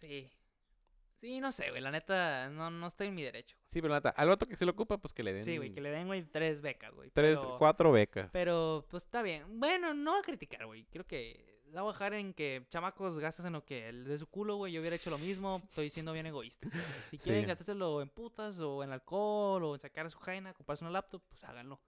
Sí. 0.00 0.30
Sí, 1.24 1.40
no 1.40 1.52
sé, 1.52 1.70
güey. 1.70 1.80
La 1.80 1.90
neta, 1.90 2.50
no, 2.50 2.68
no 2.70 2.86
estoy 2.86 3.06
en 3.06 3.14
mi 3.14 3.22
derecho. 3.22 3.56
Sí, 3.68 3.80
pero 3.80 3.94
nada, 3.94 4.10
al 4.10 4.30
otro 4.30 4.46
que 4.46 4.56
se 4.56 4.66
lo 4.66 4.72
ocupa, 4.72 4.98
pues 4.98 5.14
que 5.14 5.22
le 5.22 5.32
den... 5.32 5.42
Sí, 5.42 5.56
güey, 5.56 5.72
que 5.72 5.80
le 5.80 5.88
den, 5.90 6.06
güey, 6.06 6.22
tres 6.24 6.60
becas, 6.60 6.92
güey. 6.94 7.08
Tres, 7.14 7.38
pero- 7.40 7.56
cuatro 7.56 7.92
becas. 7.92 8.28
Pero, 8.30 8.84
pues 8.90 9.04
está 9.04 9.22
bien. 9.22 9.58
Bueno, 9.58 9.94
no 9.94 10.10
voy 10.10 10.20
a 10.20 10.22
criticar, 10.22 10.66
güey. 10.66 10.84
Creo 10.90 11.06
que 11.06 11.62
la 11.72 11.80
voy 11.80 11.88
a 11.88 11.92
bajar 11.92 12.12
en 12.12 12.34
que 12.34 12.66
chamacos 12.68 13.18
gastas 13.18 13.46
en 13.46 13.54
lo 13.54 13.64
que 13.64 13.88
el 13.88 14.04
de 14.04 14.18
su 14.18 14.26
culo, 14.26 14.56
güey. 14.56 14.74
Yo 14.74 14.80
hubiera 14.82 14.96
hecho 14.96 15.08
lo 15.08 15.16
mismo. 15.16 15.62
Estoy 15.64 15.88
siendo 15.88 16.12
bien 16.12 16.26
egoísta. 16.26 16.68
Si 17.10 17.16
quieren 17.16 17.40
Sí. 17.44 17.46
gastárselo 17.48 18.02
en 18.02 18.10
putas 18.10 18.58
o 18.60 18.84
en 18.84 18.92
alcohol 18.92 19.64
o 19.64 19.74
en 19.74 19.80
sacar 19.80 20.04
a 20.04 20.10
su 20.10 20.18
jaina, 20.18 20.52
comprarse 20.52 20.84
una 20.84 20.90
laptop, 20.92 21.22
pues 21.26 21.42
háganlo. 21.44 21.80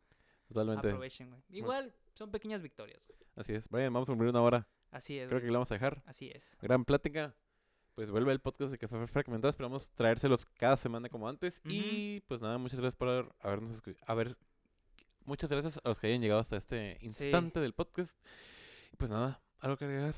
Totalmente. 0.49 0.89
Aprovechen, 0.89 1.29
güey. 1.29 1.43
Igual 1.51 1.93
son 2.15 2.31
pequeñas 2.31 2.63
victorias. 2.63 3.07
güey. 3.07 3.19
Así 3.37 3.53
es. 3.53 3.69
Brian, 3.69 3.93
vamos 3.93 4.09
a 4.09 4.13
cumplir 4.13 4.31
una 4.31 4.41
hora. 4.41 4.67
Así 4.93 5.19
es. 5.19 5.29
Creo 5.29 5.43
que 5.43 5.49
la 5.49 5.53
vamos 5.59 5.71
a 5.73 5.75
dejar. 5.75 6.03
Así 6.07 6.31
es. 6.35 6.57
Gran 6.63 6.87
plática. 6.87 7.35
Pues 7.97 8.11
vuelve 8.11 8.31
el 8.31 8.41
podcast 8.41 8.71
de 8.71 8.77
Café 8.79 9.07
Fragmentado. 9.07 9.49
Esperamos 9.49 9.91
traérselos 9.93 10.45
cada 10.45 10.77
semana 10.77 11.09
como 11.09 11.29
antes. 11.31 11.63
Y 11.65 12.21
pues 12.29 12.43
nada, 12.43 12.59
muchas 12.59 12.79
gracias 12.79 12.95
por 12.97 13.09
haber- 13.09 13.33
habernos 13.41 13.71
escuchado. 13.71 14.05
A 14.07 14.15
ver, 14.15 14.37
muchas 15.25 15.49
gracias 15.49 15.79
a 15.83 15.89
los 15.89 15.99
que 15.99 16.09
hayan 16.09 16.21
llegado 16.21 16.41
hasta 16.41 16.59
este 16.59 16.99
instante 17.01 17.59
del 17.59 17.73
podcast. 17.73 18.19
Y 18.93 18.97
pues 18.97 19.11
nada, 19.11 19.41
algo 19.61 19.79
que 19.79 19.87
agregar. 19.87 20.15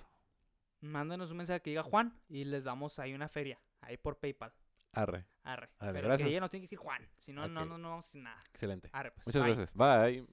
Mándanos 0.81 1.31
un 1.31 1.37
mensaje 1.37 1.61
que 1.61 1.70
diga 1.70 1.85
Juan 1.85 2.20
y 2.29 2.45
les 2.45 2.64
damos 2.64 2.99
ahí 2.99 3.14
una 3.14 3.29
feria. 3.29 3.61
Ahí 3.81 3.97
por 3.97 4.18
PayPal. 4.18 4.53
Arre. 4.93 5.24
Arre. 5.45 5.68
Dale, 5.79 5.93
Pero 5.93 6.09
gracias. 6.09 6.26
que 6.26 6.33
ella 6.33 6.41
no 6.41 6.51
tiene 6.51 6.62
que 6.62 6.64
decir 6.64 6.79
Juan. 6.79 7.09
Si 7.20 7.33
no, 7.33 7.47
no, 7.47 7.62
Ok. 7.62 7.68
no, 7.68 7.79
no 7.79 7.91
vamos 7.91 8.07
a 8.07 8.09
decir 8.09 8.22
nada. 8.22 8.43
Excelente. 8.51 8.91
Arre, 8.93 9.12
pues. 9.12 9.24
Muchas 9.24 9.43
bye. 9.43 9.55
gracias. 9.55 9.72
Bye. 9.76 10.26